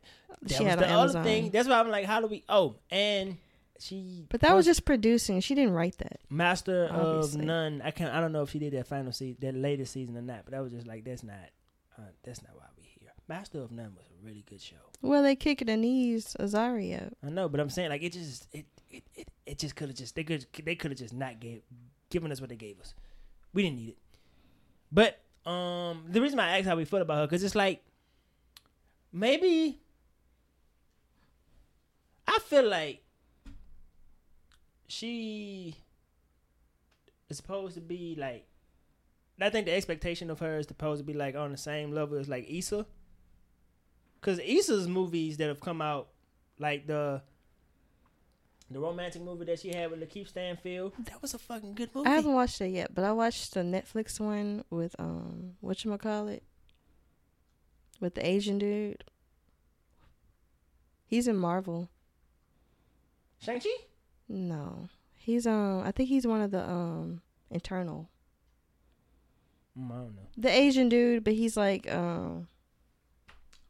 she 0.47 0.55
That 0.55 0.61
was 0.63 0.69
had 0.71 0.79
the 0.79 0.85
on 0.85 0.91
other 0.93 1.01
Amazon. 1.03 1.25
thing. 1.25 1.51
That's 1.51 1.69
why 1.69 1.81
I'm 1.81 1.89
like, 1.91 2.05
how 2.07 2.21
do 2.21 2.29
we? 2.29 2.45
Oh, 2.49 2.77
and 2.91 3.39
she. 3.79 4.27
But 4.31 4.41
that 4.41 4.55
was 4.55 4.67
just 4.67 4.85
producing. 4.85 5.41
She 5.41 5.55
didn't 5.55 5.75
write 5.75 5.99
that. 5.99 6.21
Master 6.31 6.89
Obviously. 6.91 7.41
of 7.41 7.47
None. 7.47 7.83
I 7.85 7.91
can't. 7.91 8.13
I 8.15 8.21
don't 8.21 8.33
know 8.33 8.43
if 8.43 8.51
she 8.51 8.59
did 8.59 8.73
that 8.75 8.87
final 8.87 9.13
season, 9.13 9.39
that 9.41 9.55
latest 9.55 9.93
season 9.93 10.17
or 10.17 10.23
not. 10.23 10.45
But 10.45 10.53
that 10.53 10.63
was 10.63 10.73
just 10.73 10.87
like 10.87 11.05
that's 11.05 11.23
not. 11.23 11.37
Uh, 11.99 12.03
that's 12.25 12.43
not 12.43 12.53
why 12.57 12.65
we 12.77 12.85
here. 12.85 13.11
Master 13.29 13.61
of 13.63 13.71
None 13.71 13.95
was 13.95 14.07
a 14.07 14.27
really 14.27 14.45
good 14.49 14.61
show. 14.61 14.77
Well, 15.01 15.23
they 15.23 15.37
kicked 15.37 15.67
the 15.67 15.75
Aziz 15.75 16.37
Ansari. 16.41 17.11
I 17.25 17.31
know, 17.31 17.49
but 17.49 17.61
I'm 17.61 17.71
saying 17.71 17.91
like 17.91 18.03
it 18.03 18.13
just 18.13 18.49
it 18.53 18.67
it 18.91 19.05
it, 19.15 19.29
it 19.47 19.59
just 19.59 19.77
could 19.77 19.89
have 19.89 19.97
just 19.97 20.15
they 20.15 20.25
could 20.25 20.47
they 20.65 20.75
could 20.75 20.91
have 20.91 20.99
just 20.99 21.15
not 21.15 21.41
gave 21.41 21.63
given 22.11 22.33
us 22.33 22.41
what 22.41 22.51
they 22.51 22.57
gave 22.57 22.81
us. 22.81 22.95
We 23.53 23.63
didn't 23.63 23.77
need 23.77 23.91
it. 23.91 23.99
But 24.91 25.21
um, 25.49 26.05
the 26.09 26.21
reason 26.21 26.39
I 26.41 26.59
asked 26.59 26.67
how 26.67 26.77
we 26.77 26.85
feel 26.85 27.03
about 27.03 27.19
her 27.19 27.27
because 27.27 27.45
it's 27.45 27.55
like 27.55 27.85
maybe 29.13 29.81
I 32.27 32.39
feel 32.41 32.69
like 32.69 33.04
she 34.95 35.75
is 37.29 37.37
supposed 37.37 37.75
to 37.75 37.81
be 37.81 38.17
like. 38.19 38.47
I 39.41 39.51
think 39.51 39.67
the 39.67 39.75
expectation 39.75 40.31
of 40.31 40.39
her 40.39 40.59
is 40.59 40.69
supposed 40.69 41.01
to 41.01 41.05
be 41.05 41.13
like 41.13 41.35
on 41.35 41.51
the 41.51 41.57
same 41.57 41.91
level 41.91 42.19
as 42.19 42.29
like 42.29 42.47
Issa. 42.49 42.87
Cause 44.21 44.39
Issa's 44.39 44.87
movies 44.87 45.37
that 45.39 45.49
have 45.49 45.61
come 45.61 45.83
out, 45.83 46.09
like 46.59 46.87
the 46.87 47.21
the 48.71 48.81
romantic 48.81 49.23
movie 49.23 49.45
that 49.45 49.61
she 49.61 49.73
had 49.75 49.91
with 49.91 50.01
Lakeith 50.01 50.29
Stanfield, 50.29 50.93
that 51.05 51.21
was 51.21 51.35
a 51.35 51.39
fucking 51.39 51.75
good 51.75 51.91
movie. 51.95 52.09
I 52.09 52.15
haven't 52.15 52.33
watched 52.33 52.61
it 52.61 52.69
yet, 52.69 52.95
but 52.95 53.05
I 53.05 53.13
watched 53.13 53.55
the 53.55 53.61
Netflix 53.61 54.21
one 54.21 54.65
with 54.71 54.95
um 54.99 55.57
what 55.61 55.85
you 55.85 55.97
call 55.99 56.29
it 56.29 56.45
with 58.01 58.15
the 58.15 58.27
Asian 58.27 58.59
dude. 58.59 59.05
He's 61.07 61.29
in 61.29 61.37
Marvel. 61.37 61.91
Shang 63.41 63.61
Chi. 63.61 63.69
No, 64.29 64.89
he's 65.17 65.47
um 65.47 65.83
I 65.85 65.91
think 65.93 66.09
he's 66.09 66.27
one 66.27 66.41
of 66.41 66.51
the 66.51 66.63
um 66.69 67.21
internal 67.51 68.09
Mm, 69.79 69.91
I 69.91 69.95
don't 69.97 70.15
know. 70.15 70.23
the 70.37 70.51
Asian 70.51 70.89
dude, 70.89 71.25
but 71.25 71.33
he's 71.35 71.57
like 71.57 71.91
um 71.93 72.47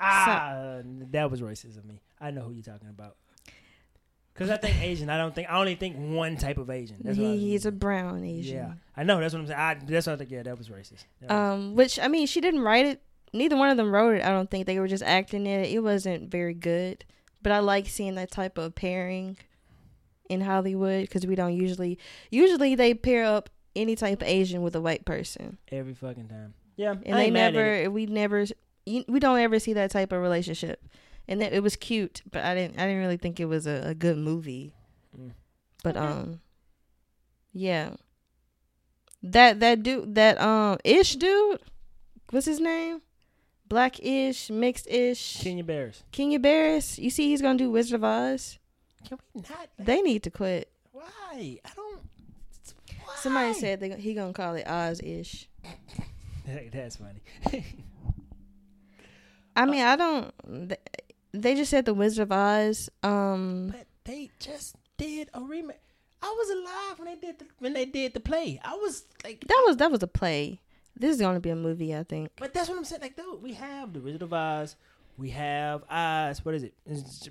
Ah, 0.00 0.80
that 1.12 1.30
was 1.30 1.40
racist 1.40 1.78
of 1.78 1.84
me. 1.84 2.00
I 2.20 2.30
know 2.30 2.42
who 2.42 2.52
you're 2.52 2.62
talking 2.62 2.88
about. 2.88 3.16
Cause 4.34 4.50
I 4.50 4.56
think 4.56 4.76
Asian. 4.82 5.08
I 5.10 5.16
don't 5.16 5.32
think. 5.34 5.48
I 5.48 5.58
only 5.60 5.76
think 5.76 5.96
one 5.96 6.36
type 6.36 6.58
of 6.58 6.68
Asian. 6.68 6.96
That's 7.00 7.16
he, 7.16 7.22
was 7.24 7.40
he's 7.40 7.66
a 7.66 7.72
brown 7.72 8.24
Asian. 8.24 8.56
Yeah, 8.56 8.72
I 8.96 9.04
know. 9.04 9.20
That's 9.20 9.32
what 9.32 9.40
I'm 9.40 9.46
saying. 9.46 9.58
I, 9.60 9.74
that's 9.74 10.08
what 10.08 10.14
I 10.14 10.16
think. 10.16 10.30
Yeah, 10.32 10.42
that 10.42 10.58
was 10.58 10.68
racist. 10.68 11.04
That 11.20 11.30
was- 11.30 11.54
Um, 11.54 11.74
which 11.76 12.00
I 12.00 12.08
mean, 12.08 12.26
she 12.26 12.40
didn't 12.40 12.60
write 12.62 12.84
it. 12.84 13.00
Neither 13.32 13.56
one 13.56 13.68
of 13.70 13.76
them 13.76 13.92
wrote 13.94 14.16
it. 14.16 14.24
I 14.24 14.30
don't 14.30 14.50
think 14.50 14.66
they 14.66 14.80
were 14.80 14.88
just 14.88 15.04
acting 15.04 15.46
it. 15.46 15.70
It 15.72 15.80
wasn't 15.84 16.30
very 16.32 16.52
good. 16.54 17.04
But 17.42 17.52
I 17.52 17.60
like 17.60 17.86
seeing 17.86 18.16
that 18.16 18.32
type 18.32 18.58
of 18.58 18.74
pairing 18.74 19.36
in 20.28 20.40
Hollywood 20.40 21.02
because 21.02 21.26
we 21.26 21.34
don't 21.34 21.54
usually. 21.56 21.98
Usually 22.30 22.74
they 22.74 22.94
pair 22.94 23.24
up 23.24 23.50
any 23.76 23.96
type 23.96 24.22
of 24.22 24.28
Asian 24.28 24.62
with 24.62 24.74
a 24.76 24.80
white 24.80 25.04
person, 25.04 25.58
every 25.72 25.94
fucking 25.94 26.28
time. 26.28 26.54
Yeah, 26.76 26.92
and 27.04 27.16
they 27.16 27.24
ain't 27.26 27.34
mad 27.34 27.54
at 27.56 27.60
it. 27.60 27.78
never. 27.82 27.90
We 27.90 28.06
never. 28.06 28.44
We 28.86 29.18
don't 29.20 29.38
ever 29.38 29.58
see 29.58 29.72
that 29.74 29.90
type 29.90 30.12
of 30.12 30.20
relationship, 30.20 30.84
and 31.28 31.40
that 31.40 31.52
it 31.52 31.62
was 31.62 31.76
cute. 31.76 32.22
But 32.30 32.44
I 32.44 32.54
didn't. 32.54 32.78
I 32.78 32.82
didn't 32.86 33.00
really 33.00 33.16
think 33.16 33.40
it 33.40 33.46
was 33.46 33.66
a, 33.66 33.82
a 33.88 33.94
good 33.94 34.18
movie. 34.18 34.74
Mm. 35.18 35.32
But 35.82 35.96
Okay. 35.96 36.06
um, 36.06 36.40
yeah. 37.52 37.90
That 39.22 39.60
that 39.60 39.82
dude 39.82 40.14
that 40.16 40.38
um 40.40 40.78
ish 40.84 41.16
dude, 41.16 41.60
what's 42.30 42.46
his 42.46 42.60
name? 42.60 43.00
Black 43.66 43.98
ish, 44.04 44.50
mixed 44.50 44.86
ish. 44.88 45.38
Kenya 45.40 45.64
Barris. 45.64 46.02
Kenya 46.12 46.38
Barris. 46.38 46.98
You 46.98 47.08
see, 47.10 47.28
he's 47.28 47.40
gonna 47.40 47.56
do 47.58 47.70
Wizard 47.70 47.94
of 47.96 48.04
Oz. 48.04 48.58
Can 49.08 49.18
we 49.34 49.42
not? 49.42 49.68
They 49.78 50.02
need 50.02 50.22
to 50.24 50.30
quit. 50.30 50.70
Why? 50.92 51.58
I 51.64 51.70
don't. 51.76 52.00
Why? 53.04 53.14
Somebody 53.16 53.54
said 53.54 53.80
they 53.80 53.90
he 53.96 54.14
gonna 54.14 54.32
call 54.32 54.54
it 54.54 54.66
Oz 54.66 55.00
ish. 55.02 55.48
that's 56.72 56.96
funny. 56.96 57.22
I 59.56 59.66
mean, 59.66 59.84
I 59.84 59.96
don't. 59.96 60.32
They 61.32 61.54
just 61.54 61.70
said 61.70 61.84
the 61.84 61.94
Wizard 61.94 62.22
of 62.24 62.32
Oz. 62.32 62.90
Um, 63.02 63.68
But 63.70 63.86
they 64.04 64.30
just 64.38 64.76
did 64.96 65.30
a 65.34 65.40
remake. 65.40 65.78
I 66.22 66.26
was 66.26 66.50
alive 66.50 66.98
when 66.98 67.08
they 67.08 67.26
did 67.26 67.38
the, 67.38 67.46
when 67.58 67.72
they 67.74 67.84
did 67.84 68.14
the 68.14 68.20
play. 68.20 68.60
I 68.64 68.74
was 68.74 69.04
like, 69.24 69.40
that 69.46 69.62
was 69.66 69.76
that 69.76 69.90
was 69.90 70.02
a 70.02 70.06
play. 70.06 70.60
This 70.96 71.14
is 71.16 71.20
gonna 71.20 71.40
be 71.40 71.50
a 71.50 71.56
movie, 71.56 71.94
I 71.94 72.02
think. 72.04 72.30
but 72.38 72.54
that's 72.54 72.68
what 72.68 72.78
I'm 72.78 72.84
saying. 72.84 73.02
Like, 73.02 73.16
dude, 73.16 73.42
we 73.42 73.52
have 73.54 73.92
the 73.92 74.00
Wizard 74.00 74.22
of 74.22 74.32
Oz. 74.32 74.76
We 75.16 75.30
have 75.30 75.82
Oz. 75.88 76.44
What 76.44 76.54
is 76.54 76.64
it? 76.64 76.74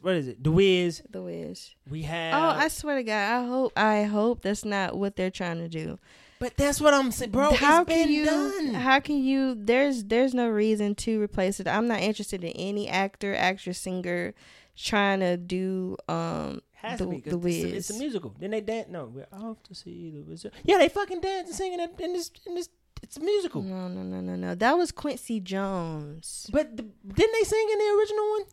What 0.01 0.15
is 0.15 0.27
it? 0.27 0.41
The 0.43 0.51
Wiz. 0.51 1.01
The 1.09 1.21
Wiz. 1.21 1.71
We 1.89 2.03
have. 2.03 2.33
Oh, 2.41 2.59
I 2.59 2.67
swear 2.69 2.95
to 2.95 3.03
God, 3.03 3.13
I 3.13 3.45
hope 3.45 3.73
I 3.77 4.03
hope 4.03 4.41
that's 4.41 4.63
not 4.63 4.95
what 4.97 5.15
they're 5.15 5.29
trying 5.31 5.59
to 5.59 5.67
do. 5.67 5.99
but 6.39 6.55
that's 6.55 6.79
what 6.79 6.93
I'm 6.93 7.11
saying, 7.11 7.31
bro. 7.31 7.51
how 7.53 7.83
can 7.83 8.05
been 8.05 8.11
you? 8.11 8.25
done. 8.25 8.73
How 8.75 8.99
can 9.01 9.17
you? 9.23 9.55
There's 9.59 10.05
there's 10.05 10.33
no 10.33 10.47
reason 10.49 10.95
to 10.95 11.21
replace 11.21 11.59
it. 11.59 11.67
I'm 11.67 11.87
not 11.87 11.99
interested 11.99 12.43
in 12.43 12.51
any 12.51 12.87
actor, 12.87 13.35
actress, 13.35 13.79
singer 13.79 14.33
trying 14.77 15.19
to 15.19 15.37
do 15.37 15.97
um 16.07 16.61
Has 16.71 16.99
the, 16.99 17.05
be 17.05 17.19
the 17.19 17.27
it's, 17.27 17.33
a, 17.33 17.37
Wiz. 17.37 17.63
it's 17.63 17.89
a 17.89 17.99
musical. 17.99 18.33
Then 18.39 18.51
they 18.51 18.61
dance. 18.61 18.87
No, 18.89 19.05
we're 19.13 19.27
off 19.33 19.61
to 19.63 19.75
see 19.75 20.09
the 20.09 20.21
wizard. 20.21 20.53
Yeah, 20.63 20.77
they 20.77 20.87
fucking 20.89 21.19
dance 21.21 21.49
and 21.49 21.55
singing 21.55 21.79
in 21.81 21.89
in 21.99 22.13
this 22.13 22.31
in 22.47 22.55
this. 22.55 22.69
It's 23.03 23.17
a 23.17 23.19
musical. 23.19 23.61
No, 23.61 23.87
no, 23.89 24.01
no, 24.01 24.21
no, 24.21 24.35
no. 24.35 24.55
That 24.55 24.77
was 24.77 24.91
Quincy 24.91 25.39
Jones. 25.41 26.49
But 26.51 26.77
the, 26.77 26.83
didn't 26.83 27.33
they 27.33 27.43
sing 27.43 27.67
in 27.71 27.77
the 27.77 27.95
original 27.99 28.29
one? 28.31 28.43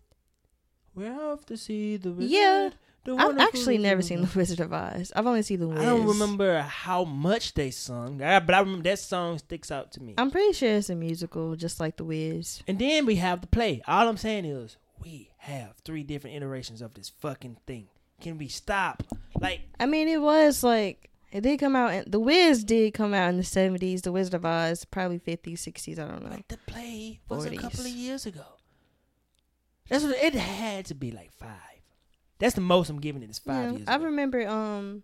We 0.97 1.05
have 1.05 1.47
to 1.47 1.57
see 1.57 1.97
the 1.97 2.11
wizard. 2.11 2.31
Yeah. 2.33 2.71
the 3.05 3.15
I've 3.15 3.39
actually 3.39 3.79
never 3.79 4.03
seen 4.03 4.23
The 4.23 4.31
Wizard 4.37 4.59
of 4.61 4.73
Oz. 4.73 5.13
I've 5.15 5.27
only 5.27 5.43
seen 5.43 5.61
The 5.61 5.69
Wiz. 5.69 5.79
I 5.79 5.85
don't 5.85 6.05
remember 6.07 6.61
how 6.63 7.05
much 7.05 7.55
they 7.55 7.71
sung, 7.71 8.19
but 8.19 8.51
I 8.53 8.59
remember 8.59 8.83
that 8.83 8.99
song 8.99 9.39
sticks 9.39 9.71
out 9.71 9.93
to 9.93 10.03
me. 10.03 10.15
I'm 10.19 10.33
pretty 10.33 10.53
sure 10.53 10.75
it's 10.75 10.91
a 10.91 10.97
musical, 10.97 11.55
just 11.55 11.79
like 11.79 11.97
The 11.97 12.05
Wiz. 12.05 12.63
and 12.67 12.79
then 12.79 13.07
we 13.07 13.17
have 13.17 13.41
the 13.43 13.47
play. 13.47 13.83
All 13.87 14.09
I'm 14.09 14.17
saying 14.17 14.45
is 14.47 14.77
we 15.03 15.31
have 15.39 15.77
three 15.85 16.03
different 16.03 16.37
iterations 16.37 16.83
of 16.83 16.95
this 16.95 17.09
fucking 17.21 17.57
thing. 17.67 17.87
Can 18.21 18.37
we 18.37 18.49
stop? 18.49 19.05
Like, 19.41 19.61
I 19.79 19.87
mean, 19.87 20.09
it 20.09 20.21
was 20.21 20.63
like 20.63 21.10
it 21.33 21.43
did 21.43 21.59
come 21.61 21.77
out. 21.77 21.93
In, 21.95 22.05
the 22.11 22.21
Wiz 22.21 22.65
did 22.65 22.95
come 22.95 23.15
out 23.15 23.29
in 23.31 23.37
the 23.37 23.43
70s. 23.43 24.03
The 24.03 24.13
Wizard 24.13 24.35
of 24.35 24.45
Oz 24.45 24.85
probably 24.85 25.19
50s, 25.19 25.55
60s. 25.55 25.99
I 25.99 26.07
don't 26.09 26.23
know. 26.25 26.31
like 26.31 26.49
the 26.49 26.57
play 26.67 27.21
was 27.29 27.45
a 27.47 27.57
couple 27.57 27.81
of 27.81 27.87
years 27.89 28.27
ago. 28.27 28.45
That's 29.89 30.05
what 30.05 30.17
it 30.17 30.35
had 30.35 30.87
to 30.87 30.95
be 30.95 31.11
like 31.11 31.33
five. 31.33 31.51
That's 32.39 32.55
the 32.55 32.61
most 32.61 32.89
I'm 32.91 33.01
giving 33.01 33.23
it 33.23 33.31
is 33.31 33.39
five 33.39 33.73
Yeah, 33.73 33.77
years. 33.79 33.89
I 33.89 33.97
ago. 33.97 34.05
remember 34.07 34.47
um 34.49 35.03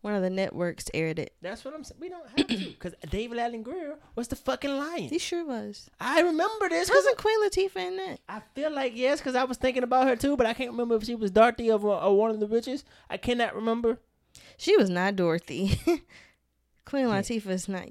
one 0.00 0.14
of 0.14 0.22
the 0.22 0.30
networks 0.30 0.86
aired 0.94 1.20
it. 1.20 1.32
That's 1.42 1.64
what 1.64 1.74
I'm 1.74 1.84
saying. 1.84 2.00
We 2.00 2.08
don't 2.08 2.26
have 2.26 2.46
to 2.48 2.56
because 2.70 2.94
David 3.08 3.38
Alan 3.38 3.62
Grier 3.62 3.98
was 4.16 4.26
the 4.28 4.36
fucking 4.36 4.76
lion. 4.76 5.04
He 5.04 5.18
sure 5.18 5.44
was. 5.44 5.88
I 6.00 6.22
remember 6.22 6.68
this 6.68 6.88
because 6.88 7.04
Wasn't 7.04 7.18
Queen 7.18 7.40
Latifah 7.44 7.76
in 7.86 7.96
that? 7.98 8.18
I 8.28 8.40
feel 8.54 8.72
like 8.72 8.94
yes, 8.96 9.20
because 9.20 9.36
I 9.36 9.44
was 9.44 9.58
thinking 9.58 9.84
about 9.84 10.08
her 10.08 10.16
too, 10.16 10.36
but 10.36 10.46
I 10.46 10.54
can't 10.54 10.72
remember 10.72 10.96
if 10.96 11.04
she 11.04 11.14
was 11.14 11.30
Dorothy 11.30 11.70
or, 11.70 11.78
or 11.80 12.16
one 12.18 12.30
of 12.30 12.40
the 12.40 12.46
witches. 12.46 12.84
I 13.08 13.16
cannot 13.16 13.54
remember. 13.54 14.00
She 14.56 14.76
was 14.76 14.88
not 14.90 15.16
Dorothy. 15.16 15.78
Queen. 16.84 17.06
Latifah 17.06 17.46
is 17.50 17.68
not. 17.68 17.88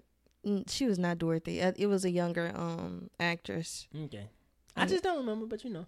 She 0.67 0.85
was 0.87 0.97
not 0.99 1.17
Dorothy. 1.19 1.61
Uh, 1.61 1.71
It 1.77 1.87
was 1.87 2.03
a 2.05 2.09
younger 2.11 2.51
um 2.55 3.09
actress. 3.19 3.87
Okay, 3.95 4.27
I 4.75 4.85
just 4.85 5.03
don't 5.03 5.17
remember. 5.17 5.45
But 5.45 5.63
you 5.63 5.69
know, 5.69 5.85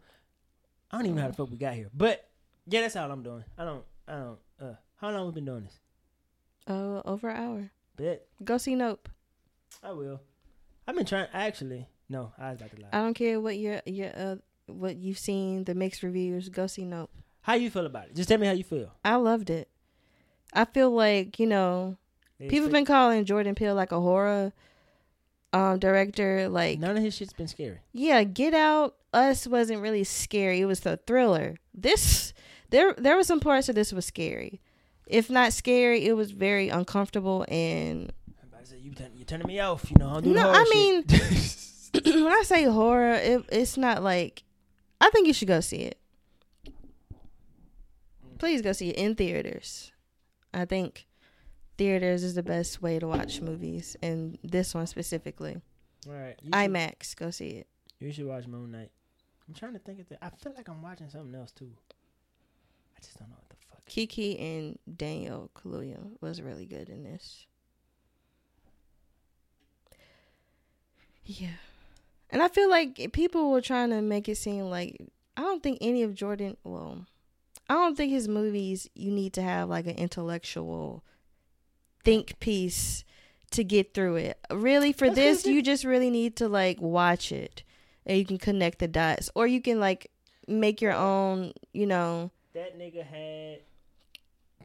I 0.92 0.98
don't 0.98 1.06
even 1.06 1.16
know 1.16 1.22
how 1.24 1.28
the 1.30 1.34
fuck 1.34 1.50
we 1.52 1.58
got 1.58 1.74
here. 1.74 1.90
But 1.94 2.30
yeah, 2.68 2.82
that's 2.82 2.96
all 2.96 3.12
I'm 3.12 3.24
doing. 3.24 3.44
I 3.58 3.66
don't. 3.66 3.84
I 4.08 4.14
don't. 4.14 4.40
Uh, 4.62 4.74
how 4.98 5.10
long 5.12 5.26
we 5.28 5.32
been 5.34 5.46
doing 5.46 5.64
this? 5.64 5.80
Uh, 6.68 7.02
over 7.06 7.30
an 7.30 7.38
hour. 7.44 7.72
Bet 7.98 8.26
Go 8.44 8.58
see 8.58 8.76
Nope. 8.76 9.10
I 9.82 9.92
will. 9.92 10.22
I've 10.88 10.96
been 10.96 11.06
trying. 11.06 11.28
Actually, 11.34 11.88
no, 12.10 12.32
I 12.38 12.52
was 12.52 12.60
about 12.62 12.76
to 12.76 12.82
lie. 12.82 12.90
I 12.94 12.98
don't 13.02 13.14
care 13.14 13.40
what 13.42 13.58
your 13.58 13.82
your 13.86 14.12
uh 14.16 14.36
what 14.68 14.96
you've 14.98 15.20
seen 15.20 15.64
the 15.66 15.76
mixed 15.76 16.04
reviews. 16.04 16.50
Go 16.50 16.68
see 16.68 16.86
Nope. 16.86 17.10
how 17.42 17.56
you 17.56 17.70
feel 17.70 17.86
about 17.86 18.08
it? 18.08 18.16
Just 18.16 18.30
tell 18.30 18.38
me 18.38 18.48
how 18.48 18.54
you 18.54 18.64
feel. 18.64 18.92
I 19.04 19.16
loved 19.16 19.50
it. 19.50 19.68
I 20.54 20.66
feel 20.66 20.92
like 20.92 21.40
you 21.40 21.48
know 21.48 21.98
people 22.48 22.70
been 22.70 22.86
calling 22.86 23.26
Jordan 23.26 23.56
Peele 23.56 23.76
like 23.76 23.92
a 23.92 24.00
horror 24.00 24.54
um 25.52 25.80
director. 25.80 26.50
Like 26.50 26.80
none 26.80 26.98
of 26.98 27.04
his 27.04 27.16
shit's 27.16 27.34
been 27.34 27.48
scary. 27.48 27.80
yeah, 27.92 28.24
Get 28.24 28.54
Out 28.54 28.96
Us 29.14 29.48
wasn't 29.48 29.82
really 29.82 30.04
scary. 30.04 30.62
It 30.62 30.66
was 30.66 30.86
a 30.86 30.98
thriller. 30.98 31.56
This 31.74 32.34
there 32.70 32.94
there 32.98 33.16
were 33.16 33.24
some 33.24 33.40
parts 33.40 33.70
of 33.70 33.76
this 33.76 33.94
was 33.94 34.06
scary. 34.06 34.62
If 35.06 35.30
not 35.30 35.54
scary, 35.54 36.06
it 36.06 36.14
was 36.14 36.32
very 36.32 36.70
uncomfortable 36.70 37.46
and 37.50 38.12
I'm 38.42 38.50
about 38.50 38.66
to 38.66 38.72
say, 38.72 38.78
you 38.80 38.94
you're 39.16 39.26
turning 39.26 39.48
me 39.48 39.60
off. 39.60 39.90
You 39.92 39.98
know, 40.00 40.10
I 40.10 40.14
don't 40.14 40.24
do 40.24 40.34
No, 40.34 40.52
I 40.52 40.64
shit. 41.04 42.06
when 42.06 42.28
I 42.34 42.42
say 42.44 42.64
horror, 42.64 43.14
it, 43.14 43.46
it's 43.52 43.78
not 43.78 44.02
like 44.02 44.44
I 45.00 45.10
think 45.12 45.28
you 45.28 45.34
should 45.34 45.48
go 45.48 45.60
see 45.60 45.82
it. 45.82 45.98
Please 48.40 48.62
go 48.62 48.74
see 48.74 48.90
it 48.90 48.98
in 48.98 49.16
theaters. 49.16 49.93
I 50.54 50.66
think 50.66 51.08
theaters 51.78 52.24
is 52.24 52.36
the 52.36 52.44
best 52.44 52.82
way 52.82 53.00
to 53.00 53.08
watch 53.08 53.42
movies, 53.42 53.96
and 54.02 54.38
this 54.44 54.74
one 54.74 54.88
specifically. 54.88 55.58
All 56.08 56.14
right. 56.14 56.36
Should, 56.44 56.52
IMAX. 56.52 57.16
Go 57.16 57.32
see 57.32 57.50
it. 57.50 57.68
You 58.00 58.12
should 58.12 58.28
watch 58.28 58.48
Moon 58.48 58.72
Knight. 58.72 58.92
I'm 59.48 59.54
trying 59.54 59.74
to 59.74 59.80
think 59.80 60.00
of 60.00 60.10
the. 60.10 60.24
I 60.24 60.30
feel 60.30 60.54
like 60.56 60.68
I'm 60.68 60.82
watching 60.82 61.10
something 61.10 61.36
else 61.36 61.52
too. 61.52 61.72
I 62.96 63.00
just 63.02 63.18
don't 63.20 63.30
know 63.30 63.36
what 63.36 63.50
the 63.50 63.56
fuck. 63.70 63.86
Keke 63.90 64.40
and 64.40 64.80
Daniel 64.98 65.50
Kaluuya 65.56 66.00
was 66.22 66.42
really 66.42 66.66
good 66.66 66.90
in 66.90 67.04
this. 67.04 67.48
Yeah. 71.26 71.48
And 72.30 72.42
I 72.42 72.48
feel 72.48 72.70
like 72.70 73.12
people 73.14 73.52
were 73.52 73.62
trying 73.62 73.92
to 73.92 74.02
make 74.02 74.28
it 74.28 74.38
seem 74.38 74.66
like 74.70 74.98
I 75.38 75.42
don't 75.42 75.64
think 75.64 75.78
any 75.82 76.04
of 76.04 76.16
Jordan 76.16 76.58
well 76.64 77.06
I 77.70 77.76
don't 77.76 77.96
think 77.96 78.12
his 78.12 78.28
movies 78.28 78.90
you 78.94 79.12
need 79.12 79.34
to 79.34 79.42
have 79.42 79.70
like 79.70 79.86
an 79.88 79.96
intellectual 79.96 81.04
think 82.04 82.40
piece 82.40 83.04
to 83.52 83.64
get 83.64 83.94
through 83.94 84.18
it. 84.18 84.38
Really 84.52 84.92
for 84.94 85.08
That's 85.08 85.44
this 85.44 85.46
you 85.46 85.62
just 85.62 85.84
really 85.86 86.10
need 86.10 86.36
to 86.38 86.48
like 86.50 86.82
watch 86.82 87.32
it 87.32 87.64
and 88.06 88.18
you 88.18 88.26
can 88.26 88.38
connect 88.38 88.80
the 88.80 88.88
dots 88.88 89.30
or 89.36 89.48
you 89.48 89.62
can 89.62 89.80
like 89.80 90.12
make 90.48 90.82
your 90.82 90.92
own, 90.94 91.54
you 91.72 91.86
know, 91.86 92.32
That 92.54 92.78
nigga 92.78 93.06
had 93.06 93.60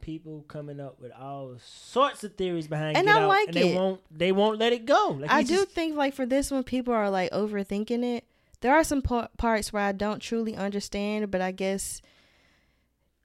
people 0.01 0.43
coming 0.47 0.79
up 0.79 0.99
with 0.99 1.11
all 1.11 1.55
sorts 1.63 2.23
of 2.23 2.33
theories 2.35 2.67
behind 2.67 2.97
And 2.97 3.07
Get 3.07 3.15
I 3.15 3.21
Out, 3.21 3.27
like 3.29 3.47
and 3.47 3.55
they 3.55 3.71
it. 3.73 3.75
won't 3.75 4.01
they 4.11 4.31
won't 4.31 4.59
let 4.59 4.73
it 4.73 4.85
go. 4.85 5.17
Like 5.19 5.29
I 5.31 5.43
do 5.43 5.55
just- 5.57 5.69
think 5.69 5.95
like 5.95 6.13
for 6.13 6.25
this 6.25 6.51
one, 6.51 6.63
people 6.63 6.93
are 6.93 7.09
like 7.09 7.31
overthinking 7.31 8.03
it. 8.03 8.25
There 8.61 8.73
are 8.73 8.83
some 8.83 9.01
pa- 9.01 9.29
parts 9.37 9.71
where 9.71 9.83
I 9.83 9.93
don't 9.93 10.19
truly 10.19 10.55
understand, 10.55 11.31
but 11.31 11.39
I 11.41 11.51
guess 11.51 12.01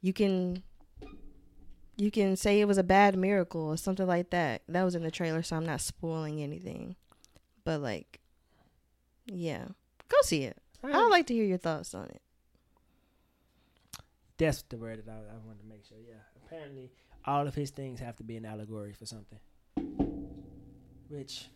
you 0.04 0.12
can 0.12 0.62
you 1.96 2.10
can 2.10 2.36
say 2.36 2.60
it 2.60 2.68
was 2.68 2.76
a 2.76 2.82
bad 2.82 3.16
miracle 3.16 3.62
or 3.62 3.78
something 3.78 4.06
like 4.06 4.28
that. 4.30 4.60
That 4.68 4.82
was 4.82 4.94
in 4.94 5.02
the 5.02 5.10
trailer, 5.10 5.42
so 5.42 5.56
I'm 5.56 5.64
not 5.64 5.80
spoiling 5.80 6.42
anything. 6.42 6.96
But 7.64 7.80
like, 7.80 8.20
yeah, 9.24 9.64
go 10.10 10.16
see 10.20 10.42
it. 10.42 10.58
I 10.82 11.02
would 11.02 11.08
like 11.08 11.26
to 11.28 11.34
hear 11.34 11.46
your 11.46 11.56
thoughts 11.56 11.94
on 11.94 12.04
it. 12.04 12.20
That's 14.36 14.60
the 14.64 14.76
word 14.76 15.02
that 15.06 15.10
I, 15.10 15.14
I 15.14 15.38
wanted 15.46 15.62
to 15.62 15.66
make 15.66 15.86
sure. 15.86 15.96
Yeah, 16.06 16.20
apparently 16.44 16.90
all 17.24 17.46
of 17.46 17.54
his 17.54 17.70
things 17.70 17.98
have 18.00 18.16
to 18.16 18.24
be 18.24 18.36
an 18.36 18.44
allegory 18.44 18.92
for 18.92 19.06
something, 19.06 19.38
which 21.08 21.46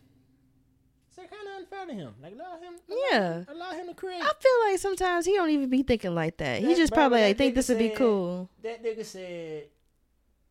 it's 1.21 1.31
kind 1.33 1.47
of 1.47 1.57
unfair 1.59 1.85
to 1.87 1.93
him. 1.93 2.13
Like 2.21 2.33
allow 2.33 2.57
him, 2.59 2.73
Yeah. 3.11 3.43
allow 3.47 3.71
him 3.71 3.87
to 3.87 3.93
create. 3.93 4.21
I 4.21 4.31
feel 4.39 4.71
like 4.71 4.79
sometimes 4.79 5.25
he 5.25 5.33
don't 5.33 5.49
even 5.49 5.69
be 5.69 5.83
thinking 5.83 6.15
like 6.15 6.37
that. 6.37 6.61
He 6.61 6.75
just 6.75 6.91
bro, 6.93 7.03
probably 7.03 7.21
like 7.21 7.37
think 7.37 7.55
this 7.55 7.69
would 7.69 7.79
be 7.79 7.89
cool. 7.89 8.49
That 8.63 8.83
nigga 8.83 9.05
said, 9.05 9.65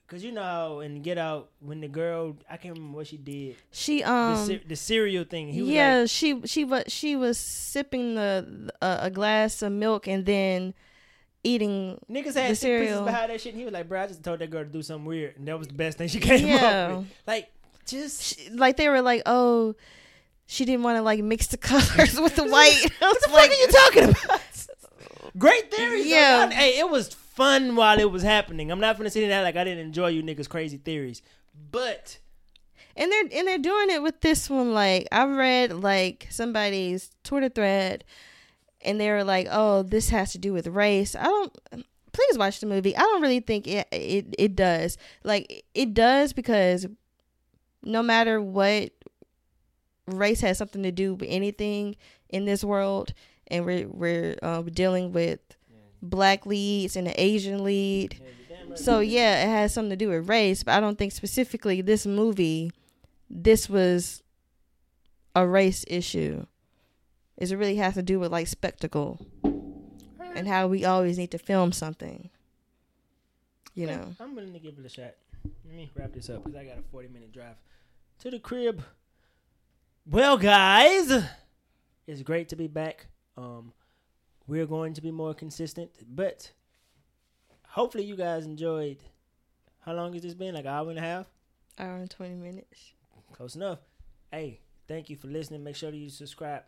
cause 0.06 0.22
you 0.24 0.32
know 0.32 0.80
in 0.80 1.02
Get 1.02 1.18
Out 1.18 1.50
when 1.60 1.80
the 1.80 1.88
girl 1.88 2.36
I 2.50 2.56
can't 2.56 2.74
remember 2.76 2.96
what 2.98 3.06
she 3.08 3.18
did 3.18 3.56
She 3.70 3.98
the, 4.00 4.10
um 4.10 4.46
cer- 4.46 4.60
the 4.66 4.76
cereal 4.76 5.24
thing. 5.24 5.48
He 5.52 5.60
was 5.62 5.70
yeah, 5.70 5.98
like, 6.00 6.10
she 6.10 6.40
she 6.46 6.64
was 6.64 6.84
she 6.88 7.16
was 7.16 7.38
sipping 7.38 8.14
the 8.14 8.70
uh, 8.80 8.98
a 9.02 9.10
glass 9.10 9.60
of 9.62 9.72
milk 9.72 10.06
and 10.08 10.24
then 10.24 10.74
eating. 11.44 11.98
Niggas 12.10 12.34
had 12.34 12.48
sick 12.48 12.56
cereal. 12.56 13.04
behind 13.04 13.30
that 13.30 13.40
shit. 13.40 13.52
And 13.52 13.58
he 13.60 13.64
was 13.64 13.72
like, 13.72 13.88
bro, 13.88 14.02
I 14.02 14.06
just 14.06 14.22
told 14.22 14.38
that 14.40 14.50
girl 14.50 14.64
to 14.64 14.70
do 14.70 14.82
something 14.82 15.04
weird, 15.06 15.36
and 15.36 15.46
that 15.48 15.58
was 15.58 15.68
the 15.68 15.74
best 15.74 15.98
thing 15.98 16.08
she 16.08 16.20
came 16.20 16.46
Yeah. 16.46 16.88
up 16.92 16.98
with. 16.98 17.06
Like, 17.26 17.48
just 17.86 18.22
She, 18.22 18.50
like 18.50 18.76
they 18.76 18.88
were 18.88 19.00
like, 19.02 19.22
oh, 19.26 19.74
she 20.50 20.64
didn't 20.64 20.82
want 20.82 20.96
to 20.96 21.02
like 21.02 21.22
mix 21.22 21.46
the 21.48 21.56
colors 21.70 22.18
with 22.18 22.34
the 22.34 22.44
white. 22.44 22.82
What 22.98 23.20
the 23.22 23.30
like, 23.30 23.50
fuck 23.50 23.58
are 23.58 23.62
you 23.62 23.68
talking 23.68 24.04
about? 24.04 24.40
Great 25.38 25.70
theories. 25.72 26.06
Yeah. 26.06 26.44
Y'all- 26.44 26.50
Hey, 26.50 26.78
it 26.78 26.90
was 26.90 27.14
fun 27.14 27.76
while 27.76 28.00
it 28.00 28.10
was 28.10 28.22
happening. 28.22 28.72
I'm 28.72 28.80
not 28.80 28.96
gonna 28.96 29.10
sit 29.10 29.28
there 29.28 29.42
like 29.44 29.56
I 29.56 29.62
didn't 29.62 29.84
enjoy 29.86 30.08
you 30.08 30.22
niggas' 30.22 30.48
crazy 30.48 30.78
theories, 30.78 31.22
but 31.70 32.18
and 32.96 33.12
they're 33.12 33.24
and 33.32 33.46
they're 33.46 33.58
doing 33.58 33.90
it 33.90 34.02
with 34.02 34.20
this 34.22 34.48
one. 34.50 34.72
Like 34.72 35.06
I 35.12 35.24
read 35.26 35.72
like 35.72 36.26
somebody's 36.30 37.10
Twitter 37.22 37.48
thread, 37.50 38.02
and 38.80 38.98
they 38.98 39.10
were 39.10 39.22
like, 39.22 39.46
oh, 39.50 39.82
this 39.82 40.08
has 40.08 40.32
to 40.32 40.38
do 40.38 40.52
with 40.52 40.66
race. 40.66 41.14
I 41.14 41.24
don't. 41.24 41.56
Please 42.12 42.38
watch 42.38 42.58
the 42.58 42.66
movie. 42.66 42.96
I 42.96 43.00
don't 43.00 43.22
really 43.22 43.38
think 43.40 43.68
it 43.68 43.86
it 43.92 44.34
it 44.36 44.56
does. 44.56 44.96
Like 45.22 45.64
it 45.74 45.94
does 45.94 46.32
because 46.32 46.86
no 47.84 48.02
matter 48.02 48.40
what 48.42 48.90
race 50.16 50.40
has 50.40 50.58
something 50.58 50.82
to 50.82 50.92
do 50.92 51.14
with 51.14 51.28
anything 51.30 51.96
in 52.28 52.44
this 52.44 52.62
world 52.64 53.12
and 53.48 53.64
we're 53.64 53.88
we're 53.88 54.36
um, 54.42 54.66
dealing 54.66 55.12
with 55.12 55.40
black 56.02 56.46
leads 56.46 56.96
and 56.96 57.08
an 57.08 57.14
asian 57.16 57.64
lead 57.64 58.20
so 58.74 59.00
yeah 59.00 59.42
it 59.42 59.48
has 59.48 59.74
something 59.74 59.90
to 59.90 59.96
do 59.96 60.08
with 60.08 60.28
race 60.28 60.62
but 60.62 60.74
i 60.74 60.80
don't 60.80 60.98
think 60.98 61.12
specifically 61.12 61.80
this 61.80 62.06
movie 62.06 62.70
this 63.28 63.68
was 63.68 64.22
a 65.34 65.46
race 65.46 65.84
issue 65.88 66.44
Is 67.36 67.52
it 67.52 67.56
really 67.56 67.76
has 67.76 67.94
to 67.94 68.02
do 68.02 68.20
with 68.20 68.30
like 68.32 68.46
spectacle 68.46 69.26
and 70.34 70.46
how 70.46 70.68
we 70.68 70.84
always 70.84 71.18
need 71.18 71.30
to 71.32 71.38
film 71.38 71.72
something 71.72 72.30
you 73.74 73.86
know 73.86 74.14
I'm 74.20 74.34
willing 74.34 74.52
to 74.52 74.58
give 74.58 74.74
it 74.78 74.84
a 74.84 74.88
shot. 74.88 75.14
Let 75.64 75.74
me 75.76 75.90
wrap 75.94 76.12
this 76.12 76.28
up 76.30 76.42
because 76.42 76.58
I 76.58 76.64
got 76.64 76.78
a 76.78 76.82
40 76.90 77.08
minute 77.08 77.32
drive 77.32 77.54
to 78.20 78.30
the 78.30 78.40
crib. 78.40 78.82
Well, 80.10 80.38
guys, 80.38 81.12
it's 82.06 82.22
great 82.22 82.48
to 82.48 82.56
be 82.56 82.66
back. 82.66 83.08
Um, 83.36 83.74
we're 84.46 84.64
going 84.64 84.94
to 84.94 85.02
be 85.02 85.10
more 85.10 85.34
consistent, 85.34 85.90
but 86.08 86.50
hopefully, 87.66 88.04
you 88.04 88.16
guys 88.16 88.46
enjoyed. 88.46 89.02
How 89.80 89.92
long 89.92 90.14
has 90.14 90.22
this 90.22 90.32
been? 90.32 90.54
Like 90.54 90.64
an 90.64 90.70
hour 90.70 90.88
and 90.88 90.98
a 90.98 91.02
half? 91.02 91.26
hour 91.78 91.96
and 91.96 92.10
20 92.10 92.34
minutes 92.36 92.94
Close 93.32 93.54
enough. 93.54 93.80
Hey, 94.32 94.60
thank 94.88 95.10
you 95.10 95.16
for 95.16 95.26
listening. 95.26 95.62
Make 95.62 95.76
sure 95.76 95.90
that 95.90 95.96
you 95.98 96.08
subscribe. 96.08 96.62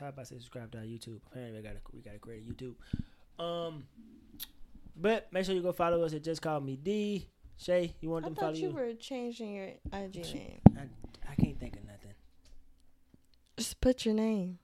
How 0.00 0.08
about 0.08 0.22
I 0.22 0.24
say 0.24 0.34
subscribe 0.38 0.72
to 0.72 0.78
our 0.78 0.84
YouTube? 0.84 1.20
Apparently, 1.30 1.60
we 1.60 1.62
got 1.62 1.74
to 1.74 1.80
we 1.94 2.00
got 2.00 2.14
a 2.14 2.18
YouTube. 2.18 2.74
Um, 3.38 3.84
but 4.96 5.32
make 5.32 5.44
sure 5.44 5.54
you 5.54 5.62
go 5.62 5.70
follow 5.70 6.02
us. 6.02 6.12
It 6.12 6.24
just 6.24 6.42
called 6.42 6.66
me 6.66 6.74
D. 6.74 7.28
Shay, 7.56 7.94
you 8.00 8.10
want 8.10 8.24
i 8.24 8.28
them 8.28 8.34
to 8.34 8.40
follow 8.40 8.52
you? 8.52 8.68
I 8.68 8.72
thought 8.72 8.78
you 8.80 8.84
you? 8.84 8.88
were 8.88 8.94
changing 8.94 9.54
your 9.54 9.66
ig 9.92 10.16
name 10.16 10.60
I, 10.76 10.82
I 11.30 11.34
can't 11.36 11.58
think 11.60 11.76
of 11.76 11.84
nothing. 11.84 12.14
Just 13.58 13.80
put 13.80 14.04
your 14.04 14.14
name 14.14 14.58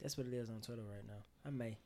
That's 0.00 0.16
what 0.16 0.26
it 0.26 0.32
is 0.32 0.48
on 0.50 0.60
Twitter 0.60 0.82
right 0.82 1.04
now. 1.06 1.22
I 1.44 1.50
may, 1.50 1.76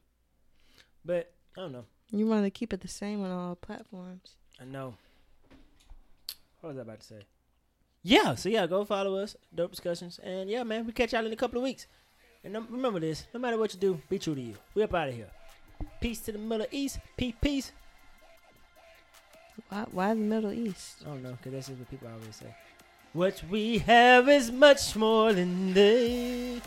but 1.04 1.32
I 1.56 1.60
don't 1.62 1.72
know. 1.72 1.84
you 2.10 2.26
want 2.26 2.44
to 2.44 2.50
keep 2.50 2.72
it 2.72 2.80
the 2.80 2.88
same 2.88 3.22
on 3.24 3.30
all 3.30 3.54
platforms 3.56 4.36
I 4.60 4.64
know. 4.64 4.94
What 6.60 6.70
was 6.70 6.78
I 6.78 6.82
about 6.82 7.00
to 7.00 7.06
say? 7.06 7.22
Yeah, 8.02 8.34
so 8.34 8.48
yeah, 8.50 8.66
go 8.66 8.84
follow 8.84 9.16
us, 9.16 9.36
dope 9.54 9.70
discussions, 9.70 10.20
and 10.22 10.50
yeah, 10.50 10.62
man, 10.62 10.86
we 10.86 10.92
catch 10.92 11.12
y'all 11.14 11.24
in 11.24 11.32
a 11.32 11.36
couple 11.36 11.58
of 11.58 11.64
weeks. 11.64 11.86
And 12.44 12.54
remember 12.70 13.00
this: 13.00 13.26
no 13.32 13.40
matter 13.40 13.56
what 13.58 13.72
you 13.74 13.80
do, 13.80 14.00
be 14.08 14.18
true 14.18 14.34
to 14.34 14.40
you. 14.40 14.54
We 14.74 14.82
up 14.82 14.94
out 14.94 15.08
of 15.08 15.14
here. 15.14 15.30
Peace 16.00 16.20
to 16.20 16.32
the 16.32 16.38
Middle 16.38 16.66
East. 16.70 16.98
Peace, 17.16 17.34
peace. 17.40 17.72
why, 19.68 19.86
why 19.90 20.14
the 20.14 20.20
middle 20.20 20.52
east 20.52 20.96
I 21.02 21.08
don't 21.10 21.22
know, 21.22 21.36
cause 21.42 21.52
that's 21.52 21.68
just 21.68 21.78
what 21.78 21.90
people 21.90 22.08
always 22.08 22.36
say. 22.36 22.54
What 23.12 23.42
we 23.50 23.78
have 23.78 24.28
is 24.28 24.52
much 24.52 24.94
more 24.94 25.32
than 25.32 25.74
they 25.74 26.60